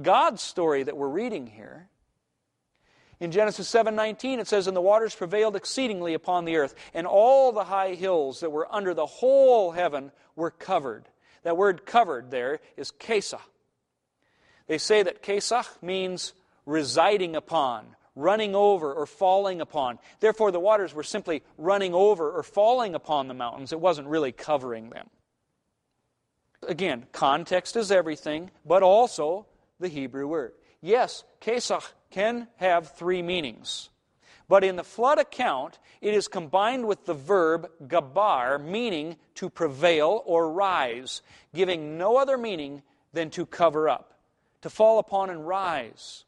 God's 0.00 0.42
story 0.42 0.82
that 0.82 0.96
we're 0.96 1.08
reading 1.08 1.46
here. 1.46 1.88
In 3.20 3.32
Genesis 3.32 3.68
7:19 3.68 4.38
it 4.38 4.46
says 4.46 4.68
and 4.68 4.76
the 4.76 4.80
waters 4.80 5.14
prevailed 5.14 5.56
exceedingly 5.56 6.14
upon 6.14 6.44
the 6.44 6.56
earth 6.56 6.74
and 6.94 7.06
all 7.06 7.50
the 7.50 7.64
high 7.64 7.94
hills 7.94 8.40
that 8.40 8.50
were 8.50 8.72
under 8.72 8.94
the 8.94 9.06
whole 9.06 9.72
heaven 9.72 10.12
were 10.36 10.52
covered. 10.52 11.08
That 11.42 11.56
word 11.56 11.84
covered 11.84 12.30
there 12.30 12.60
is 12.76 12.92
kesah. 12.92 13.40
They 14.68 14.78
say 14.78 15.02
that 15.02 15.22
kesah 15.22 15.66
means 15.82 16.32
residing 16.64 17.34
upon 17.34 17.96
running 18.18 18.54
over 18.54 18.92
or 18.92 19.06
falling 19.06 19.60
upon. 19.60 19.98
Therefore, 20.20 20.50
the 20.50 20.60
waters 20.60 20.92
were 20.92 21.02
simply 21.02 21.42
running 21.56 21.94
over 21.94 22.30
or 22.30 22.42
falling 22.42 22.94
upon 22.94 23.28
the 23.28 23.34
mountains. 23.34 23.72
It 23.72 23.80
wasn't 23.80 24.08
really 24.08 24.32
covering 24.32 24.90
them. 24.90 25.08
Again, 26.66 27.06
context 27.12 27.76
is 27.76 27.92
everything, 27.92 28.50
but 28.66 28.82
also 28.82 29.46
the 29.78 29.88
Hebrew 29.88 30.26
word. 30.26 30.52
Yes, 30.80 31.24
Kesach 31.40 31.92
can 32.10 32.48
have 32.56 32.96
three 32.96 33.22
meanings. 33.22 33.90
But 34.48 34.64
in 34.64 34.76
the 34.76 34.84
flood 34.84 35.18
account, 35.18 35.78
it 36.00 36.14
is 36.14 36.26
combined 36.26 36.86
with 36.86 37.04
the 37.04 37.14
verb 37.14 37.70
gabar, 37.86 38.58
meaning 38.58 39.16
to 39.34 39.50
prevail 39.50 40.22
or 40.24 40.50
rise, 40.50 41.22
giving 41.54 41.98
no 41.98 42.16
other 42.16 42.38
meaning 42.38 42.82
than 43.12 43.30
to 43.30 43.44
cover 43.44 43.88
up, 43.88 44.14
to 44.62 44.70
fall 44.70 44.98
upon 44.98 45.30
and 45.30 45.46
rise. 45.46 46.24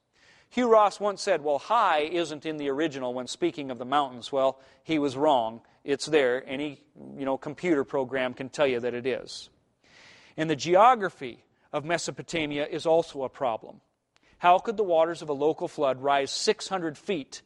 Hugh 0.51 0.69
Ross 0.69 0.99
once 0.99 1.23
said, 1.23 1.43
Well, 1.43 1.59
high 1.59 2.01
isn't 2.01 2.45
in 2.45 2.57
the 2.57 2.69
original 2.71 3.15
when 3.15 3.29
speaking 3.29 3.71
of 3.71 3.79
the 3.79 3.85
mountains. 3.85 4.33
Well, 4.33 4.61
he 4.83 4.99
was 4.99 5.17
wrong. 5.17 5.61
It's 5.85 6.07
there. 6.07 6.45
Any 6.47 6.83
you 7.17 7.25
know, 7.25 7.39
computer 7.39 7.85
program 7.85 8.35
can 8.35 8.49
tell 8.49 8.67
you 8.67 8.81
that 8.81 8.95
it 8.95 9.07
is. 9.07 9.49
And 10.37 10.51
the 10.51 10.57
geography 10.57 11.45
of 11.73 11.85
Mesopotamia 11.85 12.67
is 12.67 12.85
also 12.85 13.23
a 13.23 13.29
problem. 13.29 13.81
How 14.39 14.59
could 14.59 14.77
the 14.77 14.85
waters 14.85 15.23
of 15.23 15.29
a 15.29 15.35
local 15.35 15.69
flood 15.69 16.03
rise 16.03 16.31
600 16.33 16.99
feet 16.99 17.43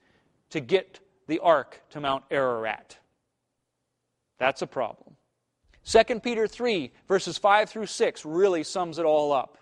to 0.50 0.60
get 0.60 1.00
the 1.26 1.40
ark 1.40 1.82
to 1.90 2.00
Mount 2.00 2.24
Ararat? 2.30 2.96
That's 4.38 4.62
a 4.62 4.66
problem. 4.66 5.16
2 5.84 6.20
Peter 6.20 6.46
3, 6.46 6.90
verses 7.06 7.36
5 7.36 7.68
through 7.68 7.86
6, 7.86 8.24
really 8.24 8.62
sums 8.62 8.98
it 8.98 9.04
all 9.04 9.32
up. 9.32 9.58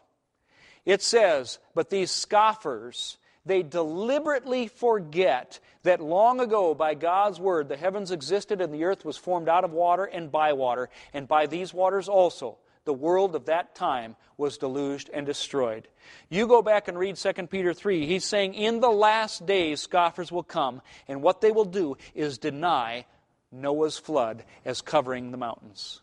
It 0.84 1.02
says, 1.02 1.58
But 1.74 1.90
these 1.90 2.10
scoffers 2.10 3.18
they 3.44 3.62
deliberately 3.62 4.68
forget 4.68 5.58
that 5.82 6.00
long 6.00 6.40
ago, 6.40 6.74
by 6.74 6.94
God's 6.94 7.40
word, 7.40 7.68
the 7.68 7.76
heavens 7.76 8.10
existed 8.10 8.60
and 8.60 8.72
the 8.72 8.84
earth 8.84 9.04
was 9.04 9.16
formed 9.16 9.48
out 9.48 9.64
of 9.64 9.72
water 9.72 10.04
and 10.04 10.30
by 10.30 10.52
water, 10.52 10.88
and 11.12 11.26
by 11.26 11.46
these 11.46 11.74
waters 11.74 12.08
also 12.08 12.58
the 12.84 12.92
world 12.92 13.34
of 13.34 13.46
that 13.46 13.74
time 13.74 14.16
was 14.36 14.58
deluged 14.58 15.10
and 15.12 15.24
destroyed. 15.24 15.86
You 16.28 16.46
go 16.46 16.62
back 16.62 16.88
and 16.88 16.98
read 16.98 17.16
2 17.16 17.32
Peter 17.46 17.72
3. 17.72 18.06
He's 18.06 18.24
saying, 18.24 18.54
In 18.54 18.80
the 18.80 18.90
last 18.90 19.46
days, 19.46 19.80
scoffers 19.80 20.32
will 20.32 20.42
come, 20.42 20.82
and 21.06 21.22
what 21.22 21.40
they 21.40 21.52
will 21.52 21.64
do 21.64 21.96
is 22.14 22.38
deny 22.38 23.06
Noah's 23.52 23.98
flood 23.98 24.44
as 24.64 24.80
covering 24.80 25.30
the 25.30 25.36
mountains. 25.36 26.02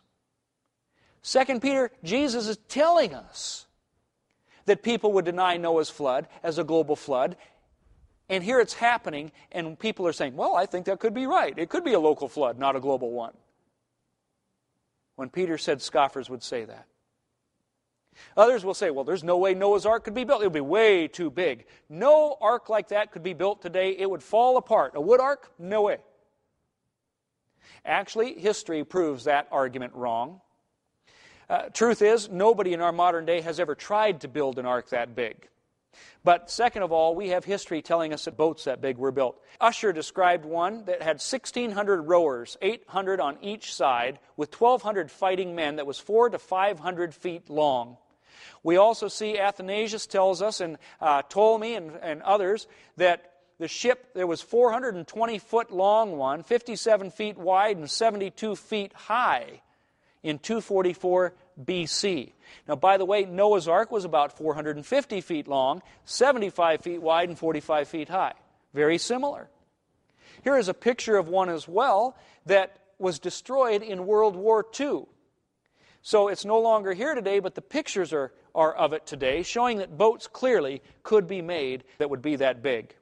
Second 1.22 1.60
Peter, 1.60 1.90
Jesus 2.02 2.48
is 2.48 2.56
telling 2.68 3.14
us 3.14 3.66
that 4.70 4.84
people 4.84 5.10
would 5.14 5.24
deny 5.24 5.56
Noah's 5.56 5.90
flood 5.90 6.28
as 6.44 6.58
a 6.58 6.64
global 6.64 6.94
flood. 6.94 7.36
And 8.28 8.44
here 8.44 8.60
it's 8.60 8.74
happening, 8.74 9.32
and 9.50 9.76
people 9.76 10.06
are 10.06 10.12
saying, 10.12 10.36
well, 10.36 10.54
I 10.54 10.64
think 10.64 10.86
that 10.86 11.00
could 11.00 11.12
be 11.12 11.26
right. 11.26 11.52
It 11.56 11.68
could 11.68 11.82
be 11.82 11.94
a 11.94 11.98
local 11.98 12.28
flood, 12.28 12.56
not 12.56 12.76
a 12.76 12.80
global 12.80 13.10
one. 13.10 13.32
When 15.16 15.28
Peter 15.28 15.58
said 15.58 15.82
scoffers 15.82 16.30
would 16.30 16.44
say 16.44 16.64
that. 16.64 16.86
Others 18.36 18.64
will 18.64 18.74
say, 18.74 18.90
well, 18.90 19.02
there's 19.02 19.24
no 19.24 19.38
way 19.38 19.54
Noah's 19.54 19.86
ark 19.86 20.04
could 20.04 20.14
be 20.14 20.22
built. 20.22 20.40
It 20.42 20.46
would 20.46 20.52
be 20.52 20.60
way 20.60 21.08
too 21.08 21.30
big. 21.30 21.66
No 21.88 22.36
ark 22.40 22.68
like 22.68 22.88
that 22.90 23.10
could 23.10 23.24
be 23.24 23.34
built 23.34 23.62
today. 23.62 23.96
It 23.98 24.08
would 24.08 24.22
fall 24.22 24.56
apart. 24.56 24.92
A 24.94 25.00
wood 25.00 25.20
ark? 25.20 25.50
No 25.58 25.82
way. 25.82 25.98
Actually, 27.84 28.38
history 28.38 28.84
proves 28.84 29.24
that 29.24 29.48
argument 29.50 29.94
wrong. 29.94 30.40
Uh, 31.50 31.62
truth 31.70 32.00
is, 32.00 32.28
nobody 32.28 32.72
in 32.72 32.80
our 32.80 32.92
modern 32.92 33.26
day 33.26 33.40
has 33.40 33.58
ever 33.58 33.74
tried 33.74 34.20
to 34.20 34.28
build 34.28 34.56
an 34.56 34.66
ark 34.66 34.88
that 34.90 35.16
big. 35.16 35.48
But 36.22 36.48
second 36.48 36.84
of 36.84 36.92
all, 36.92 37.16
we 37.16 37.30
have 37.30 37.44
history 37.44 37.82
telling 37.82 38.12
us 38.12 38.26
that 38.26 38.36
boats 38.36 38.64
that 38.64 38.80
big 38.80 38.98
were 38.98 39.10
built. 39.10 39.36
Ussher 39.60 39.92
described 39.92 40.44
one 40.44 40.84
that 40.84 41.02
had 41.02 41.16
1,600 41.16 42.02
rowers, 42.02 42.56
800 42.62 43.18
on 43.18 43.36
each 43.42 43.74
side, 43.74 44.20
with 44.36 44.58
1,200 44.58 45.10
fighting 45.10 45.56
men 45.56 45.74
that 45.74 45.88
was 45.88 45.98
four 45.98 46.30
to 46.30 46.38
500 46.38 47.12
feet 47.12 47.50
long. 47.50 47.96
We 48.62 48.76
also 48.76 49.08
see 49.08 49.36
Athanasius 49.36 50.06
tells 50.06 50.42
us, 50.42 50.60
and 50.60 50.78
uh, 51.00 51.22
Ptolemy 51.22 51.74
and, 51.74 51.96
and 52.00 52.22
others, 52.22 52.68
that 52.96 53.32
the 53.58 53.66
ship, 53.66 54.14
there 54.14 54.26
was 54.28 54.40
420 54.40 55.40
foot 55.40 55.72
long 55.72 56.16
one, 56.16 56.44
57 56.44 57.10
feet 57.10 57.36
wide, 57.36 57.76
and 57.76 57.90
72 57.90 58.54
feet 58.54 58.92
high 58.92 59.62
in 60.22 60.38
244 60.38 61.32
BC. 61.62 62.32
Now, 62.68 62.76
by 62.76 62.96
the 62.96 63.04
way, 63.04 63.24
Noah's 63.24 63.68
Ark 63.68 63.90
was 63.90 64.04
about 64.04 64.36
450 64.36 65.20
feet 65.20 65.48
long, 65.48 65.82
75 66.04 66.82
feet 66.82 67.02
wide, 67.02 67.28
and 67.28 67.38
45 67.38 67.88
feet 67.88 68.08
high. 68.08 68.34
Very 68.74 68.98
similar. 68.98 69.48
Here 70.42 70.56
is 70.56 70.68
a 70.68 70.74
picture 70.74 71.16
of 71.16 71.28
one 71.28 71.48
as 71.48 71.68
well 71.68 72.16
that 72.46 72.78
was 72.98 73.18
destroyed 73.18 73.82
in 73.82 74.06
World 74.06 74.36
War 74.36 74.64
II. 74.78 75.06
So 76.02 76.28
it's 76.28 76.44
no 76.44 76.58
longer 76.60 76.92
here 76.92 77.14
today, 77.14 77.40
but 77.40 77.54
the 77.54 77.62
pictures 77.62 78.12
are, 78.12 78.32
are 78.54 78.74
of 78.74 78.92
it 78.92 79.06
today, 79.06 79.42
showing 79.42 79.78
that 79.78 79.98
boats 79.98 80.26
clearly 80.26 80.82
could 81.02 81.26
be 81.26 81.42
made 81.42 81.84
that 81.98 82.08
would 82.08 82.22
be 82.22 82.36
that 82.36 82.62
big. 82.62 82.94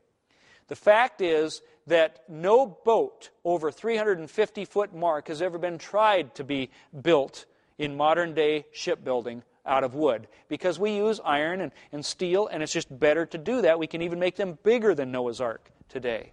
The 0.67 0.77
fact 0.77 1.21
is 1.21 1.63
that 1.87 2.25
no 2.29 2.67
boat 2.67 3.31
over 3.45 3.71
350 3.71 4.65
foot 4.65 4.95
mark 4.95 5.29
has 5.29 5.41
ever 5.41 5.59
been 5.59 5.79
tried 5.79 6.35
to 6.35 6.45
be 6.45 6.71
built 7.03 7.47
in 7.79 7.97
modern 7.97 8.35
day 8.35 8.67
shipbuilding 8.73 9.43
out 9.65 9.85
of 9.85 9.95
wood 9.95 10.27
because 10.49 10.79
we 10.79 10.97
use 10.97 11.21
iron 11.25 11.61
and, 11.61 11.73
and 11.93 12.05
steel, 12.05 12.49
and 12.49 12.63
it's 12.63 12.73
just 12.73 12.99
better 12.99 13.25
to 13.27 13.39
do 13.39 13.63
that. 13.63 13.79
We 13.79 13.87
can 13.87 14.03
even 14.03 14.19
make 14.19 14.37
them 14.37 14.59
bigger 14.63 14.95
than 14.95 15.13
Noah's 15.13 15.41
Ark 15.41 15.71
today. 15.89 16.33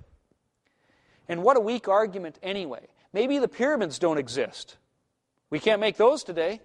And 1.27 1.43
what 1.43 1.57
a 1.57 1.59
weak 1.59 1.87
argument, 1.87 2.39
anyway. 2.41 2.87
Maybe 3.13 3.39
the 3.39 3.47
pyramids 3.47 3.99
don't 3.99 4.17
exist. 4.17 4.77
We 5.49 5.59
can't 5.59 5.79
make 5.79 5.97
those 5.97 6.23
today. 6.23 6.61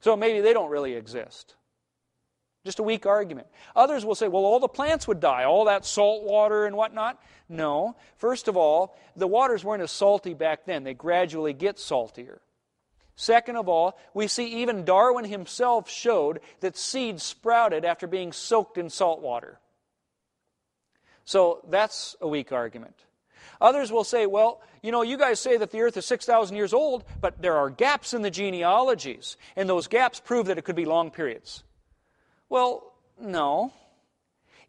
So 0.00 0.16
maybe 0.16 0.40
they 0.40 0.52
don't 0.52 0.70
really 0.70 0.94
exist. 0.94 1.54
Just 2.64 2.78
a 2.78 2.82
weak 2.82 3.04
argument. 3.04 3.46
Others 3.76 4.04
will 4.04 4.14
say, 4.14 4.28
well, 4.28 4.44
all 4.44 4.58
the 4.58 4.68
plants 4.68 5.06
would 5.06 5.20
die, 5.20 5.44
all 5.44 5.66
that 5.66 5.84
salt 5.84 6.24
water 6.24 6.66
and 6.66 6.76
whatnot. 6.76 7.20
No. 7.48 7.96
First 8.16 8.48
of 8.48 8.56
all, 8.56 8.96
the 9.16 9.26
waters 9.26 9.64
weren't 9.64 9.82
as 9.82 9.90
salty 9.90 10.34
back 10.34 10.64
then, 10.64 10.82
they 10.82 10.94
gradually 10.94 11.52
get 11.52 11.78
saltier. 11.78 12.40
Second 13.16 13.56
of 13.56 13.68
all, 13.68 13.96
we 14.12 14.26
see 14.26 14.62
even 14.62 14.84
Darwin 14.84 15.24
himself 15.24 15.88
showed 15.88 16.40
that 16.60 16.76
seeds 16.76 17.22
sprouted 17.22 17.84
after 17.84 18.06
being 18.06 18.32
soaked 18.32 18.76
in 18.76 18.90
salt 18.90 19.20
water. 19.22 19.60
So 21.24 21.64
that's 21.68 22.16
a 22.20 22.28
weak 22.28 22.52
argument. 22.52 22.96
Others 23.60 23.92
will 23.92 24.04
say, 24.04 24.26
well, 24.26 24.60
you 24.82 24.90
know, 24.90 25.02
you 25.02 25.16
guys 25.16 25.40
say 25.40 25.56
that 25.56 25.70
the 25.70 25.80
earth 25.80 25.96
is 25.96 26.04
6,000 26.06 26.56
years 26.56 26.74
old, 26.74 27.04
but 27.20 27.40
there 27.40 27.56
are 27.56 27.70
gaps 27.70 28.12
in 28.12 28.22
the 28.22 28.30
genealogies, 28.30 29.36
and 29.56 29.68
those 29.68 29.86
gaps 29.86 30.20
prove 30.20 30.46
that 30.46 30.58
it 30.58 30.62
could 30.64 30.76
be 30.76 30.84
long 30.84 31.10
periods. 31.10 31.62
Well, 32.48 32.92
no. 33.18 33.72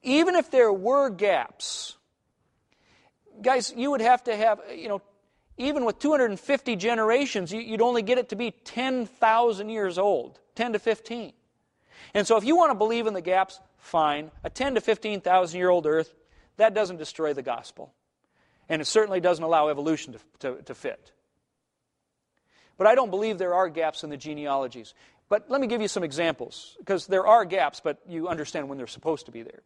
Even 0.04 0.36
if 0.36 0.52
there 0.52 0.72
were 0.72 1.10
gaps, 1.10 1.98
guys, 3.42 3.74
you 3.76 3.92
would 3.92 4.02
have 4.02 4.24
to 4.26 4.36
have, 4.36 4.62
you 4.74 4.88
know, 4.88 5.02
even 5.58 5.86
with 5.86 6.00
250 6.00 6.76
generations, 6.76 7.52
you'd 7.52 7.82
only 7.82 8.02
get 8.02 8.18
it 8.18 8.30
to 8.30 8.36
be 8.36 8.52
10,000 8.52 9.70
years 9.70 9.98
old, 9.98 10.40
10 10.56 10.74
to 10.74 10.80
15. 10.80 11.34
And 12.14 12.28
so 12.28 12.38
if 12.38 12.44
you 12.44 12.56
want 12.56 12.72
to 12.72 12.76
believe 12.76 13.08
in 13.08 13.14
the 13.14 13.22
gaps, 13.22 13.60
fine. 13.78 14.32
A 14.44 14.50
10 14.50 14.76
to 14.76 14.82
15,000 14.82 15.58
year 15.58 15.70
old 15.70 15.86
earth, 15.86 16.14
that 16.58 16.74
doesn't 16.74 16.98
destroy 16.98 17.34
the 17.34 17.42
gospel. 17.42 17.94
And 18.68 18.82
it 18.82 18.86
certainly 18.86 19.20
doesn't 19.20 19.44
allow 19.44 19.70
evolution 19.70 20.14
to, 20.14 20.20
to, 20.40 20.62
to 20.64 20.76
fit. 20.76 21.12
But 22.78 22.88
I 22.88 22.96
don't 22.96 23.10
believe 23.10 23.38
there 23.38 23.54
are 23.54 23.70
gaps 23.70 24.04
in 24.04 24.10
the 24.10 24.18
genealogies. 24.18 24.94
But 25.30 25.50
let 25.50 25.62
me 25.62 25.68
give 25.68 25.82
you 25.82 25.88
some 25.88 26.04
examples, 26.04 26.76
because 26.80 27.08
there 27.08 27.26
are 27.26 27.46
gaps, 27.46 27.80
but 27.84 28.00
you 28.08 28.28
understand 28.28 28.70
when 28.70 28.78
they're 28.78 28.88
supposed 28.88 29.26
to 29.26 29.32
be 29.32 29.42
there. 29.42 29.62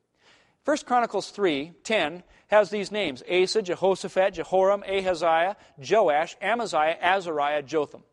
1 0.65 0.77
Chronicles 0.86 1.31
3 1.31 1.73
10 1.84 2.23
has 2.48 2.69
these 2.69 2.91
names 2.91 3.23
Asa, 3.31 3.61
Jehoshaphat, 3.61 4.34
Jehoram, 4.34 4.84
Ahaziah, 4.84 5.56
Joash, 5.77 6.36
Amaziah, 6.41 6.98
Azariah, 7.02 7.61
Jotham. 7.61 8.03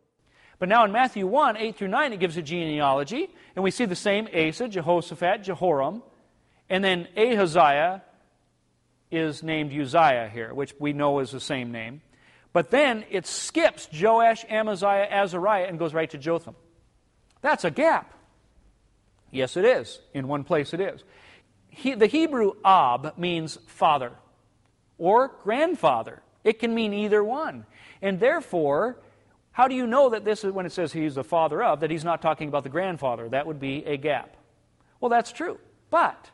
But 0.59 0.69
now 0.69 0.85
in 0.85 0.93
Matthew 0.93 1.27
1 1.27 1.57
8 1.57 1.77
through 1.77 1.89
9, 1.89 2.13
it 2.13 2.21
gives 2.21 2.37
a 2.37 2.43
genealogy, 2.43 3.29
and 3.55 3.63
we 3.63 3.71
see 3.71 3.85
the 3.85 3.97
same 3.97 4.29
Asa, 4.35 4.69
Jehoshaphat, 4.69 5.43
Jehoram, 5.43 6.03
and 6.69 6.83
then 6.83 7.09
Ahaziah 7.17 8.03
is 9.11 9.43
named 9.43 9.73
Uzziah 9.73 10.31
here, 10.33 10.53
which 10.53 10.75
we 10.79 10.93
know 10.93 11.21
is 11.21 11.31
the 11.31 11.41
same 11.41 11.73
name. 11.73 12.03
But 12.53 12.71
then 12.71 13.05
it 13.11 13.27
skips 13.27 13.89
Joash, 13.93 14.45
Amaziah, 14.49 15.09
Azariah, 15.11 15.67
and 15.69 15.79
goes 15.79 15.95
right 15.95 16.11
to 16.11 16.19
Jotham. 16.19 16.57
That's 17.43 17.65
a 17.65 17.71
gap. 17.71 18.13
Yes, 19.31 19.57
it 19.57 19.65
is. 19.65 20.01
In 20.15 20.27
one 20.27 20.45
place 20.45 20.73
it 20.73 20.81
is. 20.81 21.05
He, 21.77 21.93
the 21.93 22.07
Hebrew 22.07 22.53
Ab 22.65 23.19
means 23.19 23.59
father 23.67 24.13
or 24.97 25.29
grandfather. 25.43 26.23
It 26.43 26.59
can 26.59 26.75
mean 26.75 26.95
either 26.95 27.23
one. 27.23 27.67
And 28.01 28.19
therefore, 28.19 28.99
how 29.53 29.69
do 29.69 29.75
you 29.75 29.87
know 29.87 30.09
that 30.09 30.25
this 30.25 30.43
is 30.43 30.53
when 30.53 30.65
it 30.65 30.73
says 30.73 30.91
he's 30.91 31.17
the 31.17 31.23
father 31.23 31.63
of, 31.63 31.81
that 31.81 31.91
he's 31.91 32.05
not 32.05 32.23
talking 32.23 32.49
about 32.49 32.63
the 32.63 32.71
grandfather? 32.71 33.29
That 33.29 33.47
would 33.47 33.61
be 33.61 33.85
a 33.85 33.99
gap. 33.99 34.39
Well, 35.01 35.11
that's 35.11 35.33
true. 35.33 35.59
But 35.91 36.31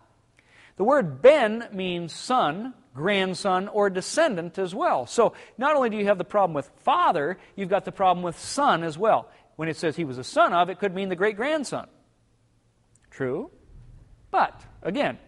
the 0.77 0.85
word 0.85 1.20
ben 1.20 1.69
means 1.73 2.12
son, 2.12 2.73
grandson, 2.94 3.66
or 3.66 3.90
descendant 3.90 4.60
as 4.60 4.73
well. 4.73 5.06
So 5.06 5.32
not 5.59 5.74
only 5.74 5.90
do 5.90 5.97
you 5.97 6.06
have 6.06 6.19
the 6.19 6.24
problem 6.24 6.55
with 6.55 6.70
father, 6.77 7.36
you've 7.56 7.69
got 7.69 7.85
the 7.85 7.90
problem 7.90 8.23
with 8.23 8.39
son 8.39 8.85
as 8.85 8.97
well. 8.97 9.28
When 9.56 9.69
it 9.69 9.77
says 9.77 9.97
he 9.97 10.05
was 10.05 10.19
a 10.19 10.24
son 10.24 10.52
of, 10.52 10.70
it 10.70 10.78
could 10.78 10.94
mean 10.94 11.09
the 11.09 11.16
great 11.16 11.35
grandson. 11.35 11.89
True. 13.10 13.51
But, 14.31 14.64
again, 14.82 15.19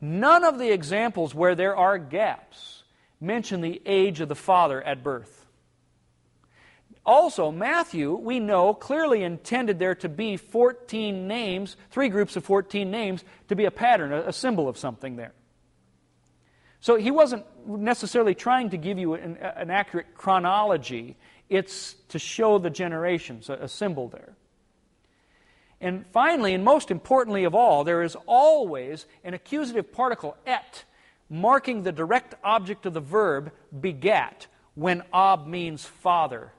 none 0.00 0.44
of 0.44 0.58
the 0.58 0.72
examples 0.72 1.34
where 1.34 1.54
there 1.54 1.76
are 1.76 1.98
gaps 1.98 2.82
mention 3.20 3.60
the 3.60 3.80
age 3.84 4.20
of 4.20 4.28
the 4.28 4.34
father 4.34 4.82
at 4.82 5.02
birth. 5.02 5.46
Also, 7.04 7.50
Matthew, 7.50 8.14
we 8.14 8.40
know, 8.40 8.74
clearly 8.74 9.22
intended 9.22 9.78
there 9.78 9.94
to 9.96 10.08
be 10.08 10.36
14 10.36 11.26
names, 11.26 11.76
three 11.90 12.08
groups 12.08 12.36
of 12.36 12.44
14 12.44 12.90
names, 12.90 13.24
to 13.48 13.56
be 13.56 13.64
a 13.64 13.70
pattern, 13.70 14.12
a, 14.12 14.32
symbol 14.32 14.68
of 14.68 14.76
something 14.76 15.16
there. 15.16 15.32
So 16.80 16.96
he 16.96 17.10
wasn't 17.10 17.44
necessarily 17.66 18.34
trying 18.34 18.70
to 18.70 18.76
give 18.76 18.98
you 18.98 19.14
an, 19.14 19.38
an 19.38 19.70
accurate 19.70 20.14
chronology, 20.14 21.16
it's 21.48 21.94
to 22.08 22.18
show 22.18 22.58
the 22.58 22.70
generations, 22.70 23.48
a, 23.48 23.54
a 23.54 23.68
symbol 23.68 24.08
there. 24.08 24.36
And 25.80 26.04
finally, 26.12 26.52
and 26.52 26.62
most 26.62 26.90
importantly 26.90 27.44
of 27.44 27.54
all, 27.54 27.84
there 27.84 28.02
is 28.02 28.16
always 28.26 29.06
an 29.24 29.32
accusative 29.32 29.92
particle, 29.92 30.36
et, 30.46 30.84
marking 31.30 31.82
the 31.82 31.92
direct 31.92 32.34
object 32.44 32.84
of 32.84 32.92
the 32.92 33.00
verb 33.00 33.50
begat, 33.78 34.46
when 34.74 35.02
ab 35.12 35.46
means 35.46 35.84
father, 35.84 36.52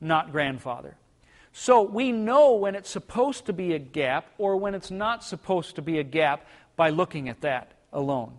not 0.00 0.32
grandfather. 0.32 0.96
So 1.52 1.82
we 1.82 2.12
know 2.12 2.54
when 2.54 2.74
it's 2.74 2.90
supposed 2.90 3.46
to 3.46 3.52
be 3.52 3.74
a 3.74 3.78
gap 3.78 4.30
or 4.38 4.56
when 4.56 4.74
it's 4.74 4.90
not 4.90 5.24
supposed 5.24 5.76
to 5.76 5.82
be 5.82 5.98
a 5.98 6.04
gap 6.04 6.46
by 6.76 6.90
looking 6.90 7.28
at 7.28 7.40
that 7.42 7.72
alone. 7.92 8.38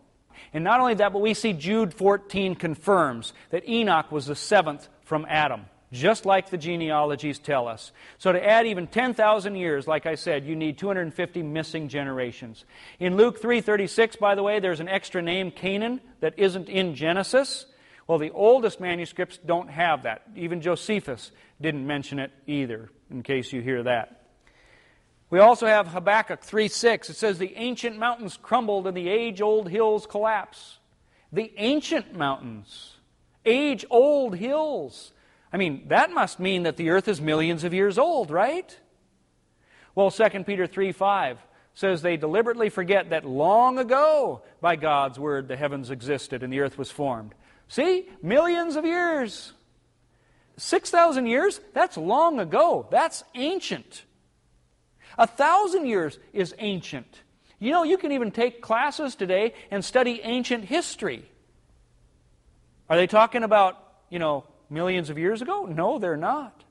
And 0.54 0.64
not 0.64 0.80
only 0.80 0.94
that, 0.96 1.14
but 1.14 1.22
we 1.22 1.34
see 1.34 1.54
Jude 1.54 1.94
14 1.94 2.56
confirms 2.56 3.34
that 3.50 3.68
Enoch 3.68 4.12
was 4.12 4.28
the 4.28 4.36
seventh 4.36 4.88
from 5.04 5.26
Adam 5.28 5.66
just 5.92 6.26
like 6.26 6.50
the 6.50 6.58
genealogies 6.58 7.40
tell 7.40 7.68
us. 7.68 7.92
So 8.18 8.32
to 8.32 8.46
add 8.46 8.68
even 8.68 8.88
10,000 8.88 9.56
years, 9.56 9.88
like 9.88 10.06
I 10.06 10.16
said, 10.16 10.46
you 10.46 10.56
need 10.56 10.78
250 10.78 11.44
missing 11.44 11.88
generations. 11.88 12.66
In 13.00 13.16
Luke 13.16 13.42
3:36, 13.42 14.18
by 14.18 14.36
the 14.36 14.44
way, 14.44 14.60
there's 14.60 14.80
an 14.80 14.90
extra 14.90 15.22
name 15.22 15.52
Cainan 15.52 16.02
that 16.20 16.34
isn't 16.38 16.70
in 16.70 16.96
Genesis. 16.96 17.66
Well, 18.08 18.18
the 18.18 18.32
oldest 18.32 18.80
manuscripts 18.80 19.38
don't 19.38 19.70
have 19.70 20.04
that. 20.04 20.24
Even 20.36 20.62
Josephus 20.62 21.32
didn't 21.60 21.86
mention 21.86 22.20
it 22.20 22.32
either, 22.46 22.90
in 23.10 23.24
case 23.24 23.52
you 23.52 23.62
hear 23.62 23.84
that. 23.84 24.24
We 25.30 25.40
also 25.40 25.68
have 25.68 25.88
Habakkuk 25.88 26.42
3 26.42 26.68
6. 26.68 27.10
It 27.10 27.16
says, 27.16 27.38
The 27.38 27.56
ancient 27.56 27.98
mountains 27.98 28.38
crumbled 28.42 28.88
and 28.88 28.96
the 28.96 29.10
age 29.10 29.42
old 29.42 29.70
hills 29.70 30.06
collapse. 30.06 30.80
The 31.34 31.52
ancient 31.58 32.16
mountains, 32.16 32.96
age 33.46 33.86
old 33.90 34.38
hills. 34.38 35.12
I 35.52 35.58
mean, 35.58 35.88
that 35.88 36.12
must 36.12 36.40
mean 36.40 36.64
that 36.64 36.78
the 36.78 36.90
earth 36.90 37.08
is 37.08 37.22
millions 37.22 37.64
of 37.64 37.74
years 37.74 37.98
old, 37.98 38.32
right? 38.32 38.78
Well, 39.96 40.12
2 40.12 40.44
Peter 40.44 40.68
3 40.68 40.92
5 40.92 41.40
says 41.74 42.02
they 42.02 42.18
deliberately 42.18 42.70
forget 42.70 43.12
that 43.12 43.26
long 43.26 43.78
ago, 43.78 44.42
by 44.62 44.76
God's 44.76 45.20
word, 45.20 45.48
the 45.48 45.56
heavens 45.56 45.92
existed 45.92 46.44
and 46.44 46.52
the 46.52 46.60
earth 46.60 46.78
was 46.78 46.92
formed. 46.92 47.36
See? 47.68 48.08
Millions 48.22 48.76
of 48.76 48.86
years. 48.86 49.54
6,000 50.58 51.28
years? 51.28 51.62
That's 51.74 51.98
long 51.98 52.40
ago. 52.40 52.88
That's 52.90 53.24
ancient. 53.36 54.06
A 55.18 55.28
thousand 55.28 55.86
years 55.86 56.18
is 56.34 56.56
ancient. 56.58 57.22
You 57.60 57.72
know, 57.72 57.84
you 57.84 57.98
can 57.98 58.12
even 58.12 58.32
take 58.32 58.62
classes 58.62 59.16
today 59.16 59.54
and 59.72 59.84
study 59.84 60.22
ancient 60.24 60.66
history. 60.66 61.30
Are 62.90 62.96
they 62.96 63.08
talking 63.08 63.44
about, 63.44 63.78
you 64.10 64.20
know, 64.20 64.46
millions 64.70 65.10
of 65.10 65.18
years 65.18 65.42
ago? 65.42 65.66
No, 65.66 66.00
they're 66.00 66.18
not. 66.18 66.64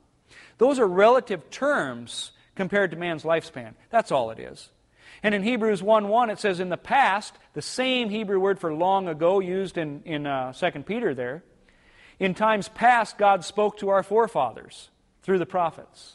Those 0.58 0.78
are 0.78 0.86
relative 0.86 1.50
terms 1.50 2.32
compared 2.54 2.90
to 2.90 2.96
man's 2.96 3.22
lifespan. 3.22 3.74
That's 3.90 4.10
all 4.10 4.30
it 4.30 4.38
is. 4.38 4.70
And 5.22 5.34
in 5.34 5.42
Hebrews 5.42 5.82
1 5.82 6.08
1, 6.08 6.30
it 6.30 6.38
says, 6.38 6.60
In 6.60 6.68
the 6.68 6.76
past, 6.76 7.34
the 7.54 7.62
same 7.62 8.10
Hebrew 8.10 8.38
word 8.38 8.58
for 8.58 8.72
long 8.72 9.08
ago 9.08 9.40
used 9.40 9.78
in, 9.78 10.02
in 10.04 10.26
uh, 10.26 10.52
2 10.52 10.70
Peter 10.82 11.14
there, 11.14 11.42
in 12.18 12.34
times 12.34 12.68
past, 12.68 13.18
God 13.18 13.44
spoke 13.44 13.78
to 13.78 13.88
our 13.90 14.02
forefathers 14.02 14.90
through 15.22 15.38
the 15.38 15.46
prophets. 15.46 16.14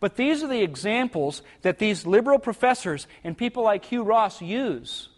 But 0.00 0.16
these 0.16 0.42
are 0.42 0.48
the 0.48 0.62
examples 0.62 1.42
that 1.60 1.78
these 1.78 2.06
liberal 2.06 2.38
professors 2.38 3.06
and 3.22 3.36
people 3.36 3.62
like 3.62 3.84
Hugh 3.84 4.02
Ross 4.02 4.40
use 4.40 5.08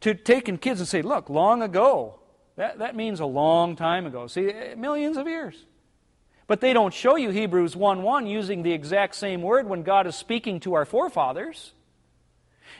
to 0.00 0.14
take 0.14 0.48
in 0.48 0.58
kids 0.58 0.80
and 0.80 0.88
say, 0.88 1.02
look, 1.02 1.28
long 1.28 1.62
ago. 1.62 2.20
That, 2.56 2.78
that 2.78 2.96
means 2.96 3.20
a 3.20 3.26
long 3.26 3.76
time 3.76 4.06
ago. 4.06 4.26
See, 4.26 4.48
eh, 4.48 4.74
millions 4.74 5.16
of 5.16 5.28
years. 5.28 5.54
But 6.46 6.60
they 6.60 6.72
don't 6.72 6.94
show 6.94 7.16
you 7.16 7.30
Hebrews 7.30 7.76
1 7.76 8.02
1 8.02 8.26
using 8.26 8.62
the 8.62 8.72
exact 8.72 9.14
same 9.16 9.42
word 9.42 9.68
when 9.68 9.82
God 9.82 10.06
is 10.06 10.16
speaking 10.16 10.60
to 10.60 10.74
our 10.74 10.84
forefathers. 10.84 11.72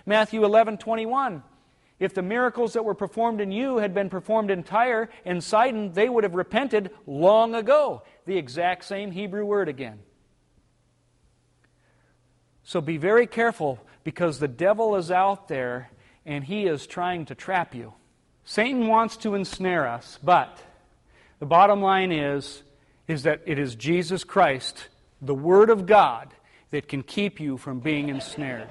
Matthew 0.04 0.44
11 0.44 0.78
21. 0.78 1.42
If 1.98 2.12
the 2.12 2.22
miracles 2.22 2.74
that 2.74 2.84
were 2.84 2.94
performed 2.94 3.40
in 3.40 3.50
you 3.50 3.78
had 3.78 3.94
been 3.94 4.10
performed 4.10 4.50
in 4.50 4.62
Tyre 4.62 5.08
and 5.24 5.42
Sidon, 5.42 5.92
they 5.92 6.08
would 6.08 6.24
have 6.24 6.34
repented 6.34 6.90
long 7.06 7.54
ago. 7.54 8.02
The 8.26 8.36
exact 8.36 8.84
same 8.84 9.10
Hebrew 9.12 9.46
word 9.46 9.68
again. 9.68 10.00
So 12.62 12.80
be 12.80 12.98
very 12.98 13.26
careful 13.26 13.78
because 14.04 14.38
the 14.38 14.48
devil 14.48 14.96
is 14.96 15.10
out 15.10 15.48
there 15.48 15.90
and 16.26 16.44
he 16.44 16.66
is 16.66 16.86
trying 16.86 17.24
to 17.26 17.34
trap 17.34 17.74
you. 17.74 17.94
Satan 18.48 18.86
wants 18.86 19.16
to 19.18 19.34
ensnare 19.34 19.88
us, 19.88 20.20
but 20.22 20.62
the 21.40 21.46
bottom 21.46 21.82
line 21.82 22.12
is 22.12 22.62
is 23.08 23.24
that 23.24 23.42
it 23.44 23.58
is 23.58 23.74
Jesus 23.74 24.24
Christ, 24.24 24.88
the 25.20 25.34
word 25.34 25.68
of 25.68 25.84
God 25.84 26.32
that 26.70 26.88
can 26.88 27.02
keep 27.02 27.40
you 27.40 27.56
from 27.56 27.80
being 27.80 28.08
ensnared. 28.08 28.68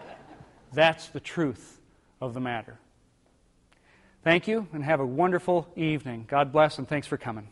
That's 0.73 1.09
the 1.09 1.19
truth 1.19 1.79
of 2.21 2.33
the 2.33 2.39
matter. 2.39 2.79
Thank 4.23 4.47
you 4.47 4.67
and 4.73 4.83
have 4.83 5.01
a 5.01 5.05
wonderful 5.05 5.67
evening. 5.75 6.25
God 6.27 6.51
bless 6.51 6.77
and 6.77 6.87
thanks 6.87 7.07
for 7.07 7.17
coming. 7.17 7.47